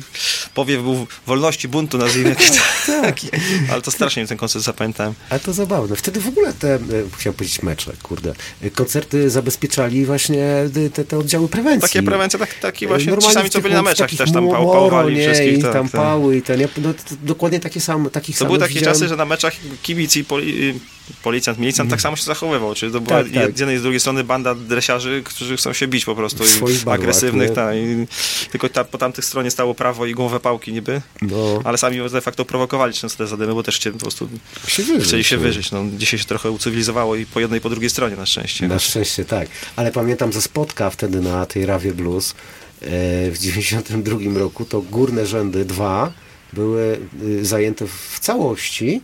powiew 0.54 0.82
był 0.82 1.06
wolności, 1.26 1.68
buntu 1.68 1.98
nazwijmy. 1.98 2.30
Jakiś 2.30 2.50
taki, 3.02 3.28
ale 3.72 3.82
to 3.82 3.90
strasznie 3.90 4.26
ten 4.26 4.38
koncert 4.38 4.64
zapamiętałem. 4.64 5.14
Ale 5.30 5.40
to 5.40 5.52
zabawne. 5.52 5.96
Wtedy 5.96 6.20
w 6.20 6.28
ogóle 6.28 6.52
te, 6.52 6.74
e, 6.74 6.80
chciałem 7.18 7.34
powiedzieć 7.34 7.62
mecze, 7.62 7.92
kurde, 8.02 8.34
e, 8.62 8.70
koncerty 8.70 9.30
zabezpieczali 9.30 10.06
właśnie 10.06 10.44
e, 10.44 10.90
te, 10.92 11.04
te 11.04 11.18
oddziały 11.18 11.48
prewencji. 11.48 11.88
Takie 11.88 12.02
prewencje, 12.02 12.38
tak, 12.38 12.54
taki 12.54 12.86
właśnie 12.86 13.10
normalnie 13.10 13.34
sami, 13.34 13.48
w 13.48 13.52
co 13.52 13.60
byli 13.60 13.74
na 13.74 13.82
meczach 13.82 14.10
też 14.10 14.32
tam 14.32 14.48
pał, 14.48 14.72
pałowali 14.72 15.16
nie, 15.16 15.24
wszystkich. 15.26 15.58
I 15.58 15.62
tak, 15.62 15.72
tam 15.72 15.88
tak. 15.88 16.00
pały 16.00 16.36
i 16.36 16.42
ten, 16.42 16.68
no, 16.78 16.94
to, 16.94 17.00
dokładnie 17.22 17.60
takie 17.60 17.80
same, 17.80 18.10
takich 18.10 18.36
To 18.36 18.38
samych 18.38 18.48
były 18.48 18.58
takie 18.58 18.74
widziałem. 18.74 18.94
czasy, 18.94 19.08
że 19.08 19.16
na 19.16 19.24
meczach 19.24 19.54
kibic 19.82 20.16
i 20.16 20.24
poli, 20.24 20.74
policjant, 21.22 21.58
milicjant 21.58 21.90
tak 21.90 22.00
samo 22.00 22.16
się 22.16 22.22
zachowywał. 22.22 22.74
Czyli 22.74 22.92
to 22.92 23.00
była 23.00 23.22
Tak, 23.22 23.32
tak. 23.32 23.56
z 23.56 23.60
jednej 23.60 23.76
i 23.76 23.78
z 23.78 23.82
drugiej 23.82 24.00
strony 24.00 24.24
banda 24.24 24.54
dresiarzy, 24.54 25.22
którzy 25.24 25.56
chcą 25.56 25.72
się 25.72 25.86
bić 25.88 26.04
po 26.04 26.14
prostu. 26.14 26.44
Swoich 26.46 26.82
I 26.82 26.84
barwach, 26.84 26.94
agresywnych, 27.00 27.48
nie? 27.48 27.54
tak. 27.54 27.76
I 27.76 28.06
tylko 28.50 28.68
ta, 28.68 28.84
po 28.84 28.98
tamtych 28.98 29.24
stronie 29.24 29.50
stało 29.50 29.74
prawo 29.74 30.06
i 30.06 30.12
głowę 30.14 30.40
pałki 30.40 30.72
niby. 30.72 31.02
No. 31.22 31.60
Ale 31.64 31.78
sami 31.78 32.10
de 32.10 32.20
facto 32.20 32.44
prowokowali 32.44 32.94
często 32.94 33.18
te 33.18 33.26
zadymy, 33.26 33.54
bo 33.54 33.62
też 33.62 33.76
chcieli 33.76 33.94
po 33.94 34.00
prostu 34.00 34.28
Się 34.68 34.82
wyżyć, 34.82 35.04
chcieli 35.08 35.24
się 35.24 35.36
no. 35.36 35.42
wyżyć. 35.42 35.70
No, 35.72 35.84
dzisiaj 35.96 36.18
się 36.18 36.26
trochę 36.26 36.50
ucywilizowało 36.50 37.16
i 37.16 37.26
po 37.26 37.40
jednej 37.40 37.58
i 37.58 37.60
po 37.60 37.70
drugiej 37.70 37.90
stronie 37.90 38.16
na 38.16 38.26
szczęście. 38.26 38.68
Na 38.68 38.78
szczęście 38.78 39.24
tak. 39.24 39.48
Ale 39.76 39.92
pamiętam 39.92 40.32
ze 40.32 40.42
spotka 40.42 40.90
wtedy 40.90 41.20
na 41.20 41.46
tej 41.46 41.66
Rawie 41.66 41.94
Blues 41.94 42.30
e, 42.30 42.34
w 43.30 43.38
92 43.38 44.38
roku 44.38 44.64
to 44.64 44.80
górne 44.82 45.26
rzędy 45.26 45.64
dwa 45.64 46.12
były 46.52 46.98
y, 47.22 47.44
zajęte 47.44 47.86
w 47.86 48.20
całości 48.20 49.02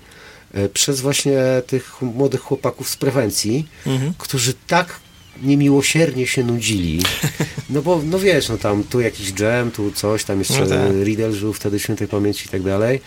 przez 0.74 1.00
właśnie 1.00 1.38
tych 1.66 2.02
młodych 2.02 2.40
chłopaków 2.40 2.88
z 2.88 2.96
prewencji, 2.96 3.68
Mhm. 3.86 4.14
którzy 4.18 4.54
tak 4.66 5.00
niemiłosiernie 5.42 6.26
się 6.26 6.44
nudzili. 6.44 7.02
No 7.70 7.82
bo, 7.82 8.00
no 8.04 8.18
wiesz, 8.18 8.48
no 8.48 8.58
tam 8.58 8.84
tu 8.84 9.00
jakiś 9.00 9.32
jam, 9.40 9.70
tu 9.70 9.92
coś, 9.92 10.24
tam 10.24 10.38
jeszcze 10.38 10.60
No 10.60 10.66
tak. 10.66 10.78
Riddle 11.04 11.32
żył 11.32 11.52
wtedy 11.52 11.78
świętej 11.78 12.08
pamięci 12.08 12.46
i 12.46 12.48
tak 12.48 12.62
dalej. 12.62 13.00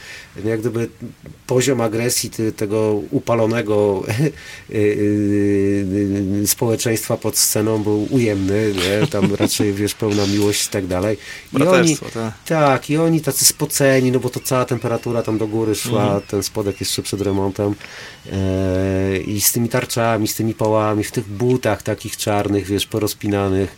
No 0.44 0.50
Jak 0.50 0.60
gdyby 0.60 0.90
poziom 1.48 1.82
agresji 1.82 2.30
ty, 2.30 2.52
tego 2.52 3.02
upalonego 3.12 4.04
y, 4.70 4.76
y, 4.76 5.86
y, 6.44 6.48
społeczeństwa 6.48 7.18
pod 7.18 7.38
sceną 7.38 7.84
był 7.84 8.08
ujemny, 8.10 8.74
nie? 8.74 9.08
tam 9.08 9.36
raczej 9.40 9.74
wiesz, 9.74 9.94
pełna 9.96 10.28
miłość 10.28 10.66
i 10.68 10.70
tak 10.70 10.88
dalej. 10.88 11.18
I 11.60 11.64
oni, 11.64 11.98
tak. 12.14 12.34
tak, 12.46 12.90
i 12.90 12.98
oni 12.98 13.22
tacy 13.22 13.46
spoceni, 13.46 14.12
no 14.12 14.20
bo 14.20 14.30
to 14.30 14.40
cała 14.40 14.66
temperatura 14.66 15.22
tam 15.22 15.38
do 15.38 15.48
góry 15.48 15.76
szła, 15.76 16.04
Mhm. 16.04 16.22
ten 16.22 16.44
spodek 16.44 16.80
jeszcze 16.80 17.02
przed 17.02 17.22
remontem 17.22 17.76
e, 18.32 19.18
i 19.18 19.42
z 19.42 19.52
tymi 19.52 19.70
tarczami, 19.70 20.28
z 20.28 20.36
tymi 20.36 20.54
pałami, 20.54 21.04
w 21.04 21.12
tych 21.12 21.28
butach 21.28 21.84
takich 21.84 22.18
czarnych, 22.18 22.66
wiesz, 22.66 22.86
porozpinanych, 22.86 23.76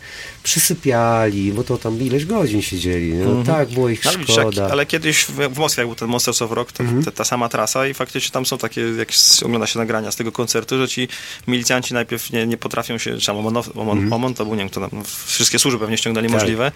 przysypiali, 0.80 1.52
bo 1.54 1.64
to 1.64 1.78
tam 1.78 2.02
ileś 2.02 2.26
godzin 2.26 2.62
siedzieli, 2.62 3.14
no 3.14 3.44
tak, 3.44 3.70
było 3.70 3.90
ich 3.90 4.08
Ale, 4.08 4.18
widzisz, 4.18 4.36
jak, 4.38 4.46
szkoda. 4.48 4.68
ale 4.72 4.86
kiedyś 4.86 5.24
w, 5.26 5.32
w 5.54 5.58
Moskwie 5.58 5.82
jak 5.82 5.88
był 5.88 5.96
ten 5.96 6.08
Monsters 6.08 6.42
of 6.42 6.52
Rock, 6.52 6.72
to, 6.72 6.84
Mhm. 6.84 7.04
ta, 7.04 7.12
ta 7.12 7.24
sama 7.24 7.50
trasa 7.50 7.88
i 7.88 7.94
faktycznie 7.94 8.32
tam 8.32 8.46
są 8.46 8.58
takie, 8.58 8.82
jak 8.82 9.10
ogląda 9.46 9.68
się 9.68 9.80
nagrania 9.80 10.12
z 10.12 10.16
tego 10.16 10.32
koncertu, 10.32 10.78
że 10.78 10.88
ci 10.88 11.08
milicjanci 11.48 11.94
najpierw 11.94 12.32
nie, 12.32 12.48
nie 12.48 12.58
potrafią 12.58 12.98
się, 12.98 13.18
czy 13.18 13.26
tam 13.26 13.38
Omon, 13.38 13.58
Omon, 13.76 14.14
Omon 14.14 14.34
to 14.34 14.46
był, 14.46 14.54
nie 14.56 14.60
wiem, 14.60 14.70
kto 14.70 14.90
tam, 14.90 15.04
wszystkie 15.26 15.60
służby 15.60 15.80
pewnie 15.80 15.98
ściągnęli. 15.98 16.28
Tak. 16.28 16.34
możliwe. 16.34 16.72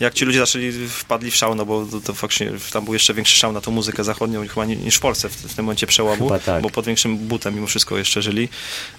Jak 0.00 0.14
ci 0.14 0.24
ludzie 0.24 0.38
zaczęli, 0.38 0.72
wpadli 0.88 1.30
w 1.30 1.36
szał, 1.36 1.54
no 1.54 1.66
bo 1.66 1.86
to, 1.86 2.00
to 2.00 2.14
faktycznie 2.14 2.52
tam 2.72 2.84
był 2.84 2.94
jeszcze 2.94 3.14
większy 3.14 3.36
szał 3.36 3.52
na 3.52 3.60
tą 3.60 3.70
muzykę 3.70 4.04
zachodnią 4.04 4.48
chyba 4.48 4.64
ni- 4.64 4.76
niż 4.76 4.96
w 4.96 5.00
Polsce 5.00 5.28
w, 5.28 5.32
w 5.36 5.54
tym 5.54 5.64
momencie 5.64 5.86
przełomu, 5.86 6.24
Chyba 6.28 6.38
tak. 6.38 6.62
bo 6.62 6.70
pod 6.70 6.86
większym 6.86 7.16
butem 7.18 7.54
mimo 7.54 7.66
wszystko 7.66 7.98
jeszcze 7.98 8.22
żyli, 8.22 8.48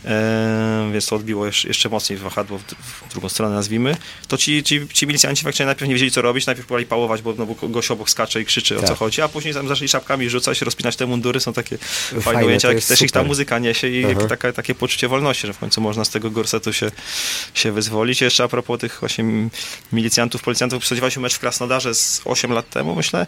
e, 0.06 0.90
więc 0.94 1.06
to 1.06 1.16
odbiło 1.16 1.46
jeszcze, 1.46 1.68
jeszcze 1.68 1.90
mocniej 1.90 2.20
wahadło 2.20 2.58
w, 2.58 2.62
w 2.64 3.12
drugą 3.12 3.30
stronę 3.30 3.56
nazwijmy, 3.56 3.98
to 4.28 4.38
ci, 4.38 4.64
ci, 4.64 4.88
ci 4.94 5.08
milicjanci 5.08 5.44
faktycznie 5.44 5.66
najpierw 5.66 5.88
nie 5.88 5.94
wiedzieli 5.96 6.12
co 6.12 6.22
robić, 6.22 6.46
najpierw 6.46 6.68
próbowali 6.68 6.86
pałować, 6.86 7.22
bo, 7.22 7.34
no, 7.38 7.46
bo 7.46 7.68
gość 7.70 7.92
obok 7.92 8.10
skacze 8.10 8.42
i 8.42 8.46
krzyczy 8.46 8.78
o 8.78 8.80
Tak. 8.80 8.90
co 8.90 8.96
chodzi, 8.96 9.22
a 9.22 9.28
później 9.28 9.54
tam 9.54 9.68
zaczęli 9.68 9.88
szapkami 9.90 10.30
rzucać, 10.30 10.62
rozpinać 10.62 10.96
te 10.96 11.06
mundury, 11.06 11.40
są 11.40 11.54
takie 11.54 11.78
fajne, 11.78 12.22
Fajne, 12.22 12.46
ujęcia, 12.46 12.74
jak 12.74 12.84
też 12.84 13.02
ich 13.02 13.12
ta 13.12 13.24
muzyka 13.24 13.60
niesie 13.60 13.90
i 13.90 14.06
Aha. 14.06 14.14
jak, 14.20 14.30
taka, 14.30 14.54
takie 14.54 14.76
poczucie 14.76 15.08
wolności, 15.08 15.48
że 15.48 15.54
w 15.54 15.58
końcu 15.60 15.82
można 15.82 16.06
z 16.06 16.10
tego 16.10 16.32
gorsetu 16.32 16.74
się, 16.74 16.92
się 17.54 17.72
wyzwolić. 17.72 18.22
Jeszcze 18.22 18.44
a 18.44 18.48
propos 18.48 18.80
tych 18.80 18.98
właśnie 19.00 19.26
milicjantów, 19.92 20.42
policjantów, 20.44 20.84
spodziewaliśmy 20.94 21.22
mecz 21.22 21.36
w 21.36 21.40
Krasnodarze 21.40 21.96
z 21.96 22.22
8 22.26 22.52
lat 22.52 22.70
temu, 22.70 22.96
myślę, 22.96 23.26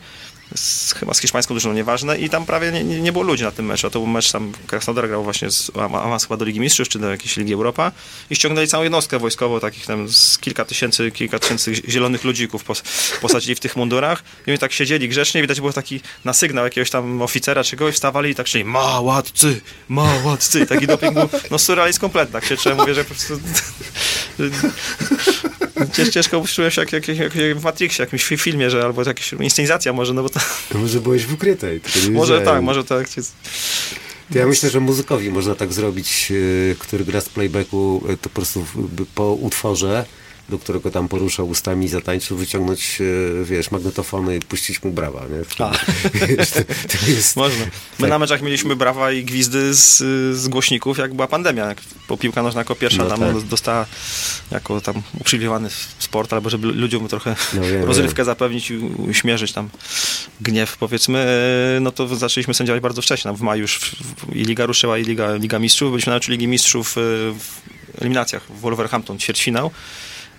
z, 0.56 0.94
chyba 0.94 1.14
z 1.14 1.20
hiszpańską 1.20 1.54
drużyną, 1.54 1.74
nieważne. 1.74 2.18
I 2.18 2.30
tam 2.30 2.46
prawie 2.46 2.72
nie, 2.72 2.84
nie, 2.84 3.12
było 3.12 3.24
ludzi 3.24 3.44
na 3.44 3.52
tym 3.52 3.66
meczu, 3.66 3.88
a 3.88 3.90
to 3.90 4.00
był 4.00 4.08
mecz 4.08 4.32
tam, 4.32 4.52
Krasnodar 4.68 5.08
grał 5.08 5.24
właśnie 5.24 5.52
z 5.52 5.72
awans 5.76 6.24
chyba 6.24 6.38
do 6.38 6.46
Ligi 6.46 6.60
Mistrzów, 6.60 6.90
czy 6.90 7.00
do 7.00 7.12
jakiejś 7.12 7.38
Ligi 7.38 7.54
Europa. 7.54 7.92
I 8.30 8.36
ściągnęli 8.36 8.68
całą 8.68 8.84
jednostkę 8.84 9.20
wojskową, 9.20 9.60
takich 9.60 9.86
tam 9.86 10.10
z 10.10 10.38
kilka 10.38 10.66
tysięcy, 10.66 11.12
kilka 11.12 11.40
tysięcy 11.40 11.76
zielonych 11.76 12.24
ludzików 12.24 12.64
pos, 12.64 12.84
posadzili 13.22 13.56
w 13.56 13.60
tych 13.60 13.76
mundurach. 13.76 14.24
I 14.48 14.52
oni 14.52 14.60
tak 14.60 14.72
siedzieli 14.72 15.10
grzecznie, 15.10 15.42
widać 15.42 15.60
było 15.60 15.74
taki 15.74 16.02
na 16.26 16.34
sygnał 16.34 16.66
jakiegoś 16.66 16.90
tam 16.90 17.22
oficera 17.22 17.64
czy 17.64 17.78
kogoś, 17.78 17.96
wstawali 17.96 18.30
i 18.30 18.36
tak 18.36 18.48
szli, 18.48 18.64
małatcy, 18.64 19.62
małatcy 19.90 20.66
taki 20.66 20.88
doping 20.88 21.14
był, 21.14 21.30
no 21.52 21.60
surrealizm 21.60 22.00
kompletny, 22.00 22.34
tak 22.34 22.46
się 22.46 22.58
czułem, 22.58 22.78
mówię, 22.78 22.94
że 22.94 23.04
po 23.04 23.16
prostu 23.16 23.40
Cięż, 25.94 26.10
ciężko 26.10 26.44
czułem 26.48 26.72
się 26.72 26.82
jak, 26.82 26.94
jak, 26.94 27.08
jak, 27.08 27.36
jak 27.36 27.60
w 27.60 27.64
Matrixie, 27.64 28.04
jakimś 28.06 28.26
fi- 28.26 28.38
filmie, 28.38 28.70
że 28.70 28.84
albo 28.84 29.04
jakaś 29.04 29.34
inscenizacja 29.34 29.94
może, 29.94 30.14
no 30.14 30.24
bo 30.24 30.30
to, 30.30 30.40
Może 30.74 31.02
byłeś 31.02 31.26
w 31.26 31.34
ukrytej. 31.34 31.82
może 32.12 32.42
tak, 32.42 32.62
może 32.62 32.84
tak. 32.84 33.08
To 34.34 34.40
ja 34.40 34.48
myślę, 34.48 34.70
że 34.70 34.80
muzykowi 34.80 35.30
można 35.30 35.56
tak 35.56 35.74
zrobić, 35.74 36.32
e, 36.72 36.76
który 36.76 37.06
gra 37.06 37.22
z 37.22 37.30
playbacku, 37.30 38.04
e, 38.10 38.18
to 38.18 38.30
po 38.30 38.30
prostu 38.30 38.66
po 39.16 39.34
utworze, 39.34 40.06
do 40.50 40.60
którego 40.60 40.92
tam 40.92 41.08
poruszał 41.08 41.48
ustami, 41.50 41.88
zatańczył, 41.88 42.38
wyciągnąć, 42.38 42.98
e, 43.42 43.44
wiesz, 43.46 43.72
magnetofony 43.72 44.36
i 44.38 44.40
puścić 44.40 44.84
mu 44.84 44.92
brawa, 44.92 45.22
nie? 45.22 45.38
Wiesz, 46.28 46.50
to, 46.56 46.60
to 46.98 47.08
jest... 47.08 47.36
Można. 47.36 47.66
My 47.66 47.72
Tak. 48.00 48.10
na 48.10 48.20
meczach 48.20 48.42
mieliśmy 48.42 48.76
brawa 48.76 49.12
i 49.12 49.24
gwizdy 49.24 49.74
z, 49.74 49.98
z 50.38 50.48
głośników, 50.48 50.98
jak 50.98 51.14
była 51.14 51.28
pandemia. 51.28 51.66
Jak 51.66 51.82
po 52.08 52.18
piłka 52.18 52.44
nożna 52.44 52.62
jako 52.62 52.76
pierwsza 52.76 53.04
No 53.04 53.10
tam 53.10 53.20
tak. 53.20 53.34
do- 53.34 53.42
dostała 53.42 53.86
jako 54.52 54.82
tam 54.82 55.02
uprzywilejowany 55.20 55.70
sport, 56.00 56.34
albo 56.34 56.50
żeby 56.50 56.68
ludziom 56.68 57.08
trochę 57.08 57.36
No 57.54 57.62
wiem, 57.62 57.84
rozrywkę 57.84 58.26
zapewnić 58.26 58.72
i 58.72 58.78
uśmierzyć 58.78 59.52
tam 59.54 59.70
gniew, 60.42 60.78
powiedzmy, 60.78 61.20
e, 61.78 61.80
no 61.80 61.92
to 61.92 62.16
zaczęliśmy 62.16 62.54
sędziować 62.54 62.82
bardzo 62.82 63.02
wcześnie. 63.02 63.34
W 63.34 63.42
maju 63.42 63.62
już 63.62 63.80
w, 63.80 64.36
i 64.36 64.44
Liga 64.46 64.66
ruszyła, 64.66 64.98
i 64.98 65.04
Liga, 65.04 65.36
Liga 65.36 65.60
Mistrzów. 65.60 65.92
Byliśmy 65.92 66.14
na 66.14 66.20
Ligi 66.28 66.48
Mistrzów 66.48 66.98
e, 66.98 67.02
w 67.40 67.42
eliminacjach 68.02 68.44
w 68.50 68.60
Wolverhampton, 68.60 69.20
ćwierćfinał. 69.20 69.72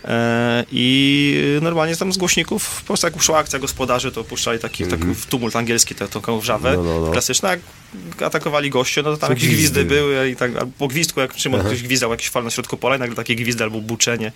E, 0.07 0.64
I 0.72 1.59
normalnie 1.62 1.96
tam 1.96 2.12
z 2.12 2.18
głośników, 2.18 2.80
po 2.80 2.86
prostu 2.86 3.07
jak 3.07 3.22
szła 3.22 3.38
akcja 3.38 3.59
gospodarzy, 3.59 4.12
to 4.12 4.24
puszczali 4.24 4.59
taki, 4.59 4.86
taki 4.86 5.04
tumult 5.28 5.57
angielski, 5.57 5.94
tę 5.94 6.09
taką 6.09 6.40
wrzawę 6.40 6.68
Mhm. 6.68 6.86
No, 6.86 6.94
no, 7.00 7.07
no. 7.07 7.12
klasyczną. 7.12 7.48
Atakowali 8.24 8.70
goście, 8.70 9.03
no 9.03 9.11
to 9.11 9.16
tam 9.16 9.28
To 9.28 9.32
jakieś 9.32 9.47
gwizdy. 9.49 9.84
gwizdy 9.84 9.84
były 9.84 10.30
i 10.30 10.37
tak, 10.37 10.51
po 10.78 10.89
gwizdku, 10.89 11.20
jak 11.20 11.39
Szymon 11.39 11.61
ktoś 11.61 11.82
gwizdał 11.82 12.11
jakiś 12.11 12.28
fal 12.28 12.45
na 12.45 12.51
środku 12.51 12.76
pola 12.76 12.97
i 12.97 12.99
nagle 12.99 13.16
takie 13.16 13.37
gwizdy 13.37 13.64
albo 13.64 13.80
buczenie. 13.80 14.32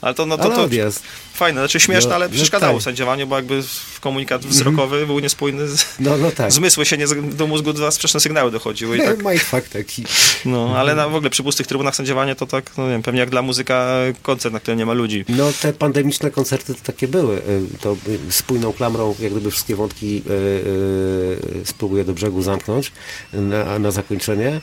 Ale 0.00 0.14
to, 0.14 0.26
no 0.26 0.38
to, 0.38 0.48
to 0.50 0.62
odjazd. 0.62 1.02
fajne, 1.34 1.60
znaczy 1.60 1.80
śmieszne, 1.80 2.08
No, 2.08 2.14
ale 2.16 2.28
no 2.28 2.34
przeszkadzało 2.34 2.78
tak. 2.78 2.82
sędziowaniu, 2.84 3.26
bo 3.26 3.36
jakby 3.36 3.62
komunikat 4.00 4.46
wzrokowy 4.46 5.06
był 5.06 5.18
niespójny. 5.18 5.68
Z, 5.68 5.84
No, 6.00 6.16
no 6.16 6.30
tak. 6.30 6.52
Zmysły 6.52 6.86
się 6.86 6.98
nie, 6.98 7.06
do 7.32 7.46
mózgu 7.46 7.72
dwa 7.72 7.90
sprzeczne 7.90 8.20
sygnały 8.20 8.50
dochodziły 8.50 8.96
i 8.98 9.00
tak, 9.00 9.24
Mindfuck 9.24 9.68
taki. 9.68 10.04
no, 10.44 10.74
ale 10.76 10.94
na, 10.94 11.08
w 11.08 11.14
ogóle 11.14 11.30
przy 11.30 11.42
pustych 11.42 11.66
trybunach 11.66 11.96
sędziowanie 11.96 12.34
to 12.34 12.46
tak, 12.46 12.70
no 12.78 12.84
nie 12.84 12.90
wiem, 12.90 13.02
pewnie 13.02 13.20
jak 13.20 13.30
dla 13.30 13.42
muzyka 13.42 13.96
koncert, 14.22 14.52
na 14.52 14.60
którym 14.60 14.78
nie 14.78 14.86
ma 14.86 14.92
ludzi. 14.92 15.24
No 15.28 15.52
te 15.62 15.72
pandemiczne 15.72 16.30
koncerty 16.30 16.74
to 16.74 16.80
takie 16.82 17.08
były. 17.08 17.36
Y, 17.36 17.62
To 17.80 17.96
y, 18.28 18.32
spójną 18.32 18.72
klamrą, 18.72 19.14
jak 19.20 19.32
gdyby 19.32 19.50
wszystkie 19.50 19.76
wątki 19.76 20.22
y, 20.26 20.32
y, 20.32 21.64
spróbuję 21.64 22.04
do 22.04 22.12
brzegu 22.12 22.42
zamknąć 22.42 22.89
na, 23.32 23.78
na 23.78 23.90
zakończenie. 23.90 24.60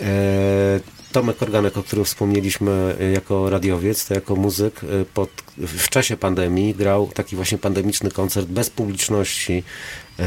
E, 0.00 0.80
Tomek 1.12 1.42
Organek, 1.42 1.76
o 1.76 1.82
którym 1.82 2.04
wspomnieliśmy 2.04 2.96
y, 3.00 3.10
jako 3.10 3.50
radiowiec, 3.50 4.06
to 4.06 4.14
jako 4.14 4.36
muzyk 4.36 4.84
y, 4.84 5.04
pod, 5.14 5.30
w 5.58 5.88
czasie 5.88 6.16
pandemii 6.16 6.74
grał 6.74 7.10
taki 7.14 7.36
właśnie 7.36 7.58
pandemiczny 7.58 8.10
koncert 8.10 8.46
bez 8.46 8.70
publiczności, 8.70 9.62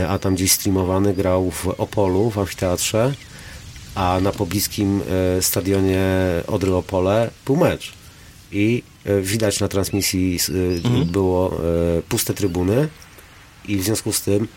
a 0.09 0.19
tam 0.19 0.35
gdzieś 0.35 0.51
streamowany, 0.51 1.13
grał 1.13 1.51
w 1.51 1.67
Opolu, 1.67 2.29
w 2.29 2.39
amfiteatrze, 2.39 3.13
a 3.95 4.19
na 4.21 4.31
pobliskim 4.31 5.01
stadionie 5.41 6.01
Odry 6.47 6.75
Opole 6.75 7.31
był 7.45 7.55
mecz 7.55 7.93
i 8.51 8.83
e, 9.05 9.21
widać 9.21 9.59
na 9.59 9.67
transmisji 9.67 10.39
e, 11.01 11.05
było 11.05 11.51
e, 11.97 12.01
puste 12.01 12.33
trybuny 12.33 12.87
i 13.67 13.77
w 13.77 13.83
związku 13.83 14.13
z 14.13 14.21
tym 14.21 14.47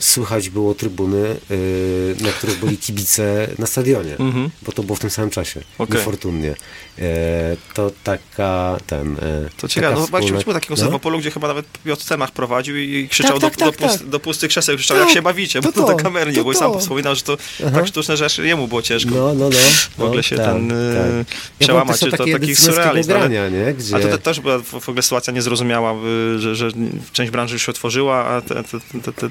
słychać 0.00 0.48
było 0.50 0.74
trybuny, 0.74 1.36
y, 1.50 2.14
na 2.20 2.28
których 2.32 2.58
byli 2.60 2.76
kibice 2.78 3.48
na 3.58 3.66
stadionie, 3.66 4.16
bo 4.62 4.72
to 4.72 4.82
było 4.82 4.96
w 4.96 5.00
tym 5.00 5.10
samym 5.10 5.30
czasie, 5.30 5.60
Mhm. 5.60 5.66
Okej. 5.78 5.96
niefortunnie. 5.96 6.54
E, 6.98 7.56
to 7.74 7.90
taka, 8.04 8.76
ten... 8.86 9.16
E, 9.16 9.48
To 9.56 9.68
ciekawe, 9.68 9.94
no 9.94 10.06
właśnie 10.06 10.28
wspólna- 10.28 10.44
było 10.44 10.54
takiego 10.54 10.74
no. 10.74 10.80
Serwopolu, 10.82 11.18
gdzie 11.18 11.30
chyba 11.30 11.48
nawet 11.48 11.66
Piotr 11.84 12.04
Temach 12.04 12.30
prowadził 12.30 12.76
i 12.76 13.08
krzyczał 13.10 13.38
Tak, 13.38 13.50
tak, 13.56 13.58
do, 13.58 13.72
tak, 13.72 13.80
do, 13.80 13.86
pust, 13.86 13.98
tak. 14.00 14.08
do 14.08 14.20
pustych 14.20 14.50
krzeseł, 14.50 14.76
krzyczał 14.76 14.96
Tak, 14.96 15.06
jak 15.06 15.14
się 15.14 15.22
bawicie, 15.22 15.60
bo 15.60 15.72
to 15.72 15.74
to, 15.80 15.86
to, 15.86 15.92
do 15.92 16.02
kamery 16.02 16.32
nie 16.32 16.38
było 16.40 16.52
i 16.52 16.56
sam 16.56 16.80
wspominał, 16.80 17.14
że 17.14 17.22
to 17.22 17.36
tak 17.74 17.86
sztuczne 17.86 18.16
rzeczy 18.16 18.46
jemu 18.46 18.68
było 18.68 18.82
ciężko. 18.82 19.10
No, 19.10 19.34
no, 19.34 19.48
no. 19.50 19.56
W 19.98 20.02
ogóle 20.02 20.16
no, 20.16 20.22
się 20.22 20.36
tak, 20.36 20.46
ten, 20.46 20.72
y, 20.72 21.24
tak. 21.26 21.36
przełamać, 21.58 22.02
Ja 22.02 22.10
czy 22.10 22.16
to 22.16 22.24
taki 22.26 22.56
surrealizm, 22.56 23.08
grania, 23.08 23.48
nie? 23.48 23.74
Gdzie... 23.74 23.96
A 23.96 24.00
to 24.00 24.08
te, 24.08 24.18
też 24.18 24.40
była 24.40 24.58
w 24.58 24.80
w 24.80 24.88
ogóle 24.88 25.02
sytuacja 25.02 25.32
niezrozumiała, 25.32 25.94
y, 26.36 26.38
że, 26.38 26.56
że 26.56 26.70
część 27.12 27.30
branży 27.30 27.54
już 27.54 27.62
się 27.66 27.70
otworzyła, 27.70 28.24
a 28.24 28.40
te, 28.40 28.54
te, 28.54 28.80
te, 29.02 29.12
te, 29.12 29.28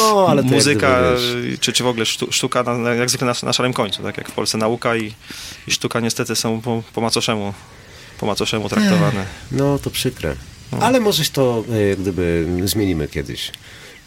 no, 0.00 0.26
ale 0.28 0.42
muzyka, 0.42 1.00
gdyby, 1.32 1.58
czy, 1.58 1.72
czy 1.72 1.84
w 1.84 1.86
ogóle 1.86 2.06
sztu, 2.06 2.32
sztuka 2.32 2.62
na, 2.62 2.94
jak 2.94 3.08
zwykle 3.08 3.26
na, 3.26 3.34
na 3.42 3.52
szarym 3.52 3.72
końcu, 3.72 4.02
tak 4.02 4.16
jak 4.16 4.28
w 4.28 4.32
Polsce 4.32 4.58
nauka 4.58 4.96
i, 4.96 5.14
i 5.66 5.70
sztuka 5.70 6.00
niestety 6.00 6.36
są 6.36 6.60
po, 6.60 6.82
po 6.94 7.00
macoszemu, 7.00 7.54
po 8.20 8.26
macoszemu 8.26 8.68
traktowane. 8.68 9.24
No, 9.52 9.78
to 9.78 9.90
przykre. 9.90 10.34
Ale 10.80 11.00
możeś 11.00 11.30
to 11.30 11.64
e, 11.72 11.80
jak 11.86 12.00
gdyby 12.00 12.46
zmienimy 12.64 13.08
kiedyś. 13.08 13.52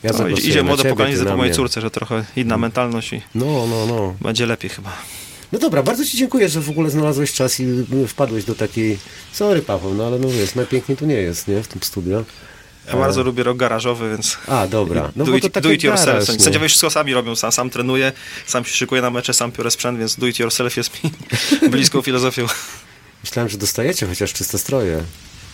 Ja 0.03 0.11
No, 0.19 0.27
idzie 0.27 0.63
młode 0.63 0.83
pokolenie, 0.89 1.17
po 1.17 1.37
mojej 1.37 1.53
córce, 1.53 1.81
że 1.81 1.91
trochę 1.91 2.25
inna 2.35 2.57
mentalność 2.57 3.13
i 3.13 3.21
No, 3.35 3.67
no, 3.67 3.85
no. 3.85 4.15
będzie 4.21 4.45
lepiej 4.45 4.69
chyba. 4.69 4.97
No 5.51 5.59
dobra, 5.59 5.83
bardzo 5.83 6.05
Ci 6.05 6.17
dziękuję, 6.17 6.49
że 6.49 6.61
w 6.61 6.69
ogóle 6.69 6.89
znalazłeś 6.89 7.33
czas 7.33 7.59
i 7.59 7.65
wpadłeś 8.07 8.45
do 8.45 8.55
takiej... 8.55 8.97
Sorry, 9.31 9.61
Paweł, 9.61 9.93
no 9.93 10.07
ale 10.07 10.19
no 10.19 10.27
wiesz, 10.29 10.55
najpiękniej 10.55 10.97
tu 10.97 11.05
nie 11.05 11.15
jest, 11.15 11.47
nie? 11.47 11.63
W 11.63 11.67
tym 11.67 11.83
studio. 11.83 12.23
Ja 12.87 12.97
bardzo 12.97 13.23
lubię 13.23 13.43
rok 13.43 13.57
garażowy, 13.57 14.09
więc 14.09 14.37
A, 14.47 14.67
dobra. 14.67 15.11
No 15.15 15.25
do, 15.25 15.31
bo 15.31 15.37
it, 15.37 15.43
to 15.43 15.49
tak 15.49 15.63
do 15.63 15.71
it 15.71 15.83
yourself. 15.83 16.05
garaż, 16.05 16.29
nie? 16.29 16.39
Sędziowie 16.39 16.67
wszystko 16.67 16.89
sami 16.89 17.13
robią, 17.13 17.35
sam, 17.35 17.51
sam 17.51 17.69
trenuję, 17.69 18.11
sam 18.45 18.65
się 18.65 18.73
szykuję 18.73 19.01
na 19.01 19.09
mecze, 19.09 19.33
sam 19.33 19.51
biorę 19.51 19.71
sprzęt, 19.71 19.99
więc 19.99 20.15
do 20.15 20.27
it 20.27 20.39
yourself 20.39 20.77
jest 20.77 21.03
mi 21.03 21.11
bliską 21.69 22.01
filozofią. 22.01 22.45
Myślałem, 23.23 23.49
że 23.49 23.57
dostajecie 23.57 24.07
chociaż 24.07 24.33
czyste 24.33 24.57
stroje. 24.57 25.03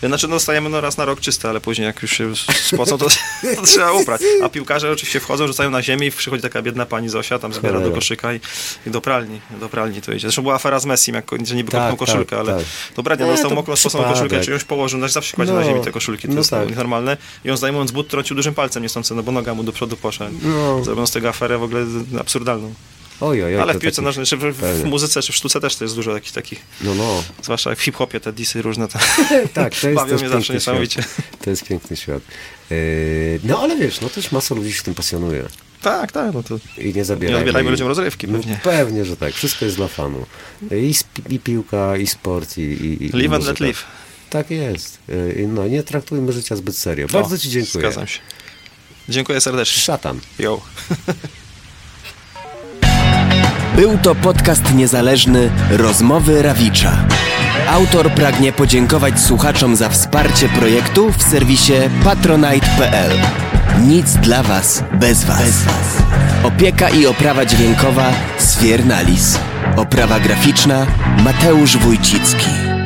Znaczy 0.02 0.28
no, 0.28 0.34
dostajemy 0.36 0.68
no, 0.68 0.80
raz 0.80 0.96
na 0.96 1.04
rok 1.04 1.20
czyste, 1.20 1.48
ale 1.48 1.60
później 1.60 1.86
jak 1.86 2.02
już 2.02 2.10
się 2.10 2.32
spocą, 2.62 2.98
to, 2.98 3.06
to 3.56 3.62
trzeba 3.62 3.92
uprać. 3.92 4.20
A 4.42 4.48
piłkarze 4.48 4.90
oczywiście 4.92 5.20
wchodzą, 5.20 5.46
rzucają 5.46 5.70
na 5.70 5.82
ziemię 5.82 6.06
i 6.06 6.10
przychodzi 6.10 6.42
taka 6.42 6.62
biedna 6.62 6.86
pani 6.86 7.08
Zosia, 7.08 7.38
tam 7.38 7.52
zbiera 7.52 7.68
Cholera. 7.74 7.88
do 7.90 7.94
koszyka 7.94 8.34
i, 8.34 8.40
i 8.86 8.90
do 8.90 9.00
pralni, 9.00 9.40
do 9.60 9.68
pralni 9.68 10.02
to 10.02 10.12
idzie. 10.12 10.20
Zresztą 10.20 10.42
była 10.42 10.54
afera 10.54 10.80
z 10.80 10.86
Messim, 10.86 11.14
jak 11.14 11.30
że 11.44 11.54
niby 11.56 11.70
Tak, 11.72 11.80
kopnął 11.80 11.96
koszulkę, 11.96 12.36
tak, 12.36 12.48
ale 12.48 12.56
tak. 12.58 12.66
dobra, 12.96 13.14
nie, 13.16 13.24
Nie, 13.24 13.30
dostał 13.30 13.48
to 13.50 13.54
mokrą 13.56 13.76
sposobną 13.76 14.06
przypadek. 14.12 14.30
koszulkę, 14.30 14.44
czy 14.44 14.50
ją 14.64 14.68
położył, 14.68 15.00
no 15.00 15.08
zawsze 15.08 15.36
kładzie 15.36 15.52
No, 15.52 15.58
na 15.58 15.64
ziemi 15.64 15.80
te 15.84 15.92
koszulki, 15.92 16.28
to 16.28 16.34
no 16.34 16.40
jest 16.40 16.50
tak. 16.50 16.68
nienormalne. 16.68 17.16
I 17.44 17.50
on 17.50 17.56
zdejmując 17.56 17.90
but, 17.90 18.08
trącił 18.08 18.36
dużym 18.36 18.54
palcem 18.54 18.82
niestący, 18.82 19.14
no 19.14 19.22
bo 19.22 19.32
noga 19.32 19.54
mu 19.54 19.62
do 19.62 19.72
przodu 19.72 19.96
poszedł. 19.96 20.34
No. 20.42 20.84
Zrobią 20.84 21.06
z 21.06 21.10
tego 21.10 21.28
aferę 21.28 21.58
w 21.58 21.62
ogóle 21.62 21.86
absurdalną. 22.20 22.74
Oj, 23.20 23.44
oj, 23.44 23.54
oj. 23.56 23.60
ale 23.60 23.74
w 23.74 23.78
piłce 23.78 23.96
taki- 23.96 24.04
nożnej, 24.04 24.26
czy 24.26 24.36
w, 24.36 24.40
w 24.54 24.84
muzyce, 24.84 25.22
czy 25.22 25.32
w 25.32 25.36
sztuce 25.36 25.60
też 25.60 25.76
to 25.76 25.84
jest 25.84 25.94
dużo 25.94 26.14
takich, 26.14 26.32
takich 26.32 26.60
No, 26.80 26.94
no. 26.94 27.24
zwłaszcza 27.42 27.74
w 27.74 27.80
hip-hopie 27.82 28.20
te 28.20 28.32
disy 28.32 28.62
różne, 28.62 28.88
to 28.88 28.98
Tak, 29.54 29.74
to 29.78 29.88
jest 29.88 30.00
bawią 30.02 30.16
mnie 30.18 30.28
zawsze 30.28 30.54
niesamowicie. 30.54 31.02
Świat. 31.02 31.16
To 31.44 31.50
jest 31.50 31.64
piękny 31.64 31.96
świat. 31.96 32.22
Yy, 32.70 33.40
no 33.44 33.58
ale 33.62 33.76
wiesz, 33.76 34.00
no 34.00 34.08
też 34.10 34.32
masa 34.32 34.54
ludzi 34.54 34.72
się 34.72 34.82
tym 34.82 34.94
pasjonuje. 34.94 35.44
Tak, 35.82 36.12
tak, 36.12 36.34
no 36.34 36.42
to 36.42 36.58
I 36.78 36.94
nie 36.94 37.04
zabierajmy. 37.04 37.34
nie 37.36 37.38
odbierajmy 37.40 37.70
ludziom 37.70 37.88
rozrywki 37.88 38.28
No, 38.28 38.38
pewnie. 38.38 38.60
pewnie, 38.62 39.04
że 39.04 39.16
tak. 39.16 39.34
Wszystko 39.34 39.64
jest 39.64 39.76
dla 39.76 39.88
fanu. 39.88 40.26
I, 40.82 40.90
sp- 41.00 41.24
i 41.28 41.38
piłka, 41.38 41.96
i 41.96 42.06
sport, 42.06 42.58
i, 42.58 42.60
i, 42.62 43.04
i 43.04 43.08
Live 43.08 43.32
and 43.32 43.44
let 43.44 43.60
live. 43.60 43.84
Tak 44.30 44.50
jest. 44.50 44.98
Yy, 45.08 45.48
No 45.48 45.68
nie 45.68 45.82
traktujmy 45.82 46.32
życia 46.32 46.56
zbyt 46.56 46.76
serio. 46.76 47.06
Bardzo 47.12 47.34
O, 47.34 47.38
Ci 47.38 47.50
dziękuję. 47.50 47.72
Zgadzam 47.82 48.06
się. 48.06 48.18
Dziękuję 49.08 49.40
serdecznie. 49.40 49.82
Szatan. 49.82 50.20
Yo. 50.38 50.60
Był 53.76 53.98
to 53.98 54.14
podcast 54.14 54.74
niezależny 54.74 55.50
Rozmowy 55.70 56.42
Rawicza. 56.42 56.92
Autor 57.68 58.10
pragnie 58.10 58.52
podziękować 58.52 59.20
słuchaczom 59.20 59.76
za 59.76 59.88
wsparcie 59.88 60.48
projektu 60.48 61.12
w 61.12 61.22
serwisie 61.22 61.72
patronite.pl. 62.04 63.12
Nic 63.86 64.12
dla 64.12 64.42
Was 64.42 64.84
bez 64.92 65.24
Was. 65.24 65.64
Opieka 66.44 66.88
i 66.88 67.06
oprawa 67.06 67.46
dźwiękowa 67.46 68.12
Sfiernalis. 68.38 69.38
Oprawa 69.76 70.20
graficzna 70.20 70.86
Mateusz 71.24 71.76
Wójcicki. 71.76 72.79